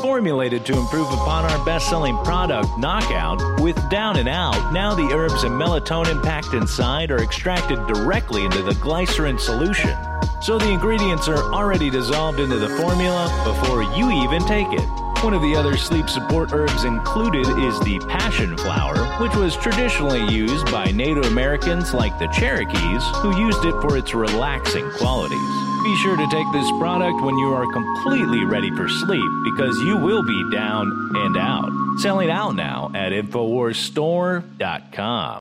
Formulated 0.01 0.65
to 0.65 0.77
improve 0.77 1.07
upon 1.11 1.45
our 1.45 1.65
best 1.65 1.89
selling 1.89 2.17
product, 2.23 2.77
Knockout, 2.77 3.61
with 3.61 3.77
Down 3.89 4.17
and 4.17 4.29
Out, 4.29 4.71
now 4.71 4.95
the 4.95 5.13
herbs 5.13 5.43
and 5.43 5.53
melatonin 5.53 6.23
packed 6.23 6.53
inside 6.53 7.11
are 7.11 7.21
extracted 7.21 7.77
directly 7.87 8.45
into 8.45 8.61
the 8.63 8.73
glycerin 8.75 9.37
solution. 9.37 9.95
So 10.41 10.57
the 10.57 10.69
ingredients 10.69 11.27
are 11.27 11.53
already 11.53 11.89
dissolved 11.89 12.39
into 12.39 12.57
the 12.57 12.69
formula 12.69 13.27
before 13.43 13.83
you 13.83 14.11
even 14.23 14.43
take 14.45 14.71
it. 14.71 14.87
One 15.23 15.33
of 15.33 15.41
the 15.41 15.55
other 15.55 15.75
sleep 15.77 16.09
support 16.09 16.53
herbs 16.53 16.83
included 16.83 17.47
is 17.47 17.79
the 17.81 17.99
passion 18.07 18.55
flower, 18.57 18.95
which 19.21 19.35
was 19.35 19.57
traditionally 19.57 20.33
used 20.33 20.71
by 20.71 20.85
Native 20.91 21.25
Americans 21.25 21.93
like 21.93 22.17
the 22.17 22.27
Cherokees, 22.27 23.03
who 23.17 23.37
used 23.37 23.65
it 23.65 23.73
for 23.81 23.97
its 23.97 24.13
relaxing 24.13 24.89
qualities. 24.91 25.66
Be 25.87 25.95
sure 25.95 26.17
to 26.17 26.27
take 26.27 26.51
this 26.51 26.69
product 26.79 27.21
when 27.21 27.37
you 27.37 27.53
are 27.53 27.65
completely 27.71 28.43
ready 28.43 28.69
for 28.71 28.89
sleep 28.89 29.31
because 29.45 29.79
you 29.83 29.95
will 29.95 30.21
be 30.21 30.51
down 30.51 30.91
and 31.15 31.37
out. 31.37 31.71
Selling 31.99 32.29
out 32.29 32.55
now 32.55 32.91
at 32.93 33.13
InfoWarsStore.com. 33.13 35.35